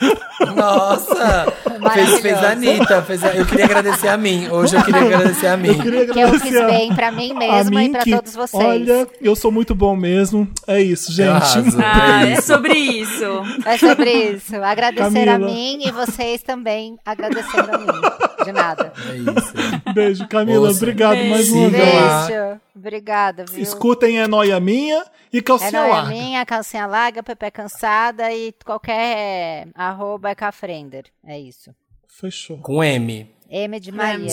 Nossa! 0.57 1.47
fez, 1.95 2.21
fez 2.21 2.39
a 2.39 2.51
Anitta. 2.53 3.03
Fez 3.03 3.23
a- 3.23 3.35
eu 3.35 3.47
queria 3.47 3.65
agradecer 3.67 4.09
a 4.09 4.17
mim. 4.17 4.49
Hoje 4.49 4.77
eu 4.77 4.83
queria 4.83 5.01
agradecer 5.03 5.47
a 5.47 5.57
mim. 5.57 5.69
Eu 5.69 5.79
queria 5.79 6.07
Que 6.07 6.19
eu 6.19 6.27
agradecer 6.29 6.47
fiz 6.49 6.57
a- 6.57 6.67
bem 6.67 6.95
pra 6.95 7.13
mim 7.13 7.33
mim 7.35 7.85
e 7.87 7.91
pra 7.91 8.01
que, 8.03 8.11
todos 8.17 8.35
vocês. 8.35 8.63
Olha, 8.65 9.07
eu 9.21 9.37
sou 9.37 9.53
muito 9.53 9.75
bom 9.75 9.95
mesmo. 9.95 10.49
É 10.67 10.81
isso, 10.83 11.13
gente. 11.13 11.29
arraso. 11.29 11.79
Ah, 11.85 12.27
É 12.27 12.33
é 12.33 12.41
sobre 12.41 12.73
isso. 12.75 13.25
É 13.65 13.79
sobre 13.79 14.11
isso. 14.11 14.57
Agradecer 14.57 15.25
Camila. 15.27 15.35
a 15.35 15.39
mim 15.39 15.79
e 15.87 15.91
vocês 15.93 16.43
também 16.43 16.99
agradecendo 17.05 17.71
a 17.75 17.79
mim. 17.79 18.45
De 18.45 18.53
nada. 18.53 18.93
É 19.09 19.17
isso. 19.17 19.53
Beijo, 19.95 20.27
Camila. 20.29 20.69
Ouça. 20.69 20.79
Obrigado 20.79 21.13
Beijo. 21.17 21.31
mais 21.31 21.51
uma 21.51 21.69
vez. 21.69 21.85
Beijo. 22.27 22.61
Obrigada, 22.75 23.45
viu? 23.49 23.63
Escutem 23.63 24.19
É 24.19 24.27
Noia 24.27 24.59
Minha 24.59 25.05
e 25.33 25.39
É 25.39 25.43
Calcinha 25.43 25.71
nóia 25.73 25.93
Larga. 25.95 26.11
minha, 26.11 26.45
calcinha 26.47 26.87
larga, 26.87 27.23
Pepe 27.23 27.51
cansada 27.51 28.33
e 28.33 28.53
qualquer 28.65 29.69
arroba 29.75 30.31
é 30.31 30.35
cafrender. 30.35 31.05
É 31.25 31.39
isso. 31.39 31.71
Fechou. 32.09 32.59
Com 32.59 32.83
M. 32.83 33.31
M 33.49 33.79
de 33.79 33.93
Maria, 33.93 34.27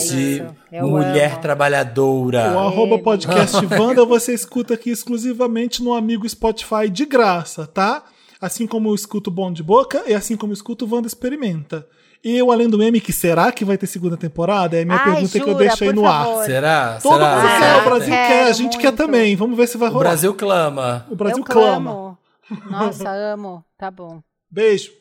é 0.72 0.80
De 0.80 0.82
mulher 0.82 1.34
amo. 1.34 1.42
trabalhadora. 1.42 2.54
O 2.54 2.60
arroba 2.60 2.98
podcast 3.00 3.58
Wanda 3.80 4.04
você 4.06 4.34
escuta 4.34 4.74
aqui 4.74 4.90
exclusivamente 4.90 5.84
no 5.84 5.94
amigo 5.94 6.28
Spotify 6.28 6.90
de 6.90 7.06
graça, 7.06 7.68
tá? 7.68 8.04
Assim 8.40 8.66
como 8.66 8.90
eu 8.90 8.96
escuto 8.96 9.30
Bom 9.30 9.52
de 9.54 9.62
Boca 9.62 10.04
e 10.08 10.14
assim 10.14 10.36
como 10.36 10.52
eu 10.52 10.56
escuto 10.56 10.88
Wanda 10.92 11.08
Experimenta. 11.08 11.88
E 12.24 12.38
eu, 12.38 12.52
além 12.52 12.70
do 12.70 12.78
meme, 12.78 13.02
que 13.02 13.12
será 13.12 13.52
que 13.52 13.66
vai 13.66 13.78
ter 13.78 13.88
segunda 13.88 14.16
temporada? 14.16 14.78
É 14.78 14.84
a 14.84 14.86
minha 14.86 14.98
Ai, 14.98 15.04
pergunta 15.06 15.32
que 15.32 15.40
eu 15.40 15.54
jura, 15.54 15.58
deixo 15.58 15.84
aí 15.84 15.94
no 15.94 16.04
favor. 16.04 16.42
ar. 16.42 16.46
Será? 16.46 17.00
Todo 17.02 17.14
Será? 17.14 17.36
mundo 17.36 17.48
quer, 17.60 17.76
o 17.82 17.84
Brasil 17.86 18.10
Quero 18.14 18.28
quer, 18.28 18.44
a 18.48 18.52
gente 18.54 18.78
quer 18.78 18.88
muito. 18.90 18.98
também. 18.98 19.36
Vamos 19.36 19.58
ver 19.58 19.68
se 19.68 19.78
vai 19.78 19.90
O 19.90 19.92
rolar. 19.94 20.04
Brasil 20.10 20.34
clama. 20.36 21.06
O 21.10 21.16
Brasil 21.16 21.40
eu 21.40 21.44
clama. 21.44 21.92
clamo. 21.92 22.18
Nossa, 22.70 23.10
amo. 23.10 23.64
Tá 23.78 23.90
bom. 23.90 24.22
Beijo. 24.52 24.92